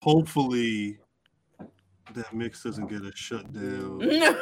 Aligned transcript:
hopefully 0.00 0.98
that 2.14 2.32
mix 2.34 2.62
doesn't 2.62 2.88
get 2.88 3.02
a 3.02 3.12
shutdown. 3.14 4.00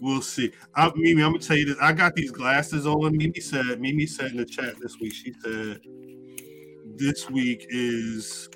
we'll 0.00 0.22
see. 0.22 0.52
I, 0.74 0.90
Mimi, 0.96 1.22
I'm 1.22 1.32
gonna 1.32 1.42
tell 1.42 1.56
you 1.56 1.66
this. 1.66 1.76
I 1.80 1.92
got 1.92 2.14
these 2.14 2.30
glasses 2.30 2.86
on. 2.86 3.16
Mimi 3.16 3.40
said. 3.40 3.80
Mimi 3.80 4.06
said 4.06 4.32
in 4.32 4.38
the 4.38 4.44
chat 4.44 4.74
this 4.80 4.98
week. 5.00 5.14
She 5.14 5.32
said 5.42 5.80
this 6.96 7.30
week 7.30 7.66
is 7.70 8.48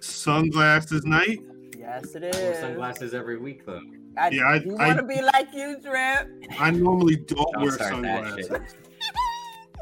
sunglasses 0.00 1.04
night. 1.04 1.40
Yes, 1.78 2.14
it 2.14 2.24
is. 2.24 2.36
I 2.36 2.40
wear 2.40 2.60
sunglasses 2.60 3.14
every 3.14 3.38
week 3.38 3.66
though. 3.66 3.80
I, 4.16 4.30
yeah, 4.30 4.42
I, 4.44 4.54
you 4.56 4.74
want 4.74 4.98
to 4.98 5.04
be 5.04 5.20
like 5.20 5.48
you, 5.52 5.76
Drip? 5.82 6.28
I 6.58 6.70
normally 6.70 7.16
don't, 7.16 7.50
Don't 7.52 7.62
wear 7.62 7.72
start 7.72 8.02
that 8.02 8.34
shit. 8.36 8.46
sunglasses. 8.46 8.76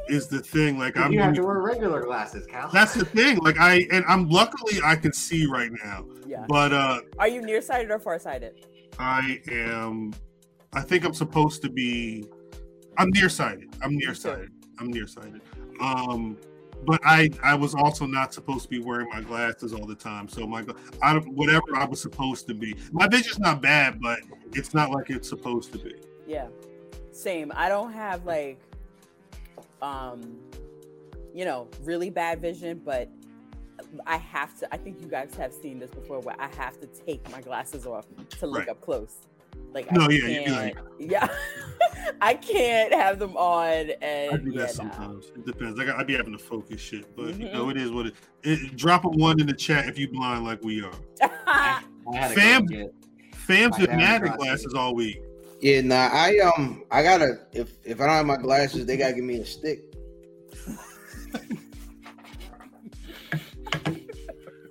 Is 0.09 0.27
the 0.29 0.41
thing 0.41 0.79
like 0.79 0.97
I'm? 0.97 1.13
you 1.13 1.21
have 1.21 1.35
to 1.35 1.43
wear 1.43 1.61
regular 1.61 2.03
glasses, 2.03 2.47
Cal. 2.47 2.69
That's 2.71 2.95
the 2.95 3.05
thing. 3.05 3.39
Like 3.39 3.59
I 3.59 3.87
and 3.93 4.05
I'm 4.09 4.29
luckily 4.29 4.81
I 4.85 4.97
can 4.97 5.13
see 5.13 5.47
right 5.47 5.71
now, 5.85 6.05
Yeah. 6.27 6.45
but 6.49 6.73
uh 6.73 7.01
Are 7.19 7.29
you 7.29 7.41
nearsighted 7.43 7.91
or 7.91 7.99
farsighted? 7.99 8.67
I 8.99 9.41
am. 9.51 10.13
I 10.73 10.81
think 10.83 11.05
I'm 11.05 11.15
supposed 11.15 11.63
to 11.63 11.71
be. 11.71 12.27
I'm 12.99 13.11
nearsighted. 13.11 13.75
I'm 13.83 13.97
nearsighted. 13.97 14.51
I'm 14.79 14.91
nearsighted. 14.91 15.41
Um, 15.81 16.37
but 16.85 17.01
I 17.05 17.31
I 17.43 17.55
was 17.55 17.75
also 17.75 18.05
not 18.07 18.35
supposed 18.35 18.65
to 18.65 18.69
be 18.69 18.81
wearing 18.81 19.09
my 19.09 19.21
glasses 19.21 19.73
all 19.73 19.87
the 19.87 19.95
time. 19.95 20.29
So 20.29 20.47
my 20.47 20.65
I 21.01 21.13
don't- 21.15 21.35
whatever 21.35 21.77
I 21.77 21.85
was 21.85 22.03
supposed 22.03 22.47
to 22.49 22.55
be. 22.55 22.75
My 22.91 23.07
vision's 23.07 23.39
not 23.39 23.63
bad, 23.63 24.01
but 24.01 24.19
it's 24.53 24.75
not 24.75 24.91
like 24.91 25.11
it's 25.11 25.29
supposed 25.29 25.73
to 25.73 25.79
be. 25.79 25.95
Yeah. 26.27 26.49
Same. 27.13 27.53
I 27.55 27.69
don't 27.69 27.93
have 27.93 28.25
like 28.27 28.59
um 29.83 30.39
you 31.35 31.45
know, 31.47 31.67
really 31.83 32.11
bad 32.11 32.41
vision, 32.43 32.81
but 32.85 33.09
I 34.07 34.17
have 34.19 34.59
to 34.61 34.73
I 34.73 34.77
think 34.77 35.01
you 35.01 35.09
guys 35.09 35.35
have 35.37 35.53
seen 35.53 35.79
this 35.79 35.91
before 35.91 36.21
where 36.21 36.37
I 36.39 36.49
have 36.57 36.79
to 36.81 36.87
take 36.87 37.29
my 37.31 37.41
glasses 37.41 37.87
off 37.87 38.07
to 38.39 38.47
look 38.47 38.61
Right. 38.61 38.69
up 38.69 38.81
close. 38.81 39.17
Like 39.73 39.91
No, 39.93 40.03
I 40.03 40.09
yeah, 40.11 40.27
you'd 40.27 40.45
be 40.45 40.51
can't, 40.51 40.79
yeah. 40.99 41.29
I 42.21 42.35
can't 42.35 42.93
have 42.95 43.19
them 43.19 43.37
on 43.37 43.91
and 44.03 44.35
I 44.35 44.37
do 44.37 44.51
yeah, 44.51 44.67
that 44.67 44.67
nah. 44.67 44.67
sometimes. 44.91 45.27
It 45.35 45.47
depends. 45.47 45.79
Like, 45.79 45.89
I 45.89 45.93
got, 45.93 46.01
I 46.01 46.05
be 46.05 46.15
having 46.15 46.33
to 46.33 46.39
focus 46.39 46.81
shit, 46.81 47.15
but 47.17 47.29
you 47.39 47.47
Mhm. 47.47 47.53
know 47.55 47.69
it 47.71 47.77
is 47.79 47.91
what 47.91 48.07
it, 48.07 48.15
it. 48.43 48.77
Drop 48.77 49.05
a 49.05 49.09
one 49.09 49.41
in 49.41 49.47
the 49.47 49.53
chat 49.55 49.89
if 49.89 49.99
you 49.99 50.09
blind 50.09 50.45
like 50.45 50.63
we 50.63 50.83
are. 50.83 50.93
I 51.47 51.83
had 52.15 52.29
to 52.29 52.35
Fam- 52.35 52.67
go 52.67 52.77
get 52.77 52.95
Fam's 53.35 53.77
I 53.77 53.81
been 53.87 53.91
have 53.91 53.99
mad 53.99 54.15
at 54.15 54.21
glasses. 54.39 54.45
glasses 54.67 54.75
all 54.75 54.95
week. 54.95 55.23
Yeah, 55.63 55.81
nah, 55.83 56.09
I 56.13 56.39
um, 56.39 56.83
I 56.91 57.05
gotta 57.05 57.47
if 57.53 57.71
if 57.85 58.01
I 58.01 58.07
don't 58.07 58.15
have 58.17 58.27
my 58.27 58.37
glasses, 58.37 58.85
they 58.85 58.97
gotta 58.97 59.15
give 59.15 59.23
me 59.23 59.37
a 59.37 59.47
stick. 59.47 59.79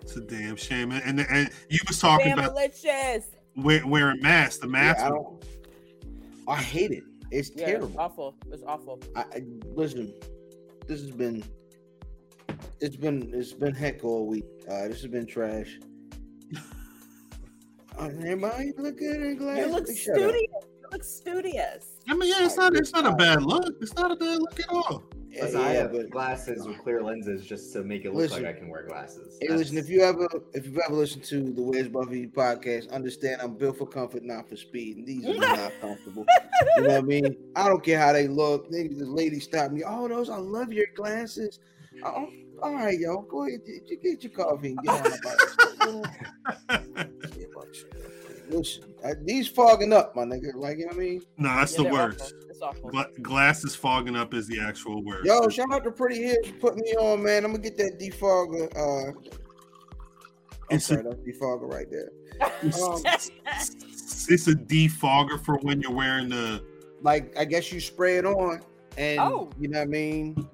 It's 0.02 0.18
a 0.18 0.22
damn 0.22 0.58
shame. 0.58 0.92
And 0.92 1.02
and, 1.20 1.28
and 1.30 1.50
you 1.70 1.80
was 1.88 2.00
talking 2.00 2.34
about 2.34 2.54
Malicious. 2.54 3.26
wear, 3.56 3.88
wearing 3.88 4.22
masks. 4.22 4.58
The 4.58 4.68
Yeah, 4.68 4.72
mask. 4.72 5.00
I 5.06 5.10
don't. 5.10 5.46
I 6.48 6.58
hate 6.58 6.92
it. 6.92 7.04
It's 7.32 7.50
Yeah, 7.56 7.62
it's 7.64 7.72
terrible. 7.72 7.96
awful. 7.98 8.36
It's 8.52 8.64
awful. 8.68 9.00
I, 9.16 9.22
I 9.22 9.42
listen. 9.74 10.14
This 10.88 11.00
has 11.00 11.12
been. 11.12 11.42
It's 12.82 12.98
been 12.98 13.32
it's 13.34 13.54
been 13.54 13.74
heck 13.74 14.04
all 14.04 14.28
week. 14.28 14.44
Uh, 14.70 14.90
this 14.90 15.02
has 15.02 15.12
been 15.12 15.26
trash. 15.26 15.80
Uh, 18.00 18.06
everybody 18.06 18.72
look 18.78 18.98
good 18.98 19.22
in 19.22 19.36
glasses. 19.36 19.66
You 19.66 19.72
look 19.74 19.86
Shut 19.88 19.98
studious. 20.16 20.48
You 20.92 20.98
look 20.98 21.04
studious. 21.04 21.88
I 22.10 22.14
mean, 22.16 22.30
yeah, 22.30 22.46
it's 22.46 22.58
not 22.58 22.76
it's 22.76 22.92
not 22.92 23.06
a 23.06 23.14
bad 23.16 23.44
look. 23.44 23.76
It's 23.82 23.96
not 23.96 24.12
a 24.12 24.16
bad 24.16 24.40
look 24.40 24.60
at 24.60 24.70
all. 24.70 25.04
Yeah, 25.30 25.44
Listen, 25.44 25.62
I 25.62 25.74
yeah, 25.74 25.80
have 25.84 26.10
glasses 26.10 26.68
with 26.68 26.80
clear 26.80 27.02
lenses 27.02 27.46
just 27.46 27.72
to 27.72 27.84
make 27.84 28.04
it 28.04 28.10
look 28.10 28.18
Listen. 28.24 28.44
like 28.44 28.54
I 28.58 28.60
can 28.60 28.68
wear 28.68 28.84
glasses. 28.86 29.38
Hey, 29.42 29.48
listen, 29.56 29.78
if 29.78 29.88
you 29.88 30.02
ever 30.02 30.28
if 30.54 30.66
you've 30.66 30.78
ever 30.86 30.94
listened 30.96 31.24
to 31.26 31.54
the 31.54 31.62
Where's 31.62 31.88
Buffy 31.88 32.28
podcast, 32.28 32.92
understand 32.92 33.42
I'm 33.42 33.56
built 33.56 33.78
for 33.78 33.88
comfort, 33.88 34.24
not 34.24 34.50
for 34.50 34.58
speed. 34.58 34.98
And 34.98 35.08
these 35.08 35.26
are 35.26 35.36
not 35.36 35.72
comfortable. 35.82 36.26
You 36.76 36.82
know 36.84 36.88
what 36.90 36.98
I 36.98 37.02
mean? 37.02 37.38
I 37.56 37.70
don't 37.70 37.82
care 37.84 38.00
how 38.00 38.12
they 38.12 38.28
look. 38.28 38.70
They, 38.70 38.88
the 38.90 39.06
lady 39.06 39.40
stopped 39.40 39.72
me. 39.74 39.84
Oh, 39.88 40.10
those 40.10 40.30
I 40.30 40.38
love 40.38 40.74
your 40.74 40.88
glasses. 40.96 41.60
Oh, 42.04 42.28
all 42.62 42.74
right, 42.74 43.00
yo, 43.00 43.22
go 43.22 43.48
ahead, 43.48 43.62
get, 43.66 43.88
get- 43.88 44.04
get 44.04 44.24
your 44.24 44.34
coffee 44.34 44.70
and 44.70 44.80
get 44.84 44.94
on 44.94 45.08
about 45.08 45.38
it. 47.00 48.08
Listen, 48.52 48.94
uh, 49.04 49.14
these 49.24 49.48
fogging 49.48 49.94
up, 49.94 50.16
my 50.16 50.24
nigga. 50.24 50.54
Like 50.56 50.78
you 50.78 50.86
know 50.86 50.90
what 50.90 50.96
I 50.98 51.00
mean? 51.00 51.22
No, 51.38 51.56
that's 51.56 51.78
Yeah, 51.78 51.84
the 51.86 51.90
worst. 51.94 52.22
awful. 52.22 52.38
It's 52.50 52.62
awful. 52.62 52.90
Gla- 52.90 53.10
glasses 53.22 53.76
fogging 53.76 54.16
up 54.16 54.34
is 54.34 54.48
the 54.48 54.60
actual 54.60 55.04
worst. 55.04 55.26
Yo, 55.26 55.48
shout 55.50 55.72
out 55.74 55.84
to 55.86 55.92
Pretty 55.92 56.22
Hips 56.24 56.50
for 56.50 56.56
putting 56.72 56.82
me 56.84 56.94
on, 56.96 57.24
man. 57.24 57.46
I'm 57.46 57.52
gonna 57.52 57.64
get 57.64 57.78
that 57.78 58.00
defogger. 58.00 58.70
Uh, 58.76 59.12
I'm 60.70 60.76
It's 60.78 60.86
a- 60.90 60.96
sorry, 60.96 61.04
that's 61.04 61.16
defogger 61.22 61.72
right 61.72 61.90
there. 61.90 62.12
Um, 62.64 63.02
it's 64.30 64.48
a 64.48 64.54
defogger 64.54 65.44
for 65.44 65.58
when 65.60 65.82
you're 65.82 65.92
wearing 65.92 66.30
the. 66.30 66.64
like 67.02 67.36
I 67.38 67.46
guess 67.46 67.72
you 67.72 67.80
spray 67.80 68.18
it 68.18 68.26
on, 68.26 68.62
and 68.98 69.20
Oh. 69.20 69.50
you 69.60 69.68
know 69.68 69.80
what 69.80 69.84
I 69.84 69.90
mean. 69.90 70.48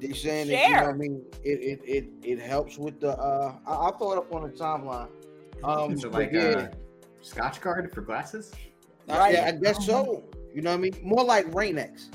They 0.00 0.12
saying 0.14 0.48
that 0.48 0.68
you 0.68 0.74
know 0.74 0.82
what 0.82 0.94
I 0.94 0.98
mean. 0.98 1.24
It 1.44 1.60
it 1.60 1.80
it, 1.84 2.04
it 2.22 2.38
helps 2.40 2.76
with 2.78 2.98
the. 3.00 3.16
uh 3.18 3.54
I, 3.66 3.72
I'll 3.72 3.96
throw 3.98 4.12
it 4.12 4.18
up 4.18 4.32
on 4.34 4.42
the 4.42 4.48
timeline. 4.50 5.08
Um, 5.62 5.92
Is 5.92 6.02
it 6.04 6.10
like 6.12 6.32
yeah, 6.32 6.40
a 6.40 6.70
Scotch 7.22 7.60
guard 7.60 7.92
for 7.92 8.02
glasses? 8.02 8.52
I, 9.08 9.30
yeah, 9.30 9.46
I 9.46 9.52
guess 9.52 9.84
so. 9.86 10.24
You 10.54 10.62
know 10.62 10.70
what 10.70 10.76
I 10.76 10.80
mean? 10.80 10.98
More 11.02 11.24
like 11.24 11.52
Rain-X. 11.54 12.10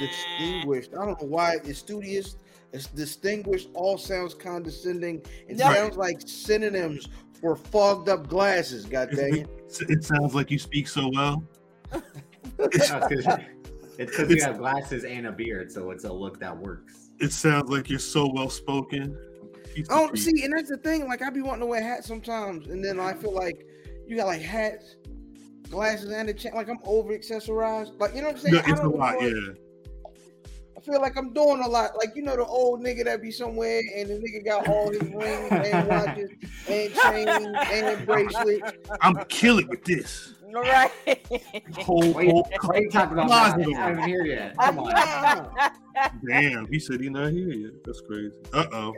Distinguished. 0.00 0.90
I 0.92 1.04
don't 1.06 1.20
know 1.20 1.28
why 1.28 1.56
it's 1.64 1.78
studious. 1.78 2.36
It's 2.72 2.88
distinguished. 2.88 3.68
All 3.74 3.96
sounds 3.96 4.34
condescending. 4.34 5.22
It 5.48 5.56
No. 5.56 5.72
sounds 5.72 5.96
like 5.96 6.20
synonyms 6.26 7.08
for 7.40 7.56
fogged 7.56 8.08
up 8.08 8.28
glasses. 8.28 8.84
God 8.84 9.10
dang 9.14 9.38
it. 9.38 9.48
It 9.88 10.04
sounds 10.04 10.34
like 10.34 10.50
you 10.50 10.58
speak 10.58 10.88
so 10.88 11.08
well. 11.14 11.44
it's 12.58 12.90
because 13.98 14.30
you 14.30 14.42
have 14.42 14.58
glasses 14.58 15.04
and 15.04 15.26
a 15.26 15.32
beard, 15.32 15.70
so 15.70 15.90
it's 15.90 16.04
a 16.04 16.12
look 16.12 16.40
that 16.40 16.56
works. 16.56 17.10
It 17.20 17.32
sounds 17.32 17.70
like 17.70 17.88
you're 17.88 17.98
so 17.98 18.28
well 18.32 18.50
spoken. 18.50 19.16
Oh, 19.90 20.14
see, 20.14 20.44
and 20.44 20.52
that's 20.56 20.70
the 20.70 20.76
thing. 20.78 21.06
Like, 21.08 21.22
I 21.22 21.30
be 21.30 21.42
wanting 21.42 21.60
to 21.60 21.66
wear 21.66 21.82
hats 21.82 22.06
sometimes, 22.06 22.68
and 22.68 22.84
then 22.84 23.00
I 23.00 23.14
feel 23.14 23.34
like 23.34 23.66
you 24.06 24.16
got 24.16 24.26
like 24.26 24.42
hats, 24.42 24.96
glasses, 25.70 26.10
and 26.10 26.28
a 26.28 26.34
chain. 26.34 26.52
Like 26.54 26.68
I'm 26.68 26.78
over 26.84 27.16
accessorized. 27.16 27.98
Like, 27.98 28.14
you 28.14 28.20
know 28.20 28.28
what 28.28 28.36
I'm 28.36 28.40
saying? 28.42 28.54
No, 28.54 28.60
it's 28.60 28.80
a 28.80 28.82
don't 28.82 28.98
lot, 28.98 29.20
yeah. 29.20 29.52
I 30.76 30.80
feel 30.80 31.00
like 31.00 31.16
I'm 31.16 31.32
doing 31.32 31.62
a 31.64 31.68
lot. 31.68 31.96
Like, 31.96 32.14
you 32.14 32.22
know, 32.22 32.36
the 32.36 32.44
old 32.44 32.80
nigga 32.80 33.04
that 33.04 33.22
be 33.22 33.30
somewhere, 33.30 33.80
and 33.96 34.10
the 34.10 34.14
nigga 34.14 34.44
got 34.44 34.68
all 34.68 34.90
his 34.90 35.02
rings 35.02 35.50
and 35.50 35.88
watches 35.88 36.30
and 36.68 36.94
chains 36.94 37.56
and 37.72 38.06
bracelets. 38.06 38.72
I'm 39.00 39.16
killing 39.28 39.68
with 39.68 39.84
this. 39.84 40.34
right. 40.62 40.90
Whole, 41.78 42.12
Wait, 42.12 42.28
whole 42.30 42.48
why 42.62 42.76
are 42.78 42.88
talking 42.88 43.12
about 43.14 43.26
closet 43.26 43.58
that? 43.58 43.68
of 43.68 43.74
I 43.74 43.78
haven't 43.80 43.96
them. 44.00 44.08
here 44.08 44.24
yet. 44.24 44.56
Come 44.58 44.78
on. 44.78 45.50
Damn, 46.28 46.66
he 46.68 46.78
said 46.78 47.00
he 47.00 47.08
not 47.08 47.32
here 47.32 47.50
yet. 47.50 47.72
That's 47.84 48.00
crazy. 48.02 48.36
Uh 48.52 48.66
oh. 48.72 48.94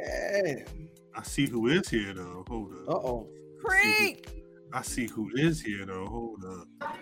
I 1.14 1.22
see 1.22 1.46
who 1.46 1.68
is 1.68 1.88
here 1.88 2.12
though. 2.14 2.44
Hold 2.48 2.72
up. 2.74 2.88
Uh 2.88 2.92
oh. 3.08 3.28
Creek. 3.62 4.28
I 4.72 4.82
see 4.82 5.06
who 5.06 5.30
is 5.34 5.60
here 5.60 5.86
though. 5.86 6.06
Hold 6.06 6.44
up. 6.44 6.92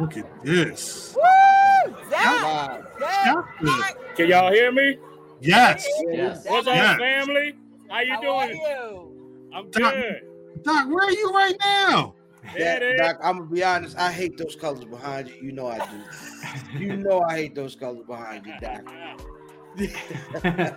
Look 0.00 0.16
at 0.16 0.26
this. 0.44 1.14
Woo! 1.16 1.94
Zach! 2.10 2.82
Zach! 3.00 3.44
Zach! 3.64 3.96
Can 4.16 4.28
y'all 4.28 4.52
hear 4.52 4.70
me? 4.72 4.98
Yes. 5.40 5.86
Yes. 6.10 6.44
What's 6.46 6.66
up, 6.66 6.74
Yeah. 6.76 6.96
family? 6.96 7.54
How 7.90 8.00
you 8.00 8.12
How 8.14 8.36
are 8.36 8.46
doing? 8.48 8.56
you? 8.56 9.50
I'm 9.54 9.70
Doc- 9.70 9.94
good. 9.94 10.22
Doc, 10.62 10.88
where 10.88 11.04
are 11.06 11.12
you 11.12 11.30
right 11.32 11.56
now? 11.60 12.14
Yeah, 12.56 12.78
Doc. 12.78 12.96
Doc, 12.98 13.16
I'm 13.22 13.38
gonna 13.38 13.50
be 13.50 13.62
honest. 13.64 13.96
I 13.98 14.10
hate 14.12 14.36
those 14.38 14.56
colors 14.56 14.84
behind 14.84 15.28
you. 15.28 15.34
You 15.42 15.52
know 15.52 15.66
I 15.68 15.78
do. 15.78 16.78
You 16.78 16.96
know 16.96 17.20
I 17.22 17.36
hate 17.36 17.54
those 17.54 17.74
colors 17.76 18.04
behind 18.06 18.46
you, 18.46 18.54
Doc. 18.60 18.82
yeah, 20.46 20.74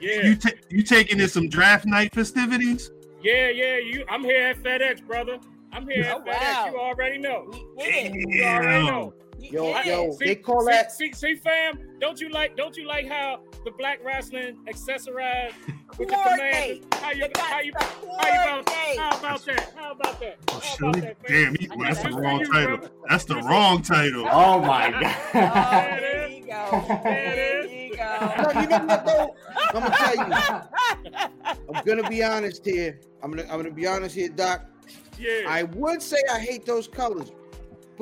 You 0.00 0.36
ta- 0.36 0.50
you 0.68 0.82
taking 0.82 1.20
in 1.20 1.28
some 1.28 1.48
draft 1.48 1.86
night 1.86 2.14
festivities? 2.14 2.90
yeah, 3.22 3.48
yeah. 3.48 3.78
You, 3.78 4.04
I'm 4.10 4.24
here 4.24 4.48
at 4.48 4.58
FedEx, 4.62 5.06
brother. 5.06 5.38
I'm 5.72 5.88
here 5.88 6.10
Oh, 6.14 6.18
at 6.20 6.26
FedEx. 6.26 6.72
You 6.72 6.78
already 6.78 7.18
know. 7.18 7.50
We 7.76 7.84
hit 7.84 8.12
it. 8.14 8.28
You 8.28 8.44
already 8.44 8.86
know. 8.86 9.14
We 9.42 9.50
Yo, 9.50 9.72
hit 9.74 9.86
yo. 9.86 10.12
See, 10.12 10.24
they 10.26 10.34
call 10.36 10.60
see, 10.60 10.66
that. 10.70 10.92
See, 10.92 11.12
see, 11.12 11.34
fam. 11.34 11.78
Don't 12.00 12.20
you 12.20 12.28
like? 12.30 12.56
Don't 12.56 12.76
you 12.76 12.86
like 12.86 13.08
how 13.08 13.40
the 13.64 13.72
black 13.72 13.98
wrestling 14.04 14.56
accessorized 14.68 15.54
with 15.98 16.08
the 16.08 16.14
Coordinate. 16.14 16.88
command? 16.90 16.94
How 16.94 17.10
you? 17.10 17.24
You 17.24 17.30
How 17.36 17.60
you? 17.60 17.72
to 17.72 17.78
How 17.80 18.34
you 18.34 18.50
about? 18.52 18.68
How 18.98 19.18
about 19.18 19.44
that? 19.46 19.72
How 19.76 19.90
about 19.92 20.20
that? 20.20 20.38
Oh, 20.48 20.54
How 20.54 20.60
Shirley? 20.60 20.90
about 20.90 21.02
that, 21.02 21.28
fam? 21.28 21.44
Damn, 21.44 21.54
he, 21.56 21.68
well, 21.68 21.78
that's 21.88 22.02
the 22.04 22.10
wrong 22.10 22.40
you, 22.40 22.46
title. 22.52 22.76
brother. 22.78 22.92
That's 23.08 23.24
the 23.24 23.36
wrong 23.36 23.82
title. 23.82 24.26
Oh 24.30 24.60
my 24.60 24.86
Oh, 24.88 25.00
god. 25.32 25.98
there 26.00 26.28
you 26.28 26.46
go. 26.46 27.00
There 27.02 27.66
you 27.66 27.96
go. 27.96 28.60
you 28.60 28.68
know 28.68 28.86
what 28.86 29.06
though? 29.06 29.34
I'm 29.74 29.82
gonna 29.82 29.96
tell 29.96 30.16
you. 30.16 31.56
I'm 31.74 31.84
gonna 31.84 32.08
be 32.08 32.22
honest 32.22 32.64
here. 32.64 33.00
I'm 33.22 33.30
gonna 33.30 33.42
I'm 33.50 33.56
gonna 33.58 33.70
be 33.72 33.86
honest 33.88 34.14
here, 34.14 34.28
Doc. 34.28 34.66
Yeah. 35.18 35.44
I 35.48 35.64
would 35.64 36.00
say 36.00 36.18
I 36.32 36.38
hate 36.38 36.64
those 36.64 36.86
colors, 36.88 37.32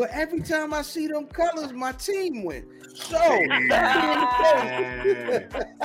But 0.00 0.11
every 0.12 0.41
time 0.41 0.73
I 0.73 0.81
see 0.81 1.08
them 1.08 1.26
colors, 1.26 1.75
my 1.75 1.93
team 1.93 2.43
win. 2.43 2.67
So, 2.94 3.19
Yeah. 3.19 5.05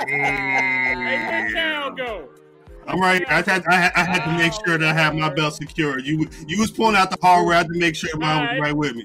Hey, 0.06 0.96
where 0.96 1.52
Cal 1.52 1.90
go? 1.90 2.30
I'm 2.86 2.98
right. 2.98 3.22
I 3.28 3.42
had, 3.42 3.66
I 3.66 3.74
had 3.74 3.92
I 3.94 4.04
had 4.04 4.24
to 4.24 4.32
make 4.38 4.54
sure 4.64 4.78
that 4.78 4.88
I 4.88 4.94
had 4.94 5.14
my 5.16 5.28
belt 5.28 5.56
secure. 5.56 5.98
You 5.98 6.26
you 6.46 6.58
was 6.58 6.70
pulling 6.70 6.96
out 6.96 7.10
the 7.10 7.18
hard 7.20 7.46
way. 7.46 7.56
I 7.56 7.58
had 7.58 7.68
to 7.68 7.78
make 7.78 7.94
sure 7.94 8.08
mine 8.16 8.40
was 8.40 8.48
Alright. 8.48 8.62
right 8.62 8.74
with 8.74 8.96
me. 8.96 9.04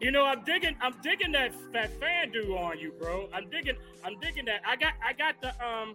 You 0.00 0.12
know, 0.12 0.24
I'm 0.24 0.42
digging. 0.44 0.76
I'm 0.80 0.94
digging 1.02 1.32
that 1.32 1.52
that 1.74 1.90
fan 2.00 2.30
do 2.32 2.56
on 2.56 2.78
you, 2.78 2.92
bro. 2.92 3.28
I'm 3.34 3.50
digging. 3.50 3.76
I'm 4.02 4.18
digging 4.18 4.46
that. 4.46 4.62
I 4.66 4.76
got. 4.76 4.94
I 5.06 5.12
got 5.12 5.42
the. 5.42 5.48
Um, 5.62 5.94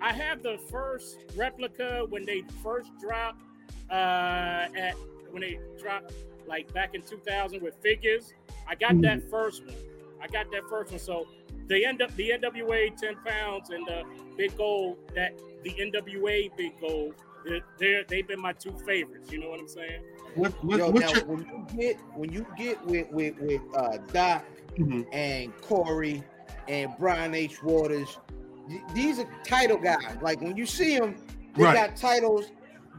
I 0.00 0.12
have 0.12 0.42
the 0.42 0.58
first 0.68 1.18
replica 1.36 2.06
when 2.08 2.26
they 2.26 2.42
first 2.60 2.90
dropped. 3.00 3.44
Uh, 3.88 4.66
at 4.74 4.96
when 5.30 5.42
they 5.42 5.60
dropped 5.78 6.12
like 6.48 6.72
back 6.72 6.94
in 6.94 7.02
2000 7.02 7.62
with 7.62 7.76
figures. 7.82 8.32
I 8.66 8.74
got 8.74 9.00
that 9.02 9.28
first 9.30 9.64
one. 9.64 9.74
I 10.20 10.26
got 10.26 10.50
that 10.52 10.68
first 10.68 10.90
one. 10.90 10.98
So 10.98 11.26
the 11.68 11.84
end 11.84 12.02
up 12.02 12.14
the 12.16 12.30
NWA 12.30 12.96
10 12.96 13.16
pounds 13.24 13.70
and 13.70 13.86
the 13.86 14.02
big 14.36 14.56
gold 14.56 14.96
that 15.14 15.38
the 15.62 15.70
NWA 15.74 16.50
big 16.56 16.80
gold. 16.80 17.14
They're, 17.44 17.60
they're 17.78 18.04
they've 18.08 18.26
been 18.26 18.40
my 18.40 18.52
two 18.52 18.72
favorites. 18.84 19.30
You 19.30 19.38
know 19.40 19.48
what 19.50 19.60
I'm 19.60 19.68
saying? 19.68 20.02
What 20.34 20.52
what 20.64 20.78
Yo, 20.78 20.90
what's 20.90 21.12
now, 21.12 21.18
your 21.20 21.24
when 21.26 21.44
you 21.46 21.66
get 21.76 21.96
when 22.14 22.32
you 22.32 22.46
get 22.56 22.84
with 22.86 23.10
with 23.12 23.38
with 23.38 23.60
uh, 23.76 23.98
Doc 24.12 24.44
Mhm. 24.76 25.06
and 25.12 25.56
Corey 25.62 26.22
and 26.66 26.90
Brian 26.98 27.34
H. 27.34 27.62
Waters, 27.62 28.18
these 28.94 29.18
are 29.18 29.28
title 29.44 29.78
guys. 29.78 30.16
Like 30.20 30.40
when 30.40 30.56
you 30.56 30.66
see 30.66 30.98
them, 30.98 31.14
they 31.56 31.64
Right. 31.64 31.74
got 31.74 31.96
titles 31.96 32.50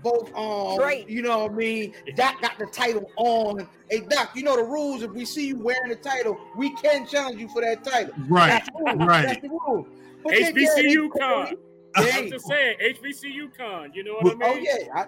both 0.02 0.30
um, 0.30 0.36
on. 0.36 0.78
Great. 0.80 1.10
You 1.10 1.22
know 1.22 1.40
what 1.46 1.52
I 1.52 1.56
mean? 1.56 1.94
Doc 2.16 2.42
got 2.42 2.58
the 2.58 2.66
title 2.68 3.10
on. 3.18 3.68
Hey 3.90 4.02
Doc, 4.02 4.32
you 4.36 4.44
know 4.44 4.56
the 4.56 4.64
rules. 4.64 5.02
If 5.04 5.12
we 5.12 5.26
see 5.26 5.48
you 5.48 5.58
wearing 5.58 5.90
the 5.90 5.96
title, 5.96 6.40
we 6.56 6.74
can 6.76 7.08
challenge 7.08 7.40
you 7.40 7.48
for 7.50 7.62
that 7.62 7.84
title. 7.84 8.14
right? 8.28 8.50
That's 8.50 8.68
the 8.70 8.84
rule. 8.84 9.08
right. 9.08 9.26
That's 9.26 9.42
the 9.42 9.50
rule. 9.50 9.88
But 10.24 10.32
then, 10.34 10.42
yeah, 10.56 10.74
they- 10.76 10.84
HBCU 10.84 11.10
con. 11.18 11.54
I'm 11.96 12.06
Hey. 12.06 12.30
just 12.30 12.48
saying, 12.48 12.78
HBCU 12.82 13.58
con. 13.58 13.92
You 13.94 14.04
know 14.04 14.14
what 14.20 14.38
Well, 14.38 14.50
I 14.50 14.52
oh, 14.52 14.56
mean? 14.56 14.68
Oh 14.70 14.78
yeah, 14.78 14.94
I, 14.94 15.06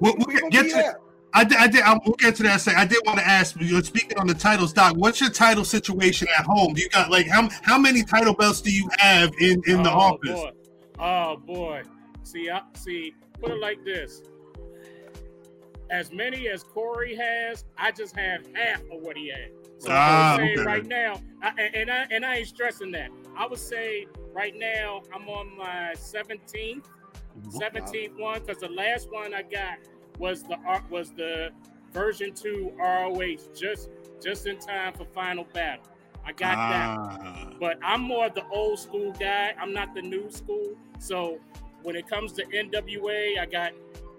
We'll, 0.00 0.14
we 0.26 0.34
we'll 0.34 0.50
get 0.50 0.68
to 0.68 0.74
there. 0.74 0.98
I 1.36 1.42
did, 1.42 1.58
I 1.58 1.66
did. 1.66 1.82
I'm, 1.82 1.98
we'll 2.06 2.14
get 2.14 2.36
to 2.36 2.42
that. 2.44 2.60
Say, 2.60 2.72
I 2.74 2.84
did 2.84 2.98
want 3.04 3.18
to 3.18 3.26
ask. 3.26 3.60
You 3.60 3.74
know, 3.74 3.80
speaking 3.82 4.18
on 4.18 4.26
the 4.28 4.34
titles, 4.34 4.72
Doc. 4.72 4.96
What's 4.96 5.20
your 5.20 5.30
title 5.30 5.64
situation 5.64 6.28
at 6.38 6.44
home? 6.44 6.74
Do 6.74 6.82
you 6.82 6.88
got 6.90 7.10
like 7.10 7.26
how 7.26 7.48
how 7.62 7.76
many 7.76 8.04
title 8.04 8.34
belts 8.34 8.60
do 8.60 8.70
you 8.72 8.88
have 8.98 9.32
in 9.40 9.60
in 9.66 9.82
the 9.82 9.90
oh, 9.90 9.98
office? 9.98 10.30
Boy. 10.30 10.50
Oh 11.00 11.36
boy. 11.36 11.82
See, 12.22 12.50
I 12.50 12.62
see. 12.74 13.14
Put 13.40 13.50
it 13.50 13.60
like 13.60 13.84
this: 13.84 14.22
as 15.90 16.12
many 16.12 16.48
as 16.48 16.62
Corey 16.62 17.14
has, 17.16 17.64
I 17.78 17.90
just 17.92 18.16
have 18.16 18.46
half 18.54 18.80
of 18.90 19.00
what 19.02 19.16
he 19.16 19.28
had. 19.28 19.50
So 19.78 19.88
Ah, 19.90 20.36
I 20.36 20.42
would 20.42 20.46
say 20.46 20.52
okay. 20.54 20.62
right 20.64 20.86
now, 20.86 21.20
I, 21.42 21.48
and- 21.74 21.90
I 21.90 22.06
and 22.10 22.24
I 22.24 22.36
ain't 22.36 22.48
stressing 22.48 22.90
that. 22.92 23.10
I 23.36 23.46
would 23.46 23.58
say 23.58 24.06
right 24.32 24.54
now 24.56 25.02
I'm 25.12 25.28
on 25.28 25.56
my 25.56 25.92
17th, 25.96 26.84
17th 27.50 28.18
one 28.18 28.40
because 28.40 28.58
the 28.58 28.68
last 28.68 29.10
one 29.10 29.34
I 29.34 29.42
got 29.42 29.78
was 30.18 30.42
the 30.44 30.56
art 30.66 30.88
was 30.90 31.10
the 31.12 31.50
version 31.92 32.32
two 32.34 32.72
ROH 32.78 33.36
just 33.54 33.90
just 34.22 34.46
in 34.46 34.58
time 34.58 34.94
for 34.94 35.04
final 35.06 35.44
battle. 35.52 35.84
I 36.24 36.32
got 36.32 36.54
that. 36.54 36.96
Ah, 36.98 37.50
but 37.60 37.78
I'm 37.82 38.00
more 38.00 38.30
the 38.30 38.46
old 38.48 38.78
school 38.78 39.12
guy. 39.12 39.52
I'm 39.60 39.74
not 39.74 39.94
the 39.94 40.00
new 40.00 40.30
school. 40.30 40.74
So 40.98 41.38
when 41.82 41.96
it 41.96 42.08
comes 42.08 42.32
to 42.34 42.44
NWA, 42.46 43.38
I 43.38 43.44
got 43.44 43.72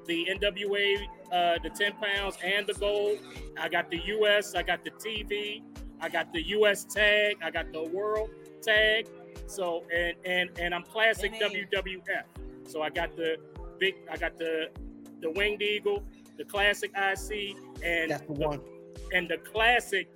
the 0.06 0.28
NWA, 0.40 0.98
uh, 1.32 1.58
the 1.64 1.70
10 1.70 1.94
pounds 1.94 2.38
and 2.44 2.66
the 2.68 2.74
gold. 2.74 3.20
I 3.60 3.70
got 3.70 3.90
the 3.90 4.00
US, 4.08 4.56
I 4.56 4.64
got 4.64 4.84
the 4.84 4.92
TV, 4.92 5.62
I 6.00 6.10
got 6.10 6.32
the 6.34 6.42
US 6.50 6.84
tag, 6.86 7.38
I 7.44 7.52
got 7.52 7.72
the 7.72 7.84
world 7.84 8.30
tag. 8.62 9.08
So 9.48 9.84
and 9.94 10.16
and 10.26 10.50
and 10.60 10.74
I'm 10.74 10.84
classic 10.84 11.34
Dang. 11.40 11.52
WWF. 11.52 12.24
So 12.68 12.82
I 12.82 12.90
got 12.90 13.16
the 13.16 13.38
big, 13.80 13.96
I 14.12 14.18
got 14.18 14.38
the 14.38 14.70
the 15.22 15.32
winged 15.32 15.62
eagle, 15.62 16.04
the 16.38 16.46
classic 16.46 16.92
IC, 16.96 17.56
and 17.84 18.12
That's 18.12 18.26
the 18.26 18.34
one. 18.34 18.62
and 19.14 19.30
the 19.30 19.38
classic 19.38 20.08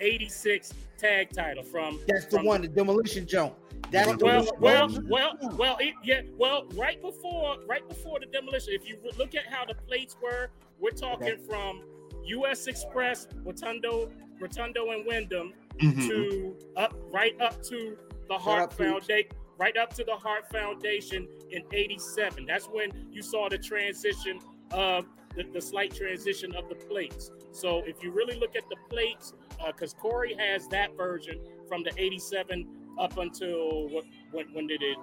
86 0.00 0.72
tag 0.98 1.30
title 1.30 1.62
from 1.62 2.00
That's 2.06 2.26
the 2.26 2.38
from- 2.38 2.46
one. 2.46 2.62
The 2.62 2.68
demolition 2.68 3.26
jump. 3.26 3.54
That's 3.90 4.22
well, 4.22 4.46
well, 4.60 4.88
well, 5.08 5.36
well, 5.56 5.76
it, 5.80 5.94
yeah, 6.04 6.22
well, 6.38 6.64
right 6.74 7.00
before, 7.02 7.56
right 7.66 7.86
before 7.88 8.20
the 8.20 8.26
demolition. 8.26 8.72
If 8.74 8.88
you 8.88 8.98
look 9.18 9.34
at 9.34 9.46
how 9.46 9.64
the 9.64 9.74
plates 9.74 10.16
were, 10.22 10.50
we're 10.78 10.90
talking 10.90 11.38
from 11.48 11.82
U.S. 12.24 12.66
Express, 12.66 13.26
Rotundo, 13.44 14.10
Rotundo, 14.38 14.90
and 14.90 15.06
Windham 15.06 15.52
mhm. 15.78 16.08
to 16.08 16.56
up, 16.76 16.94
right 17.10 17.38
up 17.40 17.62
to 17.64 17.96
the 18.28 18.38
Heart 18.38 18.72
Foundation, 18.74 19.32
right 19.58 19.76
up 19.76 19.92
to 19.94 20.04
the 20.04 20.14
Heart 20.14 20.50
Foundation 20.52 21.26
in 21.50 21.62
'87. 21.72 22.46
That's 22.46 22.66
when 22.66 22.90
you 23.10 23.22
saw 23.22 23.48
the 23.48 23.58
transition 23.58 24.38
of 24.70 25.06
the, 25.34 25.44
the 25.52 25.60
slight 25.60 25.94
transition 25.94 26.54
of 26.54 26.68
the 26.68 26.76
plates. 26.76 27.32
So 27.50 27.82
if 27.86 28.02
you 28.02 28.12
really 28.12 28.38
look 28.38 28.54
at 28.54 28.68
the 28.68 28.76
plates, 28.88 29.32
because 29.66 29.94
Corey 29.94 30.34
has 30.38 30.68
that 30.68 30.96
version 30.96 31.40
from 31.68 31.82
the 31.82 31.92
'87 31.96 32.66
up 32.98 33.16
until 33.18 33.88
what, 33.88 34.04
when, 34.32 34.46
when 34.52 34.66
did 34.66 34.82
it? 34.82 34.96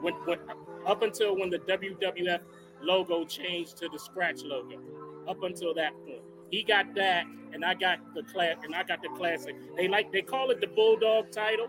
When, 0.00 0.14
when 0.26 0.38
up 0.86 1.02
until 1.02 1.36
when 1.36 1.50
the 1.50 1.58
WWF 1.60 2.40
logo 2.82 3.24
changed 3.24 3.76
to 3.78 3.88
the 3.88 3.98
scratch 3.98 4.42
logo. 4.42 4.78
Up 5.26 5.42
until 5.42 5.72
that 5.74 5.92
point, 6.04 6.20
he 6.50 6.62
got 6.62 6.94
that, 6.96 7.24
and 7.54 7.64
I 7.64 7.72
got 7.74 7.98
the 8.14 8.22
class, 8.24 8.56
and 8.62 8.74
I 8.74 8.82
got 8.82 9.00
the 9.02 9.08
classic. 9.16 9.56
They 9.76 9.88
like 9.88 10.12
they 10.12 10.20
call 10.20 10.50
it 10.50 10.60
the 10.60 10.66
Bulldog 10.66 11.30
title, 11.30 11.68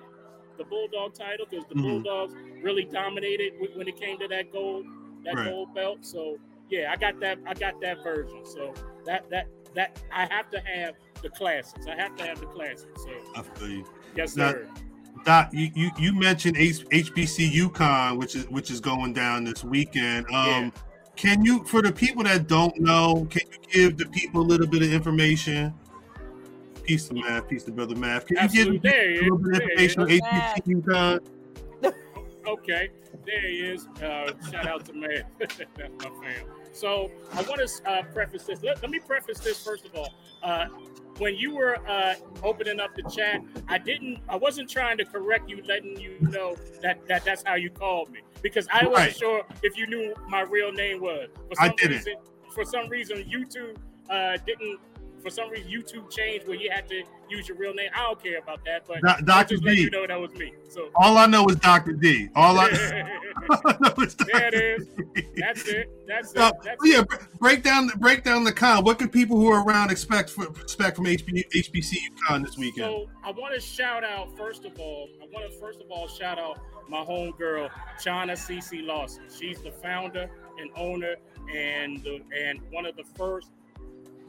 the 0.58 0.66
Bulldog 0.66 1.14
title, 1.14 1.46
because 1.50 1.66
the 1.70 1.76
Mhm. 1.76 2.04
Bulldogs 2.04 2.34
really 2.62 2.84
dominated 2.84 3.54
when 3.76 3.88
it 3.88 3.96
came 3.96 4.20
to 4.20 4.28
that 4.28 4.52
gold, 4.52 4.86
that 5.24 5.36
Right. 5.36 5.50
gold 5.50 5.74
belt. 5.74 6.00
So 6.06 6.38
yeah, 6.70 6.92
I 6.92 6.98
got 6.98 7.20
that. 7.22 7.38
I 7.48 7.54
got 7.54 7.80
that 7.80 8.04
version. 8.04 8.46
So 8.46 8.74
that 9.06 9.30
that 9.30 9.48
that 9.76 10.02
I 10.12 10.26
have 10.26 10.50
to 10.50 10.60
have 10.60 10.96
the 11.22 11.30
classics. 11.30 11.88
I 11.88 11.96
have 11.96 12.16
to 12.18 12.26
have 12.26 12.40
the 12.42 12.48
classics. 12.48 13.04
So 13.04 13.12
I 13.38 13.42
feel 13.42 13.70
you. 13.70 13.86
yes, 14.18 14.36
Now- 14.36 14.52
sir. 14.52 14.70
Doc, 15.26 15.50
you, 15.52 15.72
you, 15.74 15.90
you 15.98 16.14
mentioned 16.14 16.56
H- 16.56 16.86
HBCUCon, 16.90 18.18
which 18.18 18.36
is 18.36 18.48
which 18.50 18.70
is 18.70 18.80
going 18.80 19.12
down 19.14 19.44
this 19.44 19.64
weekend. 19.64 20.26
Um, 20.28 20.34
Yeah. 20.34 20.70
Can 21.16 21.46
you, 21.46 21.64
for 21.64 21.82
the 21.82 21.94
people 21.94 22.24
that 22.26 22.46
don't 22.48 22.78
know, 22.78 23.26
can 23.30 23.42
you 23.50 23.58
give 23.72 23.98
the 23.98 24.06
people 24.08 24.42
a 24.42 24.44
little 24.44 24.68
bit 24.68 24.82
of 24.82 24.92
information? 24.92 25.74
Piece 26.84 27.10
of 27.10 27.16
math, 27.16 27.48
piece 27.48 27.66
of 27.68 27.76
brother 27.76 27.96
math. 27.96 28.26
Can 28.28 28.38
you 28.52 28.66
give 28.74 28.82
There 28.84 29.12
a 29.12 29.22
little 29.24 29.38
bit 29.38 29.54
of. 29.54 29.60
There 29.60 29.70
information 29.70 30.02
on 30.02 30.10
is. 30.12 30.22
HBCUCon? 30.22 31.20
Okay, 32.48 32.90
there 33.26 33.42
he 33.48 33.56
is. 33.56 33.88
Uh, 34.04 34.32
shout 34.52 34.68
out 34.68 34.86
to 34.86 34.94
man, 34.94 35.24
that's 35.40 35.58
my 35.58 36.12
fam. 36.22 36.46
So 36.74 37.10
I 37.34 37.42
want 37.42 37.68
to 37.68 37.90
uh, 37.90 38.04
preface 38.14 38.44
this. 38.44 38.62
Let, 38.62 38.84
let 38.84 38.92
me 38.92 39.00
preface 39.00 39.40
this 39.40 39.64
first 39.66 39.84
of 39.86 39.96
all. 39.96 40.14
Uh, 40.44 40.68
when 41.18 41.36
you 41.36 41.56
were 41.56 41.78
uh, 41.88 42.16
opening 42.44 42.80
up 42.80 42.96
the 42.96 43.04
chat, 43.04 43.42
I 43.68 43.78
didn't. 43.78 44.20
I 44.28 44.36
wasn't 44.36 44.70
trying 44.70 44.98
to 44.98 45.06
correct 45.06 45.50
you, 45.50 45.62
letting 45.66 46.00
you 46.00 46.18
know 46.20 46.56
that, 46.82 47.08
that 47.08 47.24
that's 47.24 47.44
how 47.46 47.56
you 47.56 47.70
called 47.70 48.10
me 48.12 48.20
because 48.42 48.68
I 48.72 48.86
wasn't 48.86 48.96
Right. 48.96 49.16
sure 49.16 49.44
if 49.64 49.78
you 49.78 49.88
knew 49.88 50.14
my 50.28 50.42
real 50.42 50.72
name 50.72 51.02
was. 51.02 51.30
For 51.50 51.62
I 51.62 51.68
some 51.68 51.76
didn't. 51.78 51.98
Reason, 51.98 52.14
for 52.54 52.66
some 52.66 52.90
reason, 52.90 53.18
YouTube 53.24 53.78
uh, 54.10 54.38
didn't. 54.46 54.80
For 55.26 55.32
some 55.32 55.50
reason, 55.50 55.72
YouTube 55.72 56.12
changed 56.12 56.48
where 56.48 56.56
you 56.56 56.70
had 56.70 56.88
to 56.90 57.02
use 57.28 57.48
your 57.48 57.58
real 57.58 57.74
name. 57.74 57.90
I 57.96 58.04
don't 58.04 58.22
care 58.22 58.38
about 58.38 58.64
that, 58.66 58.86
but 58.88 59.02
Doc- 59.02 59.26
Dr. 59.26 59.58
D. 59.58 59.82
you 59.82 59.90
know 59.90 60.06
that 60.06 60.22
was 60.22 60.32
me. 60.34 60.54
So. 60.70 60.92
All 60.94 61.18
I 61.18 61.26
know 61.26 61.48
is 61.48 61.56
Dr. 61.56 61.94
D. 61.94 62.30
All 62.36 62.60
I, 62.60 62.70
all 63.50 63.62
I 63.66 63.76
know 63.82 64.04
is 64.04 64.14
Dr. 64.14 64.32
There 64.32 64.48
it 64.50 64.54
is. 64.54 64.88
D. 65.16 65.24
That's 65.36 65.68
it. 65.68 65.90
That's 66.08 66.32
it. 66.32 66.36
That's 66.36 66.78
yeah, 66.84 67.02
br- 67.02 67.16
break 67.40 67.64
down 67.64 67.88
break 67.98 68.24
down 68.24 68.44
the 68.44 68.54
con. 68.54 68.84
What 68.84 69.00
can 69.00 69.10
people 69.10 69.36
who 69.38 69.48
are 69.48 69.66
around 69.66 69.90
expect 69.90 70.30
for, 70.30 70.46
expect 70.62 70.96
from 70.96 71.06
HB, 71.06 71.46
HBC 71.56 71.96
UConn 72.30 72.46
this 72.46 72.56
weekend? 72.56 72.86
So 72.86 73.08
I 73.24 73.32
want 73.32 73.56
to 73.56 73.60
shout 73.60 74.04
out 74.04 74.38
first 74.38 74.64
of 74.64 74.80
all. 74.80 75.10
I 75.24 75.26
want 75.34 75.52
to 75.52 75.58
first 75.58 75.82
of 75.82 75.90
all 75.90 76.08
shout 76.08 76.38
out 76.38 76.60
my 76.88 77.04
homegirl, 77.04 77.72
Chana 78.00 78.34
Cece 78.34 78.86
Lawson. 78.86 79.24
She's 79.36 79.60
the 79.60 79.72
founder 79.72 80.30
and 80.60 80.70
owner 80.76 81.16
and 81.52 82.04
the, 82.04 82.22
and 82.40 82.60
one 82.70 82.86
of 82.86 82.96
the 82.96 83.04
first 83.18 83.50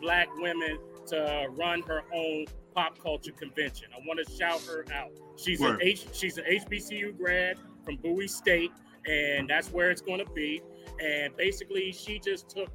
black 0.00 0.28
women 0.36 0.78
to 1.06 1.46
run 1.50 1.82
her 1.82 2.02
own 2.12 2.46
pop 2.74 2.98
culture 2.98 3.32
convention. 3.32 3.88
I 3.94 4.00
want 4.06 4.24
to 4.24 4.32
shout 4.32 4.60
her 4.62 4.84
out. 4.92 5.10
She's 5.36 5.60
Word. 5.60 5.80
an 5.80 5.88
H, 5.88 6.06
she's 6.12 6.38
an 6.38 6.44
HBCU 6.44 7.16
grad 7.16 7.58
from 7.84 7.96
Bowie 7.96 8.28
State, 8.28 8.70
and 9.08 9.48
that's 9.48 9.70
where 9.70 9.90
it's 9.90 10.02
going 10.02 10.24
to 10.24 10.30
be. 10.32 10.62
And 11.02 11.36
basically, 11.36 11.92
she 11.92 12.18
just 12.18 12.48
took 12.50 12.68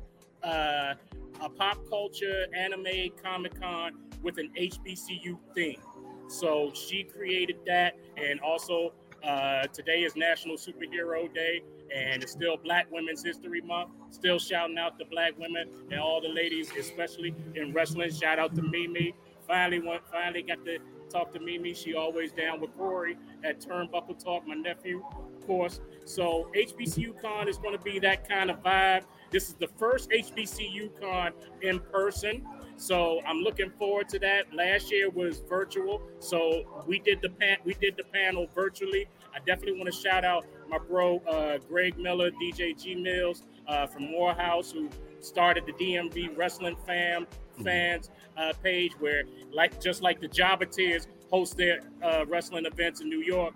uh, 0.43 0.95
a 1.41 1.49
pop 1.49 1.77
culture 1.89 2.45
anime 2.55 3.09
Comic 3.21 3.59
Con 3.59 3.93
with 4.23 4.37
an 4.37 4.51
HBCU 4.57 5.37
theme. 5.55 5.81
So 6.27 6.71
she 6.73 7.03
created 7.03 7.57
that, 7.67 7.97
and 8.17 8.39
also 8.39 8.93
uh, 9.23 9.63
today 9.67 10.03
is 10.03 10.15
National 10.15 10.55
Superhero 10.55 11.31
Day, 11.33 11.61
and 11.93 12.23
it's 12.23 12.31
still 12.31 12.57
Black 12.57 12.87
Women's 12.91 13.23
History 13.23 13.61
Month. 13.61 13.91
Still 14.09 14.39
shouting 14.39 14.77
out 14.77 14.97
to 14.99 15.05
Black 15.05 15.37
women 15.37 15.69
and 15.91 15.99
all 15.99 16.21
the 16.21 16.29
ladies, 16.29 16.71
especially 16.77 17.35
in 17.55 17.73
wrestling. 17.73 18.11
Shout 18.11 18.39
out 18.39 18.55
to 18.55 18.61
Mimi, 18.61 19.13
finally 19.47 19.79
went, 19.79 20.01
finally 20.11 20.43
got 20.43 20.63
to 20.65 20.77
talk 21.09 21.31
to 21.33 21.39
Mimi. 21.39 21.73
She 21.73 21.93
always 21.93 22.31
down 22.31 22.61
with 22.61 22.75
Corey 22.77 23.17
at 23.43 23.59
Turnbuckle 23.59 24.23
Talk, 24.23 24.47
my 24.47 24.55
nephew, 24.55 25.03
of 25.13 25.45
course. 25.45 25.81
So 26.05 26.49
HBCU 26.55 27.21
Con 27.21 27.47
is 27.47 27.57
going 27.57 27.77
to 27.77 27.83
be 27.83 27.99
that 27.99 28.27
kind 28.27 28.49
of 28.49 28.63
vibe. 28.63 29.03
This 29.31 29.49
is 29.49 29.55
the 29.55 29.67
first 29.77 30.09
HBCU 30.09 30.99
Con 30.99 31.31
in 31.61 31.79
person. 31.79 32.45
So 32.77 33.21
I'm 33.27 33.41
looking 33.41 33.69
forward 33.77 34.09
to 34.09 34.19
that. 34.19 34.53
Last 34.53 34.91
year 34.91 35.09
was 35.09 35.43
virtual, 35.47 36.01
so 36.19 36.83
we 36.87 36.97
did 36.97 37.21
the 37.21 37.29
pan- 37.29 37.59
we 37.63 37.75
did 37.75 37.95
the 37.95 38.03
panel 38.05 38.47
virtually. 38.55 39.07
I 39.35 39.39
definitely 39.39 39.79
want 39.79 39.93
to 39.93 39.99
shout 39.99 40.25
out 40.25 40.45
my 40.71 40.77
bro 40.79 41.19
uh, 41.27 41.57
Greg 41.67 41.97
Miller, 41.99 42.31
DJ 42.31 42.81
G 42.81 42.95
Mills 42.95 43.43
uh, 43.67 43.85
from 43.85 44.09
Morehouse, 44.09 44.71
who 44.71 44.89
started 45.19 45.65
the 45.67 45.73
DMV 45.73 46.35
Wrestling 46.37 46.77
Fam 46.87 47.27
fans 47.63 48.09
uh, 48.37 48.53
page, 48.63 48.93
where 48.99 49.23
like 49.53 49.79
just 49.81 50.01
like 50.01 50.19
the 50.21 50.29
Jobbeteers 50.29 51.07
host 51.29 51.57
their 51.57 51.81
uh, 52.01 52.25
wrestling 52.27 52.65
events 52.65 53.01
in 53.01 53.09
New 53.09 53.21
York. 53.21 53.53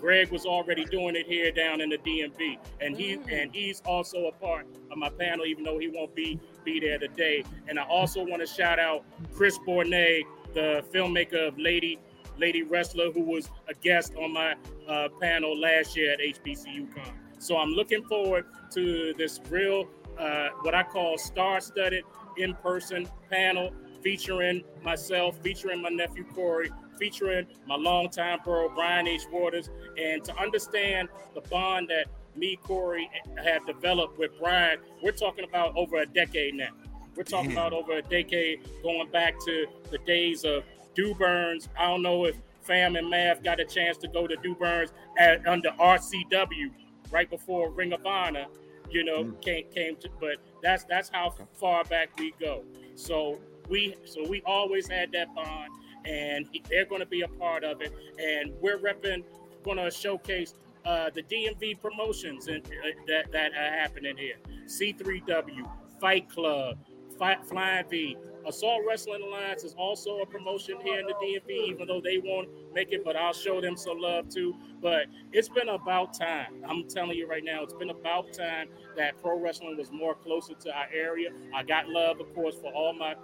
Greg 0.00 0.30
was 0.30 0.44
already 0.44 0.84
doing 0.84 1.16
it 1.16 1.26
here 1.26 1.50
down 1.50 1.80
in 1.80 1.88
the 1.88 1.96
DMV, 1.98 2.58
and 2.82 2.94
he 2.94 3.16
Mm. 3.16 3.32
and 3.32 3.54
he's 3.54 3.80
also 3.86 4.26
a 4.26 4.32
part 4.32 4.66
of 4.90 4.98
my 4.98 5.08
panel, 5.08 5.46
even 5.46 5.64
though 5.64 5.78
he 5.78 5.88
won't 5.88 6.14
be 6.14 6.38
be 6.62 6.78
there 6.78 6.98
today. 6.98 7.42
And 7.68 7.78
I 7.78 7.84
also 7.84 8.22
want 8.22 8.40
to 8.42 8.46
shout 8.46 8.78
out 8.78 9.04
Chris 9.34 9.58
Bournea, 9.64 10.22
the 10.52 10.84
filmmaker 10.92 11.48
of 11.48 11.58
Lady 11.58 11.98
Lady 12.38 12.62
Wrestler, 12.62 13.12
who 13.12 13.22
was 13.22 13.50
a 13.68 13.74
guest 13.74 14.14
on 14.16 14.32
my 14.32 14.54
uh, 14.88 15.08
panel 15.20 15.58
last 15.58 15.96
year 15.96 16.12
at 16.12 16.20
HBCUCon. 16.20 17.12
So 17.38 17.56
I'm 17.56 17.70
looking 17.70 18.04
forward 18.04 18.46
to 18.72 19.14
this 19.18 19.40
real, 19.50 19.88
uh, 20.18 20.48
what 20.62 20.74
I 20.74 20.82
call 20.82 21.18
star-studded 21.18 22.04
in-person 22.36 23.08
panel 23.30 23.72
featuring 24.02 24.64
myself, 24.82 25.38
featuring 25.42 25.82
my 25.82 25.88
nephew 25.88 26.24
Corey, 26.24 26.70
featuring 26.98 27.46
my 27.66 27.76
longtime 27.76 28.40
bro 28.44 28.68
Brian 28.74 29.08
H. 29.08 29.22
Waters, 29.32 29.70
and 29.98 30.22
to 30.24 30.36
understand 30.36 31.08
the 31.34 31.40
bond 31.42 31.88
that 31.88 32.06
me, 32.36 32.56
Corey, 32.56 33.08
have 33.42 33.66
developed 33.66 34.18
with 34.18 34.32
Brian, 34.38 34.78
we're 35.02 35.12
talking 35.12 35.44
about 35.44 35.76
over 35.76 35.98
a 35.98 36.06
decade 36.06 36.54
now. 36.54 36.70
We're 37.16 37.22
talking 37.22 37.52
about 37.52 37.72
over 37.72 37.92
a 37.92 38.02
decade 38.02 38.60
going 38.82 39.08
back 39.10 39.38
to 39.44 39.66
the 39.90 39.98
days 39.98 40.44
of 40.44 40.64
Do 40.94 41.14
Burns. 41.14 41.68
I 41.78 41.86
don't 41.86 42.02
know 42.02 42.24
if 42.24 42.36
Fam 42.62 42.96
and 42.96 43.08
Math 43.10 43.42
got 43.42 43.60
a 43.60 43.64
chance 43.64 43.96
to 43.98 44.08
go 44.08 44.26
to 44.26 44.36
Do 44.36 44.54
Burns 44.54 44.92
at, 45.18 45.46
under 45.46 45.70
RCW 45.70 46.70
right 47.10 47.28
before 47.28 47.70
Ring 47.70 47.92
of 47.92 48.04
Honor, 48.06 48.46
you 48.90 49.04
know, 49.04 49.32
came 49.40 49.64
came 49.70 49.96
to 49.96 50.08
but 50.20 50.36
that's 50.62 50.84
that's 50.84 51.08
how 51.08 51.34
far 51.52 51.84
back 51.84 52.10
we 52.18 52.32
go. 52.40 52.64
So 52.94 53.38
we 53.68 53.96
so 54.04 54.26
we 54.28 54.42
always 54.46 54.88
had 54.88 55.12
that 55.12 55.34
bond 55.34 55.70
and 56.04 56.46
they're 56.68 56.84
going 56.84 57.00
to 57.00 57.06
be 57.06 57.22
a 57.22 57.28
part 57.28 57.64
of 57.64 57.80
it 57.80 57.92
and 58.18 58.52
we're 58.60 58.78
repping 58.78 59.24
going 59.64 59.78
to 59.78 59.90
showcase 59.90 60.54
uh, 60.84 61.08
the 61.14 61.22
DMV 61.22 61.80
promotions 61.80 62.48
and 62.48 62.64
uh, 62.66 62.90
that 63.06 63.32
that 63.32 63.52
are 63.52 63.78
happening 63.78 64.16
here. 64.16 64.36
C3W, 64.66 65.68
Fight 66.00 66.28
Club, 66.28 66.78
Fight, 67.18 67.44
Flying 67.44 67.88
V, 67.88 68.16
Assault 68.46 68.82
Wrestling 68.86 69.22
Alliance 69.22 69.64
is 69.64 69.74
also 69.74 70.18
a 70.20 70.26
promotion 70.26 70.78
here 70.82 70.98
in 71.00 71.06
the 71.06 71.14
DMV, 71.14 71.50
even 71.68 71.86
though 71.86 72.00
they 72.00 72.18
won't 72.18 72.48
make 72.74 72.92
it, 72.92 73.04
but 73.04 73.16
I'll 73.16 73.32
show 73.32 73.60
them 73.60 73.76
some 73.76 73.98
love 73.98 74.28
too. 74.28 74.54
But 74.82 75.06
it's 75.32 75.48
been 75.48 75.68
about 75.70 76.14
time. 76.14 76.62
I'm 76.68 76.86
telling 76.88 77.16
you 77.16 77.26
right 77.26 77.44
now, 77.44 77.62
it's 77.62 77.74
been 77.74 77.90
about 77.90 78.32
time 78.32 78.68
that 78.96 79.20
pro 79.22 79.38
wrestling 79.40 79.76
was 79.76 79.90
more 79.90 80.14
closer 80.14 80.54
to 80.54 80.76
our 80.76 80.86
area. 80.92 81.30
I 81.54 81.62
got 81.62 81.88
love, 81.88 82.20
of 82.20 82.34
course, 82.34 82.56
for 82.56 82.72
all 82.72 82.92
my 82.92 83.14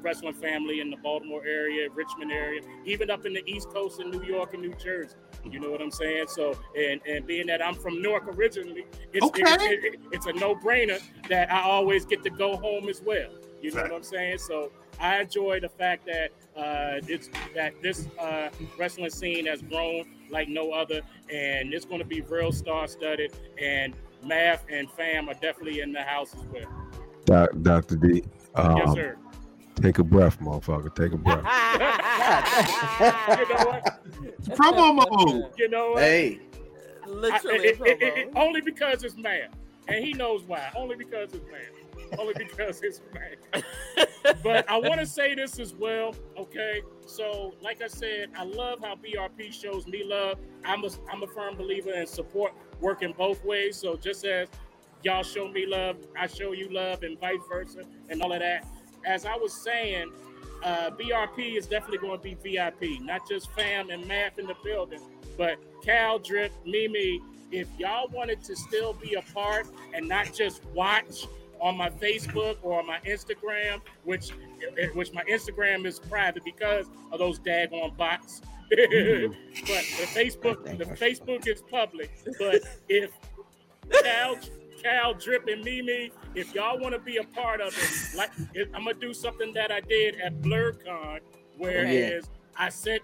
wrestling 0.00 0.34
family 0.34 0.80
in 0.80 0.90
the 0.90 0.96
Baltimore 0.96 1.44
area, 1.46 1.88
Richmond 1.90 2.32
area, 2.32 2.60
even 2.84 3.08
up 3.10 3.24
in 3.24 3.34
the 3.34 3.42
East 3.46 3.68
Coast 3.70 4.00
in 4.00 4.10
New 4.10 4.24
York 4.24 4.52
and 4.52 4.62
New 4.62 4.74
Jersey. 4.74 5.14
You 5.44 5.60
know 5.60 5.70
what 5.70 5.80
I'm 5.80 5.90
saying? 5.92 6.26
So, 6.28 6.54
and 6.76 7.00
and 7.06 7.26
being 7.26 7.46
that 7.48 7.64
I'm 7.64 7.74
from 7.74 8.02
Newark 8.02 8.26
originally, 8.36 8.84
it's 9.12 9.24
Okay. 9.26 9.42
it- 9.42 9.84
it- 9.94 10.00
it's 10.12 10.26
a 10.26 10.32
no-brainer 10.32 11.00
that 11.28 11.52
I 11.52 11.60
always 11.62 12.04
get 12.04 12.22
to 12.24 12.30
go 12.30 12.56
home 12.56 12.88
as 12.88 13.00
well. 13.02 13.30
You 13.62 13.70
know 13.72 13.82
what 13.82 13.92
I'm 13.92 14.02
saying? 14.02 14.38
So 14.38 14.72
I 15.00 15.20
enjoy 15.22 15.60
the 15.60 15.68
fact 15.68 16.06
that 16.06 16.30
uh, 16.56 17.00
it's 17.08 17.30
that 17.54 17.80
this 17.82 18.08
uh, 18.18 18.48
wrestling 18.78 19.10
scene 19.10 19.46
has 19.46 19.62
grown 19.62 20.04
like 20.30 20.48
no 20.48 20.72
other, 20.72 21.00
and 21.32 21.72
it's 21.72 21.84
going 21.84 22.00
to 22.00 22.04
be 22.06 22.20
real 22.22 22.52
star-studded. 22.52 23.32
And 23.60 23.94
Math 24.24 24.64
and 24.70 24.90
Fam 24.90 25.28
are 25.28 25.34
definitely 25.34 25.80
in 25.80 25.92
the 25.92 26.02
house 26.02 26.34
as 26.34 26.42
well. 26.52 26.70
Doc, 27.24 27.50
Dr. 27.62 27.96
D. 27.96 28.22
Um, 28.54 28.76
yes, 28.78 28.92
sir. 28.94 29.16
Take 29.76 29.98
a 29.98 30.04
breath, 30.04 30.38
motherfucker. 30.40 30.94
Take 30.94 31.12
a 31.12 31.16
breath. 31.16 31.44
You 33.38 33.48
know 33.48 33.64
what? 33.64 33.98
Promo 34.56 34.94
mode. 34.94 35.52
You 35.56 35.68
know 35.68 35.92
what? 35.92 36.02
Hey, 36.02 36.40
I- 37.04 37.08
Literally, 37.08 37.58
it- 37.68 37.80
it- 37.80 38.02
it- 38.02 38.18
it- 38.18 38.28
only 38.36 38.60
because 38.60 39.02
it's 39.04 39.16
Math, 39.16 39.50
and 39.88 40.04
he 40.04 40.12
knows 40.12 40.42
why. 40.44 40.70
Only 40.76 40.96
because 40.96 41.32
it's 41.34 41.44
man. 41.50 41.60
Only 42.18 42.34
because 42.34 42.82
it's 42.82 43.00
man. 43.14 43.64
but 44.42 44.68
I 44.70 44.76
want 44.78 45.00
to 45.00 45.06
say 45.06 45.34
this 45.34 45.58
as 45.58 45.74
well. 45.74 46.14
Okay, 46.36 46.82
so 47.06 47.54
like 47.62 47.82
I 47.82 47.88
said, 47.88 48.30
I 48.36 48.44
love 48.44 48.80
how 48.80 48.96
BRP 48.96 49.52
shows 49.52 49.86
me 49.86 50.04
love. 50.04 50.38
I'm 50.64 50.84
a 50.84 50.90
I'm 51.10 51.22
a 51.22 51.26
firm 51.26 51.56
believer 51.56 51.92
in 51.92 52.06
support 52.06 52.52
working 52.80 53.14
both 53.16 53.44
ways. 53.44 53.76
So 53.76 53.96
just 53.96 54.24
as 54.24 54.48
y'all 55.02 55.22
show 55.22 55.48
me 55.48 55.66
love, 55.66 55.96
I 56.18 56.26
show 56.26 56.52
you 56.52 56.68
love, 56.70 57.02
and 57.02 57.18
vice 57.18 57.40
versa, 57.48 57.82
and 58.10 58.22
all 58.22 58.32
of 58.32 58.40
that. 58.40 58.66
As 59.04 59.26
I 59.26 59.36
was 59.36 59.52
saying, 59.52 60.12
uh, 60.62 60.90
BRP 60.90 61.56
is 61.56 61.66
definitely 61.66 61.98
going 61.98 62.18
to 62.18 62.22
be 62.22 62.34
VIP, 62.34 63.00
not 63.00 63.28
just 63.28 63.50
fam 63.52 63.90
and 63.90 64.06
math 64.06 64.38
in 64.38 64.46
the 64.46 64.54
building, 64.62 65.00
but 65.36 65.58
Cal, 65.82 66.18
Drip, 66.18 66.52
Mimi. 66.64 67.20
If 67.50 67.68
y'all 67.78 68.08
wanted 68.08 68.42
to 68.44 68.56
still 68.56 68.94
be 68.94 69.14
a 69.14 69.22
part 69.22 69.66
and 69.92 70.08
not 70.08 70.32
just 70.32 70.64
watch 70.66 71.26
on 71.62 71.76
my 71.76 71.88
Facebook 71.88 72.56
or 72.62 72.80
on 72.80 72.86
my 72.86 72.98
Instagram, 73.06 73.80
which 74.04 74.32
eh, 74.76 74.88
which 74.94 75.12
my 75.12 75.22
Instagram 75.24 75.86
is 75.86 75.98
private 76.00 76.44
because 76.44 76.86
of 77.12 77.20
those 77.20 77.38
daggone 77.38 77.96
bots. 77.96 78.42
Mm-hmm. 78.72 79.32
but 79.60 79.84
the 79.98 80.06
Facebook 80.12 80.78
the 80.78 80.84
Facebook 80.84 81.46
is 81.46 81.62
public. 81.70 82.10
But 82.38 82.62
if 82.88 83.12
Cal, 84.02 84.36
Cal, 84.82 85.14
Drip, 85.14 85.46
and 85.46 85.62
Mimi, 85.64 86.10
if 86.34 86.54
y'all 86.54 86.78
want 86.78 86.94
to 86.94 86.98
be 87.00 87.18
a 87.18 87.24
part 87.24 87.60
of 87.60 87.76
it, 87.76 88.16
like 88.16 88.30
if, 88.54 88.68
I'm 88.74 88.84
gonna 88.84 88.94
do 88.94 89.14
something 89.14 89.52
that 89.54 89.70
I 89.70 89.80
did 89.80 90.20
at 90.20 90.40
Blerdcon, 90.42 91.20
where 91.58 91.86
Oh, 91.86 91.90
yeah. 91.90 92.08
is 92.18 92.28
I 92.56 92.68
sent 92.70 93.02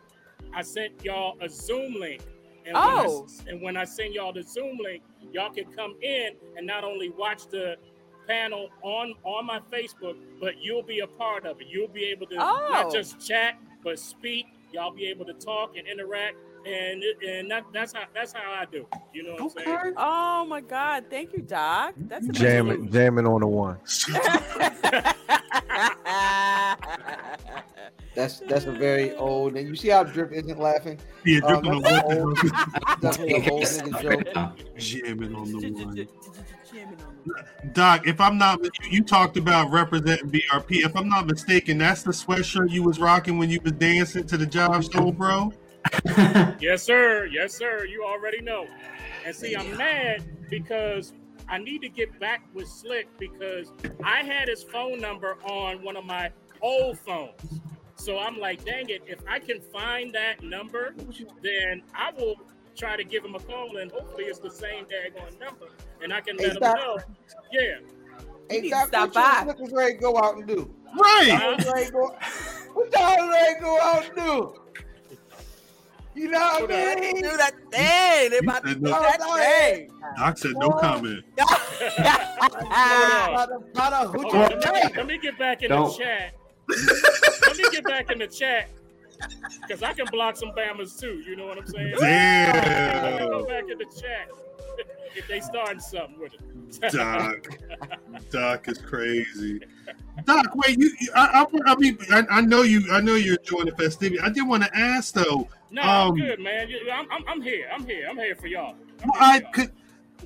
I 0.53 0.63
sent 0.63 1.05
y'all 1.05 1.37
a 1.41 1.49
Zoom 1.49 1.95
link. 1.95 2.23
And 2.67 2.77
Oh. 2.77 2.81
when 2.81 2.99
I, 2.99 3.05
oh. 3.07 3.27
and 3.47 3.63
when 3.63 3.77
I 3.77 3.85
send 3.85 4.15
y'all 4.15 4.33
the 4.33 4.43
Zoom 4.43 4.79
link, 4.83 5.03
y'all 5.33 5.51
can 5.51 5.71
come 5.73 5.95
in 6.03 6.31
and 6.57 6.67
not 6.67 6.83
only 6.83 7.11
watch 7.11 7.47
the 7.49 7.77
panel 8.29 8.69
on 8.83 9.15
on 9.25 9.47
my 9.47 9.61
Facebook, 9.73 10.17
but 10.41 10.55
you'll 10.63 10.83
be 10.83 11.01
a 11.01 11.07
part 11.07 11.47
of 11.47 11.61
it. 11.61 11.67
You'll 11.69 11.89
be 11.89 12.05
able 12.05 12.27
to 12.27 12.37
Oh. 12.39 12.69
not 12.71 12.93
just 12.93 13.27
chat, 13.27 13.57
but 13.83 13.99
speak. 13.99 14.47
Y'all 14.73 14.91
be 14.93 15.07
able 15.07 15.25
to 15.25 15.33
talk 15.33 15.77
and 15.79 15.89
interact, 15.89 16.37
and 16.67 17.03
and 17.27 17.51
that, 17.51 17.65
that's 17.73 17.95
how 17.95 18.03
that's 18.15 18.33
how 18.35 18.53
I 18.53 18.67
do. 18.67 18.87
it. 18.93 18.99
You 19.15 19.23
know 19.23 19.33
what 19.33 19.43
I'm 19.43 19.51
saying? 19.65 19.69
Okay. 19.79 19.93
Oh 19.97 20.45
my 20.47 20.61
God! 20.61 21.05
Thank 21.09 21.33
you, 21.33 21.41
Doc. 21.41 21.95
That's 21.97 22.27
Jamming, 22.29 22.91
jamming 22.93 23.27
on 23.27 23.41
the 23.41 23.47
one. 23.47 23.79
that's 28.15 28.41
that's 28.41 28.65
a 28.67 28.73
very 28.73 29.15
old. 29.17 29.57
And 29.57 29.67
you 29.69 29.75
see 29.77 29.89
how 29.89 30.05
Drip 30.05 30.33
isn't 30.33 30.59
laughing? 30.59 30.99
Yeah, 31.25 31.41
Um, 31.45 31.63
dripping 31.63 31.73
on 31.73 31.83
the 31.83 32.05
old. 32.05 32.25
one. 32.43 33.01
Definitely 33.01 33.35
an 33.35 33.51
old 33.51 33.63
nigga 33.63 34.03
joke. 34.03 34.77
Jamming 34.77 35.35
on 35.35 35.51
the 35.51 35.59
one. 35.71 35.95
Jamming 36.73 37.01
on 37.03 37.17
the- 37.17 37.18
Doc, 37.73 38.07
if 38.07 38.21
I'm 38.21 38.39
not, 38.39 38.63
you, 38.63 38.71
you 38.91 39.05
talked 39.05 39.37
about 39.37 39.71
representing 39.71 40.31
BRP. 40.31 40.85
If 40.85 40.97
I'm 40.97 41.09
not 41.09 41.27
mistaken, 41.27 41.79
that's 41.79 42.03
the 42.03 42.13
sweatshirt 42.13 42.71
you 42.71 42.83
was 42.83 42.99
rocking 42.99 43.39
when 43.39 43.51
you 43.51 43.61
was 43.63 43.73
dancing 43.73 44.27
to 44.27 44.37
the 44.37 44.47
job 44.47 44.83
show, 44.85 45.13
bro. 45.13 45.53
Yes, 46.61 46.83
sir. 46.83 47.27
Yes, 47.27 47.55
sir. 47.55 47.85
You 47.85 48.05
already 48.05 48.41
know. 48.41 48.67
And 49.25 49.35
see, 49.35 49.55
I'm 49.55 49.77
mad 49.77 50.25
because 50.51 51.13
I 51.49 51.59
need 51.59 51.83
to 51.83 51.89
get 51.89 52.19
back 52.19 52.43
with 52.53 52.69
Slick 52.69 53.07
because 53.19 53.73
I 54.05 54.23
had 54.23 54.49
his 54.49 54.63
phone 54.63 55.01
number 55.01 55.37
on 55.45 55.83
one 55.83 55.97
of 55.97 56.05
my 56.05 56.31
old 56.61 56.99
phones. 56.99 57.61
So 57.97 58.19
I'm 58.19 58.39
like, 58.39 58.65
dang 58.65 58.91
it, 58.91 59.03
if 59.07 59.19
I 59.29 59.39
can 59.39 59.61
find 59.61 60.15
that 60.15 60.43
number, 60.43 60.95
then 61.43 61.83
I 61.95 62.13
will 62.13 62.37
try 62.77 62.97
to 62.97 63.05
give 63.05 63.25
him 63.25 63.35
a 63.35 63.41
call 63.41 63.77
and 63.79 63.91
hopefully 63.91 64.25
it's 64.25 64.39
the 64.39 64.51
same 64.51 64.85
daggone 64.85 65.39
number. 65.41 65.67
And 66.03 66.13
I 66.13 66.21
can 66.21 66.37
let 66.37 66.53
him 66.57 66.61
Doc. 66.61 66.77
know. 66.77 66.99
Yeah. 67.53 67.61
Hey, 68.51 68.61
need 68.61 68.71
to 68.71 68.77
stop 68.87 69.15
what 69.15 69.15
you 69.15 69.23
by. 69.23 69.45
looking 69.47 69.75
ready 69.75 69.95
to 69.95 70.01
go 70.01 70.19
out 70.19 70.37
and 70.37 70.47
do? 70.47 70.75
Right. 70.99 71.29
Huh? 71.31 71.55
What 71.57 71.65
you 71.65 71.73
ready 71.73 71.91
go- 71.91 72.17
What 72.75 72.93
y'all 72.93 73.29
ready 73.29 73.55
to 73.55 73.61
go 73.61 73.81
out 73.81 74.05
and 74.07 74.17
do? 74.17 74.55
You 76.15 76.29
know 76.31 76.39
what 76.39 76.71
I 76.73 76.95
mean? 76.97 77.17
Do 77.17 77.23
mean? 77.29 77.37
that 77.37 77.53
thing. 77.71 78.31
They 78.31 78.39
about 78.39 78.65
to 78.65 78.75
do 78.75 78.81
no. 78.81 78.91
that 78.91 79.21
thing. 79.21 79.91
Doc 80.17 80.39
said 80.39 80.53
no 80.57 80.71
comment. 80.71 81.25
About 81.39 83.47
to- 83.47 83.61
about 83.73 84.03
to 84.03 84.09
hoot 84.09 84.23
Hold 84.23 84.33
you 84.33 84.39
on, 84.41 84.49
let, 84.49 84.51
me, 84.51 84.61
tonight. 84.61 84.97
let 84.97 85.07
me 85.07 85.19
get 85.19 85.39
back 85.39 85.63
in 85.63 85.69
Don't. 85.69 85.97
the 85.97 86.05
chat. 86.05 86.35
let 87.47 87.57
me 87.57 87.65
get 87.71 87.85
back 87.85 88.11
in 88.11 88.19
the 88.19 88.27
chat 88.27 88.69
because 89.63 89.83
I 89.83 89.93
can 89.93 90.07
block 90.07 90.37
some 90.37 90.51
Bammers 90.57 90.99
too. 90.99 91.23
You 91.27 91.37
know 91.37 91.47
what 91.47 91.59
I'm 91.59 91.67
saying? 91.67 91.95
Let 92.01 93.21
me 93.21 93.29
go 93.29 93.47
back 93.47 93.65
in 93.71 93.79
the 93.79 93.85
chat 93.85 94.29
if 95.15 95.27
they 95.29 95.41
starting 95.41 95.81
something 95.81 96.19
with 96.19 96.33
it. 96.35 96.93
Doc. 96.93 97.47
Doc 98.31 98.69
is 98.69 98.79
crazy. 98.79 99.61
Doc, 100.25 100.47
wait, 100.55 100.79
you, 100.79 100.91
you- 101.01 101.13
I, 101.15 101.45
I, 101.67 101.73
I 101.73 101.77
mean, 101.77 101.99
I, 102.11 102.25
I 102.31 102.41
know 102.43 102.63
you, 102.63 102.83
I 102.93 103.01
know 103.01 103.15
you're 103.15 103.37
enjoying 103.37 103.67
the 103.67 103.73
festivity. 103.77 104.21
I 104.21 104.29
did 104.29 104.47
want 104.47 104.65
to 104.65 104.77
ask 104.77 105.15
though. 105.15 105.49
No, 105.71 105.83
Um, 105.83 105.89
I'm 106.13 106.17
good, 106.17 106.41
man. 106.41 106.69
I'm, 106.93 107.07
I'm, 107.11 107.25
I'm 107.29 107.43
here. 107.43 107.69
I'm 107.73 107.85
here. 107.87 108.07
I'm 108.09 108.17
here 108.17 108.35
for 108.37 108.47
y'all. 108.47 108.75
Well, 109.05 109.13
I 109.15 109.33
here 109.33 109.41
for 109.41 109.45
y'all. 109.45 109.53
could. 109.53 109.73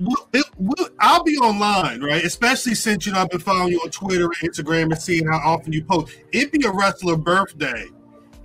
Well, 0.01 0.29
it, 0.33 0.47
well, 0.57 0.89
I'll 1.01 1.23
be 1.23 1.37
online, 1.37 2.01
right? 2.01 2.25
Especially 2.25 2.75
since 2.75 3.05
you 3.07 3.13
know 3.13 3.21
I've 3.21 3.29
been 3.31 3.41
following 3.41 3.73
you 3.73 3.81
on 3.81 3.91
Twitter 3.91 4.25
and 4.25 4.35
Instagram 4.53 4.85
and 4.85 5.01
seeing 5.01 5.27
how 5.27 5.37
often 5.45 5.73
you 5.73 5.85
post. 5.85 6.17
It'd 6.33 6.51
be 6.51 6.65
a 6.65 6.71
wrestler 6.73 7.17
birthday, 7.19 7.85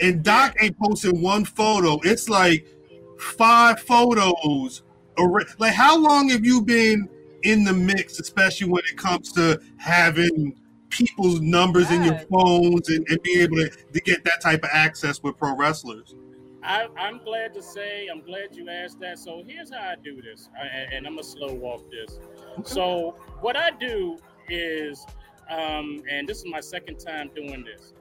and 0.01 0.21
Doc 0.23 0.57
ain't 0.59 0.77
posting 0.77 1.21
one 1.21 1.45
photo. 1.45 1.99
It's 2.03 2.27
like 2.27 2.67
five 3.17 3.79
photos. 3.79 4.83
Alre- 5.17 5.59
Like, 5.59 5.73
how 5.73 5.97
long 5.97 6.29
have 6.29 6.45
you 6.45 6.61
been 6.61 7.09
in 7.43 7.63
the 7.63 7.73
mix, 7.73 8.19
especially 8.19 8.67
when 8.69 8.81
it 8.91 8.97
comes 8.97 9.31
to 9.33 9.59
having 9.77 10.55
people's 10.89 11.41
numbers 11.41 11.91
in 11.91 12.03
your 12.03 12.17
phones 12.31 12.89
and, 12.89 13.05
and 13.09 13.21
being 13.21 13.41
able 13.41 13.57
to, 13.57 13.69
to 13.69 13.99
get 14.01 14.23
that 14.23 14.41
type 14.41 14.63
of 14.63 14.69
access 14.71 15.21
with 15.21 15.37
pro 15.37 15.55
wrestlers? 15.55 16.15
I, 16.63 16.87
I'm 16.97 17.19
glad 17.19 17.53
to 17.53 17.61
say, 17.61 18.07
I'm 18.11 18.21
glad 18.21 18.55
you 18.55 18.69
asked 18.69 18.99
that. 18.99 19.19
So 19.19 19.43
here's 19.47 19.71
how 19.71 19.79
I 19.79 19.95
do 20.03 20.21
this, 20.21 20.49
I- 20.59 20.65
and, 20.67 20.93
and 20.93 21.07
I'm 21.07 21.13
gonna 21.13 21.23
slow 21.23 21.53
walk 21.53 21.89
this. 21.91 22.19
So 22.63 23.15
what 23.41 23.55
I 23.55 23.71
do 23.71 24.17
is, 24.49 25.05
um, 25.49 26.01
and 26.09 26.27
this 26.27 26.39
is 26.39 26.45
my 26.45 26.59
second 26.59 26.97
time 26.97 27.29
doing 27.35 27.63
this. 27.63 27.93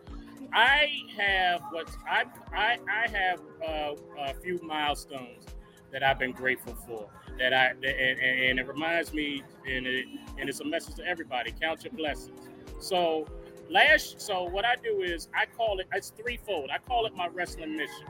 I 0.53 0.89
have 1.17 1.61
what 1.71 1.91
I 2.09 2.25
I, 2.55 2.79
I 2.89 3.09
have 3.09 3.41
uh, 3.67 3.95
a 4.19 4.35
few 4.35 4.59
milestones 4.63 5.45
that 5.93 6.03
I've 6.03 6.19
been 6.19 6.33
grateful 6.33 6.75
for. 6.75 7.09
That 7.39 7.53
I 7.53 7.69
and, 7.69 7.85
and, 7.85 8.59
it 8.59 8.67
reminds 8.67 9.13
me, 9.13 9.43
and 9.69 9.87
it 9.87 10.07
and 10.39 10.49
it's 10.49 10.61
a 10.61 10.65
message 10.65 10.95
to 10.97 11.07
everybody: 11.07 11.53
count 11.61 11.85
your 11.85 11.93
blessings. 11.93 12.41
So 12.79 13.27
last, 13.71 14.21
so 14.21 14.45
what 14.45 14.65
I 14.65 14.77
do 14.77 15.03
is 15.03 15.29
I 15.35 15.47
call 15.47 15.79
it. 15.81 15.87
It's 15.93 16.11
threefold. 16.11 16.71
I 16.73 16.79
call 16.79 17.07
it 17.07 17.15
my 17.15 17.29
wrestling 17.29 17.77
mission. 17.77 18.07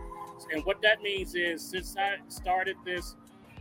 And 0.52 0.64
what 0.64 0.82
that 0.82 1.02
means 1.02 1.34
is, 1.34 1.62
since 1.62 1.96
I 1.96 2.16
started 2.28 2.76
this 2.84 3.16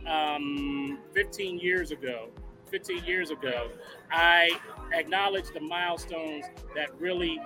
um, 0.06 0.98
15 1.14 1.58
years 1.58 1.90
ago, 1.90 2.28
15 2.70 3.04
years 3.04 3.30
ago, 3.30 3.68
I 4.10 4.50
acknowledge 4.92 5.46
the 5.52 5.60
milestones 5.60 6.44
that 6.74 6.88
really, 7.00 7.40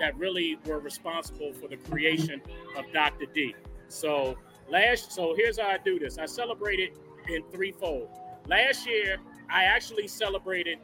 that 0.00 0.16
really 0.16 0.58
were 0.66 0.78
responsible 0.78 1.52
for 1.52 1.68
the 1.68 1.76
creation 1.76 2.40
of 2.76 2.84
Dr. 2.92 3.26
D. 3.32 3.54
So 3.88 4.36
last, 4.70 5.12
so 5.12 5.34
here's 5.36 5.58
how 5.58 5.68
I 5.68 5.78
do 5.78 5.98
this. 5.98 6.18
I 6.18 6.26
celebrate 6.26 6.80
it 6.80 6.94
in 7.28 7.42
threefold. 7.50 8.08
Last 8.46 8.86
year, 8.86 9.16
I 9.50 9.64
actually 9.64 10.08
celebrated 10.08 10.78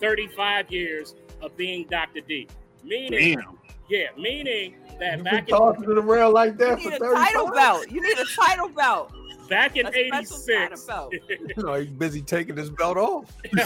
35 0.00 0.70
years 0.70 1.14
of 1.42 1.56
being 1.56 1.86
Dr. 1.88 2.20
D. 2.20 2.48
Meaning, 2.84 3.38
Damn. 3.38 3.58
yeah, 3.88 4.06
meaning 4.16 4.76
that 5.00 5.18
You 5.18 5.24
back 5.24 5.46
been 5.46 5.54
in 5.54 5.60
talking 5.60 5.84
to 5.84 5.94
the 5.94 6.00
rail 6.02 6.30
like 6.32 6.56
that 6.58 6.80
You 6.80 6.90
that 6.90 6.92
need 6.92 6.98
for 6.98 7.12
a 7.12 7.16
30 7.16 7.26
title 7.32 7.50
belt. 7.52 7.90
You 7.90 8.00
need 8.00 8.18
a 8.18 8.24
title 8.24 8.68
belt. 8.68 9.12
back 9.48 9.76
in 9.76 9.86
A 9.86 9.90
special 9.92 10.46
kind 10.46 10.72
of 10.72 10.78
'86. 10.80 10.84
belt. 10.86 11.14
You 11.56 11.62
know, 11.62 11.74
he's 11.74 11.90
busy 11.90 12.22
taking 12.22 12.56
his 12.56 12.70
belt 12.70 12.96
off. 12.96 13.32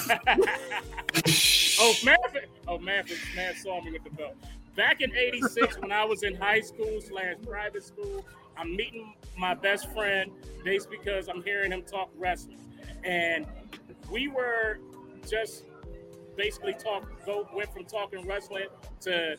oh, 1.80 1.94
Manfred, 2.04 2.48
oh 2.68 2.78
Manfred, 2.78 3.18
man 3.36 3.54
saw 3.56 3.80
me 3.82 3.92
with 3.92 4.04
the 4.04 4.10
belt. 4.10 4.34
Back 4.76 5.00
in 5.02 5.14
'86, 5.14 5.78
when 5.80 5.92
I 5.92 6.04
was 6.04 6.22
in 6.22 6.34
high 6.34 6.60
school 6.60 7.00
slash 7.00 7.34
private 7.46 7.84
school, 7.84 8.24
I'm 8.56 8.74
meeting 8.76 9.14
my 9.36 9.54
best 9.54 9.92
friend 9.92 10.30
based 10.64 10.90
because 10.90 11.28
I'm 11.28 11.42
hearing 11.42 11.72
him 11.72 11.82
talk 11.82 12.10
wrestling, 12.16 12.58
and 13.04 13.46
we 14.10 14.28
were 14.28 14.78
just 15.28 15.64
basically 16.36 16.74
talk 16.74 17.04
go 17.24 17.46
went 17.54 17.72
from 17.72 17.84
talking 17.84 18.26
wrestling 18.26 18.68
to 19.00 19.36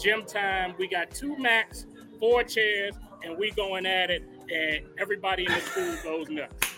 gym 0.00 0.24
time. 0.24 0.74
We 0.78 0.88
got 0.88 1.10
two 1.10 1.36
mats, 1.36 1.86
four 2.18 2.44
chairs, 2.44 2.94
and 3.22 3.36
we 3.36 3.50
going 3.52 3.86
at 3.86 4.10
it, 4.10 4.22
and 4.52 4.86
everybody 4.98 5.46
in 5.46 5.52
the 5.52 5.60
school 5.60 5.96
goes 6.02 6.28
nuts. 6.28 6.74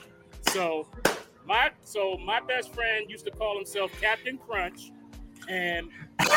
So 0.49 0.87
my 1.47 1.71
so 1.83 2.17
my 2.19 2.41
best 2.41 2.75
friend 2.75 3.09
used 3.11 3.25
to 3.27 3.31
call 3.31 3.57
himself 3.57 3.93
Captain 4.01 4.39
Crunch, 4.39 4.91
and 5.49 5.89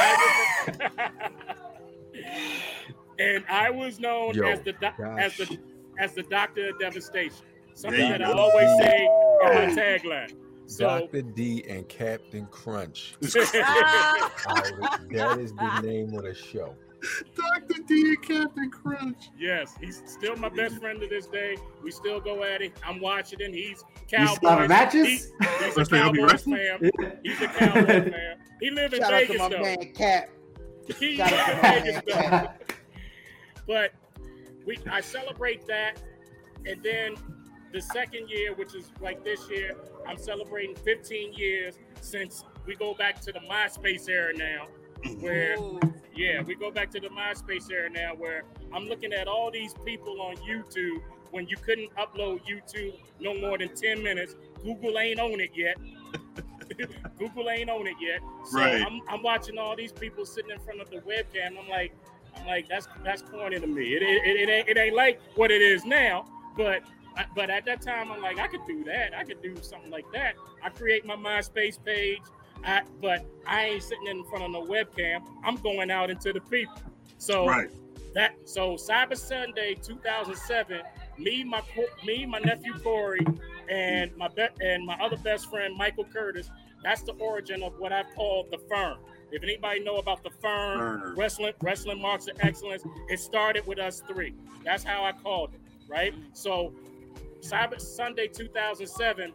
and 3.19 3.43
I 3.49 3.69
was 3.69 3.99
known 3.99 4.33
Yo, 4.33 4.47
as 4.47 4.61
the 4.61 4.73
doc- 4.73 4.99
as 4.99 5.37
the 5.37 5.57
as 5.99 6.13
the 6.13 6.23
Doctor 6.23 6.69
of 6.69 6.79
Devastation. 6.79 7.45
Something 7.73 8.09
that 8.09 8.21
I 8.23 8.31
always 8.31 8.69
say 8.79 9.03
in 9.03 9.49
my 9.53 9.81
tagline. 9.81 10.33
So 10.67 10.87
Dr. 11.01 11.21
D 11.21 11.63
and 11.69 11.87
Captain 11.89 12.45
Crunch. 12.47 13.15
I- 13.23 14.29
that 15.11 15.37
is 15.39 15.53
the 15.53 15.81
name 15.81 16.13
of 16.15 16.23
the 16.23 16.33
show. 16.33 16.75
Dr. 17.35 17.81
D 17.87 18.01
and 18.01 18.21
Captain 18.23 18.71
Crunch. 18.71 19.29
yes, 19.37 19.75
he's 19.79 20.01
still 20.07 20.35
my 20.37 20.49
best 20.49 20.77
friend 20.79 20.99
to 21.01 21.07
this 21.07 21.27
day. 21.27 21.55
We 21.83 21.91
still 21.91 22.19
go 22.19 22.43
at 22.43 22.61
it. 22.63 22.73
I'm 22.83 22.99
watching 22.99 23.39
it. 23.41 23.53
He's 23.53 23.83
You 24.11 24.27
still 24.27 24.27
have 24.27 24.41
Cowboys. 24.41 24.69
matches? 24.69 25.05
He- 25.07 25.11
he's 25.11 25.31
a 25.67 25.71
First 25.71 25.91
thing 25.91 26.01
I'll 26.01 26.11
be 26.11 26.19
Cowboys 26.19 26.43
fan. 26.43 26.91
He's 27.23 27.41
a 27.41 27.47
Cowboys 27.47 27.85
fan. 27.85 28.37
He 28.61 28.69
live 28.71 28.93
in 28.93 28.99
Shout 29.01 29.13
out 29.13 29.27
to 29.27 29.37
my 29.37 29.49
though. 29.49 29.59
man 29.61 29.77
Cap. 29.93 30.29
He 30.99 31.17
Shout 31.17 31.31
live 31.31 31.39
out 31.39 31.45
to 31.45 31.51
in 31.51 31.57
my 31.61 31.79
Vegas 31.79 32.15
man 32.15 32.31
though. 32.31 32.64
Cap. 33.67 33.91
But 33.93 33.93
we 34.65 34.77
I 34.89 35.01
celebrate 35.01 35.65
that, 35.67 36.01
and 36.65 36.81
then 36.83 37.15
the 37.71 37.81
second 37.81 38.29
year, 38.29 38.53
which 38.53 38.75
is 38.75 38.91
like 39.01 39.23
this 39.23 39.49
year, 39.49 39.75
I'm 40.07 40.17
celebrating 40.17 40.75
15 40.75 41.33
years 41.33 41.79
since 42.01 42.43
we 42.65 42.75
go 42.75 42.93
back 42.93 43.19
to 43.21 43.31
the 43.31 43.39
MySpace 43.39 44.07
era 44.09 44.33
now, 44.35 44.67
where 45.19 45.57
ooh. 45.57 45.79
yeah, 46.15 46.41
we 46.41 46.55
go 46.55 46.71
back 46.71 46.89
to 46.91 46.99
the 46.99 47.09
MySpace 47.09 47.69
era 47.71 47.89
now, 47.89 48.13
where 48.15 48.43
I'm 48.73 48.85
looking 48.85 49.13
at 49.13 49.27
all 49.27 49.51
these 49.51 49.73
people 49.85 50.21
on 50.21 50.35
YouTube 50.37 51.01
when 51.31 51.47
you 51.47 51.57
couldn't 51.57 51.93
upload 51.95 52.41
YouTube 52.45 52.93
no 53.19 53.33
more 53.33 53.57
than 53.57 53.75
10 53.75 54.01
minutes. 54.01 54.35
Google 54.63 54.97
ain't 54.97 55.19
on 55.19 55.39
it 55.41 55.51
yet. 55.53 55.75
Google 57.19 57.49
ain't 57.49 57.69
on 57.69 57.87
it 57.87 57.95
yet. 57.99 58.21
So 58.45 58.59
Right. 58.59 58.81
I'm, 58.81 59.01
I'm 59.09 59.21
watching 59.21 59.57
all 59.57 59.75
these 59.75 59.91
people 59.91 60.25
sitting 60.25 60.51
in 60.51 60.59
front 60.59 60.79
of 60.81 60.89
the 60.89 60.97
webcam. 60.97 61.59
I'm 61.61 61.69
like, 61.69 61.93
I'm 62.37 62.45
like, 62.47 62.67
that's 62.69 62.87
that's 63.03 63.21
corny 63.21 63.59
to 63.59 63.67
me. 63.67 63.93
It, 63.95 64.01
it, 64.01 64.25
it, 64.25 64.35
it 64.41 64.49
ain't 64.49 64.69
it 64.69 64.77
ain't 64.77 64.95
like 64.95 65.21
what 65.35 65.51
it 65.51 65.61
is 65.61 65.85
now, 65.85 66.25
but 66.57 66.81
I- 67.17 67.25
but 67.35 67.49
at 67.49 67.65
that 67.65 67.81
time 67.81 68.11
I'm 68.11 68.21
like, 68.21 68.39
I 68.39 68.47
could 68.47 68.65
do 68.67 68.83
that. 68.85 69.15
I 69.17 69.23
could 69.23 69.41
do 69.41 69.55
something 69.61 69.89
like 69.89 70.05
that. 70.13 70.35
I 70.63 70.69
create 70.69 71.05
my 71.05 71.15
MySpace 71.15 71.81
page, 71.83 72.19
I, 72.63 72.81
but 73.01 73.25
I 73.47 73.65
ain't 73.67 73.83
sitting 73.83 74.07
in 74.07 74.23
front 74.25 74.43
of 74.43 74.51
no 74.51 74.63
webcam. 74.65 75.21
I'm 75.43 75.55
going 75.55 75.91
out 75.91 76.09
into 76.09 76.33
the 76.33 76.41
people. 76.41 76.75
So 77.17 77.47
Right. 77.47 77.69
that 78.15 78.35
so 78.45 78.75
Cyber 78.75 79.15
Sunday 79.17 79.75
2007, 79.81 80.81
me 81.17 81.43
my 81.45 81.61
me 82.05 82.25
my 82.25 82.39
nephew 82.39 82.73
Corey 82.79 83.25
and 83.69 84.15
my 84.17 84.27
be- 84.27 84.47
and 84.61 84.85
my 84.85 84.95
other 84.95 85.17
best 85.17 85.49
friend 85.49 85.73
Michael 85.77 86.05
Curtis. 86.05 86.49
That's 86.83 87.01
the 87.01 87.13
origin 87.13 87.63
of 87.63 87.79
what 87.79 87.91
I 87.93 88.03
call 88.15 88.45
the 88.51 88.57
firm. 88.69 88.97
If 89.31 89.43
anybody 89.43 89.79
know 89.81 89.97
about 89.97 90.23
the 90.23 90.29
firm, 90.29 91.15
wrestling 91.17 91.53
wrestling 91.61 92.01
marks 92.01 92.27
of 92.27 92.37
excellence, 92.41 92.83
it 93.09 93.19
started 93.19 93.65
with 93.67 93.79
us 93.79 94.01
three. 94.07 94.33
That's 94.63 94.83
how 94.83 95.03
I 95.03 95.11
called 95.11 95.53
it, 95.53 95.61
right? 95.87 96.13
So 96.33 96.73
Cyber 97.41 97.79
Sunday 97.79 98.27
2007, 98.27 99.33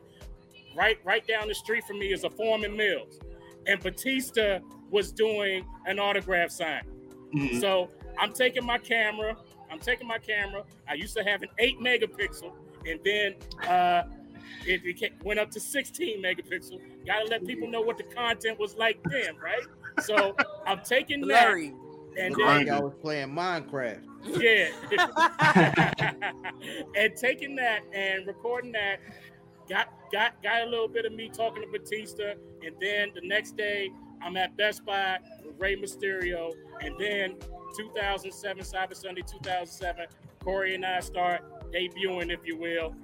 right 0.76 0.98
right 1.04 1.26
down 1.26 1.48
the 1.48 1.54
street 1.54 1.84
from 1.84 1.98
me 1.98 2.12
is 2.12 2.24
a 2.24 2.30
Forman 2.30 2.76
Mills, 2.76 3.18
and 3.66 3.80
Batista 3.80 4.60
was 4.90 5.12
doing 5.12 5.64
an 5.86 5.98
autograph 5.98 6.50
sign. 6.50 6.82
Mhm. 7.34 7.60
So 7.60 7.90
I'm 8.18 8.32
taking 8.32 8.64
my 8.64 8.78
camera. 8.78 9.36
I'm 9.70 9.78
taking 9.78 10.08
my 10.08 10.18
camera. 10.18 10.64
I 10.88 10.94
used 10.94 11.16
to 11.16 11.22
have 11.22 11.42
an 11.42 11.48
eight 11.58 11.78
megapixel, 11.78 12.52
and 12.86 12.98
then 13.04 13.34
uh, 13.68 14.02
it, 14.66 14.80
it 14.84 15.12
went 15.22 15.38
up 15.38 15.50
to 15.52 15.60
16 15.60 16.20
megapixel. 16.20 16.80
Got 17.06 17.20
to 17.20 17.30
let 17.30 17.46
people 17.46 17.68
know 17.68 17.80
what 17.80 17.96
the 17.96 18.02
content 18.02 18.58
was 18.58 18.74
like 18.74 18.98
then, 19.04 19.36
right? 19.36 19.62
So 20.00 20.34
I'm 20.66 20.80
taking 20.80 21.20
that, 21.28 21.54
and 21.54 22.34
then 22.34 22.70
I 22.70 22.80
was 22.80 22.94
playing 23.00 23.28
Minecraft. 23.28 24.00
yeah, 24.24 24.68
and 26.96 27.16
taking 27.16 27.56
that 27.56 27.80
and 27.92 28.26
recording 28.26 28.72
that. 28.72 29.00
Got 29.68 29.92
got 30.10 30.42
got 30.42 30.62
a 30.62 30.66
little 30.66 30.88
bit 30.88 31.06
of 31.06 31.12
me 31.12 31.28
talking 31.28 31.62
to 31.62 31.68
Batista, 31.68 32.34
and 32.64 32.74
then 32.80 33.10
the 33.14 33.20
next 33.22 33.56
day 33.56 33.92
I'm 34.20 34.36
at 34.36 34.56
Best 34.56 34.84
Buy 34.84 35.18
with 35.44 35.54
Rey 35.58 35.76
Mysterio, 35.76 36.52
and 36.80 36.96
then 36.98 37.36
2007 37.76 38.64
Cyber 38.64 38.96
Sunday 38.96 39.22
2007, 39.22 40.06
Corey 40.42 40.74
and 40.74 40.84
I 40.84 40.98
start 41.00 41.42
debuting, 41.72 42.32
if 42.32 42.40
you 42.44 42.58
will, 42.58 42.94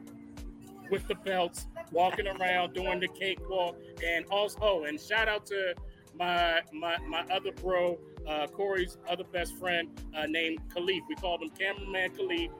with 0.91 1.07
the 1.09 1.15
belts, 1.15 1.67
walking 1.93 2.27
around 2.27 2.75
doing 2.75 3.01
the 3.01 3.09
cakewalk, 3.09 3.77
and 4.05 4.27
also 4.31 4.59
oh, 4.61 4.85
and 4.85 5.01
shout 5.01 5.29
out 5.29 5.47
to 5.47 5.75
my 6.19 6.61
my 6.73 6.97
my 7.09 7.23
other 7.33 7.53
bro 7.53 7.99
uh, 8.27 8.47
Corey's 8.49 8.99
other 9.09 9.25
best 9.25 9.57
friend 9.57 9.89
uh, 10.17 10.27
named 10.27 10.59
Khalif. 10.75 11.01
We 11.09 11.15
called 11.17 11.43
him 11.43 11.51
Cameraman 11.51 12.11
Khalif. 12.17 12.51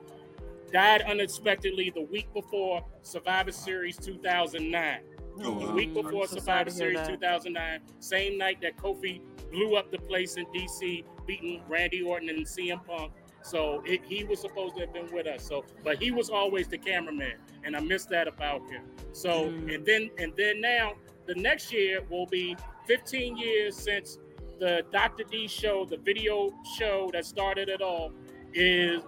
Died 0.71 1.01
unexpectedly 1.03 1.91
the 1.93 2.01
week 2.01 2.33
before 2.33 2.85
Survivor 3.01 3.51
Series 3.51 3.97
2009. 3.97 4.99
Oh, 5.43 5.65
The 5.67 5.71
week 5.73 5.89
I'm 5.89 5.93
before 6.03 6.27
so 6.27 6.37
Survivor 6.37 6.69
Series 6.71 6.99
2009, 7.07 7.79
same 7.99 8.37
night 8.37 8.59
that 8.61 8.75
Kofi 8.75 9.21
blew 9.51 9.75
up 9.75 9.91
the 9.91 9.99
place 9.99 10.35
in 10.35 10.45
DC, 10.47 11.03
beating 11.25 11.61
Randy 11.69 12.01
Orton 12.01 12.29
and 12.29 12.45
CM 12.45 12.83
Punk. 12.85 13.13
So 13.43 13.81
it, 13.85 14.01
he 14.03 14.23
was 14.25 14.41
supposed 14.41 14.75
to 14.75 14.81
have 14.81 14.93
been 14.93 15.07
with 15.13 15.25
us. 15.27 15.43
So, 15.47 15.63
but 15.83 16.01
he 16.01 16.11
was 16.11 16.29
always 16.29 16.67
the 16.67 16.77
cameraman, 16.77 17.33
and 17.63 17.77
I 17.77 17.79
miss 17.79 18.05
that 18.07 18.27
about 18.27 18.61
him. 18.69 18.83
So, 19.13 19.45
Mm. 19.45 19.75
and 19.75 19.85
then 19.85 20.09
and 20.17 20.33
then 20.35 20.59
now 20.59 20.93
the 21.27 21.35
next 21.35 21.71
year 21.71 22.01
will 22.09 22.25
be 22.25 22.57
15 22.87 23.37
years 23.37 23.75
since 23.75 24.17
the 24.59 24.83
Dr. 24.91 25.23
D 25.23 25.47
show, 25.47 25.85
the 25.85 25.97
video 25.97 26.51
show 26.77 27.09
that 27.13 27.25
started 27.25 27.69
it 27.69 27.81
all, 27.81 28.11
is 28.53 29.01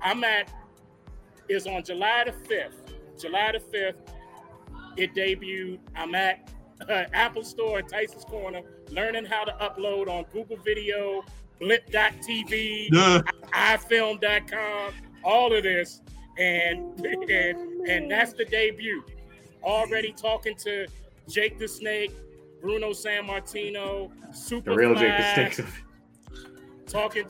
I'm 0.00 0.24
at 0.24 0.50
is 1.48 1.66
on 1.66 1.82
July 1.82 2.24
the 2.24 2.32
5th. 2.32 3.20
July 3.20 3.52
the 3.52 3.58
5th, 3.58 3.94
it 4.96 5.14
debuted. 5.14 5.78
I'm 5.94 6.14
at 6.14 6.50
uh, 6.88 7.04
Apple 7.12 7.44
Store 7.44 7.80
in 7.80 7.86
Tyson's 7.86 8.24
Corner, 8.24 8.62
learning 8.90 9.24
how 9.24 9.44
to 9.44 9.52
upload 9.52 10.08
on 10.08 10.24
Google 10.32 10.58
Video, 10.58 11.24
Blip.tv, 11.58 12.90
iFilm.com, 12.90 14.92
all 15.24 15.54
of 15.54 15.62
this, 15.62 16.02
and 16.38 17.04
and 17.06 17.88
and 17.88 18.10
that's 18.10 18.34
the 18.34 18.44
debut. 18.44 19.02
Already 19.66 20.12
talking 20.12 20.54
to 20.58 20.86
Jake 21.28 21.58
the 21.58 21.66
Snake, 21.66 22.12
Bruno 22.62 22.90
Sammartino, 22.90 24.10
Superfly, 24.30 24.64
The 24.64 24.76
real 24.76 24.94
Jake 24.94 25.16
the 25.18 25.52
Snake. 25.52 25.66
talking, 26.86 27.26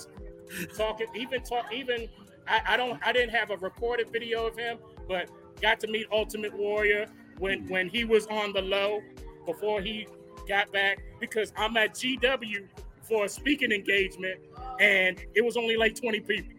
talking, 0.77 1.07
even 1.15 1.43
talk, 1.43 1.73
even 1.73 2.09
I, 2.47 2.61
I 2.69 2.77
don't, 2.77 3.01
I 3.05 3.13
didn't 3.13 3.35
have 3.35 3.51
a 3.51 3.57
recorded 3.57 4.13
video 4.13 4.47
of 4.47 4.57
him, 4.57 4.79
but 5.09 5.29
got 5.61 5.81
to 5.81 5.87
meet 5.89 6.07
Ultimate 6.13 6.53
Warrior 6.55 7.07
when 7.39 7.63
mm-hmm. 7.63 7.73
when 7.73 7.89
he 7.89 8.05
was 8.05 8.27
on 8.27 8.53
the 8.53 8.63
low 8.63 9.01
before 9.47 9.81
he 9.81 10.07
got 10.49 10.71
back 10.73 10.99
because 11.21 11.53
I'm 11.57 11.77
at 11.77 11.95
GW 11.95 12.69
for 13.03 13.25
a 13.25 13.29
speaking 13.29 13.73
engagement 13.73 14.41
and 14.81 15.21
it 15.35 15.45
was 15.45 15.57
only 15.57 15.77
like 15.77 15.95
20 15.95 16.21
people. 16.21 16.53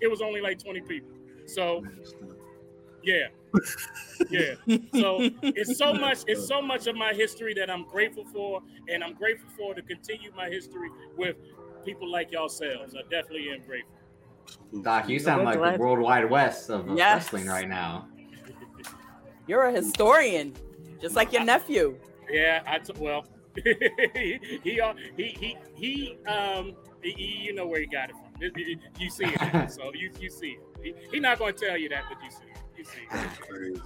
It 0.00 0.08
was 0.08 0.20
only 0.20 0.40
like 0.40 0.62
20 0.62 0.80
people. 0.82 1.10
So 1.46 1.82
yeah. 3.02 3.28
Yeah. 4.30 4.54
So 4.94 5.18
it's 5.42 5.76
so 5.76 5.92
much, 5.92 6.18
it's 6.26 6.46
so 6.46 6.62
much 6.62 6.86
of 6.86 6.96
my 6.96 7.12
history 7.12 7.54
that 7.54 7.70
I'm 7.70 7.84
grateful 7.84 8.24
for, 8.26 8.62
and 8.88 9.02
I'm 9.02 9.14
grateful 9.14 9.48
for 9.56 9.74
to 9.74 9.82
continue 9.82 10.30
my 10.36 10.48
history 10.48 10.88
with 11.16 11.36
people 11.84 12.10
like 12.10 12.30
yourselves. 12.32 12.94
I 12.94 13.02
definitely 13.10 13.50
am 13.50 13.62
grateful. 13.66 13.92
Doc, 14.82 15.08
you 15.08 15.18
sound 15.18 15.44
like 15.44 15.60
the 15.60 15.78
World 15.78 15.98
Wide 15.98 16.28
west 16.30 16.70
of 16.70 16.88
of 16.88 16.96
Yes. 16.98 17.24
wrestling 17.32 17.46
right 17.46 17.68
now. 17.68 18.08
You're 19.46 19.64
a 19.64 19.72
historian, 19.72 20.54
just 21.00 21.16
like 21.16 21.32
your 21.32 21.44
nephew. 21.44 21.98
Yeah, 22.30 22.62
I 22.66 22.78
t- 22.78 22.92
well, 22.98 23.26
he, 23.62 24.40
he 24.62 24.80
he 25.16 25.26
he 25.28 25.56
he 25.74 26.18
um 26.26 26.74
he, 27.02 27.10
he- 27.12 27.42
you 27.44 27.54
know 27.54 27.66
where 27.66 27.80
he 27.80 27.86
got 27.86 28.10
it 28.10 28.16
from. 28.16 28.42
It- 28.42 28.52
it- 28.56 28.78
You 28.98 29.10
see 29.10 29.24
it, 29.26 29.70
so 29.70 29.92
you 29.94 30.10
you 30.18 30.30
see 30.30 30.56
it. 30.58 30.60
He, 30.82 30.94
he 31.12 31.20
not 31.20 31.38
going 31.38 31.54
to 31.54 31.66
tell 31.66 31.76
you 31.76 31.88
that, 31.90 32.04
but 32.08 32.22
you 32.24 32.30
see 32.30 32.44
it. 32.50 32.53
You. 32.96 33.06
That's 33.10 33.38
crazy. 33.38 33.80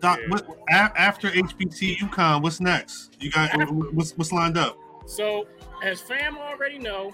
Doc, 0.00 0.18
Yeah. 0.22 0.28
what, 0.28 0.48
a- 0.70 1.00
after 1.00 1.30
HBCUCon, 1.30 2.42
what's 2.42 2.60
next? 2.60 3.16
You 3.20 3.30
got 3.30 3.50
what's 3.94 4.12
what's 4.16 4.32
lined 4.32 4.56
up? 4.56 4.78
So, 5.06 5.46
as 5.82 6.00
fam 6.00 6.38
already 6.38 6.78
know, 6.78 7.12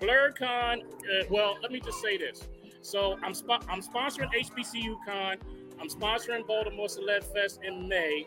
Blerdcon. 0.00 0.82
Uh, 0.82 1.24
well, 1.30 1.58
let 1.62 1.70
me 1.72 1.80
just 1.80 2.00
say 2.00 2.16
this. 2.16 2.48
So, 2.82 3.18
I'm 3.22 3.32
spo- 3.32 3.64
I'm 3.68 3.80
sponsoring 3.82 4.30
HBCU 4.32 4.96
Con. 5.04 5.36
I'm 5.80 5.88
sponsoring 5.88 6.46
Baltimore 6.46 6.86
Celeb 6.88 7.24
Fest 7.34 7.60
in 7.62 7.88
May, 7.88 8.26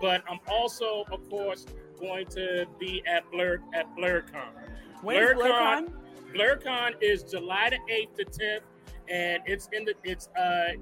but 0.00 0.22
I'm 0.30 0.38
also, 0.48 1.04
of 1.10 1.28
course, 1.30 1.64
going 1.98 2.26
to 2.26 2.66
be 2.78 3.02
at 3.06 3.28
Blur 3.30 3.60
at 3.74 3.94
Blerdcon. 3.96 4.48
When's 5.02 5.30
Blerdcon? 5.40 5.88
Blerdcon? 6.34 6.62
Blerdcon 6.62 6.90
is 7.00 7.22
July 7.24 7.70
the 7.70 7.92
eighth 7.92 8.16
to 8.16 8.24
tenth, 8.24 8.62
and 9.10 9.42
it's 9.46 9.68
in 9.72 9.84
the 9.84 9.94
it's 10.04 10.28
uh 10.38 10.72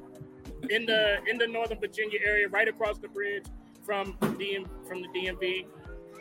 in 0.70 0.86
the 0.86 1.18
in 1.28 1.38
the 1.38 1.46
Northern 1.46 1.78
Virginia 1.78 2.18
area, 2.24 2.48
right 2.48 2.68
across 2.68 2.98
the 2.98 3.08
bridge 3.08 3.44
from 3.84 4.14
DM 4.20 4.66
from 4.86 5.02
the 5.02 5.08
DMV. 5.08 5.66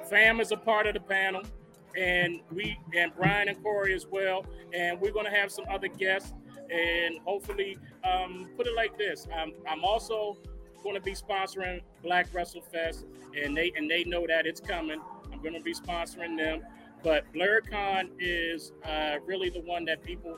Fam 0.10 0.40
is 0.40 0.52
a 0.52 0.58
part 0.58 0.88
of 0.88 0.94
the 0.94 1.00
panel, 1.00 1.42
and 1.98 2.42
we 2.52 2.78
and 2.96 3.14
Brian 3.16 3.48
and 3.48 3.62
Corey 3.64 3.94
as 3.94 4.08
well, 4.08 4.46
and 4.74 5.00
we're 5.00 5.14
gonna 5.14 5.32
have 5.34 5.52
some 5.52 5.66
other 5.70 5.88
guests, 5.88 6.34
and 6.70 7.20
hopefully, 7.26 7.78
um, 8.04 8.50
put 8.58 8.68
it 8.68 8.76
like 8.76 8.98
this: 8.98 9.28
I'm 9.34 9.54
I'm 9.68 9.84
also 9.84 10.38
going 10.84 10.96
to 10.96 11.02
be 11.02 11.14
sponsoring 11.14 11.82
Black 12.04 12.28
Wrestle 12.34 12.62
Fest, 12.62 13.06
and 13.42 13.56
they 13.56 13.72
and 13.76 13.90
they 13.90 14.04
know 14.04 14.28
that 14.28 14.46
it's 14.46 14.60
coming. 14.60 15.00
I'm 15.32 15.42
going 15.42 15.54
to 15.56 15.62
be 15.62 15.74
sponsoring 15.74 16.38
them. 16.38 16.62
But 17.02 17.26
Blerdcon 17.34 18.12
is 18.20 18.72
uh, 18.86 19.18
really 19.26 19.50
the 19.50 19.62
one 19.62 19.86
that 19.86 20.04
people 20.04 20.38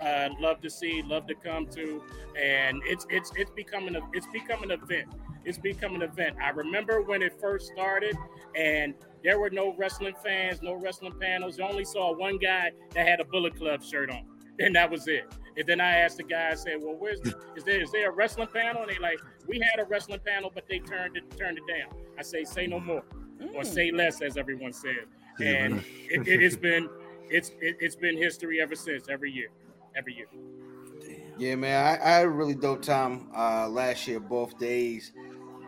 uh, 0.00 0.28
love 0.38 0.60
to 0.62 0.70
see, 0.70 1.02
love 1.02 1.26
to 1.26 1.34
come 1.34 1.66
to, 1.66 2.02
and 2.40 2.82
it's 2.84 3.06
it's 3.10 3.32
it's 3.36 3.50
becoming 3.50 3.96
a 3.96 4.00
it's 4.12 4.26
becoming 4.32 4.70
an 4.70 4.80
event. 4.82 5.08
It's 5.44 5.58
becoming 5.58 6.02
an 6.02 6.08
event. 6.10 6.36
I 6.42 6.50
remember 6.50 7.02
when 7.02 7.22
it 7.22 7.38
first 7.40 7.68
started, 7.72 8.16
and 8.54 8.94
there 9.24 9.38
were 9.38 9.50
no 9.50 9.74
wrestling 9.76 10.14
fans, 10.22 10.62
no 10.62 10.74
wrestling 10.74 11.14
panels. 11.20 11.58
You 11.58 11.64
only 11.64 11.84
saw 11.84 12.14
one 12.14 12.38
guy 12.38 12.72
that 12.94 13.06
had 13.06 13.20
a 13.20 13.24
Bullet 13.24 13.56
Club 13.56 13.82
shirt 13.82 14.10
on, 14.10 14.24
and 14.58 14.74
that 14.76 14.90
was 14.90 15.08
it. 15.08 15.32
And 15.56 15.66
then 15.66 15.80
I 15.80 15.96
asked 15.96 16.18
the 16.18 16.22
guy, 16.22 16.50
I 16.50 16.54
said, 16.54 16.76
"Well, 16.80 16.94
where's 16.98 17.20
is 17.56 17.64
there 17.64 17.82
is 17.82 17.90
there 17.92 18.10
a 18.10 18.12
wrestling 18.12 18.48
panel?" 18.52 18.82
And 18.82 18.90
they 18.90 18.98
like, 18.98 19.18
"We 19.46 19.60
had 19.60 19.80
a 19.80 19.84
wrestling 19.84 20.20
panel, 20.26 20.50
but 20.54 20.66
they 20.68 20.78
turned 20.78 21.16
it 21.16 21.24
turned 21.36 21.58
it 21.58 21.64
down." 21.66 21.92
I 22.18 22.22
say, 22.22 22.44
"Say 22.44 22.66
no 22.66 22.80
more, 22.80 23.04
or 23.54 23.62
Mm. 23.62 23.66
say 23.66 23.90
less," 23.90 24.22
as 24.22 24.36
everyone 24.36 24.72
said 24.72 25.06
and 25.40 25.82
it, 26.10 26.26
it, 26.28 26.42
has 26.42 26.56
been 26.56 26.88
it's 27.28 27.50
it, 27.60 27.76
it's 27.80 27.96
been 27.96 28.16
history 28.16 28.60
ever 28.60 28.74
since 28.74 29.08
every 29.08 29.30
year 29.30 29.48
every 29.96 30.14
year 30.14 30.26
Yeah, 31.38 31.56
man, 31.56 32.00
I, 32.00 32.04
I 32.04 32.10
had 32.18 32.26
a 32.26 32.30
really 32.30 32.54
dope 32.54 32.82
time 32.82 33.28
uh, 33.36 33.68
last 33.68 34.06
year, 34.06 34.20
both 34.20 34.58
days. 34.58 35.12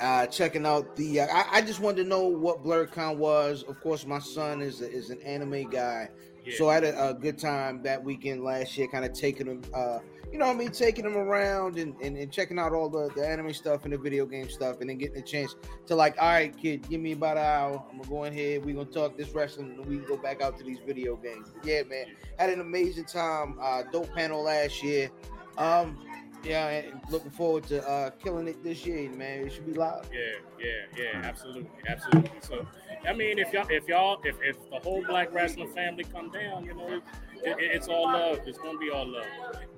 Uh, 0.00 0.26
checking 0.26 0.66
out 0.66 0.96
the, 0.96 1.20
uh, 1.20 1.26
I, 1.32 1.58
I 1.58 1.60
just 1.62 1.78
wanted 1.80 2.02
to 2.02 2.08
know 2.08 2.26
what 2.26 2.64
Blerdcon 2.64 3.18
was. 3.18 3.62
Of 3.62 3.80
course, 3.80 4.04
my 4.04 4.18
son 4.18 4.60
is 4.60 4.80
a, 4.80 4.90
is 4.90 5.10
an 5.10 5.20
anime 5.22 5.70
guy, 5.70 6.08
yeah. 6.44 6.54
so 6.56 6.68
I 6.68 6.74
had 6.74 6.84
a, 6.84 7.10
a 7.10 7.14
good 7.14 7.38
time 7.38 7.82
that 7.84 8.02
weekend 8.02 8.42
last 8.42 8.76
year, 8.76 8.88
kind 8.88 9.04
of 9.04 9.12
taking 9.12 9.46
him, 9.46 9.62
uh, 9.72 10.00
you 10.32 10.38
know, 10.38 10.46
I 10.46 10.54
mean, 10.54 10.70
taking 10.70 11.04
them 11.04 11.16
around 11.16 11.76
and, 11.76 11.94
and, 12.00 12.16
and 12.16 12.32
checking 12.32 12.58
out 12.58 12.72
all 12.72 12.88
the, 12.88 13.10
the 13.14 13.28
anime 13.28 13.52
stuff 13.52 13.84
and 13.84 13.92
the 13.92 13.98
video 13.98 14.24
game 14.24 14.48
stuff, 14.48 14.80
and 14.80 14.88
then 14.88 14.96
getting 14.96 15.18
a 15.18 15.22
chance 15.22 15.54
to 15.86 15.94
like, 15.94 16.16
all 16.18 16.28
right, 16.28 16.56
kid, 16.56 16.88
give 16.88 17.00
me 17.02 17.12
about 17.12 17.36
an 17.36 17.44
hour. 17.44 17.84
I'm 17.90 17.98
gonna 17.98 18.08
go 18.08 18.24
in 18.24 18.32
here. 18.32 18.58
We're 18.60 18.74
gonna 18.74 18.86
talk 18.86 19.18
this 19.18 19.30
wrestling, 19.34 19.76
and 19.78 19.86
we 19.86 19.98
can 19.98 20.06
go 20.06 20.16
back 20.16 20.40
out 20.40 20.56
to 20.58 20.64
these 20.64 20.78
video 20.86 21.16
games. 21.16 21.48
But 21.54 21.66
yeah, 21.66 21.82
man, 21.82 22.06
had 22.38 22.48
an 22.48 22.60
amazing 22.60 23.04
time. 23.04 23.58
Uh, 23.60 23.82
dope 23.92 24.10
panel 24.14 24.42
last 24.42 24.82
year. 24.82 25.10
Um, 25.58 25.98
yeah, 26.44 26.68
and 26.68 27.00
looking 27.10 27.30
forward 27.30 27.64
to 27.64 27.86
uh 27.86 28.10
killing 28.10 28.48
it 28.48 28.64
this 28.64 28.86
year, 28.86 29.10
man. 29.10 29.46
It 29.46 29.52
should 29.52 29.66
be 29.66 29.74
loud. 29.74 30.08
yeah 30.12 30.20
yeah 30.62 31.04
yeah 31.14 31.20
absolutely 31.24 31.68
absolutely 31.88 32.30
so 32.40 32.66
i 33.06 33.12
mean 33.12 33.38
if 33.38 33.52
y'all 33.52 33.66
if 33.68 33.88
y'all 33.88 34.20
if, 34.24 34.36
if 34.42 34.56
the 34.70 34.78
whole 34.80 35.04
black 35.04 35.32
wrestling 35.34 35.72
family 35.72 36.04
come 36.04 36.30
down 36.30 36.64
you 36.64 36.74
know 36.74 37.00
it's 37.44 37.88
all 37.88 38.04
love 38.04 38.40
it's 38.46 38.58
gonna 38.58 38.78
be 38.78 38.90
all 38.90 39.06
love 39.06 39.24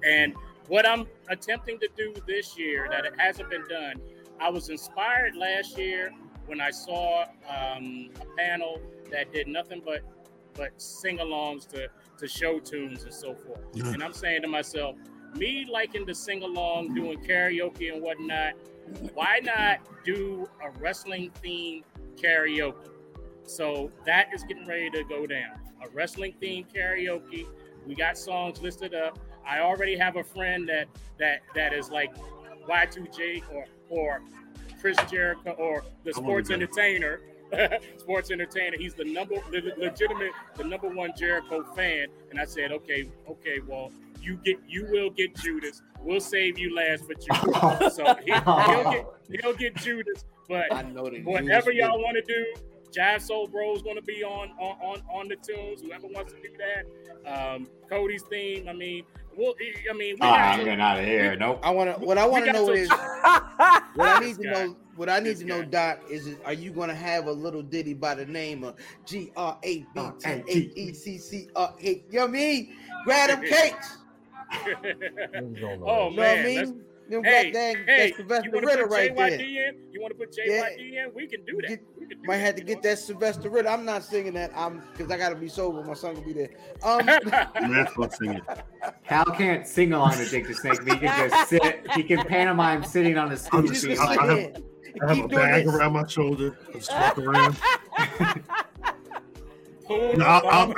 and 0.04 0.34
what 0.68 0.86
i'm 0.88 1.06
attempting 1.28 1.78
to 1.78 1.88
do 1.96 2.14
this 2.26 2.58
year 2.58 2.86
that 2.90 3.04
it 3.04 3.12
hasn't 3.18 3.48
been 3.50 3.64
done 3.68 3.94
i 4.40 4.48
was 4.48 4.68
inspired 4.68 5.34
last 5.36 5.76
year 5.78 6.10
when 6.46 6.60
i 6.60 6.70
saw 6.70 7.24
um, 7.48 8.10
a 8.20 8.36
panel 8.36 8.80
that 9.10 9.32
did 9.32 9.48
nothing 9.48 9.82
but 9.84 10.00
but 10.54 10.70
sing-alongs 10.80 11.66
to 11.66 11.88
to 12.18 12.28
show 12.28 12.58
tunes 12.60 13.04
and 13.04 13.12
so 13.12 13.34
forth 13.34 13.60
Yeah. 13.74 13.88
and 13.88 14.02
i'm 14.02 14.12
saying 14.12 14.42
to 14.42 14.48
myself 14.48 14.96
me 15.34 15.66
liking 15.70 16.06
to 16.06 16.14
sing 16.14 16.42
along 16.42 16.94
doing 16.94 17.18
karaoke 17.18 17.92
and 17.92 18.02
whatnot 18.02 18.54
why 19.14 19.40
not 19.42 19.78
do 20.04 20.48
a 20.62 20.70
wrestling 20.78 21.30
themed 21.42 21.84
karaoke? 22.16 22.90
So 23.44 23.90
that 24.04 24.28
is 24.34 24.44
getting 24.44 24.66
ready 24.66 24.90
to 24.90 25.04
go 25.04 25.26
down. 25.26 25.58
A 25.84 25.88
wrestling 25.90 26.34
themed 26.40 26.66
karaoke. 26.74 27.46
We 27.86 27.94
got 27.94 28.16
songs 28.16 28.60
listed 28.62 28.94
up. 28.94 29.18
I 29.46 29.60
already 29.60 29.96
have 29.96 30.16
a 30.16 30.24
friend 30.24 30.68
that 30.68 30.86
that 31.18 31.40
that 31.54 31.72
is 31.72 31.90
like 31.90 32.14
Y2J 32.68 33.42
or 33.52 33.66
or 33.90 34.22
Chris 34.80 34.96
Jericho 35.10 35.50
or 35.52 35.84
the 36.04 36.12
sports 36.12 36.50
entertainer. 36.50 37.20
sports 37.98 38.30
entertainer. 38.30 38.76
He's 38.78 38.94
the 38.94 39.04
number 39.04 39.36
the 39.50 39.72
legitimate 39.76 40.32
the 40.56 40.64
number 40.64 40.88
one 40.88 41.12
Jericho 41.16 41.62
fan. 41.74 42.08
And 42.30 42.40
I 42.40 42.44
said, 42.44 42.72
okay, 42.72 43.10
okay, 43.28 43.60
well, 43.66 43.92
you 44.20 44.36
get 44.44 44.58
you 44.66 44.86
will 44.90 45.10
get 45.10 45.36
Judas. 45.36 45.82
We'll 46.00 46.20
save 46.20 46.58
you 46.58 46.74
last 46.74 47.04
for 47.04 47.14
Judas. 47.14 47.96
So 47.96 48.14
he, 48.24 48.32
he'll 48.32 48.90
get 48.90 49.06
he'll 49.42 49.54
get 49.54 49.76
Judas, 49.76 50.24
but 50.48 50.72
I 50.72 50.82
know 50.82 51.10
that. 51.10 51.24
whatever 51.24 51.70
Judas 51.70 51.86
y'all 51.88 52.02
want 52.02 52.16
to 52.16 52.22
do, 52.22 52.54
Jive 52.96 53.20
Soul 53.22 53.46
Bro 53.48 53.74
is 53.76 53.82
going 53.82 53.96
to 53.96 54.02
be 54.02 54.22
on, 54.22 54.50
on 54.58 54.76
on 54.80 55.02
on 55.12 55.28
the 55.28 55.36
tunes. 55.36 55.80
Whoever 55.82 56.06
wants 56.08 56.32
to 56.32 56.40
do 56.40 56.48
that. 56.58 56.84
Um, 57.54 57.68
Cody's 57.88 58.22
theme. 58.24 58.68
I 58.68 58.72
mean, 58.72 59.04
well, 59.36 59.54
I 59.90 59.92
mean, 59.94 60.14
we 60.14 60.16
got 60.20 60.38
I'm 60.38 60.56
some- 60.58 60.64
getting 60.64 60.80
out 60.80 60.98
of 60.98 61.04
here. 61.04 61.34
Nope. 61.36 61.60
I 61.62 61.70
want 61.70 61.98
to. 61.98 62.04
What 62.04 62.18
I 62.18 62.26
want 62.26 62.44
to 62.46 62.52
know 62.52 62.66
some- 62.66 62.74
is 62.74 62.88
what 62.90 64.08
I 64.08 64.18
need 64.20 64.36
to 64.36 64.42
guy. 64.44 64.50
know. 64.66 64.76
What 64.96 65.08
I 65.08 65.18
need 65.18 65.30
This 65.30 65.38
to 65.40 65.46
know. 65.46 65.64
Doc, 65.64 66.02
is 66.08 66.36
are 66.44 66.52
you 66.52 66.70
going 66.70 66.88
to 66.88 66.94
have 66.94 67.26
a 67.26 67.32
little 67.32 67.62
ditty 67.62 67.94
by 67.94 68.14
the 68.14 68.26
name 68.26 68.62
of 68.62 68.76
G 69.04 69.32
R 69.36 69.58
A 69.64 69.78
B 69.94 70.00
T 70.20 70.30
A 70.30 70.56
E 70.78 70.92
C 70.92 71.18
C 71.18 71.48
R 71.56 71.74
A? 71.82 71.84
You 71.84 72.02
know 72.12 72.20
what 72.20 72.28
I 72.28 72.32
mean? 72.32 72.76
Grab 73.04 73.30
them 73.30 73.42
cakes. 73.50 73.98
Niggas 74.54 75.60
don't 75.60 75.80
know 75.80 75.86
Oh, 75.88 76.10
that. 76.10 76.10
You 76.10 76.16
know 76.16 76.16
what 76.16 76.18
I 76.18 76.42
Man, 76.42 76.44
mean? 76.44 76.84
Them 77.08 77.22
hey, 77.22 77.44
goddamn, 77.52 77.84
hey, 77.84 77.84
that's 77.86 78.10
you 78.10 78.16
Sylvester 78.16 78.50
want 78.50 78.62
to 78.62 78.66
Ritter 78.66 78.82
put 78.84 78.92
right 78.92 79.10
JYD 79.14 79.16
there. 79.38 79.68
in? 79.68 79.76
You 79.92 80.00
want 80.00 80.12
to 80.12 80.26
put 80.26 80.34
Yeah. 80.42 80.62
JYD 80.70 80.78
in? 81.06 81.12
We 81.14 81.26
can 81.26 81.44
do 81.44 81.60
that. 81.60 81.68
Get- 81.68 81.84
we 82.00 82.06
can 82.06 82.18
do 82.22 82.26
Might 82.26 82.36
that, 82.38 82.44
have 82.46 82.54
to 82.56 82.64
get 82.64 82.76
know? 82.76 82.90
that 82.90 82.98
Sylvester 82.98 83.50
Ritter. 83.50 83.68
I'm 83.68 83.84
not 83.84 84.04
singing 84.04 84.32
that. 84.34 84.52
I'm 84.56 84.82
because 84.92 85.10
I 85.12 85.18
gotta 85.18 85.34
be 85.36 85.48
sober. 85.48 85.82
My 85.84 85.92
son 85.94 86.14
will 86.14 86.22
be 86.22 86.32
there. 86.32 86.50
Um, 86.82 87.04
That's 87.74 87.96
what's 87.98 88.16
singing. 88.18 88.40
Cal 89.06 89.24
can't 89.26 89.66
sing 89.66 89.92
along 89.92 90.12
to 90.14 90.24
Dick 90.28 90.46
the 90.46 90.54
Snake, 90.54 90.78
but 90.86 90.94
he 90.94 90.98
can 91.06 91.28
just 91.30 91.50
sit. 91.50 91.86
He 91.94 92.02
can 92.04 92.24
pantomime 92.24 92.82
sitting 92.84 93.18
on 93.18 93.30
his 93.30 93.42
I'm 93.52 93.66
scooter 93.66 93.68
just 93.74 93.84
just- 93.86 94.00
seat. 94.00 94.08
I- 94.18 94.22
I 94.22 94.36
have- 94.38 94.62
I 95.02 95.14
have 95.16 95.24
a 95.24 95.28
bag 95.28 95.64
this. 95.66 95.74
around 95.74 95.92
my 95.92 96.06
shoulder. 96.06 96.56
I 96.70 96.72
just 96.78 96.90
walk 96.92 97.18
around. 97.18 97.56
No, 99.90 100.24
I'll, 100.24 100.48
I'll, 100.48 100.74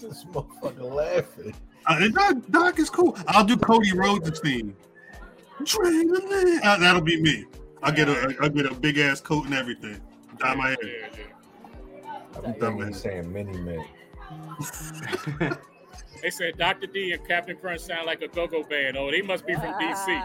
This 0.00 0.24
motherfucker 0.24 0.92
laughing. 0.92 1.54
uh, 1.86 2.08
Doc, 2.08 2.36
Doc 2.50 2.78
is 2.80 2.90
cool. 2.90 3.16
I'll 3.28 3.44
do 3.44 3.56
Cody 3.56 3.92
Rhodes' 3.92 4.40
theme. 4.40 4.76
Adrenaline. 5.64 6.60
Uh, 6.64 6.76
that'll 6.78 7.00
be 7.00 7.20
me. 7.20 7.46
I'll 7.82 7.92
get 7.92 8.08
a 8.08 8.36
I'll 8.40 8.48
get 8.48 8.66
a 8.66 8.74
big 8.74 8.98
ass 8.98 9.20
coat 9.20 9.46
and 9.46 9.54
everything. 9.54 10.00
Dye 10.38 10.54
my 10.54 10.68
hair. 10.68 10.76
Yeah, 10.84 11.08
yeah. 11.18 12.38
I 12.38 12.40
be 12.52 12.58
thinking 12.58 12.86
he's 12.88 13.00
saying 13.00 13.32
mini 13.32 13.56
man. 13.58 13.84
They 16.22 16.30
said 16.30 16.56
Dr. 16.56 16.86
D 16.86 17.10
and 17.12 17.26
Captain 17.26 17.56
Crunch 17.56 17.80
sound 17.80 18.06
like 18.06 18.22
a 18.22 18.28
go-go 18.28 18.62
band. 18.62 18.96
Oh, 18.96 19.10
they 19.10 19.22
must 19.22 19.44
be 19.44 19.54
from 19.54 19.74
DC. 19.74 20.20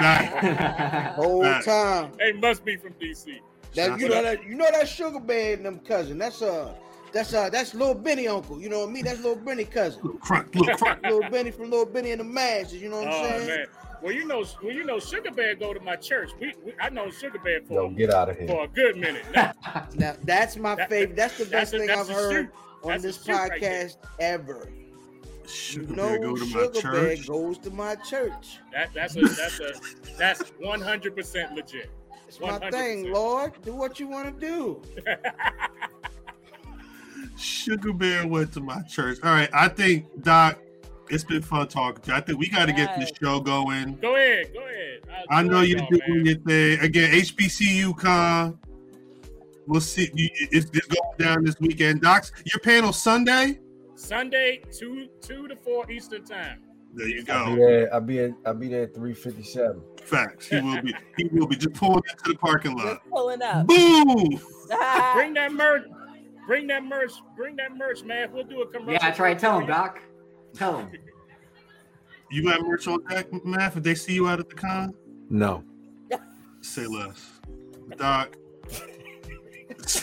whole 1.14 1.42
Right. 1.42 1.62
time. 1.62 2.12
they 2.18 2.32
must 2.32 2.64
be 2.64 2.76
from 2.78 2.94
DC. 2.94 3.38
That 3.74 4.00
you 4.00 4.08
know 4.08 4.22
that 4.22 4.42
you 4.44 4.54
know 4.54 4.66
that 4.72 4.88
sugar 4.88 5.20
bear 5.20 5.52
and 5.54 5.66
them 5.66 5.78
cousin. 5.80 6.16
That's 6.16 6.40
uh 6.40 6.74
that's 7.12 7.34
uh 7.34 7.50
that's 7.50 7.74
little 7.74 7.94
Benny 7.94 8.28
uncle. 8.28 8.60
You 8.62 8.70
know 8.70 8.80
what 8.80 8.88
I 8.88 8.92
mean? 8.92 9.04
That's 9.04 9.18
little 9.20 9.36
Benny 9.36 9.64
cousin. 9.64 10.02
Little 10.02 10.20
crunk, 10.20 10.54
little 10.54 10.74
crunk. 10.74 11.02
little 11.02 11.30
Benny 11.30 11.50
from 11.50 11.70
little 11.70 11.84
Benny 11.86 12.12
and 12.12 12.20
the 12.20 12.24
Masters. 12.24 12.80
You 12.80 12.88
know 12.88 13.00
what 13.00 13.08
I'm 13.08 13.12
Oh 13.12 13.28
saying? 13.28 13.46
man. 13.48 13.66
Well, 14.02 14.12
you 14.12 14.24
know, 14.26 14.44
well, 14.62 14.72
you 14.72 14.84
know, 14.84 14.98
Sugar 14.98 15.30
Bear 15.30 15.54
go 15.54 15.72
to 15.72 15.80
my 15.80 15.96
church. 15.96 16.32
We, 16.40 16.54
we 16.64 16.72
I 16.80 16.90
know 16.90 17.10
Sugar 17.10 17.38
Bear 17.38 17.60
for 17.62 17.74
Yo, 17.74 17.90
get 17.90 18.12
out 18.12 18.28
of 18.30 18.36
here. 18.38 18.48
for 18.48 18.64
a 18.64 18.68
good 18.68 18.96
minute. 18.96 19.24
Now, 19.34 19.52
Now 19.94 20.14
that's 20.24 20.56
my 20.56 20.74
That- 20.74 20.90
favorite. 20.90 21.16
That's 21.16 21.38
the 21.38 21.44
that's 21.44 21.70
best 21.70 21.74
a- 21.74 21.78
thing 21.78 21.86
that's 21.86 22.10
I've 22.10 22.16
heard 22.16 22.32
shoot. 22.46 22.52
on 22.84 22.90
That's 22.90 23.02
this 23.04 23.24
shoot 23.24 23.32
right 23.32 23.52
podcast 23.62 23.96
ever. 24.18 24.68
Sugar 25.46 25.86
You 25.90 25.94
bear 25.96 26.18
know, 26.18 26.30
go 26.30 26.36
to 26.36 26.44
my 26.46 26.62
Sugar 26.72 26.92
Bear 26.92 27.16
goes 27.26 27.58
to 27.58 27.70
my 27.70 27.94
church. 27.96 28.58
that 28.72 28.90
that's 28.94 29.16
a 29.16 29.20
that's 29.22 29.60
a 29.60 29.72
that's 30.18 30.50
one 30.58 30.80
hundred 30.80 31.14
percent 31.16 31.54
legit. 31.54 31.90
It's 32.28 32.40
my 32.40 32.58
100%. 32.58 32.70
thing, 32.70 33.12
Lord. 33.12 33.52
Do 33.62 33.74
what 33.74 34.00
you 34.00 34.08
want 34.08 34.40
to 34.40 34.46
do. 34.46 34.82
Sugar 37.36 37.92
Bear 37.92 38.26
went 38.26 38.52
to 38.54 38.60
my 38.60 38.82
church. 38.82 39.18
All 39.22 39.30
right, 39.30 39.50
I 39.52 39.68
think 39.68 40.06
Doc, 40.22 40.58
it's 41.10 41.24
been 41.24 41.42
fun 41.42 41.68
talking 41.68 42.02
to 42.02 42.10
you. 42.10 42.16
I 42.16 42.20
think 42.20 42.38
we 42.38 42.48
got 42.48 42.66
to 42.66 42.72
get 42.72 42.98
this 42.98 43.10
show 43.20 43.40
going. 43.40 43.96
Go 43.96 44.16
ahead, 44.16 44.52
go 44.52 44.60
ahead. 44.60 45.26
I, 45.30 45.38
I 45.38 45.42
know 45.42 45.60
you're 45.60 45.80
doing 45.90 46.00
man. 46.08 46.24
your 46.24 46.36
thing 46.36 46.80
again. 46.80 47.12
HBCU 47.12 47.96
con. 47.96 48.58
We'll 49.66 49.80
see. 49.80 50.10
It's, 50.14 50.70
it's 50.72 50.86
going 50.86 51.18
down 51.18 51.44
this 51.44 51.58
weekend. 51.60 52.02
Docs, 52.02 52.32
your 52.52 52.60
panel 52.60 52.92
Sunday. 52.92 53.60
Sunday 53.94 54.62
two 54.76 55.08
two 55.20 55.46
to 55.48 55.56
four 55.56 55.90
Eastern 55.90 56.24
time. 56.24 56.60
There 56.94 57.08
you 57.08 57.24
I'll 57.30 57.50
be 57.50 57.56
go. 57.56 57.66
there. 57.66 57.94
I'll 57.94 58.00
be 58.00 58.18
at. 58.20 58.30
I'll 58.44 58.54
be 58.54 58.68
there 58.68 58.82
at 58.84 58.94
three 58.94 59.14
fifty 59.14 59.42
seven. 59.42 59.82
Facts. 60.02 60.48
He 60.48 60.60
will 60.60 60.82
be. 60.82 60.94
He 61.16 61.24
will 61.26 61.46
be 61.46 61.56
just 61.56 61.74
pulling 61.74 62.02
into 62.10 62.32
the 62.32 62.34
parking 62.38 62.76
lot. 62.76 62.84
Just 62.84 63.10
pulling 63.10 63.42
up. 63.42 63.66
Boom. 63.66 64.40
Bring 65.14 65.34
that 65.34 65.52
merch. 65.52 65.84
Bring 66.46 66.66
that 66.66 66.84
merch. 66.84 67.12
Bring 67.36 67.56
that 67.56 67.76
merch, 67.76 68.02
man. 68.02 68.32
We'll 68.32 68.44
do 68.44 68.62
a 68.62 68.66
commercial. 68.66 68.94
yeah, 68.94 68.98
that's 68.98 69.20
right. 69.20 69.38
Tell 69.38 69.60
him. 69.60 69.66
Doc. 69.66 70.00
Tell 70.54 70.78
them. 70.78 70.90
You 72.30 72.44
got 72.44 72.62
merch 72.62 72.86
on 72.88 73.04
deck, 73.04 73.26
Math? 73.44 73.76
If 73.76 73.82
they 73.82 73.94
see 73.94 74.14
you 74.14 74.28
out 74.28 74.40
at 74.40 74.48
the 74.48 74.54
con, 74.54 74.94
No. 75.28 75.64
say 76.60 76.86
less. 76.86 77.40
Doc. 77.96 78.36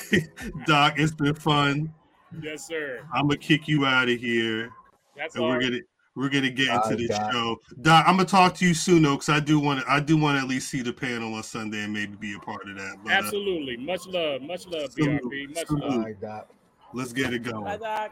Doc, 0.66 0.94
it's 0.98 1.14
been 1.14 1.34
fun. 1.36 1.94
Yes, 2.42 2.68
sir. 2.68 3.02
I'm 3.14 3.24
gonna 3.28 3.38
kick 3.38 3.68
you 3.68 3.86
out 3.86 4.10
of 4.10 4.20
here, 4.20 4.70
That's 5.16 5.36
and 5.36 5.44
all. 5.44 5.50
we're 5.52 5.62
gonna 5.62 5.80
we're 6.16 6.30
gonna 6.30 6.50
get 6.52 6.68
into 6.68 6.90
Bye, 6.90 6.96
this 6.96 7.08
Doc. 7.10 7.32
show. 7.32 7.58
Doc, 7.82 8.06
I'm 8.08 8.18
gonna 8.18 8.28
talk 8.28 8.56
to 8.56 8.68
you 8.68 8.74
soon 8.76 9.02
though, 9.04 9.16
because 9.16 9.30
I 9.30 9.40
do 9.40 9.60
want 9.60 9.80
to 9.82 9.92
I 9.92 10.00
do 10.00 10.18
want 10.18 10.38
to 10.38 10.42
at 10.44 10.48
least 10.48 10.70
see 10.70 10.82
the 10.84 10.94
panel 10.94 11.34
on 11.34 11.42
Sunday 11.44 11.84
and 11.84 11.94
maybe 11.94 12.16
be 12.18 12.34
a 12.36 12.40
part 12.40 12.68
of 12.70 12.76
that. 12.76 12.98
But 13.04 13.14
uh, 13.14 13.16
Absolutely. 13.16 13.78
Much 13.78 14.06
love. 14.06 14.42
Much 14.44 14.68
love, 14.68 14.92
Salute. 14.92 15.24
BRP. 15.24 15.56
Much 15.56 15.68
Salute. 15.68 15.84
love. 15.84 15.94
All 15.94 16.00
right, 16.04 16.22
Doc. 16.22 16.50
let's 16.94 17.14
get 17.14 17.34
it 17.34 17.44
Bye, 17.44 17.52
going. 17.52 17.80
Doc. 17.80 18.12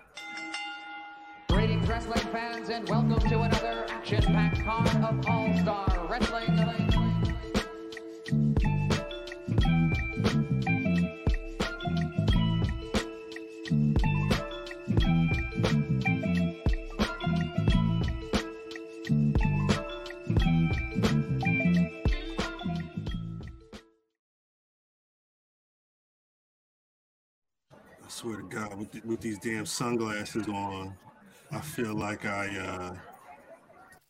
Wrestling 1.88 2.28
fans, 2.34 2.68
and 2.68 2.88
welcome 2.90 3.20
to 3.30 3.40
another 3.40 3.86
action-packed 3.90 4.62
card 4.62 4.90
of 5.04 5.26
All-Star 5.26 6.08
Wrestling. 6.10 6.60
I 28.04 28.10
swear 28.10 28.38
to 28.38 28.44
God, 28.44 28.78
with 28.78 28.92
the, 28.92 29.02
with 29.06 29.22
these 29.22 29.40
damn 29.40 29.66
sunglasses 29.66 30.50
on, 30.50 30.98
I 31.52 31.62
feel 31.62 31.96
like 31.96 32.26
I 32.26 32.58
uh 32.58 32.96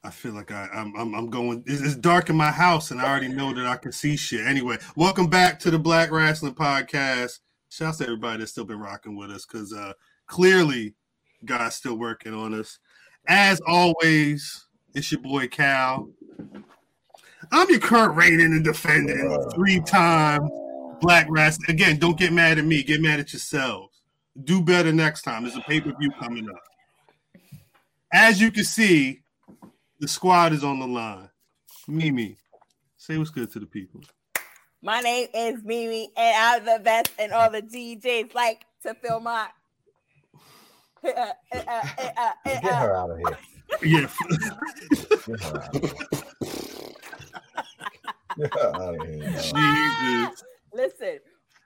I 0.04 0.10
feel 0.10 0.34
like 0.34 0.52
I, 0.52 0.70
I'm, 0.74 0.96
I'm 0.96 1.14
I'm 1.14 1.30
going. 1.30 1.64
It's, 1.66 1.82
it's 1.82 1.96
dark 1.96 2.30
in 2.30 2.38
my 2.38 2.52
house, 2.52 2.92
and 2.92 3.02
I 3.02 3.10
already 3.10 3.28
know 3.28 3.54
that 3.54 3.66
I 3.66 3.76
can 3.76 3.92
see 3.92 4.16
shit. 4.16 4.46
Anyway, 4.46 4.78
welcome 4.96 5.28
back 5.28 5.60
to 5.60 5.72
the 5.72 5.80
Black 5.80 6.12
Wrestling 6.12 6.56
Podcast. 6.56 7.40
Shouts 7.70 7.98
to 7.98 8.06
everybody 8.06 8.40
that's 8.40 8.52
still 8.52 8.64
been 8.64 8.80
rocking 8.80 9.18
with 9.18 9.32
us, 9.32 9.46
because 9.46 9.74
uh, 9.74 9.94
clearly, 10.28 10.96
God's 11.44 11.76
still 11.76 11.98
working 11.98 12.34
on 12.34 12.54
us. 12.54 12.80
As 13.28 13.60
always, 13.68 14.66
it's 14.94 15.12
your 15.12 15.22
boy 15.22 15.48
Cal. 15.48 16.10
I'm 17.52 17.70
your 17.70 17.80
current 17.80 18.16
reigning 18.16 18.54
and 18.54 18.64
defending 18.64 19.46
three-time 19.54 20.48
Black 21.02 21.28
Wrestling. 21.30 21.70
Again, 21.70 21.98
don't 21.98 22.18
get 22.18 22.32
mad 22.32 22.58
at 22.60 22.66
me. 22.66 22.82
Get 22.84 23.02
mad 23.02 23.20
at 23.20 23.34
yourselves. 23.34 24.02
Do 24.46 24.62
better 24.62 24.94
next 24.94 25.24
time. 25.24 25.44
There's 25.44 25.58
a 25.58 25.62
pay-per-view 25.62 26.12
coming 26.20 26.48
up. 26.50 26.62
As 28.12 28.40
you 28.40 28.52
can 28.52 28.64
see, 28.64 29.22
the 30.00 30.08
squad 30.08 30.54
is 30.54 30.64
on 30.64 30.80
the 30.80 30.88
line. 30.88 31.30
Mimi, 31.88 32.38
say 32.98 33.18
what's 33.18 33.30
good 33.30 33.52
to 33.52 33.60
the 33.60 33.66
people. 33.66 34.02
My 34.82 35.02
name 35.02 35.28
is 35.34 35.64
Mimi, 35.64 36.10
and 36.16 36.36
I'm 36.38 36.66
the 36.66 36.84
best, 36.84 37.12
and 37.20 37.34
all 37.34 37.50
the 37.50 37.62
DJs 37.62 38.34
like 38.34 38.66
to 38.84 38.94
feel 38.96 39.20
my. 39.20 39.48
Get 41.04 41.26
her 42.64 42.96
out 42.96 43.12
of 43.12 43.18
here. 43.18 43.38
Yeah, 43.84 44.08
Get 45.28 45.42
her 45.42 45.66
out 45.66 45.72
of 45.72 45.80
here. 45.80 45.92
Get 48.38 48.54
her 48.54 48.76
out 48.76 48.96
of 48.96 49.08
here. 49.08 49.42
Jesus. 49.42 50.44
Listen, 50.74 51.20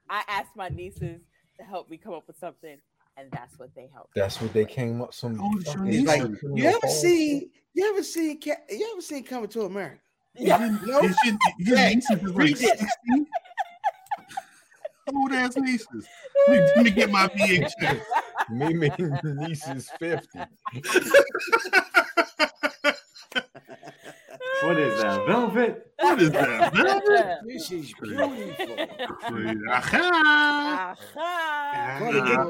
I 0.10 0.23
asked 0.27 0.56
my 0.56 0.69
nieces 0.69 1.21
to 1.60 1.63
help 1.65 1.89
me 1.89 1.97
come 1.97 2.13
up 2.13 2.25
with 2.27 2.38
something, 2.39 2.77
and 3.17 3.30
that's 3.32 3.58
what 3.60 3.74
they 3.76 3.89
helped. 3.93 4.15
That's 4.15 4.41
what 4.41 4.54
they 4.54 4.65
came 4.65 5.02
up. 5.02 5.13
Some. 5.13 5.39
Oh, 5.41 5.58
it's 5.58 5.65
your 5.74 5.78
fucking 5.86 5.89
niece. 5.89 6.08
Like 6.08 6.21
you 6.21 6.38
your 6.56 6.69
ever 6.69 6.80
phone. 6.82 6.91
seen 6.91 7.50
you 7.74 7.89
ever 7.89 8.04
seen 8.04 8.39
you 8.45 8.89
ever 8.93 9.02
seen 9.02 9.24
Coming 9.24 9.50
to 9.50 9.62
America? 9.62 10.00
Yeah. 10.36 10.78
No, 10.86 11.00
Is 11.02 11.15
your, 11.26 11.38
your 11.60 11.78
Hey, 11.78 11.95
nieces 11.95 12.17
is 12.17 12.24
like 12.24 12.38
read 12.38 12.58
this. 12.58 12.69
60? 12.69 12.89
Old 15.13 15.32
ass 15.34 15.58
nieces. 15.58 16.08
Let 16.47 16.86
me, 16.86 16.91
get 16.91 17.12
my 17.12 17.28
VHS. 17.28 18.02
Mimi 18.50 18.89
niece 19.47 19.67
is 19.67 19.89
fifty. 20.00 20.39
What 24.71 24.79
is 24.79 25.01
that? 25.01 25.27
Velvet? 25.27 25.91
What 25.99 26.21
is 26.21 26.31
that? 26.31 26.73
Velvet? 26.73 27.39
this 27.45 27.71
is 27.73 27.93
beautiful. 28.01 28.77
Aha. 29.69 30.95
Aha. 31.17 32.49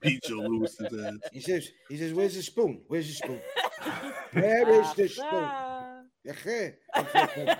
Beat 0.00 0.28
your 0.28 0.48
Lewis's 0.48 0.94
ass. 0.94 1.26
He 1.32 1.40
says, 1.40 1.68
he 1.88 1.96
says, 1.96 2.14
where's 2.14 2.36
the 2.36 2.42
spoon? 2.44 2.82
Where's 2.86 3.08
the 3.08 3.14
spoon? 3.14 3.40
Where 4.34 4.70
is 4.70 4.94
the 4.94 5.08
spoon? 5.08 5.26
Aha. 5.26 5.98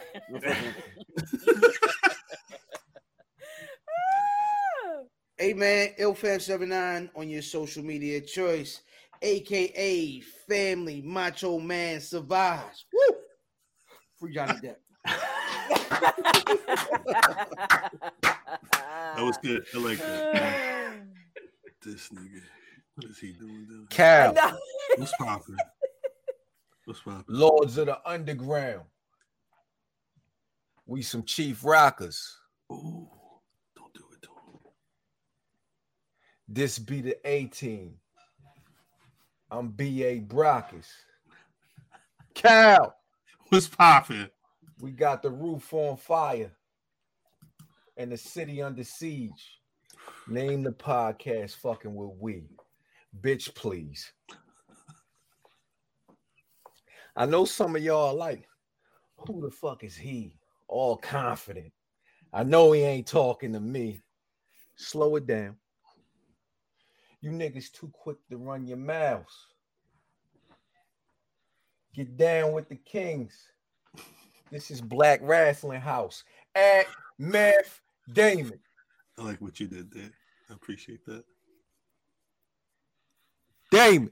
Yeah, 5.40 5.54
man. 5.54 5.88
Ilfam79 5.98 7.11
on 7.16 7.28
your 7.28 7.42
social 7.42 7.82
media 7.82 8.20
choice, 8.20 8.80
aka 9.22 10.20
Family 10.48 11.02
Macho 11.02 11.58
Man 11.58 12.00
Savage. 12.00 12.87
Woo! 12.92 13.16
Free 14.18 14.35
Johnny 14.35 14.54
Depp. 14.54 14.76
That 19.14 19.22
was 19.22 19.37
good. 19.38 19.64
I 19.74 19.78
like 19.78 19.98
that. 19.98 21.02
this 21.82 22.08
nigga. 22.08 22.40
What 22.94 23.11
is 23.11 23.18
he 23.18 23.32
doing? 23.32 23.66
Down? 23.68 23.87
Cal, 23.90 24.32
No. 24.32 24.58
What's 24.96 25.12
popping? 25.18 25.56
What's 26.85 27.00
popping? 27.00 27.24
Lords 27.28 27.78
of 27.78 27.87
the 27.87 27.98
Underground. 28.08 28.85
We 30.87 31.02
some 31.02 31.22
chief 31.24 31.64
rockers. 31.64 32.37
Ooh, 32.70 33.08
don't 33.76 33.94
do 33.94 34.02
it 34.12 34.22
to 34.22 34.28
him. 34.28 34.58
This 36.48 36.78
be 36.78 37.00
the 37.00 37.16
A 37.24 37.46
team. 37.46 37.94
I'm 39.52 39.68
B.A. 39.68 40.20
Brockis. 40.20 40.86
Cal, 42.32 42.96
What's 43.50 43.68
popping? 43.68 44.30
we 44.80 44.92
got 44.92 45.22
the 45.22 45.28
roof 45.30 45.74
on 45.74 45.98
fire 45.98 46.50
and 47.98 48.10
the 48.10 48.16
city 48.16 48.62
under 48.62 48.82
siege. 48.82 49.58
Name 50.26 50.62
the 50.62 50.70
podcast 50.72 51.56
fucking 51.56 51.94
with 51.94 52.12
we. 52.18 52.44
Bitch, 53.20 53.54
please. 53.54 54.10
I 57.14 57.26
know 57.26 57.44
some 57.44 57.76
of 57.76 57.82
y'all 57.82 58.08
are 58.08 58.14
like, 58.14 58.48
who 59.16 59.42
the 59.42 59.50
fuck 59.50 59.84
is 59.84 59.94
he? 59.94 60.38
All 60.66 60.96
confident. 60.96 61.72
I 62.32 62.42
know 62.42 62.72
he 62.72 62.80
ain't 62.80 63.06
talking 63.06 63.52
to 63.52 63.60
me. 63.60 64.00
Slow 64.76 65.16
it 65.16 65.26
down. 65.26 65.56
You 67.22 67.30
niggas 67.30 67.70
too 67.72 67.88
quick 67.92 68.16
to 68.30 68.37
run 68.37 68.66
your 68.66 68.76
mouths. 68.76 69.46
Get 71.94 72.16
down 72.16 72.52
with 72.52 72.68
the 72.68 72.74
kings. 72.74 73.48
This 74.50 74.72
is 74.72 74.80
Black 74.80 75.20
Wrestling 75.22 75.80
House 75.80 76.24
at 76.56 76.87
Meth 77.18 77.80
Damon. 78.12 78.58
I 79.16 79.22
like 79.22 79.40
what 79.40 79.61
you 79.61 79.68
did 79.68 79.92
there. 79.92 80.11
I 80.50 80.54
appreciate 80.54 81.06
that. 81.06 81.22
Damon. 83.70 84.11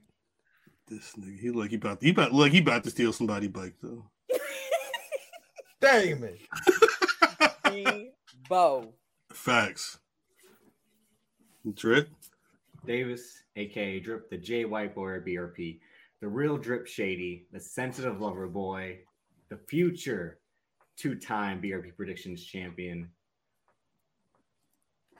This 0.86 1.12
nigga, 1.18 1.38
he 1.38 1.50
like 1.50 1.70
he 1.70 1.76
about 1.76 2.02
he 2.02 2.10
about 2.10 2.32
like 2.32 2.52
he 2.52 2.58
about 2.58 2.84
to 2.84 2.90
steal 2.90 3.12
somebody's 3.12 3.50
bike 3.50 3.74
though. 3.82 4.08
Damon. 5.80 6.38
Bo. 8.48 8.94
Facts. 9.32 9.98
Drip. 11.74 12.08
Davis, 12.86 13.42
aka 13.56 14.00
Drip, 14.00 14.30
the 14.30 14.36
J 14.36 14.64
White 14.64 14.94
Boy 14.94 15.20
BRP, 15.20 15.80
the 16.20 16.28
real 16.28 16.56
Drip 16.56 16.86
Shady, 16.86 17.46
the 17.52 17.60
sensitive 17.60 18.20
lover 18.20 18.46
boy, 18.46 18.98
the 19.48 19.56
future 19.56 20.38
two-time 20.96 21.60
BRP 21.62 21.96
predictions 21.96 22.44
champion. 22.44 23.08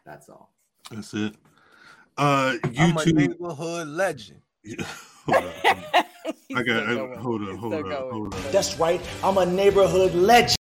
That's 0.04 0.28
all. 0.28 0.52
That's 0.90 1.14
it. 1.14 1.34
Uh, 2.18 2.56
I'm 2.78 2.96
a 2.96 3.00
YouTube. 3.00 3.14
neighborhood 3.14 3.88
legend. 3.88 4.42
hold 5.24 5.36
on. 5.36 5.52
I 6.56 6.62
got. 6.62 6.82
I, 6.82 7.20
hold 7.20 7.42
on. 7.42 7.56
Hold 7.56 7.72
still 7.72 7.86
on. 7.86 8.12
Hold 8.12 8.34
on. 8.34 8.52
That's 8.52 8.78
right. 8.78 9.00
I'm 9.22 9.38
a 9.38 9.46
neighborhood 9.46 10.14
legend. 10.14 10.56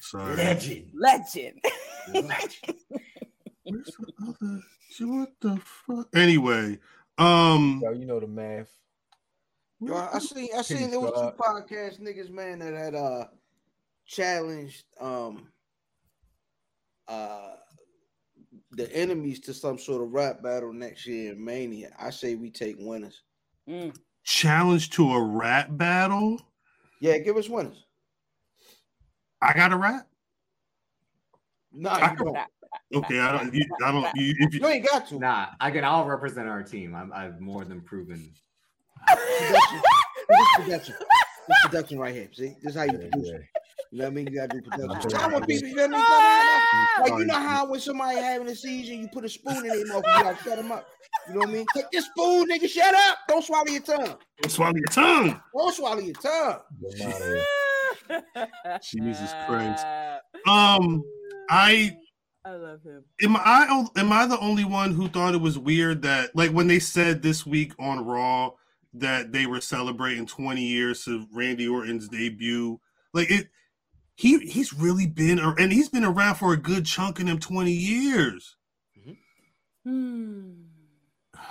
Sorry. 0.00 0.36
Legend. 0.36 0.90
Legend. 0.94 1.60
Where's 3.64 3.96
the 3.98 4.12
other? 4.28 4.60
Shit? 4.94 5.08
What 5.08 5.32
the 5.40 5.56
fuck? 5.56 6.08
Anyway, 6.14 6.78
um, 7.18 7.80
Yo, 7.82 7.92
you 7.92 8.06
know 8.06 8.20
the 8.20 8.26
math. 8.26 8.70
Yo, 9.80 9.94
I 9.94 10.18
seen 10.18 10.48
I 10.56 10.62
seen 10.62 10.90
there 10.90 11.00
was 11.00 11.10
two 11.10 11.36
God. 11.36 11.36
podcast 11.36 12.00
niggas, 12.00 12.30
man, 12.30 12.60
that 12.60 12.74
had 12.74 12.94
uh 12.94 13.26
challenged 14.06 14.84
um 15.00 15.48
uh 17.08 17.54
the 18.72 18.90
enemies 18.94 19.40
to 19.40 19.54
some 19.54 19.78
sort 19.78 20.02
of 20.02 20.12
rap 20.12 20.42
battle 20.42 20.72
next 20.72 21.06
year 21.06 21.32
in 21.32 21.44
Mania. 21.44 21.90
I 21.98 22.10
say 22.10 22.34
we 22.34 22.50
take 22.50 22.76
winners. 22.78 23.22
Mm. 23.68 23.96
challenge 24.24 24.90
to 24.90 25.12
a 25.12 25.22
rap 25.22 25.68
battle. 25.70 26.40
Yeah, 27.00 27.18
give 27.18 27.36
us 27.36 27.48
winners. 27.48 27.84
I 29.40 29.52
got 29.52 29.72
a 29.72 29.76
rap. 29.76 30.06
Nah, 31.72 31.94
I 31.94 32.10
you 32.12 32.16
don't. 32.16 32.38
Okay, 32.94 33.18
I 33.18 33.32
don't. 33.36 33.52
You, 33.54 33.64
I 33.84 33.92
don't. 33.92 34.06
You, 34.14 34.34
if 34.38 34.54
you, 34.54 34.60
You 34.60 34.66
ain't 34.68 34.86
got 34.88 35.06
to. 35.08 35.18
Nah, 35.18 35.46
again, 35.60 35.84
I'll 35.84 36.04
represent 36.06 36.48
our 36.48 36.62
team. 36.62 36.94
I'm, 36.94 37.12
I've 37.12 37.40
more 37.40 37.64
than 37.64 37.80
proven. 37.80 38.32
Production. 39.06 39.80
This 40.28 40.48
production. 40.56 40.94
This 41.48 41.58
production 41.64 41.98
right 41.98 42.14
here. 42.14 42.28
See, 42.32 42.54
this 42.62 42.72
is 42.72 42.76
how 42.76 42.84
you 42.84 42.92
Yeah, 42.92 43.08
produce. 43.10 43.28
yeah. 43.28 43.34
it. 43.36 43.42
You 43.92 43.98
know 43.98 44.04
what 44.04 44.10
I 44.10 44.14
mean? 44.14 44.26
You 44.28 44.34
gotta 44.36 44.48
do 44.48 44.62
production. 44.62 45.10
Yeah. 45.10 45.24
I 45.24 45.28
want 45.28 45.46
people, 45.46 45.68
you 45.68 45.74
know 45.76 45.88
what 45.88 45.94
I 45.94 46.96
mean? 47.04 47.10
Like 47.12 47.18
you 47.20 47.26
know 47.26 47.34
how 47.34 47.66
when 47.66 47.80
somebody 47.80 48.18
having 48.18 48.48
a 48.48 48.54
seizure, 48.56 48.94
you 48.94 49.08
put 49.12 49.24
a 49.24 49.28
spoon 49.28 49.56
in 49.58 49.62
their 49.68 49.86
mouth, 49.86 50.04
you 50.06 50.22
gotta 50.22 50.36
shut 50.42 50.56
them 50.56 50.72
up. 50.72 50.86
You 51.28 51.34
know 51.34 51.40
what 51.40 51.48
I 51.48 51.52
mean? 51.52 51.66
Take 51.74 51.90
this 51.92 52.06
spoon, 52.06 52.48
nigga. 52.50 52.68
Shut 52.68 52.94
up. 52.94 53.18
Don't 53.28 53.44
swallow 53.44 53.66
your 53.68 53.82
tongue. 53.82 54.16
don't 54.42 54.50
swallow 54.50 54.74
your 54.74 54.84
tongue. 54.86 55.40
Don't 55.54 55.74
swallow 55.74 56.00
your 56.00 56.14
tongue. 56.14 56.58
Get 56.80 57.00
'em 57.00 57.12
outta 57.12 57.24
here. 58.08 58.78
Jesus 58.82 59.32
Christ. 59.46 59.86
Um, 60.46 61.02
I 61.50 61.96
I 62.44 62.52
love 62.56 62.82
him. 62.82 63.04
am 63.22 63.36
I 63.36 63.86
am 63.96 64.12
I 64.12 64.26
the 64.26 64.38
only 64.38 64.64
one 64.64 64.92
who 64.92 65.08
thought 65.08 65.34
it 65.34 65.40
was 65.40 65.58
weird 65.58 66.02
that 66.02 66.36
like 66.36 66.50
when 66.50 66.66
they 66.66 66.78
said 66.78 67.22
this 67.22 67.46
week 67.46 67.72
on 67.78 68.04
Raw 68.04 68.52
that 68.92 69.32
they 69.32 69.46
were 69.46 69.60
celebrating 69.60 70.26
20 70.26 70.62
years 70.62 71.06
of 71.08 71.26
Randy 71.32 71.66
Orton's 71.66 72.08
debut, 72.08 72.80
like 73.12 73.30
it. 73.30 73.48
He 74.16 74.38
he's 74.38 74.72
really 74.72 75.08
been 75.08 75.40
and 75.40 75.72
he's 75.72 75.88
been 75.88 76.04
around 76.04 76.36
for 76.36 76.52
a 76.52 76.56
good 76.56 76.86
chunk 76.86 77.18
of 77.18 77.26
them 77.26 77.40
20 77.40 77.72
years. 77.72 78.56
Hmm. 79.84 80.52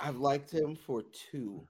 I've 0.02 0.16
liked 0.16 0.50
him 0.50 0.76
for 0.76 1.02
two. 1.30 1.66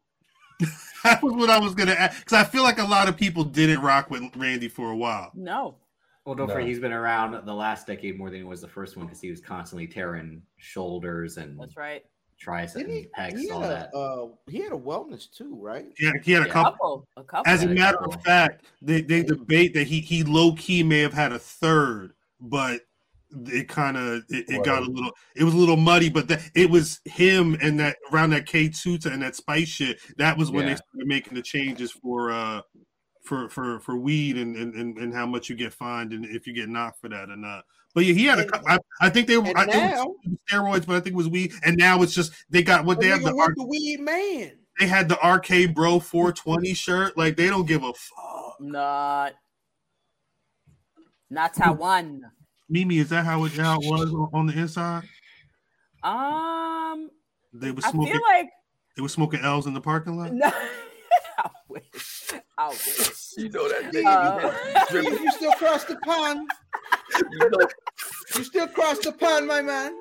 That 1.03 1.23
was 1.23 1.35
what 1.35 1.51
I 1.51 1.59
was 1.59 1.75
gonna 1.75 1.93
ask 1.93 2.21
because 2.25 2.33
I 2.33 2.45
feel 2.45 2.63
like 2.63 2.79
a 2.79 2.85
lot 2.85 3.09
of 3.09 3.17
people 3.17 3.45
didn't 3.45 3.83
rock 3.83 4.09
with 4.11 4.23
Randy 4.37 4.69
for 4.69 4.91
a 4.91 4.97
while. 4.97 5.31
No. 5.35 5.77
Well, 6.25 6.35
don't 6.35 6.47
No. 6.49 6.55
forget, 6.55 6.69
he's 6.69 6.81
been 6.81 6.93
around 6.93 7.45
the 7.45 7.55
last 7.55 7.87
decade 7.87 8.19
more 8.19 8.31
than 8.31 8.39
he 8.41 8.45
was 8.45 8.61
the 8.63 8.69
first 8.69 8.97
one 8.97 9.07
because 9.07 9.21
he 9.21 9.31
was 9.31 9.41
constantly 9.41 9.87
tearing 9.87 10.43
shoulders 10.57 11.37
and 11.37 11.59
That's 11.61 11.77
right. 11.77 12.03
triceps 12.39 12.87
Didn't 12.87 12.97
he, 12.97 13.09
pecs, 13.17 13.39
he, 13.39 13.51
all 13.51 13.61
had 13.61 13.71
that. 13.71 13.91
a, 13.95 13.99
uh, 13.99 14.29
he 14.49 14.59
had 14.63 14.73
a 14.73 14.77
wellness 14.77 15.31
too, 15.31 15.55
right? 15.61 15.87
Yeah, 16.01 16.13
he 16.23 16.33
had 16.33 16.43
a 16.43 16.47
Yeah. 16.47 16.53
couple. 16.53 16.73
Couple. 16.73 17.09
A 17.19 17.25
couple. 17.25 17.53
As 17.53 17.63
a 17.63 17.67
Yeah, 17.67 17.73
a 17.73 17.75
matter 17.75 18.05
of 18.05 18.23
fact, 18.23 18.65
they, 18.81 19.03
they 19.03 19.23
debate 19.23 19.75
that 19.75 19.87
he 19.87 20.01
he 20.01 20.23
low 20.25 20.55
key 20.55 20.83
may 20.83 21.01
have 21.01 21.13
had 21.13 21.33
a 21.33 21.39
third, 21.39 22.15
but 22.41 22.81
it 23.47 23.69
kind 23.69 23.97
of 23.97 24.23
it, 24.29 24.45
it 24.49 24.65
got 24.65 24.83
a 24.83 24.87
little 24.87 25.11
it 25.37 25.45
was 25.45 25.55
a 25.55 25.57
little 25.59 25.77
muddy. 25.77 26.09
But 26.09 26.29
that 26.29 26.41
it 26.55 26.71
was 26.71 27.01
him 27.05 27.57
and 27.61 27.79
that 27.81 27.97
around 28.13 28.31
that 28.31 28.47
K 28.47 28.69
Tuta 28.69 29.13
and 29.13 29.23
that 29.23 29.37
spice 29.37 29.69
shit. 29.69 29.99
That 30.17 30.39
was 30.39 30.51
when 30.51 30.67
they 30.67 30.75
started 30.77 31.07
making 31.07 31.35
the 31.35 31.43
changes 31.43 31.91
for 31.93 32.31
uh 32.31 32.63
for 33.25 33.49
for 33.49 33.81
for 33.81 33.97
weed 33.97 34.37
and 34.37 34.55
and, 34.57 34.75
and, 34.75 34.99
and 34.99 35.15
how 35.15 35.27
much 35.27 35.49
you 35.49 35.57
get 35.57 35.73
fined 35.73 36.13
and 36.13 36.25
if 36.27 36.47
you 36.47 36.53
get 36.55 36.69
knocked 36.69 37.01
for 37.01 37.09
that 37.09 37.31
or 37.31 37.37
not. 37.37 37.65
But 37.95 38.05
yeah, 38.05 38.15
he 38.15 38.25
had 38.27 38.39
a 38.39 38.43
And- 38.43 38.53
cou- 38.53 38.63
I, 38.67 38.79
I 39.01 39.11
think 39.11 39.29
they 39.29 39.39
were 39.39 39.53
I 39.57 39.65
think 39.65 39.77
it 39.77 39.95
now- 39.95 40.05
was 40.07 40.37
steroids, 40.51 40.87
but 40.87 40.97
I 40.97 41.01
think 41.01 41.15
it 41.15 41.17
was 41.17 41.29
weed. 41.29 41.53
And 41.65 41.77
now 41.77 42.03
it's 42.03 42.13
just 42.15 42.33
they 42.51 42.63
got 42.63 42.85
what 42.85 43.01
they 43.01 43.09
have 43.09 43.23
the 43.23 43.35
with 43.35 43.55
the 43.57 43.65
weed 43.67 44.01
man. 44.01 44.53
they 44.81 44.87
had 44.87 45.09
the 45.09 45.15
RK-Bro 45.27 46.01
420 46.01 46.75
shirt. 46.75 47.17
Like 47.17 47.37
they 47.37 47.47
don't 47.49 47.67
give 47.67 47.83
a 47.85 47.93
fuck. 47.95 48.57
Not. 48.61 49.33
Not 51.31 51.55
Taiwan. 51.55 52.23
Mimi, 52.69 52.99
is 52.99 53.09
that 53.11 53.25
how 53.25 53.45
it, 53.45 53.53
how 53.53 53.79
it 53.81 53.87
was 53.91 54.13
on- 54.13 54.31
on 54.33 54.47
the 54.47 54.53
inside? 54.59 55.05
Um, 56.03 57.11
They 57.53 57.71
were 57.71 57.81
I 57.85 57.91
smoking. 57.91 58.13
feel 58.13 58.23
like 58.29 58.49
they 58.97 59.03
were 59.03 59.09
smoking 59.09 59.41
L's 59.41 59.67
in 59.67 59.75
the 59.75 59.81
parking 59.81 60.17
lot. 60.19 60.33
no. 60.33 60.51
I 61.75 61.79
wish. 61.81 62.31
I 62.59 62.69
wish. 62.69 63.33
You 63.37 63.49
know 63.51 63.69
that 63.69 63.95
Uh, 64.07 64.95
You, 64.95 65.03
you 65.25 65.31
still 65.33 65.53
cross 65.53 65.85
the 65.85 65.97
pond. 65.97 66.49
You 67.33 67.51
know, 67.51 67.69
You 68.37 68.45
still 68.45 68.69
cross 68.69 68.99
the 68.99 69.13
pond, 69.13 69.47
my 69.47 69.63
man. 69.63 69.97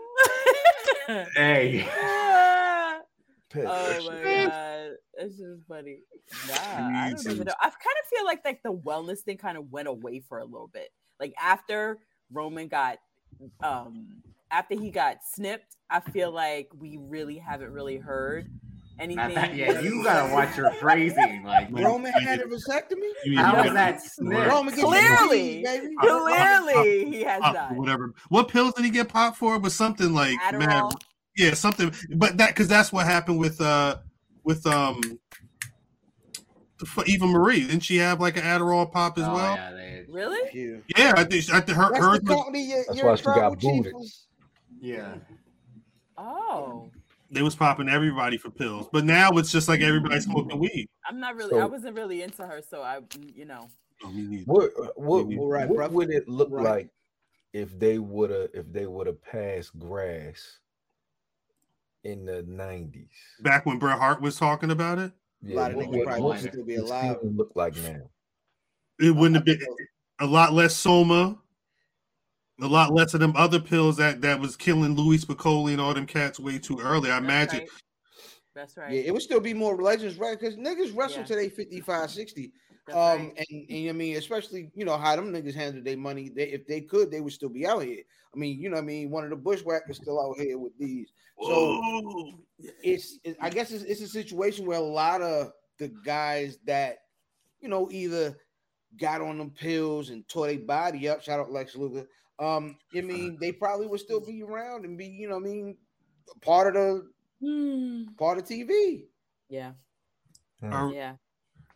Hey, 1.36 1.86
piss. 3.50 3.66
oh 3.68 4.10
my 4.10 4.46
god, 4.46 4.92
it's 5.16 5.38
just 5.38 5.68
funny. 5.68 6.00
Nah, 6.48 6.54
I 6.56 7.14
don't 7.14 7.26
even 7.34 7.46
know. 7.46 7.54
I 7.60 7.66
kind 7.66 7.74
of 7.74 8.08
feel 8.10 8.26
like 8.26 8.42
like 8.46 8.62
the 8.64 8.74
wellness 8.74 9.20
thing 9.20 9.38
kind 9.38 9.58
of 9.58 9.72
went 9.72 9.88
away 9.88 10.22
for 10.28 10.40
a 10.40 10.46
little 10.46 10.70
bit. 10.74 10.90
Like 11.20 11.34
after 11.42 12.00
Roman 12.32 12.68
got, 12.68 13.00
um, 13.62 14.08
after 14.50 14.76
he 14.80 14.92
got 14.92 15.18
snipped, 15.30 15.76
I 15.90 16.00
feel 16.00 16.32
like 16.32 16.70
we 16.78 16.98
really 17.02 17.38
haven't 17.38 17.72
really 17.74 17.98
heard 17.98 18.50
anything. 19.00 19.32
yeah, 19.58 19.80
you 19.80 20.04
gotta 20.04 20.32
watch 20.34 20.56
your 20.58 20.72
phrasing. 20.74 21.44
Like, 21.44 21.70
Roman 21.72 22.12
had 22.14 22.40
a 22.42 22.46
vasectomy. 22.46 23.10
You- 23.26 23.38
how 23.38 23.62
you- 23.64 23.70
is 23.70 23.74
that 23.74 24.02
snip? 24.02 24.48
Roman 24.48 24.74
Clearly. 24.74 25.64
disease, 25.64 25.66
baby. 25.66 25.96
Clearly, 26.00 27.06
he 27.12 27.22
has 27.24 27.42
Pop 27.42 27.54
not. 27.54 27.72
or 27.72 27.76
whatever. 27.76 28.14
What 28.30 28.48
pills 28.48 28.74
did 28.76 28.86
he 28.86 28.92
get 28.92 29.10
popped 29.10 29.38
for? 29.38 29.56
It 29.56 29.62
was 29.62 29.76
something 29.76 30.14
like 30.14 30.36
mad. 30.52 30.54
Adderall. 30.62 31.02
yeah, 31.36 31.54
something. 31.54 31.94
But 32.16 32.38
that 32.38 32.50
because 32.50 32.68
that's 32.68 32.92
what 32.94 33.06
happened 33.06 33.40
with 33.40 33.60
uh 33.62 33.98
with 34.44 34.66
um 34.68 35.02
for 36.86 37.06
Eva 37.06 37.26
Marie. 37.26 37.62
Didn't 37.62 37.82
she 37.84 37.98
have 37.98 38.20
like 38.20 38.36
an 38.38 38.44
Adderall 38.44 38.92
pop 38.92 39.18
as 39.18 39.24
Oh, 39.28 39.34
well? 39.34 39.56
yeah, 39.56 39.72
they, 39.72 40.06
Really? 40.10 40.50
Yeah. 40.54 40.78
Yeah, 40.98 41.14
I 41.16 41.24
think 41.24 41.50
I 41.54 41.62
think 41.62 41.78
her 41.78 41.90
That's 41.92 42.06
hers 42.06 42.20
the 42.20 42.36
company 42.36 42.74
That's 42.88 43.02
why 43.02 43.16
she 43.16 43.24
got 43.24 43.34
tribal 43.36 43.56
booted. 43.56 43.94
was- 43.94 44.28
yeah. 44.82 45.16
Oh, 46.18 46.90
they 47.32 47.42
was 47.42 47.56
popping 47.56 47.90
everybody 47.90 48.38
for 48.38 48.50
pills, 48.52 48.88
but 48.92 49.04
now 49.06 49.32
it's 49.32 49.52
just 49.52 49.68
like 49.68 49.82
everybody's 49.82 50.26
smoking 50.26 50.60
weed. 50.60 50.88
I'm 51.08 51.20
not 51.20 51.36
really. 51.36 51.60
I 51.60 51.66
wasn't 51.66 51.96
really 51.96 52.22
into 52.22 52.46
her, 52.46 52.62
so 52.68 52.82
I, 52.82 53.00
you 53.34 53.46
know. 53.46 53.70
Me 54.14 54.22
neither. 54.24 54.44
What 54.46 54.72
uh, 54.82 54.88
what, 54.96 55.28
Maybe. 55.28 55.40
All 55.40 55.50
right, 55.50 55.68
what 55.70 55.92
would 55.92 56.10
it 56.12 56.28
look 56.28 56.50
Right. 56.52 56.64
like 56.66 56.90
if 57.54 57.78
they 57.80 58.00
would 58.00 58.30
have 58.32 58.50
if 58.54 58.72
they 58.72 58.86
would 58.86 59.08
have 59.08 59.22
passed 59.24 59.78
grass 59.80 60.60
in 62.04 62.26
the 62.26 62.44
nineties? 62.44 63.08
Back 63.42 63.66
when 63.66 63.80
Bret 63.80 63.98
Hart 63.98 64.22
was 64.22 64.36
talking 64.36 64.72
about 64.72 65.00
it, 65.00 65.12
Yeah, 65.42 65.56
lot 65.62 65.72
of 65.72 65.78
what 65.78 65.86
niggas 65.86 65.90
would- 65.92 66.04
probably 66.06 66.22
would 66.24 66.42
would 66.42 66.52
still 66.52 66.66
be 66.66 66.76
alive. 66.76 67.18
scene 67.22 67.38
Look 67.38 67.52
like 67.56 67.76
now. 67.78 68.02
it 69.00 69.16
wouldn't 69.16 69.36
have 69.36 69.46
been 69.46 69.60
a 70.20 70.26
lot 70.26 70.54
less 70.54 70.76
soma, 70.76 71.40
a 72.62 72.68
lot 72.68 72.94
less 72.94 73.14
of 73.14 73.20
them 73.20 73.34
other 73.36 73.60
pills 73.60 73.98
that 73.98 74.22
that 74.22 74.40
was 74.40 74.56
killing 74.56 74.96
Louis 74.96 75.24
Spicolli 75.24 75.72
and 75.72 75.82
all 75.82 75.94
them 75.94 76.06
cats 76.06 76.40
way 76.40 76.60
too 76.60 76.80
early. 76.80 77.10
I 77.10 77.20
That's 77.20 77.24
imagine. 77.24 77.60
right. 77.60 77.70
That's 78.56 78.78
right. 78.78 78.92
Yeah, 78.92 79.02
it 79.02 79.14
would 79.14 79.24
still 79.24 79.40
be 79.40 79.54
more 79.54 79.76
legends, 79.82 80.18
right? 80.18 80.40
Because 80.40 80.56
niggas 80.58 80.96
wrestle 80.96 81.22
Yeah. 81.22 81.26
to 81.26 81.36
they 81.36 81.50
55, 81.50 82.12
60. 82.12 82.52
That's 82.86 82.98
um, 82.98 83.28
right. 83.28 83.46
and, 83.50 83.70
and 83.70 83.90
I 83.90 83.92
mean, 83.94 84.18
especially 84.18 84.70
you 84.76 84.86
know 84.86 84.98
how 84.98 85.16
them 85.16 85.32
niggas 85.32 85.56
handle 85.56 85.82
their 85.84 85.98
money. 85.98 86.30
They 86.30 86.50
if 86.50 86.68
they 86.68 86.82
could, 86.82 87.10
they 87.10 87.22
would 87.22 87.34
still 87.34 87.50
be 87.50 87.66
out 87.66 87.84
here. 87.84 88.04
I 88.34 88.38
mean, 88.38 88.60
you 88.60 88.70
know, 88.70 88.76
what 88.76 88.84
I 88.84 88.86
mean, 88.86 89.10
one 89.10 89.24
of 89.24 89.30
the 89.30 89.36
bushwhackers 89.36 89.98
still 89.98 90.20
out 90.20 90.40
here 90.40 90.58
with 90.58 90.78
these. 90.78 91.12
So 91.42 91.80
Whoa. 91.82 92.32
it's, 92.84 93.20
it, 93.24 93.38
I 93.40 93.50
guess 93.50 93.72
it's, 93.72 93.84
it's 93.84 94.02
a 94.02 94.08
situation 94.08 94.66
where 94.66 94.80
a 94.80 94.82
lot 94.82 95.22
of 95.22 95.52
the 95.80 95.90
guys 96.04 96.58
that 96.66 96.98
you 97.62 97.70
know 97.70 97.90
either 97.92 98.38
got 99.00 99.22
on 99.22 99.38
them 99.38 99.50
pills 99.50 100.10
and 100.10 100.28
tore 100.28 100.48
their 100.48 100.60
body 100.60 101.10
up. 101.10 101.24
Shout 101.24 101.40
out 101.40 101.52
Lex 101.52 101.76
Luger. 101.76 102.06
Um, 102.44 102.78
I 102.96 103.02
mean, 103.02 103.38
they 103.40 103.52
probably 103.52 103.88
would 103.88 104.00
still 104.00 104.20
be 104.20 104.44
around 104.44 104.86
and 104.86 104.98
be, 104.98 105.06
you 105.08 105.30
know, 105.30 105.38
I 105.38 105.40
mean, 105.40 105.78
part 106.42 106.68
of 106.68 106.74
the 106.74 107.10
Hmm. 107.42 108.14
part 108.18 108.38
of 108.38 108.46
TV. 108.46 109.06
Yeah. 109.50 109.74
Are- 110.62 110.92
Yeah. 110.94 111.16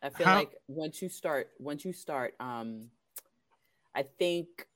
I 0.01 0.09
feel 0.09 0.27
How- 0.27 0.35
like 0.35 0.55
once 0.67 1.01
you 1.01 1.09
start, 1.09 1.51
once 1.59 1.83
you 1.83 1.91
start, 1.91 2.35
um, 2.39 2.89
I 3.95 4.03
think 4.03 4.67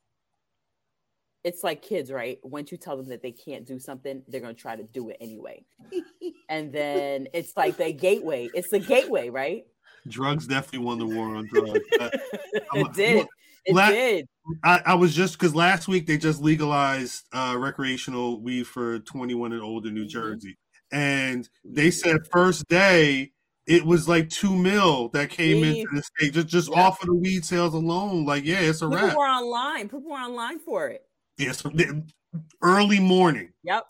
it's 1.43 1.63
like 1.63 1.81
kids, 1.81 2.11
right? 2.11 2.39
Once 2.43 2.71
you 2.71 2.77
tell 2.77 2.97
them 2.97 3.07
that 3.07 3.21
they 3.21 3.31
can't 3.31 3.65
do 3.65 3.79
something, 3.79 4.23
they're 4.27 4.41
gonna 4.41 4.53
try 4.53 4.75
to 4.75 4.83
do 4.83 5.09
it 5.09 5.17
anyway. 5.21 5.63
and 6.49 6.71
then 6.73 7.27
it's 7.33 7.55
like 7.55 7.77
the 7.77 7.93
gateway. 7.93 8.49
It's 8.53 8.69
the 8.69 8.79
gateway, 8.79 9.29
right? 9.29 9.65
drugs 10.07 10.47
definitely 10.47 10.79
won 10.79 10.97
the 10.97 11.05
war 11.05 11.35
on 11.35 11.45
drugs. 11.47 11.79
I'm 11.99 12.09
a- 12.73 12.79
it 12.89 12.93
did. 12.93 13.27
It 13.65 13.75
La- 13.75 13.89
did. 13.89 14.25
I, 14.63 14.81
I 14.87 14.93
was 14.95 15.13
just 15.15 15.33
because 15.37 15.53
last 15.53 15.87
week 15.87 16.07
they 16.07 16.17
just 16.17 16.41
legalized 16.41 17.25
uh, 17.31 17.55
recreational 17.59 18.41
weed 18.41 18.63
for 18.67 18.99
21 18.99 19.53
and 19.53 19.61
older 19.61 19.91
New 19.91 20.05
Mhm. 20.05 20.09
Jersey, 20.09 20.57
and 20.91 21.47
they 21.63 21.91
said 21.91 22.17
first 22.31 22.67
day 22.67 23.31
it 23.67 23.85
was 23.85 24.07
like 24.09 24.27
two 24.29 24.55
mil 24.55 25.09
that 25.09 25.29
came 25.29 25.61
Weed. 25.61 25.81
into 25.81 25.95
the 25.95 26.01
state 26.01 26.33
just 26.33 26.47
just 26.47 26.69
Yep. 26.69 26.77
off 26.77 27.01
of 27.01 27.07
the 27.07 27.13
weed 27.15 27.45
sales 27.45 27.75
alone. 27.75 28.25
Like, 28.25 28.43
yeah, 28.43 28.59
it's 28.61 28.81
a 28.81 28.89
People 28.89 29.05
wrap. 29.07 29.15
were 29.15 29.27
online. 29.27 29.83
People 29.89 30.09
were 30.09 30.17
online 30.17 30.57
for 30.59 30.87
it. 30.89 31.03
Yeah, 31.37 31.51
so 31.51 31.71
early 32.63 32.99
morning, 32.99 33.51
Yep. 33.63 33.85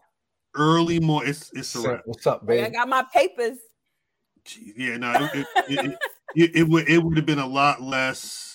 early 0.55 0.99
morning. 0.99 1.29
It's 1.29 1.49
it's 1.53 1.73
a 1.75 1.81
wrap. 1.81 2.01
what's 2.05 2.27
up, 2.27 2.41
Like, 2.45 2.59
I 2.59 2.69
got 2.69 2.89
my 2.89 3.03
papers. 3.13 3.57
Gee, 4.43 4.73
Yeah, 4.75 4.97
no, 4.97 5.13
it, 5.13 5.31
it, 5.35 5.45
it, 5.85 5.97
it, 6.35 6.51
it 6.55 6.67
would 6.67 6.89
it 6.89 6.97
would 7.01 7.15
have 7.15 7.25
been 7.25 7.39
a 7.39 7.47
lot 7.47 7.81
less 7.81 8.50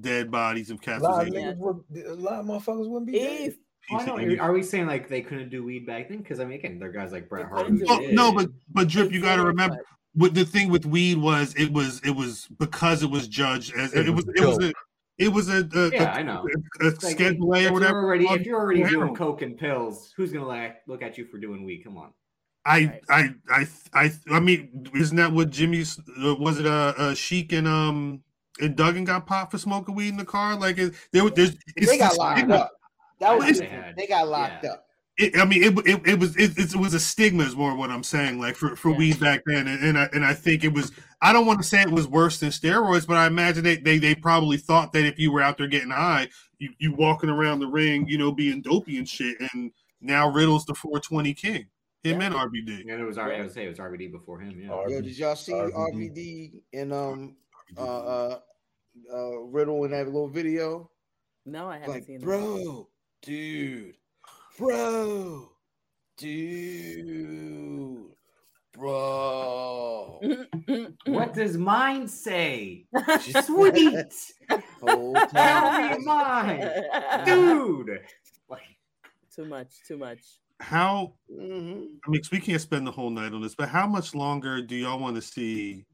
dead 0.00 0.30
bodies 0.30 0.70
if 0.70 0.78
A 0.78 0.80
cats 0.80 1.02
lot 1.02 1.26
of 1.26 1.34
able. 1.34 1.40
niggas 1.40 1.56
would, 1.58 2.06
a 2.06 2.14
lot 2.14 2.40
of 2.40 2.46
motherfuckers 2.46 2.88
wouldn't 2.88 3.06
be 3.10 3.18
dead. 3.18 3.40
Eve. 3.40 3.58
I 3.92 4.04
know. 4.06 4.16
Piece 4.18 4.34
of- 4.34 4.40
Are 4.40 4.52
we 4.52 4.62
saying 4.62 4.86
like 4.86 5.08
they 5.08 5.22
couldn't 5.22 5.48
do 5.50 5.64
weed 5.64 5.86
back 5.86 6.08
then? 6.08 6.18
Because 6.18 6.38
I 6.38 6.44
mean, 6.44 6.58
again, 6.58 6.78
there 6.78 6.88
are 6.90 6.92
guys 6.92 7.12
like 7.12 7.28
Bret 7.28 7.44
They 7.46 7.48
Hart. 7.48 7.66
couldn't 7.66 7.80
who 7.80 7.86
do 7.86 7.92
Well, 7.92 8.12
no, 8.12 8.32
but 8.32 8.50
but 8.70 8.88
drip, 8.88 9.10
you 9.12 9.20
got 9.20 9.36
to 9.36 9.44
remember. 9.44 9.76
but- 9.76 9.84
what 10.14 10.34
the 10.34 10.44
thing 10.44 10.68
with 10.70 10.86
weed 10.86 11.18
was 11.18 11.54
it 11.54 11.72
was 11.72 12.00
it 12.04 12.10
was 12.10 12.48
because 12.58 13.04
it 13.04 13.10
was 13.10 13.28
judged 13.28 13.72
as 13.76 13.92
it, 13.94 14.08
It 14.08 14.10
was 14.10 14.26
was 14.26 14.34
it 14.36 14.44
was 14.44 14.58
a 14.58 14.72
it 15.18 15.28
was 15.28 15.48
a, 15.48 15.68
a, 15.72 15.90
Yeah, 15.92 16.12
a- 16.16 16.18
I 16.18 16.22
know. 16.24 16.44
a, 16.80 16.84
a 16.84 16.90
like, 16.90 17.00
schedule 17.00 17.54
A 17.54 17.58
if 17.58 17.60
or 17.60 17.62
you're 17.62 17.72
whatever. 17.74 17.98
already 18.04 18.24
if 18.26 18.44
you're 18.44 18.58
already 18.58 18.80
Heroin. 18.80 19.06
doing 19.06 19.14
coke 19.16 19.42
and 19.42 19.56
pills, 19.56 20.12
who's 20.16 20.32
gonna 20.32 20.46
like 20.48 20.78
look 20.88 21.02
at 21.02 21.16
you 21.16 21.26
for 21.26 21.38
doing 21.38 21.64
weed? 21.64 21.82
Come 21.84 21.96
on. 21.96 22.10
I, 22.66 22.98
I 23.08 23.34
I 23.48 23.66
I 23.94 24.10
I 24.32 24.40
mean, 24.40 24.90
isn't 24.96 25.16
that 25.16 25.30
what 25.32 25.50
Jimmy's 25.50 25.98
uh, 26.20 26.34
was 26.34 26.58
it 26.58 26.66
uh, 26.66 26.92
uh 26.96 27.14
Sheik 27.14 27.52
and 27.52 27.68
um 27.68 28.22
and 28.60 28.76
Duggan 28.76 29.04
got 29.04 29.26
popped 29.26 29.52
for 29.52 29.58
smoking 29.58 29.94
weed 29.94 30.08
in 30.08 30.16
the 30.16 30.24
car? 30.24 30.56
Like 30.56 30.78
it, 30.78 30.94
there 31.12 31.24
was 31.24 31.32
there's 31.34 31.56
it's 31.76 31.90
They 31.90 31.98
got 31.98 32.16
locked 32.16 32.38
stigma. 32.38 32.54
up. 32.56 32.72
That 33.20 33.36
was 33.38 33.58
They 33.58 33.92
they 33.96 34.06
got 34.06 34.28
locked 34.28 34.64
yeah. 34.64 34.70
up. 34.70 34.86
It, 35.18 35.36
I 35.36 35.44
mean, 35.44 35.62
it, 35.62 35.78
it, 35.86 36.06
it 36.06 36.18
was 36.18 36.34
it, 36.36 36.56
it 36.56 36.74
was 36.76 36.94
a 36.94 37.00
stigma 37.00 37.42
is 37.42 37.54
more 37.54 37.74
what 37.74 37.90
I'm 37.90 38.02
saying. 38.02 38.40
Like 38.40 38.56
for, 38.56 38.74
for 38.76 38.90
Yeah. 38.92 38.96
weed 38.96 39.20
back 39.20 39.42
then, 39.44 39.68
and, 39.68 39.82
and 39.84 39.98
I 39.98 40.08
and 40.14 40.24
I 40.24 40.32
think 40.32 40.64
it 40.64 40.72
was. 40.72 40.92
I 41.20 41.34
don't 41.34 41.44
want 41.44 41.60
to 41.60 41.66
say 41.68 41.82
it 41.82 41.90
was 41.90 42.08
worse 42.08 42.38
than 42.40 42.48
steroids, 42.48 43.06
but 43.06 43.18
I 43.18 43.26
imagine 43.26 43.62
they, 43.62 43.76
they 43.76 43.98
they 43.98 44.14
probably 44.14 44.56
thought 44.56 44.92
that 44.94 45.04
if 45.04 45.18
you 45.18 45.30
were 45.30 45.42
out 45.42 45.58
there 45.58 45.66
getting 45.66 45.90
high, 45.90 46.28
you 46.58 46.70
you 46.78 46.94
walking 46.94 47.28
around 47.28 47.58
the 47.58 47.66
ring, 47.66 48.06
you 48.08 48.16
know, 48.16 48.32
being 48.32 48.62
dopey 48.62 48.96
and 48.96 49.06
shit. 49.06 49.36
And 49.52 49.70
now 50.00 50.30
Riddle's 50.30 50.64
the 50.64 50.74
420 50.74 51.34
king. 51.34 51.66
Him 52.02 52.20
Yeah. 52.22 52.26
and 52.28 52.34
RVD. 52.34 52.80
And 52.90 52.90
it 53.02 53.04
was 53.04 53.18
I 53.18 53.26
would 53.42 53.52
say 53.52 53.66
it 53.66 53.68
was 53.68 53.78
RVD 53.78 54.10
before 54.10 54.40
him. 54.40 54.58
Yeah. 54.58 54.70
R- 54.70 54.88
Yo, 54.88 55.02
did 55.02 55.18
y'all 55.18 55.36
see 55.36 55.52
RVD. 55.52 55.74
RVD 55.74 56.52
and 56.72 56.92
um 56.94 57.36
uh 57.76 57.82
uh 57.82 58.38
uh 59.12 59.38
Riddle 59.40 59.84
in 59.84 59.90
that 59.92 60.06
little 60.06 60.28
video? 60.28 60.90
No, 61.46 61.68
I 61.68 61.78
haven't 61.78 61.90
Like, 61.94 62.04
seen 62.04 62.18
that. 62.18 62.24
bro, 62.26 62.88
dude, 63.22 63.96
bro, 64.58 65.50
dude, 66.16 68.14
bro. 68.72 70.20
What 71.06 71.34
does 71.34 71.56
mine 71.56 72.06
say? 72.08 72.86
Sweet. 73.44 74.12
Whole 74.80 75.14
Tell 75.28 75.72
me 75.72 76.04
mine, 76.04 76.70
dude. 77.24 78.00
Like, 78.48 78.60
too 79.34 79.44
much. 79.44 79.68
Too 79.86 79.96
much. 79.98 80.20
How 80.60 81.14
Mhm. 81.30 81.86
I 82.06 82.10
mean, 82.10 82.22
we 82.30 82.38
can't 82.40 82.60
spend 82.60 82.86
the 82.86 82.90
whole 82.90 83.10
night 83.10 83.32
on 83.32 83.40
this, 83.40 83.54
but 83.54 83.68
how 83.70 83.86
much 83.86 84.14
longer 84.14 84.60
do 84.62 84.76
y'all 84.76 84.98
want 84.98 85.16
to 85.16 85.22
see 85.22 85.86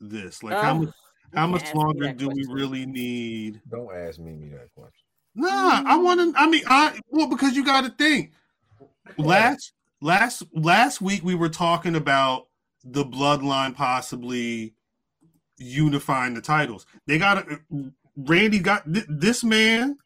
this? 0.00 0.42
Like, 0.42 0.54
how 0.54 0.74
much 0.74 0.88
you 0.88 0.92
how 1.34 1.46
much 1.46 1.74
longer 1.74 2.06
that 2.06 2.16
do 2.16 2.28
we 2.28 2.46
really 2.48 2.86
need? 2.86 3.60
Don't 3.70 3.94
ask 3.94 4.18
Mimi 4.18 4.48
that 4.50 4.72
question. 4.74 5.04
Nah, 5.34 5.82
I 5.86 5.96
want 5.96 6.20
to. 6.20 6.40
I 6.40 6.48
mean, 6.48 6.62
I 6.66 7.00
well 7.08 7.28
because 7.28 7.54
you 7.54 7.64
got 7.64 7.82
to 7.82 7.90
think. 7.90 8.32
Last 9.16 9.72
last 10.00 10.42
last 10.54 11.00
week 11.00 11.22
we 11.22 11.34
were 11.34 11.48
talking 11.48 11.94
about 11.94 12.46
the 12.84 13.04
bloodline 13.04 13.74
possibly 13.74 14.74
unifying 15.58 16.34
the 16.34 16.40
titles. 16.40 16.86
They 17.06 17.18
got 17.18 17.46
a 17.50 17.60
Randy 18.16 18.58
got 18.58 18.92
th- 18.92 19.06
this 19.08 19.44
man 19.44 19.96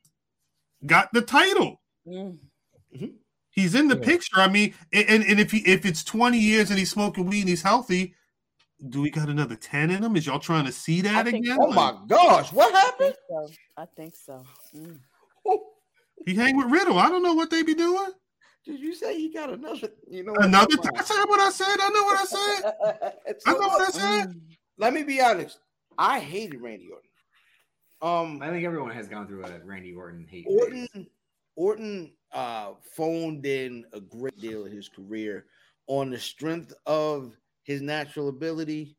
got 0.84 1.12
the 1.12 1.22
title. 1.22 1.80
Mm. 2.06 2.38
He's 3.50 3.74
in 3.74 3.88
the 3.88 3.96
Yeah. 3.96 4.04
picture. 4.04 4.36
I 4.36 4.48
mean, 4.48 4.74
and, 4.92 5.08
and 5.08 5.24
and 5.24 5.40
if 5.40 5.52
he 5.52 5.58
if 5.60 5.86
it's 5.86 6.04
twenty 6.04 6.38
years 6.38 6.70
and 6.70 6.78
he's 6.78 6.90
smoking 6.90 7.26
weed 7.26 7.40
and 7.40 7.48
he's 7.48 7.62
healthy, 7.62 8.14
do 8.88 9.00
we 9.00 9.10
got 9.10 9.28
another 9.28 9.56
ten 9.56 9.90
in 9.90 10.02
him? 10.02 10.16
Is 10.16 10.26
y'all 10.26 10.38
trying 10.38 10.66
to 10.66 10.72
see 10.72 11.00
that 11.02 11.26
I 11.26 11.30
think 11.30 11.44
again? 11.44 11.58
Oh 11.60 11.72
my 11.72 11.96
gosh, 12.08 12.52
what 12.52 12.74
I 12.74 12.78
happened? 12.78 13.14
think 13.14 13.16
so. 13.28 13.54
I 13.76 13.86
think 13.96 14.14
so. 14.16 14.42
Mm. 14.76 14.98
He 16.26 16.34
hang 16.34 16.56
with 16.56 16.70
Riddle. 16.70 16.98
I 16.98 17.08
don't 17.08 17.22
know 17.22 17.34
what 17.34 17.50
they 17.50 17.62
be 17.62 17.74
doing. 17.74 18.10
Did 18.64 18.80
you 18.80 18.94
say 18.94 19.18
he 19.18 19.30
got 19.32 19.52
another? 19.52 19.88
You 20.08 20.24
know, 20.24 20.34
Another. 20.36 20.76
Come 20.76 20.86
on. 20.86 20.92
That's 20.94 21.10
not 21.10 21.28
what 21.28 21.40
I 21.40 21.50
said. 21.50 21.76
I 21.80 21.88
know 21.90 22.02
what 22.02 22.20
I 22.20 22.24
said. 22.24 23.12
It's 23.26 23.44
I 23.46 23.52
know 23.52 23.58
what 23.58 23.88
I 23.88 23.90
said. 23.90 24.40
Let 24.78 24.94
me 24.94 25.02
be 25.02 25.20
honest. 25.20 25.58
I 25.98 26.18
hated 26.18 26.60
Randy 26.60 26.88
Orton. 26.90 27.10
Um, 28.02 28.42
I 28.42 28.50
think 28.50 28.64
everyone 28.64 28.90
has 28.90 29.08
gone 29.08 29.26
through 29.26 29.44
a 29.44 29.58
Randy 29.64 29.92
Orton 29.94 30.26
hate. 30.28 30.46
Orton 30.48 30.88
phase. 30.94 31.06
Orton 31.56 32.12
uh 32.32 32.72
phoned 32.96 33.46
in 33.46 33.84
a 33.92 34.00
great 34.00 34.38
deal 34.40 34.66
of 34.66 34.72
his 34.72 34.88
career 34.88 35.46
on 35.86 36.10
the 36.10 36.18
strength 36.18 36.74
of 36.86 37.36
his 37.64 37.82
natural 37.82 38.28
ability, 38.28 38.96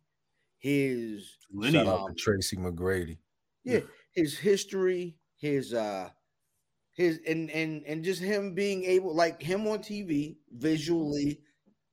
his 0.57 1.38
Lineage. 1.51 1.86
Shout 1.86 1.88
out 2.01 2.07
to 2.09 2.13
Tracy 2.16 2.57
McGrady. 2.57 3.18
yeah, 3.63 3.80
his 4.11 4.38
history, 4.38 5.18
his 5.38 5.74
uh 5.74 6.09
his 6.93 7.20
and 7.28 7.49
and 7.51 7.84
and 7.86 8.03
just 8.03 8.22
him 8.22 8.53
being 8.53 8.84
able 8.86 9.16
like 9.16 9.41
him 9.41 9.68
on 9.68 9.80
TV 9.80 10.38
visually 10.51 11.41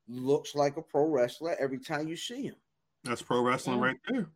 looks 0.09 0.55
like 0.55 0.77
a 0.77 0.83
pro 0.83 1.07
wrestler 1.09 1.57
every 1.61 1.79
time 1.79 2.09
you 2.09 2.17
see 2.17 2.43
him. 2.45 2.57
That's 3.05 3.23
pro 3.23 3.43
wrestling 3.43 3.79
right 3.81 3.97
there. 4.09 4.27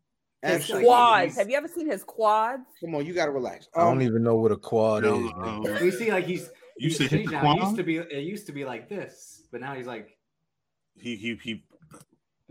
His 0.42 0.52
Absolutely. 0.62 0.84
quads. 0.84 1.36
Have 1.36 1.48
you 1.50 1.56
ever 1.56 1.68
seen 1.68 1.88
his 1.90 2.04
quads? 2.04 2.62
Come 2.80 2.94
on, 2.94 3.06
you 3.06 3.14
gotta 3.14 3.32
relax. 3.32 3.68
I 3.74 3.80
don't 3.80 3.96
Um, 3.96 4.02
even 4.02 4.22
know 4.22 4.36
what 4.36 4.52
a 4.52 4.56
quad 4.56 5.02
No, 5.02 5.16
is. 5.18 5.32
man. 5.36 5.62
no. 5.62 5.78
We 5.82 5.90
see 5.90 6.10
like 6.12 6.26
he's 6.26 6.50
You 6.78 6.88
He's 6.88 6.98
said 6.98 7.10
hit 7.10 7.18
changed 7.18 7.32
the 7.32 7.42
now. 7.42 7.52
It 7.52 7.60
used 7.62 7.76
to 7.76 7.82
be 7.84 7.96
it 7.96 8.24
used 8.24 8.46
to 8.46 8.52
be 8.52 8.64
like 8.64 8.88
this, 8.88 9.48
but 9.50 9.60
now 9.60 9.74
he's 9.74 9.86
like 9.86 10.18
He 10.94 11.16
he 11.16 11.36
he. 11.36 11.64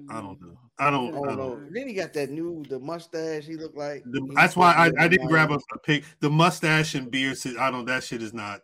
I 0.10 0.16
don't 0.16 0.36
mm-hmm. 0.36 0.48
know. 0.48 0.58
I 0.78 0.90
don't. 0.90 1.16
Oh 1.16 1.24
I 1.24 1.28
don't. 1.28 1.38
know. 1.38 1.62
Then 1.72 1.88
he 1.88 1.94
got 1.94 2.14
that 2.14 2.30
new 2.30 2.64
the 2.68 2.80
mustache. 2.80 3.46
He 3.46 3.56
looked 3.56 3.78
like. 3.78 4.04
The, 4.06 4.22
he's 4.26 4.36
that's 4.36 4.56
why 4.56 4.74
I, 4.74 4.92
I 5.04 5.08
didn't 5.08 5.28
grab 5.28 5.50
a, 5.50 5.54
Ryan. 5.54 5.62
a 5.74 5.78
pic. 5.80 6.04
The 6.20 6.30
mustache 6.30 6.96
and 6.96 7.10
beard. 7.10 7.38
shit, 7.38 7.58
I 7.58 7.72
don't. 7.72 7.86
That 7.86 8.04
shit 8.04 8.22
is 8.22 8.34
not. 8.34 8.62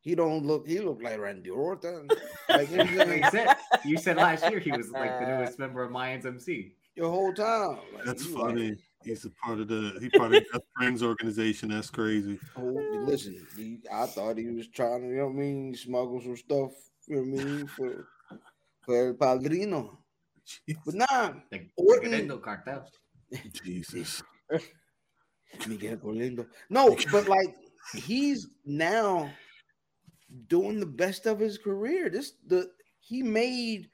He 0.00 0.14
don't 0.14 0.44
look. 0.44 0.66
He 0.66 0.80
look 0.80 1.02
like 1.02 1.18
Randy 1.18 1.50
Orton. 1.50 2.08
Like 2.48 2.70
you 2.70 2.76
know 2.76 3.04
like 3.04 3.30
said. 3.30 3.56
You 3.84 3.96
said 3.96 4.16
last 4.16 4.48
year 4.48 4.60
he 4.60 4.70
was 4.70 4.90
like 4.90 5.18
the 5.18 5.26
newest 5.26 5.58
member 5.58 5.82
of 5.82 5.90
Mayans 5.90 6.24
MC. 6.24 6.76
your 6.94 7.10
whole 7.10 7.32
time. 7.32 7.78
Like, 7.94 8.04
That's 8.04 8.26
you 8.26 8.34
like, 8.34 8.44
funny. 8.44 8.76
He's 9.02 9.24
a 9.24 9.30
part 9.44 9.60
of 9.60 9.68
the. 9.68 9.98
He 10.00 10.08
part 10.10 10.34
of 10.34 10.44
the 10.44 10.46
Best 10.52 10.64
Friends 10.76 11.02
organization. 11.02 11.70
That's 11.70 11.90
crazy. 11.90 12.38
oh, 12.56 13.02
listen, 13.04 13.46
he, 13.56 13.80
I 13.92 14.06
thought 14.06 14.38
he 14.38 14.46
was 14.50 14.68
trying 14.68 15.02
to, 15.02 15.08
you 15.08 15.16
know 15.16 15.26
what 15.26 15.32
I 15.32 15.36
mean, 15.36 15.74
smuggle 15.74 16.20
some 16.20 16.36
stuff. 16.36 16.72
You 17.06 17.16
know 17.16 17.22
what 17.22 17.40
I 17.40 17.44
mean 17.44 17.66
for 17.66 18.08
for 18.82 19.08
El 19.08 19.14
Padrino. 19.14 20.03
But 20.84 20.94
nah, 20.94 21.32
Like 21.52 21.70
Orton- 21.76 22.12
Reverendo 22.12 22.42
Cartel. 22.42 22.88
Jesus. 23.64 24.22
Miguel 25.68 25.96
Colindo. 25.96 26.46
No, 26.70 26.96
but 27.10 27.28
like 27.28 27.54
he's 27.94 28.48
now 28.64 29.30
doing 30.48 30.80
the 30.80 30.86
best 30.86 31.26
of 31.26 31.38
his 31.38 31.58
career. 31.58 32.10
This 32.10 32.32
the 32.46 32.70
he 33.00 33.22
made 33.22 33.88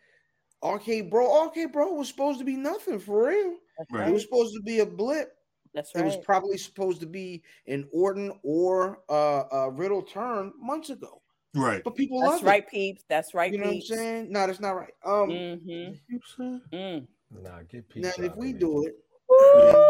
RK-Bro. 0.64 1.40
Arcade 1.40 1.72
Bro 1.72 1.94
was 1.94 2.08
supposed 2.08 2.38
to 2.38 2.44
be 2.44 2.56
nothing 2.56 2.98
for 2.98 3.28
real. 3.28 3.54
Right. 3.90 4.08
It 4.08 4.12
was 4.12 4.22
supposed 4.22 4.54
to 4.54 4.62
be 4.62 4.80
a 4.80 4.86
blip. 4.86 5.32
That's 5.74 5.94
right. 5.94 6.02
It 6.02 6.04
was 6.04 6.16
probably 6.18 6.58
supposed 6.58 7.00
to 7.00 7.06
be 7.06 7.42
an 7.66 7.88
Orton 7.92 8.32
or 8.42 9.00
uh, 9.08 9.44
a 9.52 9.70
Riddle 9.70 10.02
turn 10.02 10.52
months 10.58 10.90
ago. 10.90 11.22
Right. 11.54 11.82
But 11.82 11.96
people 11.96 12.20
That's 12.20 12.34
love 12.34 12.42
right, 12.44 12.68
peeps. 12.68 13.04
That's 13.08 13.34
right, 13.34 13.52
You 13.52 13.58
know 13.58 13.70
peeps. 13.70 13.90
what 13.90 13.96
I'm 13.96 14.02
saying? 14.04 14.32
No, 14.32 14.46
that's 14.46 14.60
not 14.60 14.70
right. 14.70 14.92
Um, 15.04 15.30
Mm-hmm. 15.30 16.76
Mm. 16.76 17.06
Nah, 17.42 17.62
get 17.68 17.88
Pete. 17.88 18.02
now 18.04 18.12
if 18.18 18.36
we 18.36 18.52
do 18.52 18.84
it, 18.86 18.94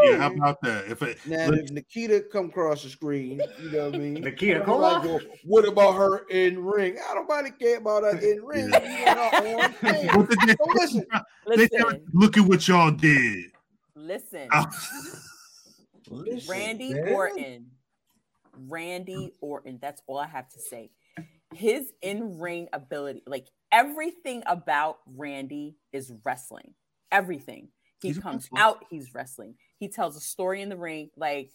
Yeah, 0.05 0.17
how 0.19 0.31
about 0.33 0.61
that? 0.63 0.87
If 0.91 1.03
it, 1.03 1.19
now 1.27 1.49
look, 1.49 1.61
if 1.61 1.71
Nikita 1.71 2.25
come 2.33 2.47
across 2.47 2.83
the 2.83 2.89
screen, 2.89 3.41
you 3.63 3.71
know 3.71 3.87
what 3.91 3.95
I 3.95 3.99
mean? 3.99 4.15
Nikita, 4.15 4.61
come 4.61 4.81
like, 4.81 5.03
on. 5.03 5.09
well, 5.09 5.21
what 5.45 5.67
about 5.69 5.97
her 5.97 6.27
in 6.29 6.63
ring? 6.63 6.97
I 6.99 7.15
don't 7.15 7.27
nobody 7.29 7.51
care 7.51 7.79
about 7.79 8.03
her 8.05 8.19
in 8.19 8.43
ring. 8.45 8.71
Yeah. 8.71 8.81
You 8.81 9.15
know 9.15 9.31
what 9.33 9.65
I'm 9.65 9.75
saying? 9.83 10.09
what 10.17 10.29
did 10.31 10.41
they, 10.41 10.55
So 10.55 10.67
listen, 10.75 11.07
they 11.57 11.69
said, 11.69 11.71
Listen, 11.85 12.07
look 12.13 12.37
at 12.39 12.45
what 12.47 12.67
y'all 12.69 12.91
did. 12.91 13.47
listen. 13.95 14.49
Listen, 16.11 16.51
Randy 16.51 16.95
man. 16.95 17.09
Orton. 17.13 17.67
Randy 18.69 19.33
Orton. 19.41 19.79
That's 19.81 20.03
all 20.09 20.19
I 20.19 20.27
have 20.27 20.49
to 20.49 20.59
say. 20.59 20.91
His 21.55 21.93
in 22.03 22.39
ring 22.39 22.69
ability, 22.73 23.23
like 23.27 23.49
everything 23.73 24.43
about 24.47 24.99
Randy 25.07 25.77
is 25.93 26.13
wrestling. 26.25 26.75
Everything. 27.11 27.69
He 28.01 28.09
He's 28.09 28.19
comes 28.19 28.49
out, 28.57 28.85
he's 28.91 29.13
wrestling. 29.15 29.57
He 29.79 29.89
tells 29.89 30.17
a 30.17 30.21
story 30.21 30.63
in 30.63 30.69
the 30.69 30.77
ring. 30.77 31.11
Like 31.17 31.51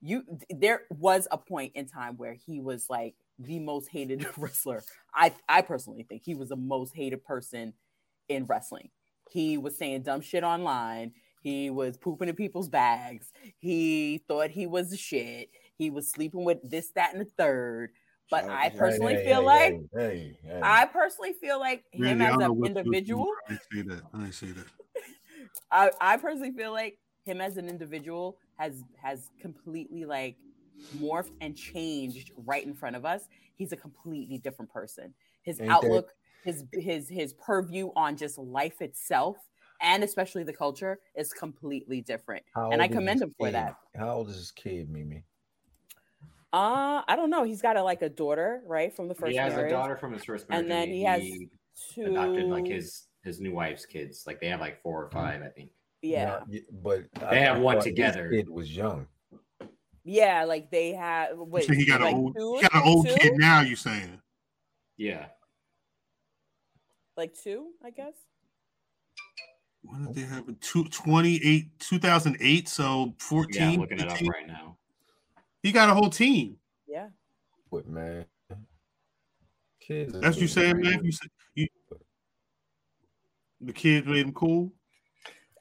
you, 0.00 0.24
there 0.50 0.82
was 0.90 1.26
a 1.30 1.38
point 1.38 1.72
in 1.74 1.86
time 1.86 2.16
where 2.16 2.34
he 2.34 2.60
was 2.60 2.86
like 2.88 3.14
the 3.38 3.58
most 3.58 3.88
hated 3.88 4.26
wrestler. 4.36 4.82
I, 5.14 5.32
I 5.48 5.62
personally 5.62 6.04
think 6.08 6.22
he 6.24 6.34
was 6.34 6.50
the 6.50 6.56
most 6.56 6.94
hated 6.94 7.24
person 7.24 7.72
in 8.28 8.44
wrestling. 8.44 8.90
He 9.30 9.58
was 9.58 9.76
saying 9.76 10.02
dumb 10.02 10.20
shit 10.20 10.44
online. 10.44 11.12
He 11.42 11.70
was 11.70 11.96
pooping 11.96 12.28
in 12.28 12.36
people's 12.36 12.68
bags. 12.68 13.32
He 13.58 14.22
thought 14.28 14.50
he 14.50 14.66
was 14.66 14.90
the 14.90 14.96
shit. 14.96 15.48
He 15.76 15.90
was 15.90 16.10
sleeping 16.10 16.44
with 16.44 16.58
this, 16.62 16.90
that, 16.94 17.12
and 17.14 17.20
the 17.22 17.30
third. 17.36 17.90
But 18.32 18.48
I 18.48 18.70
personally 18.70 19.14
Hey, 19.16 19.26
feel 19.26 19.40
hey, 19.40 19.44
like 19.46 19.72
hey, 19.72 19.86
hey, 19.94 20.36
hey. 20.42 20.60
I 20.62 20.86
personally 20.86 21.34
feel 21.38 21.60
like 21.60 21.84
him 21.92 22.18
Randy, 22.18 22.24
as 22.24 22.36
an 22.38 22.64
individual. 22.64 23.26
I 23.48 23.58
didn't 23.70 23.88
that. 23.90 24.02
I 24.14 24.18
didn't 24.30 24.56
that. 24.56 24.66
I, 25.70 25.90
I 26.00 26.16
personally 26.16 26.52
feel 26.52 26.72
like 26.72 26.96
him 27.26 27.42
as 27.42 27.58
an 27.58 27.68
individual 27.68 28.38
has 28.58 28.82
has 28.96 29.28
completely 29.38 30.06
like 30.06 30.36
morphed 30.96 31.32
and 31.42 31.54
changed 31.54 32.32
right 32.46 32.64
in 32.64 32.72
front 32.72 32.96
of 32.96 33.04
us. 33.04 33.28
He's 33.56 33.72
a 33.72 33.76
completely 33.76 34.38
different 34.38 34.72
person. 34.72 35.12
His 35.42 35.60
Ain't 35.60 35.68
that- 35.68 35.76
outlook, 35.76 36.08
his 36.42 36.64
his 36.72 37.10
his 37.10 37.34
purview 37.34 37.90
on 37.96 38.16
just 38.16 38.38
life 38.38 38.80
itself, 38.80 39.36
and 39.82 40.02
especially 40.02 40.42
the 40.42 40.54
culture, 40.54 41.00
is 41.14 41.34
completely 41.34 42.00
different. 42.00 42.44
How 42.54 42.70
and 42.70 42.80
I 42.80 42.88
commend 42.88 43.20
this 43.20 43.28
him 43.28 43.34
for 43.38 43.48
kid? 43.48 43.56
that. 43.56 43.76
How 43.94 44.14
old 44.14 44.30
is 44.30 44.36
this 44.36 44.50
kid, 44.50 44.88
Mimi? 44.88 45.22
Uh, 46.52 47.02
I 47.08 47.16
don't 47.16 47.30
know. 47.30 47.44
He's 47.44 47.62
got 47.62 47.76
a 47.76 47.82
like 47.82 48.02
a 48.02 48.08
daughter, 48.10 48.62
right, 48.66 48.94
from 48.94 49.08
the 49.08 49.14
first 49.14 49.30
he 49.32 49.38
has 49.38 49.54
marriage, 49.54 49.72
a 49.72 49.74
daughter 49.74 49.96
from 49.96 50.12
his 50.12 50.22
first 50.24 50.48
marriage, 50.48 50.62
and 50.62 50.70
then 50.70 50.88
he 50.88 51.02
has 51.04 51.22
two. 51.94 52.04
adopted 52.06 52.46
like 52.48 52.66
his 52.66 53.06
his 53.24 53.40
new 53.40 53.52
wife's 53.54 53.86
kids. 53.86 54.24
Like 54.26 54.40
they 54.40 54.48
have 54.48 54.60
like 54.60 54.82
four 54.82 55.02
or 55.04 55.10
five, 55.10 55.40
I 55.42 55.48
think. 55.48 55.70
yeah, 56.02 56.24
Nah, 56.26 56.40
y- 56.50 56.60
but 56.82 57.04
They 57.30 57.40
have 57.40 57.60
one 57.60 57.76
thought 57.76 57.84
this 57.84 57.90
together. 57.92 58.28
Kid 58.30 58.50
was 58.50 58.74
young. 58.76 59.06
yeah. 60.04 60.44
Like 60.44 60.70
they 60.70 60.92
have. 60.92 61.30
You 61.36 61.44
Wait, 61.44 61.64
say 61.64 61.74
he 61.74 61.86
got 61.86 62.02
like 62.02 62.12
an 62.14 62.18
old, 62.20 62.36
two, 62.36 62.58
got 62.60 62.74
an 62.74 62.82
old 62.84 63.08
two? 63.08 63.14
kid 63.16 63.32
now. 63.36 63.62
You 63.62 63.76
saying? 63.76 64.20
Yeah. 64.98 65.26
Like 67.16 67.34
two, 67.34 67.68
I 67.84 67.90
guess. 67.90 68.14
When 69.84 70.04
did 70.06 70.14
they 70.14 70.22
have 70.22 70.48
it? 70.48 70.60
Two, 70.60 70.84
28, 70.84 71.78
2008, 71.80 72.68
so 72.68 73.14
14. 73.18 73.54
Yeah, 73.54 73.68
I'm 73.70 73.80
looking 73.80 73.98
it 74.00 74.08
up 74.08 74.20
right 74.30 74.46
now. 74.46 74.76
He 75.62 75.72
got 75.72 75.88
a 75.88 75.94
whole 75.94 76.10
team. 76.10 76.56
Yeah. 76.86 77.08
But 77.70 77.88
man, 77.88 78.26
kids. 79.80 80.14
are 80.14 80.20
That's 80.20 80.36
what 80.36 80.42
you 80.42 80.48
cool, 80.48 80.54
saying, 80.54 80.80
man. 80.80 80.90
man? 80.96 81.04
You, 81.04 81.12
say- 81.12 81.28
you, 81.54 81.68
the 83.60 83.72
kids 83.72 84.06
made 84.06 84.26
him 84.26 84.32
cool. 84.32 84.72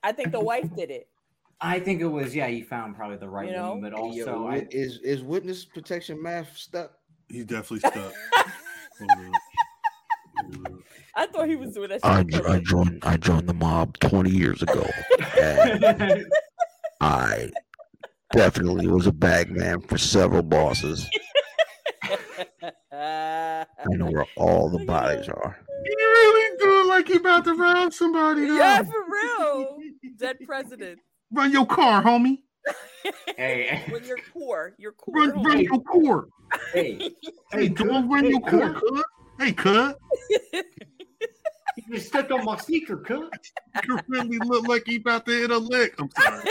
I 0.04 0.12
think 0.12 0.32
the 0.32 0.40
wife 0.40 0.68
did 0.76 0.90
it. 0.90 1.08
I 1.64 1.80
think 1.80 2.02
it 2.02 2.08
was 2.08 2.36
yeah. 2.36 2.48
He 2.48 2.64
found 2.64 2.96
probably 2.96 3.18
the 3.18 3.30
right 3.30 3.48
You 3.50 3.56
know? 3.56 3.76
one, 3.76 3.82
but 3.82 3.94
Hey, 3.94 4.10
yo, 4.14 4.26
also 4.26 4.48
I, 4.48 4.68
is 4.72 4.98
is 5.04 5.22
witness 5.22 5.64
protection 5.64 6.22
math 6.22 6.58
stuck? 6.58 6.94
He's 7.30 7.46
definitely 7.46 7.80
stuck. 7.88 7.94
Hold 8.98 9.12
on. 9.12 9.32
Hold 10.44 10.68
on. 10.68 10.84
I 11.16 11.28
thought 11.28 11.48
he 11.48 11.56
was 11.56 11.76
doing 11.76 11.90
that. 11.90 12.00
I, 12.04 12.22
shit 12.22 12.30
jo- 12.30 12.40
for 12.40 12.50
I 12.50 12.60
joined 12.62 13.00
I 13.04 13.18
joined 13.18 13.48
the 13.48 13.54
mob 13.54 14.00
20 14.00 14.32
years 14.32 14.64
ago. 14.64 14.90
And 15.40 16.26
I 17.02 17.52
definitely 18.34 18.88
was 18.88 19.08
a 19.08 19.12
bag 19.12 19.52
man 19.52 19.82
for 19.82 19.98
several 19.98 20.42
bosses. 20.44 21.08
I 22.92 23.66
know 23.90 24.12
where 24.12 24.26
all 24.36 24.70
the 24.70 24.84
bodies 24.86 25.28
are. 25.30 25.60
He 25.86 25.96
really 25.96 26.58
do 26.58 26.82
it 26.82 26.88
like 26.88 27.08
he 27.08 27.16
about 27.16 27.46
to 27.46 27.54
rob 27.56 27.94
somebody. 27.94 28.46
Though. 28.48 28.56
yeah, 28.56 28.84
for 28.84 29.06
real. 29.10 29.78
Dead 30.18 30.38
president. 30.46 31.00
Run 31.32 31.52
your 31.52 31.66
car, 31.66 32.04
homie. 32.04 32.40
hey, 33.38 33.84
When 33.90 34.04
you're 34.06 34.20
poor, 34.34 34.74
you're 34.78 34.92
poor. 34.94 35.16
Run, 35.16 35.44
run 35.44 35.62
your 35.62 35.82
core. 35.82 36.28
hey, 36.74 37.12
Hey, 37.52 37.70
don't 37.70 38.10
run 38.10 38.26
your 38.30 38.42
core, 38.42 38.74
cuz. 38.74 39.04
Hey, 39.40 39.54
cuz. 39.54 39.94
you 41.88 42.00
stepped 42.00 42.32
on 42.32 42.46
my 42.46 42.58
sneaker, 42.58 42.98
cut. 42.98 43.32
You 43.88 44.00
really 44.08 44.38
look 44.40 44.68
like 44.68 44.84
he 44.86 44.98
about 44.98 45.26
to 45.26 45.32
hit 45.32 45.52
a 45.52 45.58
lick. 45.58 45.96
I'm 46.00 46.10
sorry. 46.12 46.50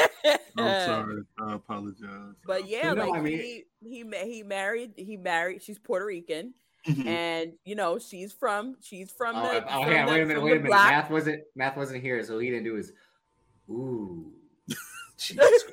I'm 0.56 0.86
sorry. 0.86 1.22
I 1.40 1.54
apologize. 1.54 2.34
But 2.46 2.68
yeah, 2.68 2.92
No, 2.94 3.08
like 3.08 3.18
I 3.18 3.22
mean- 3.22 3.38
he 3.38 3.64
he 3.82 4.04
he 4.24 4.42
married 4.42 4.92
he 4.96 5.16
married. 5.16 5.62
She's 5.62 5.78
Puerto 5.78 6.04
Rican, 6.06 6.54
Mhm. 6.86 7.06
and 7.06 7.52
you 7.64 7.74
know 7.74 7.98
she's 7.98 8.32
from 8.32 8.76
she's 8.80 9.10
from 9.10 9.36
Oh, 9.36 9.42
the. 9.42 9.64
oh 9.74 9.82
from 9.84 9.92
yeah, 9.92 10.06
the- 10.06 10.12
wait 10.12 10.22
a 10.22 10.26
minute, 10.26 10.42
wait 10.42 10.52
a 10.52 10.54
minute. 10.56 10.68
block. 10.68 10.90
Math 10.90 11.10
wasn't 11.10 11.42
math 11.54 11.76
wasn't 11.76 12.02
here, 12.02 12.22
so 12.24 12.38
he 12.38 12.50
didn't 12.50 12.64
do 12.64 12.74
his. 12.74 12.92
Ooh. 13.70 14.32
Jesus. 15.18 15.64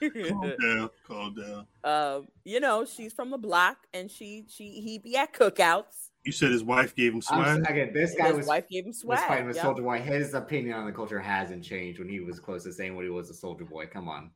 Calm 0.28 0.52
down. 0.60 0.90
Calm 1.06 1.34
down. 1.34 1.66
um, 1.84 2.28
you 2.44 2.60
know 2.60 2.84
she's 2.84 3.12
from 3.14 3.30
the 3.30 3.38
block, 3.38 3.78
and 3.94 4.10
she 4.10 4.44
she 4.48 4.80
he 4.80 4.98
be 4.98 5.16
at 5.16 5.32
cookouts. 5.32 6.10
You 6.26 6.32
said 6.32 6.50
his 6.50 6.64
wife 6.64 6.94
gave 6.96 7.12
him 7.12 7.22
I'm, 7.30 7.44
swag. 7.44 7.60
s- 7.62 7.70
again, 7.70 7.92
this 7.94 8.14
guy 8.16 8.26
His 8.28 8.36
was 8.38 8.46
wife 8.48 8.68
gave 8.68 8.82
him 8.84 8.88
was 8.88 8.98
swag. 8.98 9.28
fighting 9.28 9.46
with 9.46 9.54
yeah. 9.56 9.62
Soulja 9.62 9.82
Boy. 9.82 10.00
His 10.00 10.34
opinion 10.34 10.74
on 10.76 10.84
the 10.84 10.90
culture 10.92 11.20
hasn't 11.20 11.62
changed 11.62 12.00
when 12.00 12.08
he 12.08 12.18
was 12.18 12.40
close 12.40 12.64
to 12.64 12.72
saying 12.72 12.96
what 12.96 13.04
he 13.04 13.10
was 13.10 13.30
a 13.30 13.32
Soulja 13.32 13.66
Boy. 13.68 13.86
Come 13.86 14.08
on. 14.08 14.30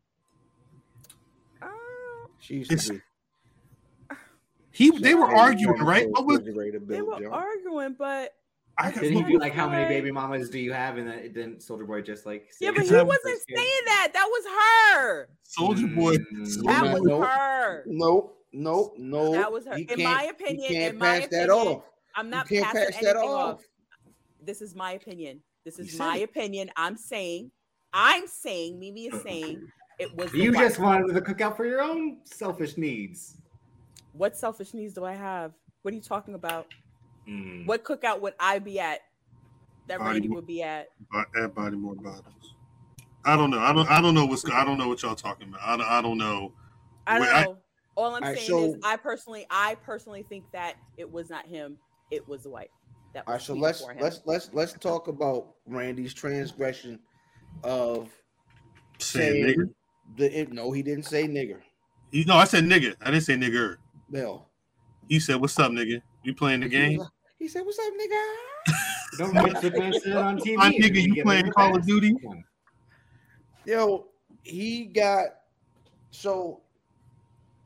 Uh, 1.61 1.67
She 2.39 2.55
used 2.59 2.71
It's- 2.73 2.87
to 2.87 2.93
be. 2.95 3.01
He 4.73 4.91
they 4.99 5.15
were 5.17 5.23
Shout 5.23 5.31
out 5.31 5.35
to 5.35 5.41
arguing, 5.41 5.83
right? 5.83 6.09
What 6.09 6.27
was 6.27 6.41
they 6.45 7.03
were 7.03 7.33
arguing, 7.33 7.97
but 7.99 8.35
I 8.79 8.93
got 8.93 9.01
Did 9.03 9.13
he 9.13 9.23
be 9.25 9.37
like, 9.37 9.53
"How 9.53 9.69
many 9.69 9.89
baby 9.89 10.13
mamas 10.13 10.49
do 10.49 10.61
you 10.61 10.73
have?" 10.73 10.97
And 10.97 11.09
then 11.09 11.23
didn't 11.33 11.59
Soulja 11.59 11.85
Boy 11.87 12.03
just 12.03 12.25
like? 12.25 12.49
yeah, 12.61 12.71
but 12.71 12.85
he 12.87 12.93
wasn't 12.95 13.41
saying 13.49 13.81
that. 13.87 14.11
That 14.15 14.27
was 14.31 14.45
her. 14.47 15.29
Soulja 15.45 15.93
Boy? 15.95 16.17
Mm. 16.17 16.47
Soulja 16.47 16.67
That 16.67 16.93
was 16.95 17.03
nope. 17.03 17.25
her. 17.27 17.83
Nope, 17.87 18.40
nope, 18.53 18.95
no. 18.99 19.33
That 19.33 19.51
was 19.53 19.67
her. 19.67 19.77
You 19.79 19.87
In 19.89 19.97
can't- 19.99 20.03
my 20.03 20.23
you 20.25 20.31
opinion, 20.31 20.73
can't 20.73 20.95
in 20.95 20.99
my 20.99 21.21
pass 21.21 21.29
that 21.31 21.49
opinion, 21.51 21.77
off. 21.77 21.83
I'm 22.15 22.31
not 22.31 22.51
you 22.51 22.61
can't 22.61 22.73
passing 22.75 22.93
pass 22.93 23.03
that 23.03 23.17
anything 23.17 23.31
off. 23.31 23.55
off. 23.57 23.63
This 24.43 24.63
is 24.63 24.75
my 24.75 24.93
opinion. 24.93 25.41
This 25.65 25.79
is 25.79 25.99
my 25.99 26.17
it. 26.19 26.23
opinion. 26.25 26.71
I'm 26.77 26.97
saying, 26.97 27.51
I'm 27.93 28.27
saying, 28.27 28.79
Mimi 28.79 29.07
is 29.07 29.23
saying 29.23 29.69
it 29.99 30.15
was. 30.17 30.33
the 30.33 30.39
You 30.39 30.53
wife. 30.53 30.61
just 30.69 30.79
wanted 30.79 31.13
to 31.15 31.21
cook 31.21 31.41
out 31.41 31.57
for 31.57 31.67
your 31.67 31.83
own 31.83 32.19
selfish 32.25 32.77
needs. 32.77 33.37
What 34.13 34.37
selfish 34.37 34.75
needs 34.75 34.95
do 34.95 35.05
I 35.05 35.13
have? 35.13 35.53
What 35.83 35.93
are 35.93 35.95
you 35.97 36.03
talking 36.03 36.35
about? 36.35 36.67
Mm. 37.29 37.67
What 37.67 37.85
cookout 37.85 38.21
would 38.21 38.35
I 38.41 38.59
be 38.59 38.81
at? 38.81 39.01
That 39.87 39.99
Body 39.99 40.13
Randy 40.21 40.29
would 40.29 40.47
be 40.47 40.63
at. 40.63 40.89
Bo- 41.13 41.25
Add 41.37 41.55
body 41.55 41.77
more 41.77 41.95
bottles. 41.95 42.55
I 43.25 43.37
don't 43.37 43.51
know. 43.51 43.59
I 43.59 43.73
don't. 43.73 43.89
I 43.91 44.01
don't 44.01 44.15
know 44.15 44.25
what's. 44.25 44.49
I 44.51 44.65
don't 44.65 44.79
know 44.79 44.89
what 44.89 45.03
y'all 45.03 45.15
talking 45.15 45.49
about. 45.49 45.61
I 45.63 45.77
don't, 45.77 45.87
I 45.87 46.01
don't 46.03 46.17
know. 46.19 46.53
I 47.07 47.19
don't 47.19 47.23
Wait, 47.27 47.35
I- 47.35 47.45
know. 47.45 47.59
All 48.01 48.15
I'm 48.15 48.23
Alright, 48.23 48.39
saying 48.39 48.71
is, 48.71 48.77
I 48.83 48.97
personally, 48.97 49.47
I 49.51 49.75
personally 49.75 50.23
think 50.23 50.45
that 50.53 50.77
it 50.97 51.11
was 51.11 51.29
not 51.29 51.47
him. 51.47 51.77
It 52.11 52.27
was 52.27 52.45
the 52.45 52.51
wife. 52.51 52.69
That 53.13 53.25
All 53.27 53.35
was 53.35 53.43
right, 53.43 53.47
so 53.47 53.55
let's 53.55 53.85
let's 54.01 54.21
let's 54.25 54.51
let's 54.55 54.73
talk 54.73 55.09
about 55.09 55.49
Randy's 55.67 56.15
transgression 56.15 56.99
of 57.63 58.11
Saying 58.99 59.43
saying 59.43 59.71
nigger. 60.17 60.47
the 60.47 60.49
no, 60.51 60.73
he 60.73 60.83
didn't 60.83 61.05
say 61.05 61.29
nigger. 61.29 61.61
You, 62.11 62.25
no, 62.25 62.37
I 62.37 62.45
said 62.45 62.65
nigger. 62.65 62.95
I 63.03 63.11
didn't 63.11 63.25
say 63.25 63.35
nigger. 63.35 63.77
No, 64.09 64.47
He 65.09 65.21
said, 65.21 65.37
"What's 65.37 65.59
up, 65.59 65.71
nigga? 65.73 66.01
You 66.23 66.35
playing 66.35 66.61
the 66.61 66.67
He 66.67 66.71
game? 66.71 66.99
was 66.99 67.11
He 67.39 67.49
said, 67.49 67.67
"What's 67.67 67.79
up, 67.79 67.93
nigga?" 67.93 68.77
Don't 69.19 69.35
mention 69.35 69.73
the 69.73 69.79
man 69.79 69.93
said 70.01 70.17
on 70.17 70.39
TV. 70.39 70.57
My 70.57 70.71
nigga, 70.71 70.87
and 70.87 71.13
we 71.13 71.17
you 71.17 71.23
playing 71.23 71.51
Call 71.53 71.77
of 71.77 71.87
Duty? 71.87 72.15
Come 72.15 72.31
on. 72.31 72.45
Yo, 73.67 74.07
he 74.43 74.87
got 74.87 75.27
so. 76.11 76.63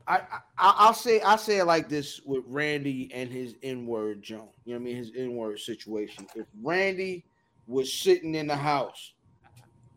I, 0.07 0.17
I 0.17 0.39
I'll 0.57 0.93
say 0.93 1.19
I 1.21 1.35
say 1.35 1.59
it 1.59 1.65
like 1.65 1.89
this 1.89 2.21
with 2.25 2.43
Randy 2.47 3.09
and 3.13 3.31
his 3.31 3.55
N-word 3.63 4.21
Joan. 4.21 4.49
You 4.65 4.73
know 4.73 4.79
what 4.79 4.81
I 4.81 4.85
mean? 4.85 4.95
His 4.97 5.11
N-word 5.15 5.59
situation. 5.59 6.27
If 6.35 6.45
Randy 6.61 7.25
was 7.67 7.91
sitting 7.91 8.35
in 8.35 8.47
the 8.47 8.55
house 8.55 9.13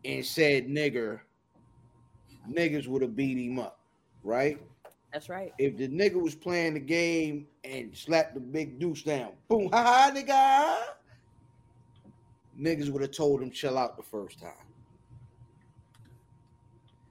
and 0.03 0.25
said 0.25 0.67
nigger, 0.67 1.19
niggas 2.49 2.87
would 2.87 3.01
have 3.03 3.15
beat 3.15 3.37
him 3.37 3.59
up, 3.59 3.79
right? 4.23 4.59
That's 5.13 5.29
right. 5.29 5.53
If 5.59 5.77
the 5.77 5.87
nigga 5.87 6.15
was 6.21 6.35
playing 6.35 6.75
the 6.75 6.79
game 6.79 7.47
and 7.63 7.95
slapped 7.95 8.33
the 8.33 8.39
big 8.39 8.79
deuce 8.79 9.03
down, 9.03 9.31
boom, 9.47 9.69
ha 9.71 9.83
ha, 9.83 10.11
nigga, 10.13 10.77
niggas 12.59 12.89
would 12.89 13.01
have 13.01 13.11
told 13.11 13.41
him 13.41 13.51
chill 13.51 13.77
out 13.77 13.97
the 13.97 14.03
first 14.03 14.39
time. 14.39 14.51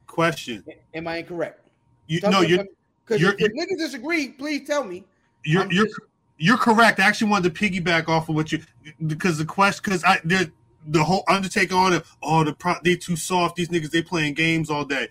Question. 0.06 0.64
Am 0.94 1.06
I 1.06 1.18
incorrect? 1.18 1.68
You 2.08 2.20
Tell 2.20 2.32
no, 2.32 2.40
you're 2.40 2.60
if 2.60 2.66
I'm- 2.66 2.68
Because 3.08 3.22
if, 3.22 3.34
if 3.38 3.52
niggas 3.52 3.78
disagree, 3.78 4.28
please 4.28 4.66
tell 4.66 4.84
me. 4.84 5.04
you're 5.44 5.62
I'm 5.62 5.70
you're 5.70 5.86
just- 5.86 6.00
you're 6.40 6.56
correct. 6.58 7.00
I 7.00 7.04
actually 7.04 7.30
wanted 7.30 7.52
to 7.52 7.60
piggyback 7.68 8.08
off 8.08 8.28
of 8.28 8.34
what 8.36 8.52
you 8.52 8.62
because 9.06 9.38
the 9.38 9.44
question 9.44 9.82
because 9.84 10.04
I 10.04 10.20
there 10.24 10.46
the 10.86 11.02
whole 11.02 11.24
Undertaker 11.28 11.74
on 11.74 11.92
it. 11.94 12.04
Oh, 12.22 12.44
the 12.44 12.52
pro, 12.52 12.74
they 12.84 12.94
too 12.94 13.16
soft. 13.16 13.56
These 13.56 13.68
niggas 13.70 13.90
they 13.90 14.02
playing 14.02 14.34
games 14.34 14.70
all 14.70 14.84
day. 14.84 15.08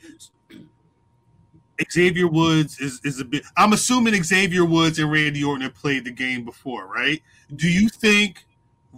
Xavier 1.91 2.27
Woods 2.27 2.79
is 2.79 2.99
is 3.03 3.19
a 3.19 3.25
bit. 3.25 3.43
I'm 3.55 3.73
assuming 3.73 4.21
Xavier 4.23 4.65
Woods 4.65 4.99
and 4.99 5.11
Randy 5.11 5.43
Orton 5.43 5.61
have 5.61 5.75
played 5.75 6.05
the 6.05 6.11
game 6.11 6.43
before, 6.43 6.87
right? 6.87 7.21
Do 7.55 7.67
you 7.67 7.87
think 7.89 8.45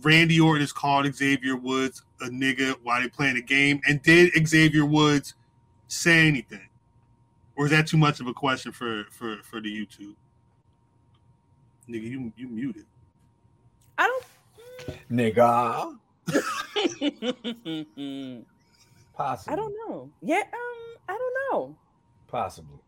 Randy 0.01 0.39
Orton 0.39 0.61
has 0.61 0.71
called 0.71 1.13
Xavier 1.13 1.55
Woods 1.57 2.03
a 2.21 2.25
nigga 2.29 2.75
while 2.83 3.01
they 3.01 3.09
playing 3.09 3.35
the 3.35 3.41
game? 3.41 3.81
And 3.87 4.01
did 4.01 4.31
Xavier 4.47 4.85
Woods 4.85 5.33
say 5.87 6.27
anything, 6.27 6.68
or 7.59 7.65
is 7.65 7.71
that 7.71 7.85
too 7.87 7.97
much 7.97 8.21
of 8.21 8.27
a 8.27 8.33
question 8.33 8.71
for 8.71 9.03
for 9.11 9.35
for 9.43 9.59
the 9.59 9.69
YouTube? 9.69 10.15
Nigga, 11.89 12.09
you 12.09 12.31
you 12.37 12.47
muted. 12.47 12.85
I 13.97 14.07
don't. 14.07 14.97
Nigga. 15.11 15.97
Possibly. 19.13 19.53
I 19.53 19.55
don't 19.57 19.73
know. 19.73 20.09
Yeah, 20.21 20.37
um, 20.37 20.97
I 21.09 21.17
don't 21.17 21.33
know. 21.51 21.75
Possibly. 22.27 22.79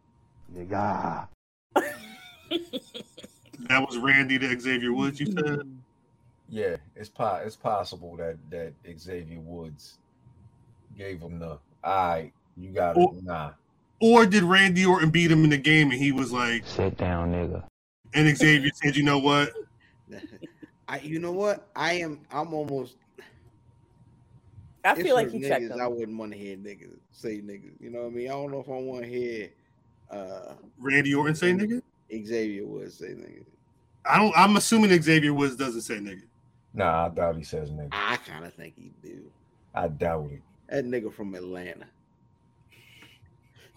Nigga. 0.55 1.27
That 3.69 3.87
was 3.87 3.97
Randy 3.97 4.39
to 4.39 4.59
Xavier 4.59 4.91
Woods. 4.91 5.19
You 5.19 5.27
said 5.27 5.59
Yeah, 6.49 6.77
it's 6.95 7.07
po- 7.09 7.41
it's 7.45 7.55
possible 7.55 8.17
that 8.17 8.37
that 8.49 8.73
Xavier 8.99 9.39
Woods 9.39 9.99
gave 10.97 11.21
him 11.21 11.39
the 11.39 11.51
all 11.51 11.59
right, 11.83 12.33
you 12.57 12.71
got 12.71 12.97
it. 12.97 12.99
Oh. 12.99 13.15
Nah. 13.21 13.51
Or 14.01 14.25
did 14.25 14.43
Randy 14.43 14.85
Orton 14.85 15.09
beat 15.09 15.31
him 15.31 15.43
in 15.43 15.49
the 15.51 15.57
game 15.57 15.91
and 15.91 15.99
he 15.99 16.11
was 16.11 16.31
like, 16.31 16.65
Sit 16.65 16.97
down, 16.97 17.31
nigga. 17.31 17.63
and 18.13 18.37
Xavier 18.37 18.71
said, 18.73 18.95
you 18.95 19.03
know 19.03 19.19
what? 19.19 19.51
I, 20.87 20.99
you 20.99 21.19
know 21.19 21.31
what? 21.31 21.69
I 21.75 21.93
am. 21.93 22.19
I'm 22.31 22.53
almost. 22.53 22.95
I 24.83 24.95
feel 24.95 25.15
like 25.15 25.27
certain 25.27 25.41
he 25.43 25.47
checked 25.47 25.63
niggas 25.65 25.69
them. 25.69 25.81
I 25.81 25.87
wouldn't 25.87 26.17
want 26.17 26.31
to 26.33 26.37
hear 26.37 26.57
niggas 26.57 26.97
say 27.11 27.37
niggas. 27.37 27.79
You 27.79 27.91
know 27.91 28.01
what 28.01 28.07
I 28.07 28.15
mean? 28.15 28.27
I 28.27 28.31
don't 28.31 28.51
know 28.51 28.59
if 28.59 28.67
I 28.67 28.71
want 28.71 29.03
to 29.03 29.07
hear 29.09 29.49
uh 30.09 30.53
Randy 30.79 31.13
Orton 31.13 31.35
say 31.35 31.53
nigga? 31.53 31.81
Xavier 32.11 32.65
would 32.65 32.91
say 32.91 33.09
nigga. 33.09 33.45
I 34.05 34.17
don't. 34.17 34.33
I'm 34.35 34.57
assuming 34.57 34.99
Xavier 35.01 35.33
Woods 35.33 35.55
doesn't 35.55 35.81
say 35.81 35.95
nigga. 35.99 36.23
Nah, 36.73 37.05
I 37.05 37.09
doubt 37.09 37.37
he 37.37 37.43
says 37.43 37.69
nigga. 37.69 37.89
I 37.91 38.17
kind 38.17 38.43
of 38.43 38.53
think 38.53 38.73
he 38.75 38.91
do. 39.01 39.21
I 39.75 39.87
doubt 39.87 40.31
it. 40.33 40.41
That 40.67 40.85
nigga 40.85 41.13
from 41.13 41.35
Atlanta. 41.35 41.85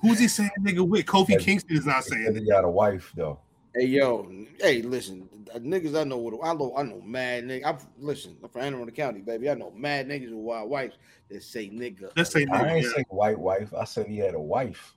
Who's 0.01 0.18
he 0.18 0.28
saying 0.28 0.51
nigga 0.61 0.86
with? 0.86 1.07
Kofi 1.07 1.30
Yeah. 1.30 1.38
Kingston 1.38 1.76
is 1.76 1.86
not 1.86 2.05
saying 2.05 2.24
said 2.24 2.36
he 2.36 2.49
got 2.49 2.64
a 2.64 2.68
wife 2.68 3.12
though. 3.16 3.40
Hey 3.74 3.86
yo, 3.86 4.30
hey, 4.61 4.82
listen, 4.82 5.28
uh, 5.53 5.59
niggas. 5.59 5.99
I 5.99 6.05
know 6.05 6.18
what 6.18 6.34
I 6.47 6.55
know. 6.55 6.74
I 6.76 6.82
know 6.84 7.01
mad 7.01 7.45
nigga. 7.45 7.64
I'm 7.64 7.78
listen 7.99 8.36
I'm 8.42 8.49
from 8.49 8.62
Anne 8.62 8.74
Arundel 8.74 8.95
County, 8.95 9.20
baby. 9.20 9.51
I 9.51 9.55
know 9.55 9.72
mad 9.74 10.07
niggas 10.09 10.30
with 10.30 10.34
wild 10.34 10.70
wives 10.70 10.97
that 11.30 11.42
say 11.42 11.70
nigga. 11.70 12.11
Let's 12.16 12.30
say 12.30 12.47
I 12.53 12.74
ain't 12.74 12.84
Yeah. 12.84 12.90
say 12.90 13.05
white 13.09 13.38
wife. 13.38 13.72
I 13.74 13.84
said 13.84 14.07
he 14.07 14.18
had 14.18 14.34
a 14.34 14.40
wife. 14.40 14.95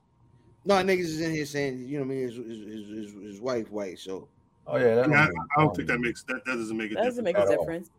No, 0.66 0.76
niggas 0.76 1.00
is 1.00 1.22
in 1.22 1.32
here 1.32 1.46
saying, 1.46 1.80
you 1.88 1.98
know 2.00 2.06
what 2.06 2.12
I 2.12 2.16
mean, 2.16 2.28
his, 2.28 2.36
his, 2.36 2.46
his, 2.48 3.14
his, 3.14 3.24
his 3.24 3.42
wife 3.42 3.72
white. 3.72 3.98
So 4.00 4.28
Oh 4.68 4.78
yeah, 4.78 4.96
that 4.96 5.10
Yeah, 5.10 5.24
I, 5.24 5.28
don't, 5.28 5.38
I 5.58 5.62
don't 5.62 5.76
think 5.76 5.88
that 5.88 6.00
makes 6.00 6.24
that, 6.24 6.44
that 6.46 6.58
doesn't 6.58 6.78
make 6.78 6.92
a 6.92 6.96
That 6.96 7.06
doesn't 7.06 7.24
difference. 7.24 7.48
make 7.50 7.58
a 7.58 7.58
difference. 7.58 7.90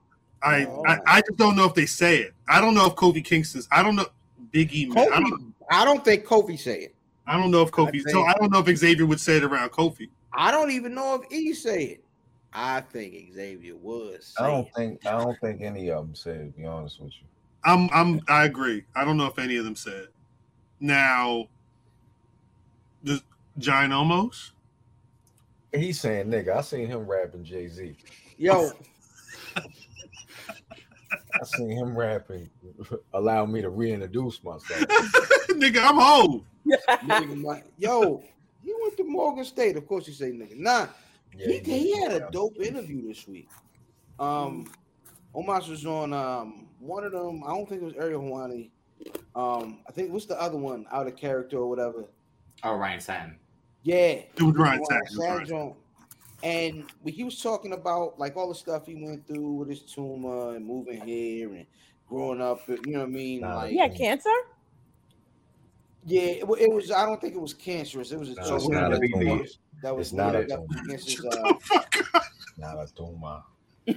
I, 0.42 0.64
No. 0.64 0.84
I 0.86 0.99
I 1.07 1.20
just 1.22 1.38
don't 1.38 1.57
know 1.57 1.64
if 1.64 1.74
they 1.74 1.86
say 1.86 2.18
it. 2.18 2.34
I 2.49 2.61
don't 2.61 2.74
know 2.74 2.86
if 2.86 2.94
Kofi 2.94 3.24
Kingston's. 3.24 3.66
I 3.72 3.82
don't 3.82 3.96
know 3.96 4.07
Biggie. 4.53 4.89
Man, 4.89 5.12
I 5.12 5.20
don't. 5.20 5.55
I 5.70 5.84
don't 5.84 6.05
think 6.05 6.24
Kofi 6.24 6.59
say 6.59 6.80
it. 6.80 6.95
I 7.26 7.36
don't 7.36 7.51
know 7.51 7.62
if 7.62 7.70
Kofi. 7.70 8.03
I 8.07 8.11
So 8.11 8.24
I 8.24 8.32
don't 8.34 8.51
know 8.51 8.61
if 8.61 8.78
Xavier 8.78 9.07
would 9.07 9.20
say 9.20 9.36
it 9.36 9.45
around 9.45 9.70
Kofi. 9.70 10.09
I 10.32 10.51
don't 10.51 10.70
even 10.70 10.95
know 10.95 11.14
if 11.14 11.32
E 11.32 11.53
say 11.53 11.84
it. 11.84 12.05
I 12.53 12.80
think 12.80 13.32
Xavier 13.34 13.76
was. 13.76 14.34
Say 14.39 14.45
I 14.45 14.47
don't 14.49 14.66
it. 14.66 14.72
think 14.74 15.07
I 15.07 15.18
don't 15.18 15.39
think 15.41 15.61
any 15.61 15.91
of 15.91 16.07
them 16.07 16.14
said. 16.14 16.55
To 16.55 16.59
be 16.59 16.66
honest 16.66 17.01
with 17.01 17.12
you. 17.12 17.26
I'm 17.64 17.91
I'm 17.93 18.20
I 18.28 18.45
agree. 18.45 18.84
I 18.97 19.05
don't 19.05 19.16
know 19.16 19.26
if 19.26 19.39
any 19.39 19.57
of 19.57 19.64
them 19.64 19.76
said. 19.76 20.09
Now, 20.80 21.49
the 23.03 23.20
Giant 23.59 23.93
Omos. 23.93 24.53
He's 25.74 26.01
saying 26.01 26.28
nigga. 26.28 26.57
I 26.57 26.61
seen 26.62 26.86
him 26.86 27.07
rapping 27.07 27.45
Jay 27.45 27.68
Z. 27.68 27.95
Yo, 28.39 28.70
I 31.34 31.44
seen 31.44 31.70
him 31.70 31.96
rapping. 31.96 32.48
Allow 33.12 33.46
me 33.46 33.60
to 33.62 33.70
reintroduce 33.70 34.42
myself. 34.42 34.80
nigga, 35.50 35.82
I'm 35.82 35.96
home. 35.96 36.46
nigga, 36.66 37.40
my- 37.40 37.62
yo, 37.76 38.22
he 38.62 38.74
went 38.82 38.96
to 38.96 39.04
Morgan 39.04 39.44
State. 39.44 39.76
Of 39.76 39.86
course, 39.86 40.06
he 40.06 40.12
say 40.12 40.30
nigga. 40.30 40.56
Nah, 40.56 40.88
he, 41.36 41.58
he 41.58 41.98
had 42.00 42.12
a 42.12 42.28
dope 42.30 42.60
interview 42.60 43.06
this 43.06 43.26
week. 43.28 43.48
Um, 44.18 44.70
Omos 45.34 45.68
was 45.68 45.86
on 45.86 46.12
um 46.12 46.66
one 46.80 47.04
of 47.04 47.12
them. 47.12 47.42
I 47.44 47.48
don't 47.48 47.68
think 47.68 47.82
it 47.82 47.84
was 47.84 47.94
Ariel 47.94 48.22
Helwani. 48.22 48.70
Um, 49.36 49.78
I 49.88 49.92
think 49.92 50.12
what's 50.12 50.26
the 50.26 50.40
other 50.40 50.56
one 50.58 50.86
out 50.90 51.06
of 51.06 51.16
character 51.16 51.58
or 51.58 51.68
whatever. 51.68 52.06
Oh, 52.64 52.74
Ryan 52.74 53.00
Satin. 53.00 53.36
Yeah, 53.84 53.94
It 53.96 54.42
was 54.42 54.56
Ryan 54.56 54.80
Ryan 54.90 55.06
Satin, 55.46 55.74
And 56.43 56.84
we- 57.03 57.12
he 57.12 57.24
was 57.24 57.41
talking 57.43 57.72
about 57.72 58.18
like 58.18 58.36
all 58.36 58.49
the 58.49 58.55
stuff 58.55 58.86
he 58.86 58.95
went 58.95 59.26
through 59.26 59.53
with 59.53 59.68
his 59.68 59.80
tumor 59.82 60.55
and 60.55 60.64
moving 60.64 61.01
here 61.01 61.53
and 61.55 61.66
growing 62.09 62.41
up. 62.41 62.61
You 62.68 62.78
know 62.86 62.99
what 63.01 63.05
I 63.07 63.11
mean? 63.11 63.41
Nah, 63.41 63.57
like, 63.57 63.70
He 63.70 63.78
had 63.78 63.95
cancer. 63.97 64.30
yeah, 66.07 66.22
it, 66.22 66.45
it 66.61 66.72
was. 66.72 66.91
I 66.91 67.05
don't 67.05 67.20
think 67.20 67.34
it 67.34 67.41
was 67.41 67.55
cancerous. 67.55 68.12
It 68.12 68.18
was 68.18 68.30
a 68.30 68.34
No, 68.34 68.43
tumor. 68.45 68.57
it's 68.57 68.68
not 68.68 68.93
a 68.93 68.99
that- 68.99 69.09
tumor. 69.14 69.45
That 69.82 69.97
was 69.97 70.09
It's 70.09 70.14
not 70.14 70.34
a 70.36 70.45
tumor. 70.47 70.62
was 70.68 70.80
against 70.84 71.05
his, 71.07 71.14
Shut 71.14 71.26
uh, 71.39 71.53
the 71.53 71.59
fuck. 71.61 71.95
Not 72.59 72.76
a 72.78 72.93
tumor. 72.93 73.43
yeah. 73.86 73.95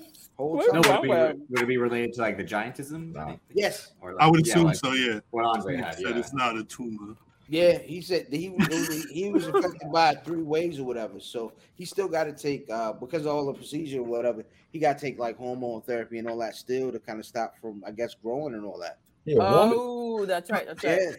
Whole 0.36 0.60
time. 0.60 0.80
No, 0.82 1.00
would 1.00 1.10
it, 1.10 1.36
be, 1.38 1.42
would 1.48 1.62
it 1.62 1.66
be 1.66 1.76
related 1.78 2.12
to 2.12 2.20
like 2.20 2.36
the 2.36 2.44
giantism? 2.44 3.12
Nah. 3.12 3.34
Yes. 3.52 3.92
Or 4.00 4.12
like, 4.12 4.22
I 4.22 4.30
would 4.30 4.46
yeah, 4.46 4.52
assume 4.52 4.64
like 4.66 4.76
so. 4.76 4.92
Yeah. 4.92 5.18
What 5.30 5.44
Andre 5.46 5.78
had, 5.78 5.96
yeah. 5.98 6.16
it's 6.16 6.32
not 6.32 6.56
a 6.56 6.62
tumor. 6.62 7.16
Yeah, 7.48 7.78
he 7.78 8.00
said 8.00 8.26
that 8.30 8.36
he 8.36 8.48
was 8.48 8.88
he 9.12 9.30
was 9.30 9.46
affected 9.46 9.92
by 9.92 10.14
three 10.16 10.42
ways 10.42 10.80
or 10.80 10.84
whatever. 10.84 11.20
So 11.20 11.52
he 11.74 11.84
still 11.84 12.08
got 12.08 12.24
to 12.24 12.32
take 12.32 12.68
uh 12.70 12.92
because 12.94 13.22
of 13.22 13.28
all 13.28 13.46
the 13.46 13.54
procedure 13.54 14.00
or 14.00 14.04
whatever. 14.04 14.44
He 14.72 14.78
got 14.80 14.98
to 14.98 15.04
take 15.06 15.18
like 15.18 15.36
hormone 15.36 15.82
therapy 15.82 16.18
and 16.18 16.28
all 16.28 16.38
that 16.38 16.56
still 16.56 16.90
to 16.90 16.98
kind 16.98 17.20
of 17.20 17.26
stop 17.26 17.54
from 17.60 17.84
I 17.86 17.92
guess 17.92 18.14
growing 18.14 18.54
and 18.54 18.64
all 18.64 18.78
that. 18.80 18.98
Yeah, 19.24 19.36
woman. 19.38 19.78
Oh, 19.80 20.26
that's 20.26 20.50
right. 20.50 20.66
That's 20.66 20.82
right. 20.82 20.98
Yeah, 21.00 21.12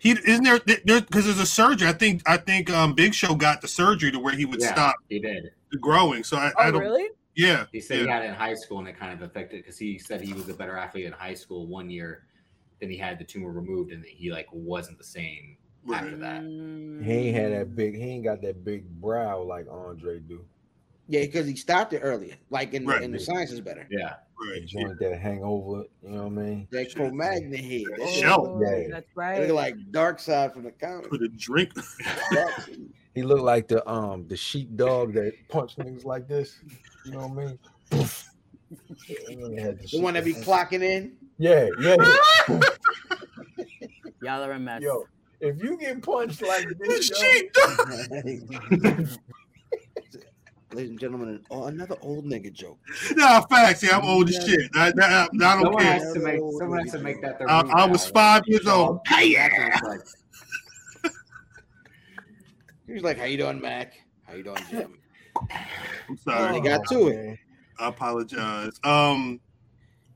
He 0.00 0.10
isn't 0.10 0.44
there 0.44 0.58
there 0.84 1.00
because 1.00 1.24
there's 1.24 1.38
a 1.38 1.46
surgery. 1.46 1.88
I 1.88 1.92
think 1.92 2.22
I 2.26 2.36
think 2.36 2.70
um 2.70 2.92
Big 2.94 3.14
Show 3.14 3.34
got 3.34 3.62
the 3.62 3.68
surgery 3.68 4.10
to 4.12 4.18
where 4.18 4.34
he 4.34 4.44
would 4.44 4.60
Yeah, 4.60 4.72
stop 4.74 4.96
he 5.08 5.18
did. 5.20 5.50
the 5.72 5.78
growing. 5.78 6.22
So 6.22 6.36
I, 6.36 6.48
I 6.58 6.68
Oh, 6.68 6.72
don't. 6.72 6.82
really? 6.82 7.08
Yeah. 7.34 7.66
He 7.72 7.80
said 7.80 8.00
he 8.00 8.04
yeah. 8.06 8.14
had 8.14 8.24
it 8.24 8.28
in 8.28 8.34
high 8.34 8.54
school 8.54 8.78
and 8.78 8.88
it 8.88 8.98
kind 8.98 9.12
of 9.12 9.22
affected 9.22 9.62
because 9.62 9.78
he 9.78 9.98
said 9.98 10.20
he 10.22 10.32
was 10.32 10.48
a 10.48 10.54
better 10.54 10.76
athlete 10.76 11.04
in 11.06 11.12
high 11.12 11.34
school 11.34 11.66
one 11.66 11.90
year. 11.90 12.24
Then 12.80 12.90
he 12.90 12.96
had 12.96 13.18
the 13.18 13.24
tumor 13.24 13.50
removed 13.50 13.92
and 13.92 14.04
he 14.04 14.30
like 14.30 14.46
wasn't 14.52 14.98
the 14.98 15.04
same 15.04 15.56
after 15.92 16.16
that. 16.18 16.42
Mm. 16.42 17.04
He 17.04 17.12
ain't 17.12 17.36
had 17.36 17.52
that 17.52 17.74
big. 17.76 17.94
He 17.94 18.02
ain't 18.02 18.24
got 18.24 18.42
that 18.42 18.64
big 18.64 18.88
brow 19.00 19.42
like 19.42 19.66
Andre 19.70 20.18
do. 20.20 20.44
Yeah, 21.08 21.20
because 21.20 21.46
he 21.46 21.54
stopped 21.56 21.92
it 21.92 22.00
earlier. 22.00 22.34
Like 22.50 22.74
in, 22.74 22.84
Right. 22.84 23.02
in 23.02 23.12
the 23.12 23.20
science 23.20 23.52
is 23.52 23.60
better. 23.60 23.86
Yeah. 23.90 24.14
The 24.38 24.50
Right. 24.50 24.66
joint 24.66 24.98
that 24.98 25.18
hangover, 25.18 25.84
you 26.02 26.10
know 26.10 26.24
what 26.24 26.26
I 26.26 26.28
mean? 26.44 26.68
Like 26.72 26.94
Cro-Magnon 26.94 27.52
head. 27.54 27.82
That 27.96 28.08
shit 28.08 28.22
Shell. 28.22 28.46
Oh, 28.46 28.60
Yeah. 28.60 28.88
That's 28.90 29.06
They 29.14 29.20
right. 29.20 29.46
look 29.46 29.56
like 29.56 29.76
dark 29.92 30.18
side 30.18 30.52
from 30.52 30.64
the 30.64 30.72
comic. 30.72 31.08
Put 31.08 31.22
a 31.22 31.28
drink. 31.28 31.72
He 33.14 33.22
looked 33.22 33.44
like 33.44 33.66
the 33.66 33.88
um 33.88 34.28
the 34.28 34.36
sheepdog 34.36 35.14
that 35.14 35.32
punched 35.48 35.78
niggas 35.78 36.04
like 36.04 36.28
this. 36.28 36.60
You 37.06 37.12
know 37.12 37.28
what 37.28 37.44
I 37.44 37.46
mean? 37.46 37.58
The 39.08 40.00
one 40.00 40.14
that 40.14 40.24
be 40.24 40.34
clocking 40.34 40.82
in. 40.82 41.16
Yeah, 41.38 41.68
yeah. 41.80 41.96
Y'all 44.22 44.42
are 44.42 44.52
a 44.52 44.58
mess. 44.58 44.82
Yo, 44.82 45.04
if 45.40 45.62
you 45.62 45.76
get 45.78 46.02
punched 46.02 46.42
like 46.42 46.66
The 46.68 46.74
this, 46.74 47.10
yo, 47.10 47.16
sheep. 47.16 49.10
Ladies 50.72 50.90
and 50.90 50.98
gentlemen, 50.98 51.42
oh, 51.50 51.64
another 51.64 51.96
old 52.02 52.24
nigga 52.26 52.52
joke. 52.52 52.78
Nah, 53.12 53.40
facts. 53.42 53.82
Yeah, 53.82 53.98
I'm 53.98 54.04
old 54.04 54.28
as 54.28 54.44
shit. 54.44 54.68
I, 54.74 54.88
I, 54.88 54.92
I, 55.00 55.22
I 55.22 55.26
don't 55.28 55.40
Someone 55.62 55.82
care. 55.82 55.92
has 55.92 56.12
to 56.12 56.18
make 56.20 56.40
someone 56.58 56.78
has 56.80 56.92
to 56.92 56.98
make 56.98 57.22
that 57.22 57.38
their 57.38 57.50
I, 57.50 57.60
I 57.60 57.86
was 57.86 58.06
five 58.08 58.42
years 58.46 58.66
old. 58.66 59.00
Hey, 59.06 59.32
yeah. 59.32 59.78
He 62.86 62.92
was 62.92 63.02
like, 63.02 63.18
"How 63.18 63.24
you 63.24 63.36
doing, 63.36 63.60
Mac? 63.60 63.94
How 64.24 64.34
you 64.34 64.42
doing, 64.42 64.62
Jim?" 64.70 64.98
I'm 66.08 66.16
sorry. 66.18 66.60
They 66.60 66.68
got 66.68 66.86
to 66.88 67.08
it. 67.08 67.38
I 67.78 67.88
apologize. 67.88 68.78
Um, 68.84 69.40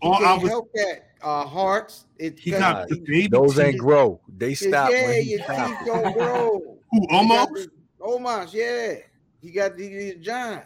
He 0.02 0.08
oh, 0.08 0.12
I 0.12 0.18
can't 0.18 0.42
was. 0.42 0.50
help 0.50 0.70
that. 0.74 1.06
Uh, 1.22 1.44
hearts. 1.46 2.06
It 2.18 2.38
He 2.38 2.50
got 2.52 2.88
the 2.88 2.96
baby. 2.96 3.28
those 3.28 3.58
ain't 3.58 3.78
grow. 3.78 4.20
They 4.38 4.54
stop 4.54 4.90
yeah, 4.90 5.04
when 5.04 5.22
he 5.22 5.30
your 5.32 5.42
stop. 5.42 5.68
teeth 5.68 5.78
don't 5.86 6.12
grow. 6.12 6.78
Who 6.90 7.06
almost? 7.10 7.52
the- 7.54 7.70
Almost, 8.00 8.54
yeah. 8.54 8.94
He 9.42 9.50
got 9.50 9.76
the 9.76 9.86
he, 9.86 10.14
John. 10.14 10.62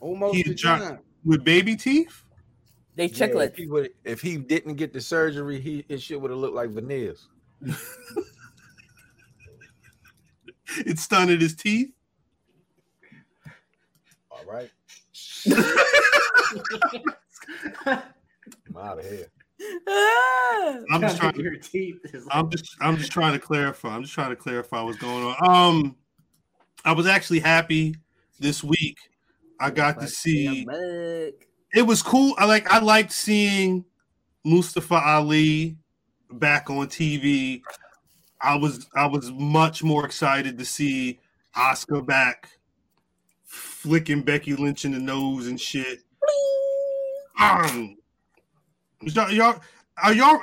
Almost 0.00 0.36
He 0.36 0.42
the 0.44 0.52
a 0.52 0.54
John. 0.54 0.80
John. 0.80 0.98
with 1.24 1.44
baby 1.44 1.76
teeth? 1.76 2.22
They 2.96 3.04
Yeah, 3.06 3.26
chiclets. 3.28 3.50
if, 3.50 3.56
he 3.56 3.68
if 4.04 4.20
he 4.22 4.36
didn't 4.38 4.74
get 4.76 4.94
the 4.94 5.00
surgery, 5.02 5.60
he 5.60 5.84
his 5.88 6.02
shit 6.02 6.18
would 6.20 6.30
have 6.30 6.40
looked 6.40 6.54
like 6.56 6.70
veneers. 6.70 7.28
It 10.84 10.98
stunted 10.98 11.40
his 11.40 11.56
teeth. 11.56 11.88
All 14.30 14.44
right, 14.46 14.70
I'm 18.68 18.76
out 18.76 18.98
of 18.98 19.04
here. 19.08 19.26
I'm 20.90 21.00
just 21.00 21.18
trying. 21.18 21.34
your 21.36 21.56
teeth 21.56 21.98
I'm 22.30 22.50
just. 22.50 22.76
I'm 22.80 22.96
just 22.96 23.10
trying 23.10 23.32
to 23.32 23.38
clarify. 23.38 23.94
I'm 23.94 24.02
just 24.02 24.14
trying 24.14 24.30
to 24.30 24.36
clarify 24.36 24.82
what's 24.82 24.98
going 24.98 25.24
on. 25.24 25.36
Um, 25.40 25.96
I 26.84 26.92
was 26.92 27.06
actually 27.06 27.40
happy 27.40 27.96
this 28.38 28.62
week. 28.62 28.96
I 29.58 29.70
got 29.70 30.00
to 30.00 30.06
see. 30.06 30.64
It 31.74 31.82
was 31.86 32.02
cool. 32.02 32.34
I 32.38 32.44
like. 32.46 32.70
I 32.70 32.78
liked 32.78 33.12
seeing 33.12 33.84
Mustafa 34.44 34.94
Ali 34.94 35.76
back 36.30 36.70
on 36.70 36.86
TV. 36.86 37.62
I 38.40 38.56
was. 38.56 38.88
I 38.94 39.06
was 39.06 39.32
much 39.32 39.82
more 39.82 40.06
excited 40.06 40.56
to 40.58 40.64
see 40.64 41.18
Asuka 41.56 42.06
back, 42.06 42.48
flicking 43.44 44.22
Becky 44.22 44.54
Lynch 44.54 44.84
in 44.84 44.92
the 44.92 45.00
nose 45.00 45.48
and 45.48 45.60
shit. 45.60 45.98
Um, 47.40 47.97
y'all, 49.02 49.30
y'all, 49.30 49.60
are 50.02 50.12
y'all? 50.12 50.40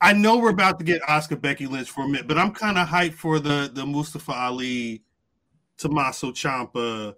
I 0.00 0.12
know 0.12 0.38
we're 0.38 0.50
about 0.50 0.78
to 0.80 0.84
get 0.84 1.02
Asuka 1.02 1.40
Becky 1.40 1.66
Lynch 1.66 1.90
for 1.90 2.04
a 2.04 2.08
minute, 2.08 2.26
but 2.26 2.36
I'm 2.36 2.52
kind 2.52 2.76
of 2.76 2.88
hyped 2.88 3.14
for 3.14 3.38
the 3.38 3.70
the 3.72 3.86
Mustafa 3.86 4.32
Ali, 4.32 5.02
Tommaso 5.78 6.32
Ciampa. 6.32 7.14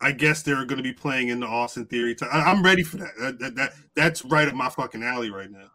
I 0.00 0.12
guess 0.12 0.42
they're 0.42 0.64
going 0.64 0.76
to 0.76 0.82
be 0.82 0.92
playing 0.92 1.28
in 1.28 1.40
the 1.40 1.46
Austin 1.46 1.86
Theory. 1.86 2.14
T- 2.14 2.26
I, 2.30 2.40
I'm 2.40 2.62
ready 2.62 2.82
for 2.82 2.98
that. 2.98 3.12
That, 3.18 3.38
that. 3.38 3.54
that 3.54 3.72
that's 3.94 4.24
right 4.24 4.48
up 4.48 4.54
my 4.54 4.68
fucking 4.68 5.02
alley 5.02 5.30
right 5.30 5.50
now. 5.50 5.70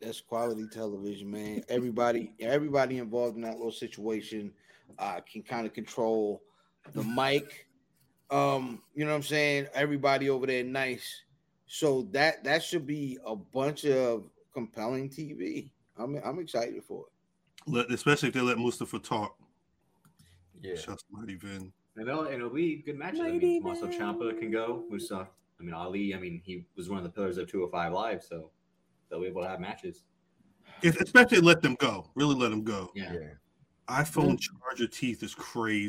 That's 0.00 0.20
quality 0.22 0.66
television, 0.66 1.30
man. 1.30 1.62
Everybody, 1.68 2.32
everybody 2.40 2.98
involved 2.98 3.36
in 3.36 3.42
that 3.42 3.56
little 3.56 3.70
situation 3.70 4.50
uh, 4.98 5.20
can 5.30 5.42
kind 5.42 5.66
of 5.66 5.74
control 5.74 6.42
the 6.94 7.04
mic. 7.04 7.66
Um, 8.30 8.80
you 8.94 9.04
know 9.04 9.10
what 9.10 9.18
I'm 9.18 9.22
saying? 9.22 9.66
Everybody 9.74 10.30
over 10.30 10.46
there 10.46 10.64
nice. 10.64 11.22
So 11.72 12.08
that 12.10 12.42
that 12.42 12.64
should 12.64 12.84
be 12.84 13.16
a 13.24 13.36
bunch 13.36 13.84
of 13.84 14.24
compelling 14.52 15.08
TV. 15.08 15.70
I'm 15.96 16.20
I'm 16.24 16.40
excited 16.40 16.82
for 16.82 17.04
it. 17.06 17.70
Let, 17.70 17.92
especially 17.92 18.30
if 18.30 18.34
they 18.34 18.40
let 18.40 18.58
Mustafa 18.58 18.98
talk. 18.98 19.36
Yeah, 20.60 20.74
Shouts 20.74 21.04
to 21.04 21.08
Mighty 21.12 21.36
Vin. 21.36 21.72
and 21.94 22.08
it'll, 22.08 22.26
it'll 22.26 22.50
be 22.50 22.82
good 22.84 22.98
matches. 22.98 23.20
I 23.20 23.26
Lady 23.26 23.60
mean, 23.60 23.62
Tommaso 23.62 23.86
Ciampa 23.86 24.36
can 24.36 24.50
go. 24.50 24.82
Musa, 24.90 25.28
I 25.60 25.62
mean 25.62 25.72
Ali. 25.72 26.12
I 26.12 26.18
mean, 26.18 26.42
he 26.44 26.64
was 26.76 26.88
one 26.88 26.98
of 26.98 27.04
the 27.04 27.10
pillars 27.10 27.38
of 27.38 27.48
205 27.48 27.92
Live, 27.92 28.24
so 28.24 28.50
they'll 29.08 29.20
be 29.20 29.28
able 29.28 29.42
to 29.42 29.48
have 29.48 29.60
matches. 29.60 30.02
If, 30.82 31.00
especially 31.00 31.38
let 31.38 31.62
them 31.62 31.76
go. 31.76 32.10
Really 32.16 32.34
let 32.34 32.50
them 32.50 32.64
go. 32.64 32.90
Yeah. 32.96 33.12
yeah. 33.12 33.28
iPhone 33.88 34.32
mm. 34.32 34.40
charger 34.40 34.88
teeth 34.88 35.22
is 35.22 35.36
crazy. 35.36 35.88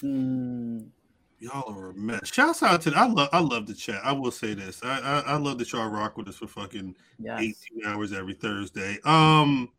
Y'all 1.40 1.74
are 1.74 1.90
a 1.90 1.94
mess. 1.94 2.28
Shouts 2.30 2.62
out 2.62 2.82
to 2.82 2.92
I 2.94 3.06
love 3.06 3.30
I 3.32 3.40
love 3.40 3.66
the 3.66 3.72
chat. 3.72 4.00
I 4.04 4.12
will 4.12 4.30
say 4.30 4.52
this. 4.52 4.82
I 4.84 5.00
I, 5.00 5.20
I 5.20 5.36
love 5.36 5.58
that 5.58 5.72
y'all 5.72 5.88
rock 5.88 6.18
with 6.18 6.28
us 6.28 6.36
for 6.36 6.46
fucking 6.46 6.94
yes. 7.18 7.40
18 7.40 7.86
hours 7.86 8.12
every 8.12 8.34
Thursday. 8.34 8.98
Um 9.04 9.70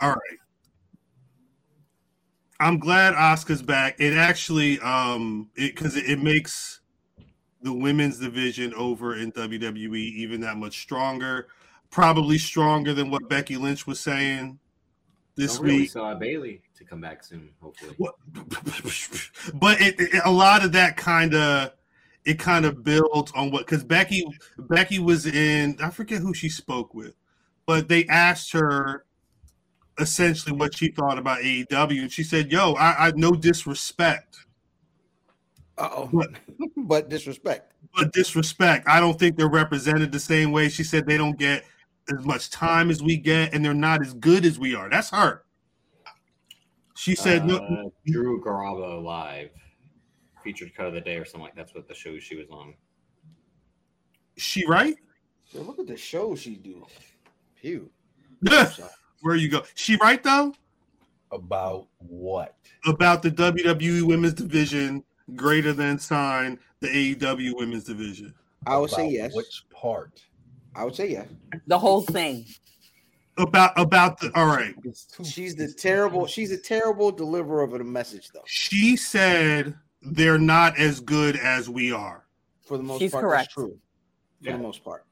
all 0.00 0.10
right. 0.10 0.38
I'm 2.58 2.80
glad 2.80 3.14
Asuka's 3.14 3.62
back. 3.62 4.00
It 4.00 4.14
actually 4.14 4.80
um 4.80 5.50
it 5.54 5.76
because 5.76 5.96
it, 5.96 6.10
it 6.10 6.20
makes 6.20 6.80
the 7.62 7.72
women's 7.72 8.18
division 8.18 8.74
over 8.74 9.16
in 9.16 9.30
WWE 9.30 9.96
even 9.96 10.40
that 10.40 10.56
much 10.56 10.80
stronger. 10.80 11.46
Probably 11.90 12.38
stronger 12.38 12.92
than 12.92 13.08
what 13.10 13.28
Becky 13.28 13.56
Lynch 13.56 13.86
was 13.86 14.00
saying 14.00 14.58
this 15.36 15.56
Don't 15.56 15.64
really 15.64 15.76
week. 15.82 15.90
saw 15.90 16.12
Bayley 16.16 16.60
to 16.76 16.84
come 16.84 17.00
back 17.00 17.24
soon, 17.24 17.50
hopefully. 17.60 17.94
What? 17.98 18.14
but 19.54 19.80
it, 19.80 19.94
it- 19.98 20.22
a 20.24 20.30
lot 20.30 20.64
of 20.64 20.72
that 20.72 20.96
kind 20.96 21.34
of 21.34 21.72
it 22.24 22.38
kind 22.38 22.64
of 22.64 22.82
builds 22.82 23.30
on 23.36 23.50
what 23.50 23.66
because 23.66 23.84
Becky 23.84 24.24
Becky 24.58 24.98
was 24.98 25.26
in 25.26 25.76
I 25.82 25.90
forget 25.90 26.20
who 26.20 26.34
she 26.34 26.48
spoke 26.48 26.92
with, 26.94 27.14
but 27.66 27.88
they 27.88 28.04
asked 28.06 28.52
her 28.52 29.04
essentially 29.98 30.54
what 30.54 30.76
she 30.76 30.88
thought 30.88 31.18
about 31.18 31.40
AEW, 31.40 32.02
and 32.02 32.12
she 32.12 32.22
said, 32.22 32.50
"Yo, 32.52 32.72
I, 32.74 33.06
I 33.08 33.12
no 33.16 33.32
disrespect, 33.32 34.36
Uh 35.78 35.88
oh, 35.92 36.06
What? 36.10 36.30
but 36.76 37.08
disrespect. 37.08 37.72
but 37.96 38.12
disrespect. 38.12 38.86
I 38.88 39.00
don't 39.00 39.18
think 39.18 39.36
they're 39.36 39.48
represented 39.48 40.10
the 40.12 40.20
same 40.20 40.52
way." 40.52 40.68
She 40.68 40.82
said 40.84 41.06
they 41.06 41.16
don't 41.16 41.38
get 41.38 41.64
as 42.12 42.24
much 42.26 42.50
time 42.50 42.90
as 42.90 43.02
we 43.02 43.16
get, 43.16 43.54
and 43.54 43.64
they're 43.64 43.72
not 43.72 44.00
as 44.04 44.14
good 44.14 44.44
as 44.44 44.58
we 44.58 44.74
are. 44.74 44.90
That's 44.90 45.10
her. 45.10 45.44
She 46.96 47.14
said, 47.14 47.44
"No, 47.46 47.56
Uh, 47.56 47.88
Drew 48.06 48.42
Garabo 48.42 49.02
live 49.02 49.50
featured 50.42 50.74
cut 50.74 50.86
of 50.86 50.94
the 50.94 51.00
day 51.00 51.16
or 51.16 51.24
something 51.24 51.42
like 51.42 51.54
that's 51.56 51.74
what 51.74 51.86
the 51.88 51.94
show 51.94 52.18
she 52.18 52.36
was 52.36 52.48
on. 52.50 52.74
she 54.36 54.66
right." 54.66 54.96
So 55.44 55.60
look 55.62 55.78
at 55.78 55.86
the 55.86 55.96
show 55.96 56.34
she 56.34 56.56
do. 56.56 56.86
Pew. 57.60 57.90
Where 59.22 59.36
you 59.36 59.48
go? 59.48 59.62
She 59.74 59.96
right 59.96 60.22
though 60.22 60.54
About 61.32 61.88
what? 61.98 62.56
about 62.86 63.22
the 63.22 63.30
WWE 63.30 64.02
Women's 64.02 64.34
Division 64.34 65.02
greater 65.34 65.72
than 65.72 65.98
sign 65.98 66.58
the 66.80 66.88
AEW 66.88 67.56
Women's 67.56 67.84
Division. 67.84 68.32
I 68.66 68.76
would 68.78 68.90
say 68.90 69.08
yes. 69.08 69.34
Which 69.34 69.64
part? 69.70 70.22
I 70.74 70.84
would 70.84 70.94
say 70.94 71.10
yes. 71.10 71.28
The 71.66 71.78
whole 71.78 72.02
thing. 72.02 72.44
About 73.38 73.78
about 73.78 74.18
the 74.18 74.30
all 74.34 74.46
right. 74.46 74.74
She's 75.22 75.54
the 75.54 75.70
terrible. 75.72 76.26
She's 76.26 76.52
a 76.52 76.56
terrible 76.58 77.12
deliverer 77.12 77.62
of 77.62 77.74
a 77.74 77.84
message, 77.84 78.30
though. 78.32 78.40
She 78.46 78.96
said 78.96 79.74
they're 80.00 80.38
not 80.38 80.78
as 80.78 81.00
good 81.00 81.36
as 81.36 81.68
we 81.68 81.92
are. 81.92 82.26
For 82.64 82.78
the 82.78 82.82
most 82.82 83.00
She's 83.00 83.12
part, 83.12 83.22
correct. 83.24 83.42
that's 83.42 83.54
true. 83.54 83.78
For 84.42 84.50
Yeah. 84.50 84.56
the 84.56 84.62
most 84.62 84.82
part. 84.82 85.04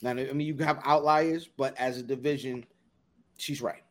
Now, 0.00 0.10
I 0.10 0.14
mean, 0.32 0.40
you 0.40 0.56
have 0.64 0.80
outliers, 0.84 1.48
but 1.56 1.76
as 1.78 1.98
a 1.98 2.02
division, 2.02 2.64
she's 3.38 3.60
right. 3.60 3.82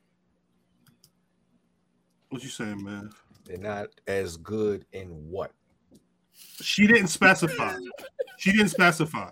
What 2.30 2.44
you 2.44 2.50
saying, 2.50 2.84
man? 2.84 3.12
They're 3.46 3.58
not 3.58 3.90
as 4.08 4.38
good 4.38 4.86
in 4.94 5.10
what? 5.30 5.52
She 6.62 6.88
didn't 6.88 7.08
specify. 7.08 7.76
She 8.38 8.52
didn't 8.52 8.70
specify. 8.70 9.30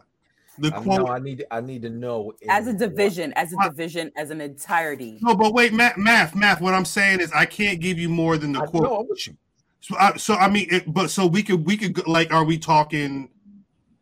The 0.60 0.68
I 0.76 0.82
quote. 0.82 1.00
know 1.00 1.08
I 1.08 1.20
need 1.20 1.46
I 1.50 1.62
need 1.62 1.82
to 1.84 1.90
know 1.90 2.34
As 2.50 2.68
a 2.68 2.72
what. 2.72 2.80
division, 2.80 3.32
as 3.36 3.54
a 3.54 3.70
division, 3.70 4.12
as 4.18 4.30
an 4.32 4.42
entirety. 4.42 5.18
No, 5.22 5.34
but 5.36 5.54
wait, 5.54 5.74
math, 5.74 5.98
math, 5.98 6.36
math. 6.36 6.60
What 6.62 6.74
I'm 6.74 6.86
saying 6.86 7.22
is, 7.22 7.32
I 7.32 7.46
can't 7.46 7.80
give 7.80 7.98
you 7.98 8.10
more 8.10 8.38
than 8.38 8.52
the 8.52 8.62
I 8.62 8.66
quote. 8.66 8.84
know 8.84 9.00
I'm 9.00 9.08
with 9.08 9.28
you. 9.28 9.38
So, 9.80 9.96
I, 9.98 10.18
so 10.18 10.36
I 10.36 10.50
mean, 10.50 10.68
it, 10.70 10.94
but 10.94 11.10
so 11.10 11.26
we 11.26 11.42
could, 11.42 11.66
we 11.66 11.78
could 11.78 12.06
like, 12.08 12.32
are 12.34 12.44
we 12.44 12.58
talking 12.58 13.30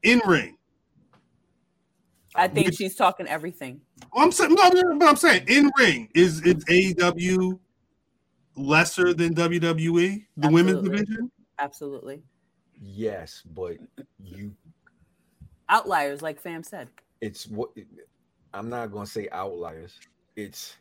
in 0.04 0.22
ring? 0.26 0.58
I 2.36 2.48
think 2.48 2.68
Which- 2.68 2.76
she's 2.78 2.96
talking 2.96 3.28
everything. 3.28 3.82
I'm 4.16 4.32
saying, 4.32 4.54
no, 4.56 4.70
no, 4.70 4.98
but 4.98 5.08
I'm 5.08 5.16
saying 5.18 5.44
in 5.48 5.70
ring 5.78 6.10
is 6.16 6.42
is 6.42 6.64
AEW 6.66 7.60
lesser 8.56 9.14
than 9.14 9.36
WWE, 9.36 10.26
the 10.38 10.50
women's 10.50 10.82
division? 10.84 11.32
Absolutely. 11.60 12.22
Yes, 12.82 13.44
but 13.54 13.78
you 14.24 14.54
Outliers, 15.70 16.22
like 16.22 16.40
Fam 16.40 16.64
said. 16.64 16.90
it's 17.22 17.48
what 17.48 17.70
I'm 18.54 18.70
not 18.70 18.92
going 18.92 19.06
to 19.06 19.12
say 19.12 19.28
outliers. 19.32 20.00
It's 20.36 20.78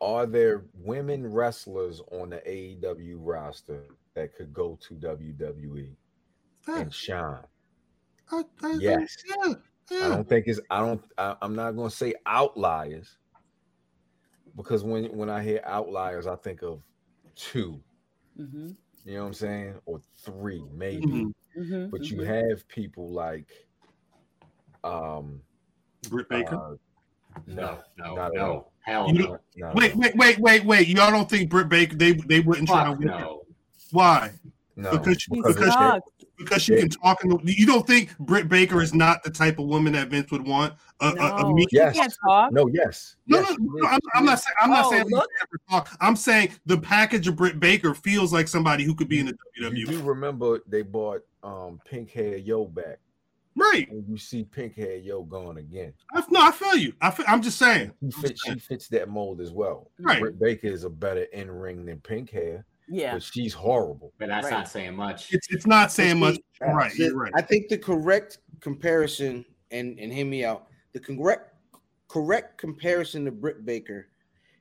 are 0.00 0.26
there 0.26 0.64
women 0.74 1.26
wrestlers 1.26 2.00
on 2.12 2.30
the 2.30 2.36
AEW 2.38 3.16
roster 3.18 3.82
that 4.14 4.34
could 4.36 4.52
go 4.52 4.78
to 4.82 4.94
WWE 4.94 5.88
and 6.68 6.94
shine? 6.94 7.40
I, 8.30 8.42
I, 8.62 8.72
Yes. 8.80 9.16
Yeah. 9.26 9.54
I 10.04 10.08
don't 10.10 10.28
think 10.28 10.46
it's 10.46 10.60
I 10.70 10.80
don't 10.80 11.02
I, 11.16 11.34
I'm 11.42 11.56
not 11.56 11.72
going 11.72 11.88
to 11.90 11.96
say 11.96 12.14
outliers 12.26 13.16
because 14.56 14.84
when 14.84 15.06
when 15.16 15.30
I 15.30 15.42
hear 15.42 15.60
outliers 15.64 16.26
I 16.26 16.36
think 16.36 16.62
of 16.62 16.80
two, 17.34 17.80
Mm-hmm. 18.38 18.68
you 19.04 19.14
know 19.14 19.22
what 19.22 19.26
I'm 19.28 19.34
saying, 19.34 19.74
or 19.86 20.00
three 20.18 20.62
maybe. 20.72 21.06
Mhm. 21.06 21.34
Mm-hmm. 21.58 21.90
But 21.90 22.04
you 22.10 22.22
have 22.22 22.66
people 22.68 23.10
like 23.10 23.48
um 24.84 25.40
Britt 26.08 26.28
Baker. 26.28 26.54
uh, 26.56 26.74
No, 27.46 27.78
no, 27.96 28.14
not 28.14 28.26
at 28.28 28.34
no. 28.34 28.40
all. 28.52 28.72
Hell 28.80 29.08
You 29.08 29.12
no. 29.14 29.26
don't- 29.26 29.40
not 29.56 29.70
at 29.70 29.76
wait, 29.76 29.96
wait, 29.96 30.16
wait, 30.16 30.38
wait, 30.38 30.64
wait. 30.64 30.88
Y'all 30.88 31.10
don't 31.10 31.28
think 31.28 31.50
Britt 31.50 31.68
Baker 31.68 31.96
they 31.96 32.12
they 32.12 32.40
wouldn't 32.40 32.68
try 32.68 32.84
to 32.84 32.92
win? 32.92 33.08
no. 33.08 33.42
Why? 33.90 34.32
No, 34.78 34.90
because 34.98 35.20
she- 35.20 35.30
because 35.30 35.56
because 35.56 35.74
she- 35.74 36.24
Because 36.38 36.62
she 36.62 36.76
can 36.76 36.88
talk. 36.88 37.24
In 37.24 37.30
the, 37.30 37.40
you 37.44 37.66
don't 37.66 37.84
think 37.84 38.16
Britt 38.18 38.48
Baker 38.48 38.80
is 38.80 38.94
not 38.94 39.24
the 39.24 39.30
type 39.30 39.58
of 39.58 39.66
woman 39.66 39.92
that 39.94 40.06
Vince 40.08 40.30
would 40.30 40.46
want? 40.46 40.72
A, 41.00 41.06
a, 41.08 41.10
a 41.10 41.42
No, 41.42 41.52
me- 41.52 41.66
she 41.68 41.76
Yes. 41.76 41.96
can't 41.96 42.14
talk. 42.24 42.52
no, 42.52 42.68
yes, 42.72 43.16
No, 43.26 43.40
yes, 43.40 43.48
no, 43.50 43.54
she 43.56 43.62
no, 43.82 43.88
I'm, 43.88 44.00
I'm 44.14 44.24
not 44.24 44.38
saying. 44.38 44.54
I'm 44.60 44.70
not 44.70 44.84
Oh, 44.86 44.90
saying. 44.90 45.06
look. 45.10 45.28
never 45.40 45.60
talk. 45.84 45.96
I'm 46.00 46.14
saying 46.14 46.50
the 46.64 46.78
package 46.78 47.26
of 47.26 47.34
Britt 47.34 47.58
Baker 47.58 47.92
feels 47.92 48.32
like 48.32 48.46
somebody 48.46 48.84
who 48.84 48.94
could 48.94 49.08
be 49.08 49.18
in 49.18 49.26
the 49.26 49.36
You 49.56 49.68
WWE. 49.68 49.86
do 49.90 50.02
remember 50.02 50.60
they 50.68 50.82
bought 50.82 51.22
um 51.42 51.80
pink 51.84 52.10
hair 52.12 52.36
yo 52.36 52.64
back, 52.66 52.98
Right. 53.56 53.90
and 53.90 54.04
you 54.08 54.16
see 54.16 54.44
pink 54.44 54.76
hair 54.76 54.94
yo 54.96 55.24
gone 55.24 55.56
again. 55.58 55.92
I, 56.14 56.22
no, 56.30 56.40
I 56.40 56.52
feel 56.52 56.76
you. 56.76 56.92
I 57.00 57.10
feel, 57.10 57.26
I'm 57.28 57.42
just 57.42 57.58
saying. 57.58 57.90
He 58.00 58.12
fits, 58.12 58.40
she 58.46 58.58
fits 58.60 58.86
that 58.90 59.08
mold 59.08 59.40
as 59.40 59.50
well. 59.50 59.90
Right. 59.98 60.20
Britt 60.20 60.38
Baker 60.38 60.68
is 60.68 60.84
a 60.84 60.90
better 60.90 61.22
in 61.32 61.50
ring 61.50 61.84
than 61.84 61.98
pink 62.00 62.30
hair, 62.30 62.64
Yeah. 62.90 63.14
but 63.14 63.22
she's 63.22 63.52
horrible. 63.52 64.12
But 64.18 64.28
that's 64.28 64.44
Right. 64.44 64.50
not 64.52 64.68
saying 64.68 64.94
much. 64.96 65.32
It's 65.32 65.46
it's 65.50 65.66
not 65.66 65.92
saying 65.92 66.18
much. 66.18 66.36
See, 66.36 66.42
Right. 66.62 66.92
the- 66.92 67.04
You're 67.04 67.16
right. 67.16 67.32
I 67.34 67.42
think 67.42 67.68
the 67.68 67.78
correct 67.78 68.38
comparison, 68.60 69.44
and 69.70 69.98
and 69.98 70.12
hear 70.12 70.24
me 70.26 70.44
out. 70.44 70.68
The 70.92 71.00
correct 71.00 71.54
correct 72.08 72.58
comparison 72.58 73.24
to 73.26 73.30
Britt 73.30 73.64
Baker 73.66 74.08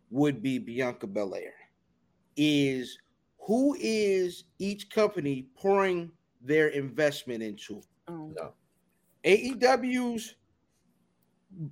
would 0.10 0.42
be 0.44 0.58
Bianca 0.60 1.08
Belair. 1.08 1.54
Is 2.36 2.98
who 3.40 3.76
is 3.80 4.44
each 4.60 4.90
company 4.90 5.48
pouring 5.56 6.12
their 6.42 6.68
investment 6.70 7.42
into? 7.42 7.82
Oh. 8.08 8.34
No, 8.36 8.54
AEW's 9.24 10.36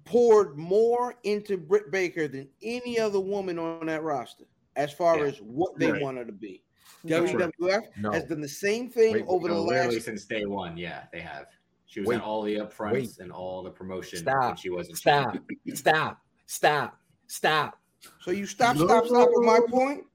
poured 0.05 0.57
more 0.57 1.15
into 1.23 1.57
Britt 1.57 1.91
Baker 1.91 2.27
than 2.27 2.49
any 2.61 2.97
other 2.99 3.19
woman 3.19 3.59
on 3.59 3.85
that 3.87 4.03
roster, 4.03 4.45
as 4.76 4.91
far 4.91 5.17
Yeah. 5.17 5.26
as 5.26 5.41
what 5.41 5.78
they 5.78 5.91
Right. 5.91 6.01
want 6.01 6.17
her 6.17 6.26
to 6.26 6.32
be. 6.32 6.63
Right. 7.03 7.23
WWF 7.23 7.97
no. 7.97 8.11
has 8.11 8.26
done 8.26 8.41
the 8.41 8.47
same 8.47 8.89
thing 8.89 9.13
Wait, 9.13 9.26
over 9.28 9.47
the 9.47 9.53
No, 9.53 9.63
literally 9.63 9.95
last. 9.95 10.05
since 10.05 10.26
day 10.26 10.45
one, 10.45 10.76
yeah, 10.78 11.05
they 11.11 11.21
have. 11.21 11.47
She 11.86 11.99
was 11.99 12.07
Wait, 12.07 12.15
in 12.15 12.21
all 12.21 12.41
the 12.41 12.55
upfronts 12.55 12.93
wait. 12.93 13.19
and 13.19 13.32
all 13.32 13.63
the 13.63 13.69
promotion 13.69 14.19
Stop, 14.19 14.57
she 14.57 14.69
wasn't. 14.69 14.97
Stop, 14.97 15.38
stop, 15.73 16.19
stop, 16.47 16.99
stop. 17.28 17.80
So 18.19 18.32
you 18.32 18.45
stop, 18.45 18.76
stop, 18.76 19.05
stop. 19.05 19.30
With 19.32 19.45
my 19.45 19.59
point. 19.69 20.05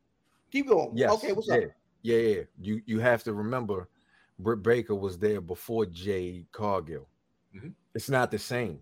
Keep 0.50 0.68
going. 0.68 0.96
Yes. 0.96 1.12
Okay. 1.12 1.32
What's 1.32 1.48
yeah, 1.48 1.54
up? 1.56 1.62
Yeah, 2.02 2.18
yeah. 2.18 2.42
You 2.60 2.82
you 2.86 2.98
have 2.98 3.22
to 3.24 3.32
remember, 3.34 3.88
Britt 4.38 4.62
Baker 4.62 4.94
was 4.94 5.18
there 5.18 5.40
before 5.40 5.86
Jade 5.86 6.46
Cargill. 6.50 7.08
Mhm. 7.54 7.72
It's 7.94 8.10
not 8.10 8.30
the 8.30 8.38
same 8.38 8.80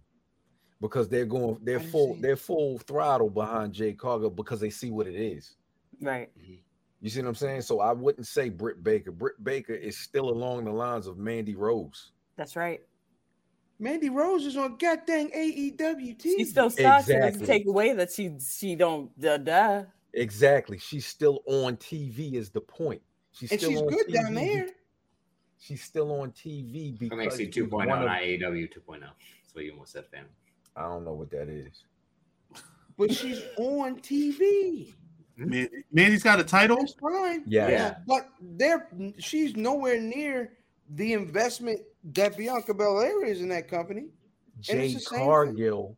because 0.80 1.08
they're 1.08 1.26
going 1.26 1.58
they're 1.62 1.80
full 1.80 2.14
they're 2.20 2.36
full 2.36 2.78
throttle 2.78 3.30
behind 3.30 3.74
Jade 3.74 3.98
Cargill 3.98 4.30
because 4.30 4.60
they 4.60 4.70
see 4.70 4.90
what 4.90 5.06
it 5.06 5.14
is. 5.14 5.56
Right. 6.00 6.30
Mm-hmm. 6.38 6.54
You 7.00 7.10
see 7.10 7.20
what 7.22 7.28
I'm 7.28 7.34
saying? 7.34 7.62
So 7.62 7.80
I 7.80 7.92
wouldn't 7.92 8.26
say 8.26 8.48
Britt 8.48 8.82
Baker. 8.82 9.12
Britt 9.12 9.42
Baker 9.42 9.72
is 9.74 9.96
still 9.96 10.30
along 10.30 10.64
the 10.64 10.72
lines 10.72 11.06
of 11.06 11.16
Mandy 11.16 11.54
Rose. 11.54 12.10
That's 12.36 12.56
right. 12.56 12.80
Mandy 13.78 14.10
Rose 14.10 14.44
is 14.44 14.56
on 14.56 14.76
goddamn 14.76 15.28
AEW 15.28 16.16
TV. 16.16 16.22
She 16.22 16.44
still 16.44 16.68
sucks. 16.70 17.08
It 17.08 17.12
Exactly. 17.12 17.14
doesn't 17.30 17.46
take 17.46 17.66
away 17.66 17.92
that 17.92 18.10
she 18.10 18.32
she 18.40 18.74
don't 18.74 19.16
duh 19.20 19.38
duh. 19.38 19.84
Exactly. 20.14 20.78
She's 20.78 21.06
still 21.06 21.40
on 21.46 21.76
TV 21.76 22.34
is 22.34 22.50
the 22.50 22.60
point. 22.60 23.00
She's 23.30 23.52
and 23.52 23.60
still 23.60 23.70
she's 23.70 23.80
on 23.82 23.88
good 23.88 24.12
down 24.12 24.32
TV. 24.32 24.34
there. 24.34 24.66
She's 25.60 25.82
still 25.82 26.20
on 26.20 26.32
TV 26.32 26.98
because 26.98 27.18
NXT 27.18 27.54
she's 27.54 27.64
2.0, 27.64 27.70
one 27.70 27.90
oh, 27.90 27.94
of- 27.94 28.06
not 28.06 28.20
AEW 28.22 28.68
2.0. 28.72 29.00
That's 29.00 29.54
what 29.54 29.64
you 29.64 29.72
almost 29.72 29.92
said, 29.92 30.06
fam. 30.10 30.26
I 30.74 30.82
don't 30.82 31.04
know 31.04 31.12
what 31.14 31.30
that 31.30 31.48
is. 31.48 31.84
But 32.96 33.12
she's 33.12 33.40
on 33.56 34.00
TV. 34.00 34.94
Mm-hmm. 35.38 35.50
Man, 35.50 35.68
Mandy's 35.92 36.22
got 36.22 36.40
a 36.40 36.44
title. 36.44 36.78
That's 36.78 36.94
fine. 36.94 37.44
Yeah. 37.46 37.68
Yeah. 37.68 37.94
But 38.06 38.28
there, 38.40 38.88
she's 39.18 39.56
nowhere 39.56 40.00
near 40.00 40.52
the 40.90 41.12
investment 41.12 41.80
that 42.14 42.36
Bianca 42.36 42.74
Belair 42.74 43.24
is 43.24 43.40
in 43.40 43.48
that 43.50 43.68
company. 43.68 44.08
And 44.68 44.80
it's 44.80 44.92
Jay 44.92 44.94
the 44.94 45.00
same 45.00 45.18
thing. 45.18 45.26
Cargill, 45.26 45.96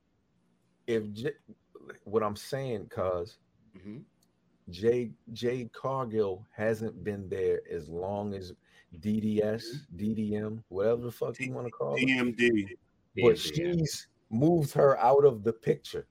if 0.86 1.11
J, 1.12 1.30
what 2.05 2.22
I'm 2.22 2.36
saying, 2.36 2.88
cause 2.91 3.38
mm-hmm. 3.76 3.99
Jay 4.70 5.12
Jade 5.32 5.72
Cargill 5.72 6.47
hasn't 6.55 7.03
been 7.03 7.28
there 7.28 7.61
as 7.70 7.88
long 7.88 8.34
as 8.34 8.53
DDS, 9.01 9.64
DDM, 9.97 10.32
mm-hmm. 10.32 10.57
whatever 10.68 11.03
the 11.03 11.12
fuck 11.12 11.38
you 11.41 11.53
want 11.53 11.66
to 11.66 11.70
call 11.70 11.95
it. 11.97 12.07
DMD. 12.07 12.76
But 13.22 13.38
she's 13.38 14.09
moved 14.30 14.72
her 14.72 14.99
out 14.99 15.24
of 15.24 15.43
the 15.43 15.53
picture. 15.53 16.07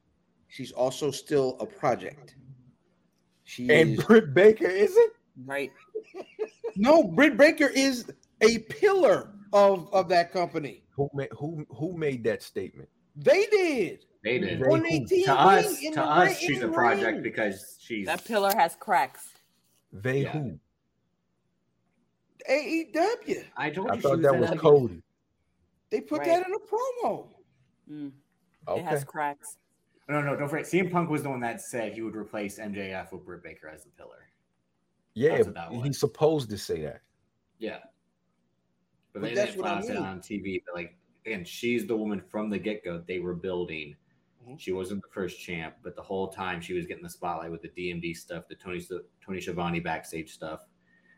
She's 0.47 0.71
also 0.71 1.11
still 1.11 1.57
a 1.59 1.65
project. 1.65 2.36
She 3.49 3.67
And 3.73 3.97
is 3.97 4.03
Britt 4.03 4.35
Baker 4.35 4.67
isn't. 4.67 5.13
Right. 5.43 5.71
no 6.75 7.01
Britt 7.03 7.35
Baker 7.35 7.65
is 7.67 8.11
a 8.41 8.59
pillar 8.59 9.31
of 9.53 9.91
of 9.91 10.07
that 10.09 10.31
company. 10.31 10.83
Who 10.95 11.09
made 11.15 11.29
who 11.31 11.65
who 11.71 11.97
made 11.97 12.23
that 12.25 12.43
statement? 12.43 12.89
They 13.15 13.47
did 13.47 14.05
They 14.23 14.37
did. 14.37 14.59
They 14.61 14.65
on 14.65 14.81
who? 14.85 14.89
their 14.89 14.99
TV. 14.99 15.25
To 15.25 15.33
us, 15.39 15.79
to 15.79 15.91
the 15.95 16.03
us, 16.03 16.27
ring- 16.27 16.35
she's 16.39 16.61
a 16.61 16.67
project 16.67 17.13
ring. 17.13 17.23
because 17.23 17.77
she's 17.81 18.05
That 18.05 18.23
pillar 18.23 18.53
has 18.55 18.75
cracks. 18.75 19.27
They 19.91 20.21
Yeah. 20.21 20.31
who? 20.33 20.59
AEW. 22.47 23.45
I 23.57 23.69
told 23.71 23.89
I 23.89 23.95
you 23.95 24.01
thought 24.01 24.15
she 24.17 24.21
that 24.21 24.39
was 24.39 24.51
a- 24.51 24.57
Cody. 24.57 25.01
They 25.89 26.01
put 26.01 26.19
Right. 26.19 26.27
that 26.27 26.47
in 26.47 26.53
a 26.53 26.59
promo. 26.59 27.27
Mm, 27.91 28.11
Okay. 28.67 28.79
It 28.81 28.85
has 28.85 29.03
cracks. 29.03 29.57
No, 30.10 30.22
no, 30.22 30.36
don't 30.36 30.49
forget. 30.49 30.66
CM 30.66 30.91
Punk 30.91 31.10
was 31.12 31.22
the 31.22 31.30
one 31.30 31.39
that 31.41 31.62
said 31.62 31.93
he 31.93 32.01
would 32.01 32.16
replace 32.16 32.57
MJF 32.57 33.12
with 33.12 33.24
Britt 33.24 33.43
Baker 33.43 33.70
as 33.70 33.84
the 33.84 33.91
pillar. 33.91 34.28
Yeah, 35.14 35.36
That's 35.36 35.45
what 35.45 35.55
that 35.55 35.72
he's 35.86 35.99
supposed 35.99 36.49
to 36.49 36.57
say 36.57 36.82
that. 36.82 37.01
Yeah. 37.60 37.78
But, 39.14 39.22
But 39.22 39.30
they 39.30 39.36
that's 39.36 39.51
didn't 39.51 39.64
what 39.64 39.72
I 39.72 39.82
flat 39.82 39.86
say 39.86 39.93
it 39.93 39.99
on 39.99 40.20
TV. 40.20 40.64
But 40.66 40.76
like 40.76 40.97
again, 41.26 41.45
she's 41.45 41.86
the 41.86 41.95
woman 41.95 42.22
from 42.22 42.49
the 42.49 42.57
get 42.57 42.84
go. 42.84 43.03
They 43.07 43.20
were 43.20 43.36
building. 43.36 43.95
Mhm. 44.47 44.60
She 44.60 44.72
wasn't 44.72 45.03
the 45.03 45.10
first 45.12 45.39
champ, 45.39 45.76
but 45.84 45.95
the 45.95 46.01
whole 46.01 46.30
time 46.30 46.60
she 46.60 46.74
was 46.74 46.88
getting 46.88 47.03
the 47.03 47.10
spotlight 47.10 47.51
with 47.51 47.62
the 47.62 47.70
DMD 47.70 48.16
stuff, 48.16 48.47
the 48.47 48.55
Tony 48.55 48.82
Tony 49.24 49.41
Schiavone 49.41 49.80
backstage 49.80 50.32
stuff. 50.32 50.66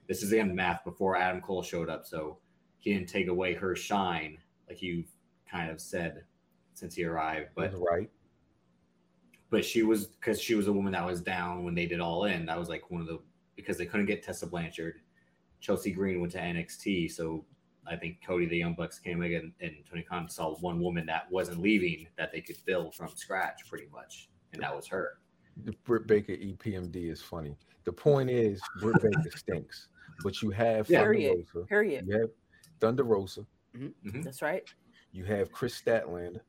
This 0.07 0.21
is 0.21 0.33
again 0.33 0.53
math 0.53 0.83
before 0.83 1.15
Adam 1.15 1.39
Cole 1.41 1.63
showed 1.63 1.89
up, 1.89 2.05
so 2.05 2.39
he 2.79 2.93
didn't 2.93 3.07
take 3.07 3.27
away 3.27 3.53
her 3.53 3.73
shine, 3.75 4.37
like 4.67 4.81
you've 4.81 5.11
kind 5.49 5.69
of 5.69 5.79
said 5.79 6.25
since 6.73 6.95
he 6.95 7.05
arrived. 7.05 7.49
But 7.55 7.73
right. 7.77 8.09
But 9.51 9.63
she 9.63 9.83
was 9.83 10.07
because 10.07 10.41
she 10.41 10.55
was 10.55 10.67
a 10.67 10.73
woman 10.73 10.93
that 10.93 11.05
was 11.05 11.21
down 11.21 11.63
when 11.63 11.75
they 11.75 11.85
did 11.85 11.99
all 11.99 12.23
in. 12.23 12.45
That 12.47 12.57
was 12.57 12.69
like 12.69 12.89
one 12.89 13.01
of 13.01 13.07
the 13.07 13.19
because 13.55 13.77
they 13.77 13.85
couldn't 13.85 14.07
get 14.07 14.23
Tessa 14.23 14.47
Blanchard. 14.47 14.95
Chelsea 15.59 15.91
Green 15.91 16.19
went 16.19 16.31
to 16.33 16.39
NXT, 16.39 17.11
so 17.11 17.45
I 17.85 17.95
think 17.95 18.17
Cody 18.25 18.47
the 18.47 18.57
Young 18.57 18.73
Bucks 18.73 18.97
came 18.97 19.21
again, 19.21 19.53
and 19.61 19.75
Tony 19.87 20.01
Khan 20.01 20.27
saw 20.29 20.55
one 20.55 20.79
woman 20.79 21.05
that 21.05 21.29
wasn't 21.29 21.59
leaving 21.61 22.07
that 22.17 22.31
they 22.31 22.41
could 22.41 22.55
build 22.65 22.95
from 22.95 23.09
scratch 23.13 23.69
pretty 23.69 23.87
much, 23.91 24.29
and 24.53 24.63
that 24.63 24.75
was 24.75 24.87
her. 24.87 25.19
The 25.65 25.73
Britt 25.83 26.07
Baker 26.07 26.31
E 26.31 26.55
EPMD 26.57 27.11
is 27.11 27.21
funny. 27.21 27.55
The 27.83 27.91
point 27.91 28.29
is, 28.29 28.61
Britt 28.79 29.01
Baker 29.01 29.37
stinks, 29.37 29.89
but 30.23 30.41
you 30.41 30.49
have 30.51 30.89
Yeah. 30.89 30.99
Thunder 30.99 31.13
Period. 31.13 31.47
Rosa. 31.53 31.67
Period. 31.67 32.07
You 32.07 32.19
have 32.21 32.29
Thunder 32.79 33.03
Rosa. 33.03 33.45
Mhm. 33.75 34.23
That's 34.23 34.41
right. 34.41 34.63
You 35.11 35.25
have 35.25 35.51
Kris 35.51 35.79
Statlander. 35.79 36.41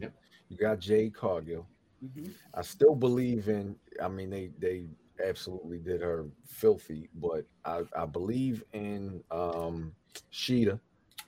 Yep. 0.00 0.12
You 0.48 0.56
got 0.56 0.80
Jade 0.80 1.14
Cargill. 1.14 1.66
Mhm. 2.04 2.32
I 2.54 2.62
still 2.62 2.94
believe 2.94 3.48
in. 3.48 3.76
I 4.02 4.08
mean, 4.08 4.30
they 4.30 4.50
they 4.58 4.86
absolutely 5.24 5.78
did 5.78 6.00
her 6.02 6.26
filthy, 6.46 7.08
but 7.14 7.46
I 7.64 7.82
I 7.96 8.04
believe 8.06 8.62
in 8.72 9.22
um 9.30 9.94
Shida 10.32 10.78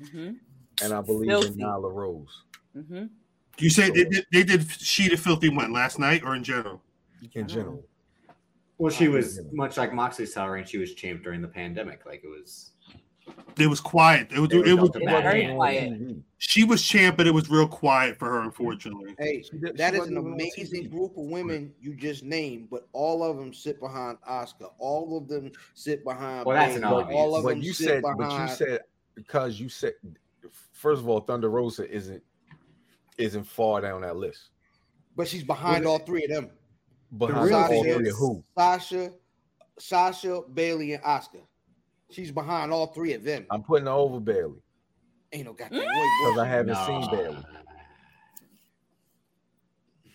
Mhm. 0.01 0.39
and 0.83 0.93
I 0.93 1.01
believe 1.01 1.31
Filthy. 1.31 1.49
in 1.49 1.67
Nyla 1.67 1.93
Rose 1.93 2.45
Mhm. 2.77 3.11
You 3.59 3.71
say 3.71 3.91
they 3.91 4.05
did, 4.05 4.27
they 4.31 4.45
did 4.45 4.61
Shida 4.61 5.19
Filthy 5.19 5.49
when 5.49 5.73
last 5.73 5.99
night 5.99 6.23
or 6.23 6.37
in 6.37 6.45
general? 6.45 6.83
in 7.35 7.49
general. 7.49 7.85
Well, 8.77 8.93
she 8.93 9.09
was 9.09 9.41
much 9.51 9.77
like 9.77 9.93
Moxley's 9.93 10.33
salary, 10.33 10.61
and 10.61 10.69
she 10.69 10.79
was 10.79 10.95
champ 10.95 11.25
during 11.25 11.43
the 11.43 11.49
pandemic. 11.49 12.07
Like 12.07 12.23
it 12.23 12.29
was. 12.29 12.73
It 13.59 13.67
was 13.67 13.81
quiet. 13.81 14.29
It 14.33 14.39
was. 14.39 14.51
It 14.53 14.59
was 14.59 14.69
It 14.69 14.75
was. 14.75 14.89
up 14.91 14.95
to 14.95 15.05
Matt 15.05 15.23
very 15.25 15.55
quiet. 15.55 16.17
She 16.39 16.63
was 16.63 16.81
champ, 16.83 17.17
but 17.17 17.27
it 17.27 17.35
was 17.35 17.51
real 17.51 17.67
quiet 17.67 18.17
for 18.17 18.27
her, 18.27 18.41
unfortunately. 18.43 19.17
Hey, 19.19 19.43
She 19.43 19.59
did- 19.59 19.77
that 19.77 19.95
she 19.95 19.99
is 20.01 20.07
an 20.07 20.15
wasn't 20.15 20.19
even 20.19 20.27
on 20.29 20.33
amazing 20.35 20.91
group 20.91 21.11
of 21.17 21.25
women 21.25 21.75
you 21.81 21.95
just 21.95 22.23
named, 22.23 22.69
but 22.71 22.87
all 22.93 23.25
of 23.25 23.37
them 23.37 23.53
sit 23.53 23.81
behind 23.81 24.19
Asuka. 24.29 24.71
All 24.79 25.19
of 25.19 25.27
them 25.27 25.51
sit 25.75 26.05
behind. 26.05 26.47
Well, 26.47 26.55
that's 26.57 26.77
an 26.77 26.85
obvious. 26.85 27.17
All 27.19 27.35
of 27.35 27.43
But 27.43 27.51
them 27.51 27.63
you 27.63 27.73
sit 27.73 27.87
said, 27.89 28.03
behind. 28.03 28.19
but 28.19 28.41
you 28.43 28.49
said 28.55 28.81
because 29.17 29.59
you 29.59 29.69
said 29.69 29.95
first 30.73 31.01
of 31.03 31.09
all, 31.09 31.21
Thunder 31.21 31.51
Rosa 31.51 31.91
isn't 31.91 32.23
isn't 33.17 33.45
far 33.45 33.81
down 33.81 34.03
that 34.03 34.17
list. 34.17 34.51
but 35.17 35.27
she's 35.27 35.43
behind 35.43 35.85
Well, 35.85 35.95
all 35.95 35.99
three 35.99 36.23
of 36.25 36.31
them. 36.31 36.51
Behind 37.19 37.47
real 37.47 37.57
all 37.57 37.67
three 37.83 37.91
of 37.91 38.03
is- 38.03 38.17
who? 38.17 38.45
Sasha, 38.57 39.13
Sasha, 39.81 40.43
Bayley, 40.55 40.93
and 40.93 41.03
Asuka. 41.03 41.41
She's 42.11 42.31
behind 42.31 42.73
all 42.73 42.87
three 42.89 43.13
of 43.13 43.23
them. 43.25 43.47
I'm 43.51 43.63
putting 43.63 43.87
her 43.87 43.93
over 43.93 44.19
Bayley 44.21 44.61
Ain't 45.33 45.45
no 45.45 45.53
goddamn 45.53 45.81
way. 45.81 45.87
because. 45.87 46.39
I 46.39 46.47
haven't 46.47 46.73
No. 46.73 46.87
seen 46.87 47.11
Bayley. 47.11 47.45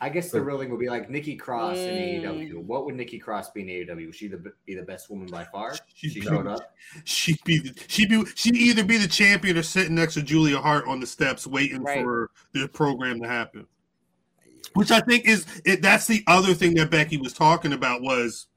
I 0.01 0.09
guess 0.09 0.31
the 0.31 0.41
ruling 0.41 0.65
thing 0.65 0.71
would 0.71 0.81
be 0.81 0.89
like 0.89 1.09
Nikki 1.09 1.35
Cross 1.37 1.77
in 1.77 2.21
Mm. 2.23 2.23
AEW. 2.25 2.59
What 2.59 2.85
would 2.85 2.95
Nikki 2.95 3.19
Cross 3.19 3.51
be 3.51 3.61
in 3.61 3.69
AEW? 3.69 4.07
Would 4.07 4.15
she 4.15 4.27
the, 4.27 4.51
be 4.65 4.75
the 4.75 4.81
best 4.81 5.09
woman 5.09 5.27
by 5.27 5.45
far? 5.45 5.75
She'd 5.95 6.11
She 6.11 6.19
be- 6.19 6.25
showed 6.25 6.45
up. 6.45 6.75
She'd 7.05 7.39
be. 7.45 7.59
The, 7.59 7.73
she'd 7.87 8.09
be. 8.09 8.21
She'd 8.35 8.57
either 8.57 8.83
be 8.83 8.97
the 8.97 9.07
champion 9.07 9.57
or 9.57 9.63
sitting 9.63 9.95
next 9.95 10.15
to 10.15 10.21
Julia 10.21 10.59
Hart 10.59 10.87
on 10.87 10.99
the 10.99 11.07
steps, 11.07 11.47
waiting 11.47 11.83
Right. 11.83 12.01
for 12.03 12.31
the 12.53 12.67
program 12.67 13.21
to 13.21 13.27
happen. 13.29 13.65
Which 14.73 14.91
I 14.91 14.99
think 14.99 15.25
is 15.25 15.45
it, 15.63 15.81
that's 15.81 16.07
the 16.07 16.21
other 16.27 16.53
thing 16.53 16.73
that 16.75 16.89
Becky 16.89 17.15
was 17.15 17.31
talking 17.31 17.71
about 17.71 18.01
was 18.01 18.47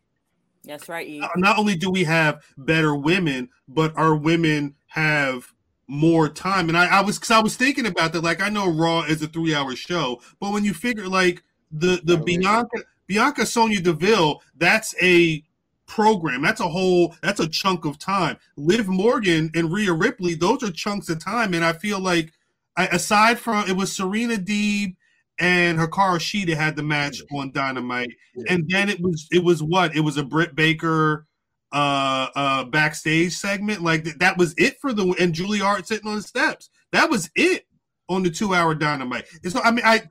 That's 0.66 0.88
right, 0.88 1.22
not 1.36 1.58
only 1.58 1.76
do 1.76 1.90
we 1.90 2.04
have 2.04 2.42
better 2.58 2.94
women, 2.94 3.48
but 3.68 3.96
our 3.96 4.14
women 4.16 4.74
have 4.88 5.52
more 5.88 6.28
time. 6.28 6.68
And 6.68 6.76
I, 6.76 6.86
I 6.86 7.00
was 7.02 7.18
cause 7.18 7.30
I 7.30 7.38
was 7.40 7.56
thinking 7.56 7.86
about 7.86 8.12
that. 8.12 8.22
Like 8.24 8.42
I 8.42 8.48
know 8.48 8.68
Raw 8.68 9.02
is 9.02 9.22
a 9.22 9.28
three 9.28 9.54
hour 9.54 9.76
show, 9.76 10.20
but 10.40 10.52
when 10.52 10.64
you 10.64 10.74
figure 10.74 11.08
like 11.08 11.42
the 11.70 12.00
the 12.04 12.14
Yeah, 12.14 12.22
we- 12.22 12.38
Bianca 12.38 12.78
Bianca 13.06 13.46
Sonya 13.46 13.80
Deville, 13.80 14.42
that's 14.56 14.94
a 15.00 15.44
program. 15.86 16.42
That's 16.42 16.60
a 16.60 16.66
whole 16.68 17.14
that's 17.22 17.38
a 17.38 17.48
chunk 17.48 17.84
of 17.84 17.98
time. 17.98 18.36
Liv 18.56 18.88
Morgan 18.88 19.50
and 19.54 19.72
Rhea 19.72 19.92
Ripley, 19.92 20.34
those 20.34 20.64
are 20.64 20.72
chunks 20.72 21.08
of 21.08 21.22
time. 21.24 21.54
And 21.54 21.64
I 21.64 21.72
feel 21.72 22.00
like 22.00 22.32
I, 22.76 22.86
aside 22.88 23.38
from 23.38 23.68
it 23.68 23.76
was 23.76 23.94
Serena 23.94 24.34
Deeb 24.36 24.95
and 25.38 25.78
Hikaru 25.78 26.18
Shida 26.18 26.54
had 26.56 26.76
the 26.76 26.82
match 26.82 27.20
on 27.32 27.52
Dynamite. 27.52 28.10
And 28.48 28.68
then 28.68 28.88
it 28.88 29.00
was 29.00 29.26
it 29.30 29.42
was 29.44 29.62
what? 29.62 29.94
It 29.96 30.00
was 30.00 30.16
a 30.16 30.24
Britt 30.24 30.54
Baker 30.54 31.26
uh 31.72 32.28
uh 32.34 32.64
backstage 32.64 33.34
segment? 33.34 33.82
Like 33.82 34.04
th- 34.04 34.18
that 34.18 34.38
was 34.38 34.54
it 34.56 34.78
for 34.80 34.92
the 34.92 35.14
and 35.20 35.34
Julie 35.34 35.58
Hart 35.58 35.86
sitting 35.86 36.08
on 36.08 36.16
the 36.16 36.22
steps. 36.22 36.70
That 36.92 37.10
was 37.10 37.30
it 37.34 37.66
on 38.08 38.22
the 38.22 38.30
two 38.30 38.54
hour 38.54 38.74
dynamite. 38.74 39.26
And 39.42 39.52
so 39.52 39.60
I 39.62 39.70
mean 39.70 39.84
I 39.84 40.02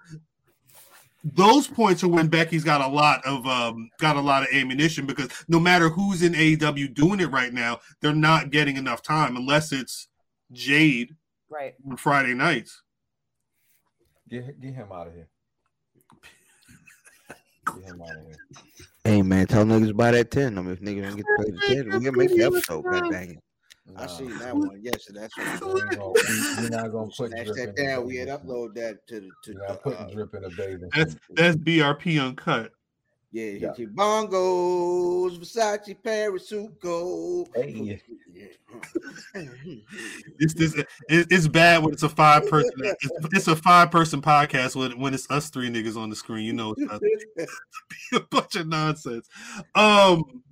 those 1.23 1.67
points 1.67 2.03
are 2.03 2.07
when 2.07 2.28
Becky's 2.28 2.63
got 2.63 2.82
a 2.82 2.88
lot 2.88 3.26
of 3.26 3.47
um 3.47 3.89
got 3.99 4.15
a 4.15 4.21
lot 4.21 4.43
of 4.43 4.49
ammunition 4.53 5.05
because 5.07 5.30
no 5.47 5.59
matter 5.59 5.89
who's 5.89 6.21
in 6.21 6.34
AEW 6.34 6.93
doing 6.93 7.19
it 7.19 7.32
right 7.32 7.51
now 7.53 7.80
they're 8.01 8.13
not 8.13 8.51
getting 8.51 8.78
enough 8.78 9.01
time 9.01 9.36
unless 9.36 9.71
it's 9.71 10.07
Jade 10.51 11.15
Right. 11.49 11.73
on 11.89 11.95
Friday 11.97 12.34
nights 12.34 12.82
Get 14.36 14.59
get 14.59 14.73
him 14.73 14.88
out 14.91 15.07
of 15.07 15.13
here. 15.13 15.27
Get 17.67 17.86
him 17.86 18.01
out 18.01 18.17
of 18.17 18.25
here. 18.25 18.36
Hey 19.05 19.21
man, 19.21 19.47
tell 19.47 19.63
niggas 19.63 19.95
buy 19.95 20.11
that 20.11 20.29
ten. 20.29 20.57
I 20.57 20.61
mean, 20.61 20.73
if 20.73 20.81
niggas 20.81 21.03
don't 21.03 21.15
get 21.15 21.25
paid 21.38 21.53
the 21.55 21.61
ten, 21.67 21.99
we 21.99 22.05
can 22.05 22.17
make 22.17 22.36
the 22.36 22.43
episode. 22.43 22.81
God 22.83 23.09
dang 23.11 23.31
it. 23.31 23.39
I 23.95 24.01
Nah, 24.01 24.07
seen 24.07 24.38
that 24.39 24.53
one. 24.57 24.77
Yes, 24.81 25.05
that's 25.13 25.38
what 25.38 25.73
we 25.75 25.81
ain't 25.81 25.91
gonna- 25.91 26.11
we- 26.11 26.63
We're 26.63 26.69
not 26.69 26.91
gonna 26.91 27.11
put 27.15 27.29
Snatch 27.31 27.45
drip 27.45 27.57
in 27.59 27.65
that 27.67 27.75
the 27.77 27.83
down. 27.83 28.05
We 28.07 28.15
had 28.17 28.27
suit. 28.27 28.41
upload 28.43 28.73
that 28.75 29.07
to 29.07 29.19
the 29.21 29.29
to 29.43 29.53
We're 29.53 29.67
not 29.67 29.83
putting 29.83 29.99
uh, 29.99 30.09
drip 30.09 30.33
in 30.33 30.41
the 30.41 30.49
bathing 30.49 30.89
that's 30.93 31.15
that's 31.29 31.55
BRP 31.55 32.19
uncut 32.19 32.71
yeah, 33.36 33.51
Yeah. 33.51 33.73
yeah. 33.77 33.86
bongos, 33.88 35.38
Versace, 35.38 35.95
Parasuco. 36.01 37.45
Hey. 37.53 38.01
It's 40.39 40.53
this. 40.53 40.73
It, 40.75 40.88
it's 41.07 41.47
bad 41.47 41.81
when 41.81 41.93
it's 41.93 42.03
a 42.03 42.09
five 42.09 42.49
person. 42.49 42.71
It's, 42.79 43.07
it's 43.31 43.47
a 43.47 43.55
five 43.55 43.89
person 43.89 44.21
podcast 44.21 44.75
when 44.75 44.99
when 44.99 45.13
it's 45.13 45.29
us 45.31 45.49
three 45.49 45.69
niggas 45.69 45.95
on 45.95 46.09
the 46.09 46.15
screen. 46.15 46.45
You 46.45 46.53
know, 46.53 46.75
it's 46.77 46.81
about 46.81 47.01
a 48.13 48.19
bunch 48.29 48.55
of 48.55 48.67
nonsense. 48.67 49.29
Um, 49.75 50.43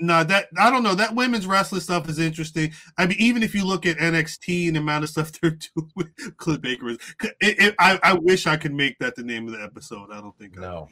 no, 0.00 0.24
that 0.24 0.48
I 0.58 0.70
don't 0.70 0.82
know. 0.82 0.94
That 0.94 1.14
women's 1.14 1.46
wrestling 1.46 1.82
stuff 1.82 2.08
is 2.08 2.18
interesting. 2.18 2.72
I 2.96 3.06
mean, 3.06 3.18
even 3.18 3.42
if 3.42 3.54
you 3.54 3.66
look 3.66 3.84
at 3.84 3.98
NXT 3.98 4.68
and 4.68 4.76
the 4.76 4.80
amount 4.80 5.04
of 5.04 5.10
stuff 5.10 5.32
they're 5.32 5.50
doing, 5.50 5.90
with 5.94 6.36
Clint 6.38 6.62
Baker 6.62 6.88
is. 6.88 6.98
It, 7.22 7.36
it, 7.60 7.74
I, 7.78 7.98
I 8.02 8.14
wish 8.14 8.46
I 8.46 8.56
could 8.56 8.74
make 8.74 8.98
that 9.00 9.16
the 9.16 9.22
name 9.22 9.48
of 9.48 9.52
the 9.52 9.62
episode. 9.62 10.10
I 10.12 10.20
don't 10.20 10.36
think. 10.38 10.56
No. 10.56 10.88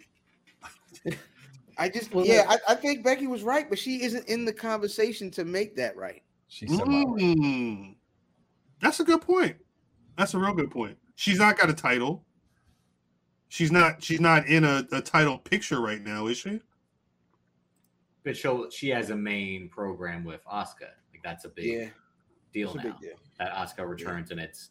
I 1.07 1.17
just 1.89 2.13
Well, 2.15 2.25
yeah, 2.27 2.45
I, 2.49 2.59
I 2.73 2.75
think 2.75 3.05
Becky 3.05 3.27
was 3.27 3.43
right, 3.43 3.69
but 3.69 3.79
she 3.79 4.03
isn't 4.03 4.29
in 4.29 4.45
the 4.45 4.53
conversation 4.53 5.31
to 5.33 5.45
make 5.45 5.77
that 5.77 5.97
right. 5.97 6.23
She 6.49 6.67
semi 6.69 7.05
Mm, 7.05 7.97
that's 8.81 9.01
a 9.01 9.05
good 9.05 9.21
point. 9.23 9.57
That's 10.17 10.35
a 10.35 10.39
real 10.39 10.55
good 10.55 10.71
point. 10.71 10.97
She's 11.17 11.39
not 11.39 11.59
got 11.59 11.69
a 11.71 11.75
title. 11.75 12.25
She's 13.49 13.73
not. 13.73 14.03
She's 14.03 14.21
not 14.21 14.47
in 14.47 14.65
a, 14.65 14.87
a 14.93 15.01
title 15.01 15.39
picture 15.39 15.81
right 15.81 16.01
now, 16.03 16.27
is 16.27 16.39
she? 16.39 16.61
But 18.25 18.37
she 18.37 18.65
she 18.71 18.89
has 18.91 19.11
a 19.11 19.17
main 19.17 19.69
program 19.69 20.25
with 20.25 20.45
Asuka. 20.45 20.91
Like 21.13 21.23
that's 21.23 21.45
a 21.45 21.49
big 21.49 21.65
Yeah, 21.67 21.89
deal 22.53 22.69
it's 22.69 22.75
a 22.75 22.89
now. 22.89 22.93
big 22.95 23.01
deal. 23.01 23.17
That 23.39 23.53
Asuka 23.53 23.89
returns 23.89 24.31
and 24.31 24.41
it's 24.41 24.71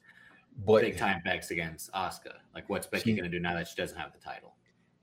but 0.66 0.82
big 0.82 0.98
time 0.98 1.22
Bex 1.24 1.52
against 1.52 1.92
Asuka. 1.94 2.34
Like 2.54 2.70
what's 2.70 2.88
Becky 2.88 3.12
She- 3.12 3.16
gonna 3.18 3.30
do 3.30 3.40
now 3.40 3.54
that 3.56 3.68
she 3.68 3.76
doesn't 3.76 3.98
have 3.98 4.12
the 4.14 4.20
title? 4.20 4.53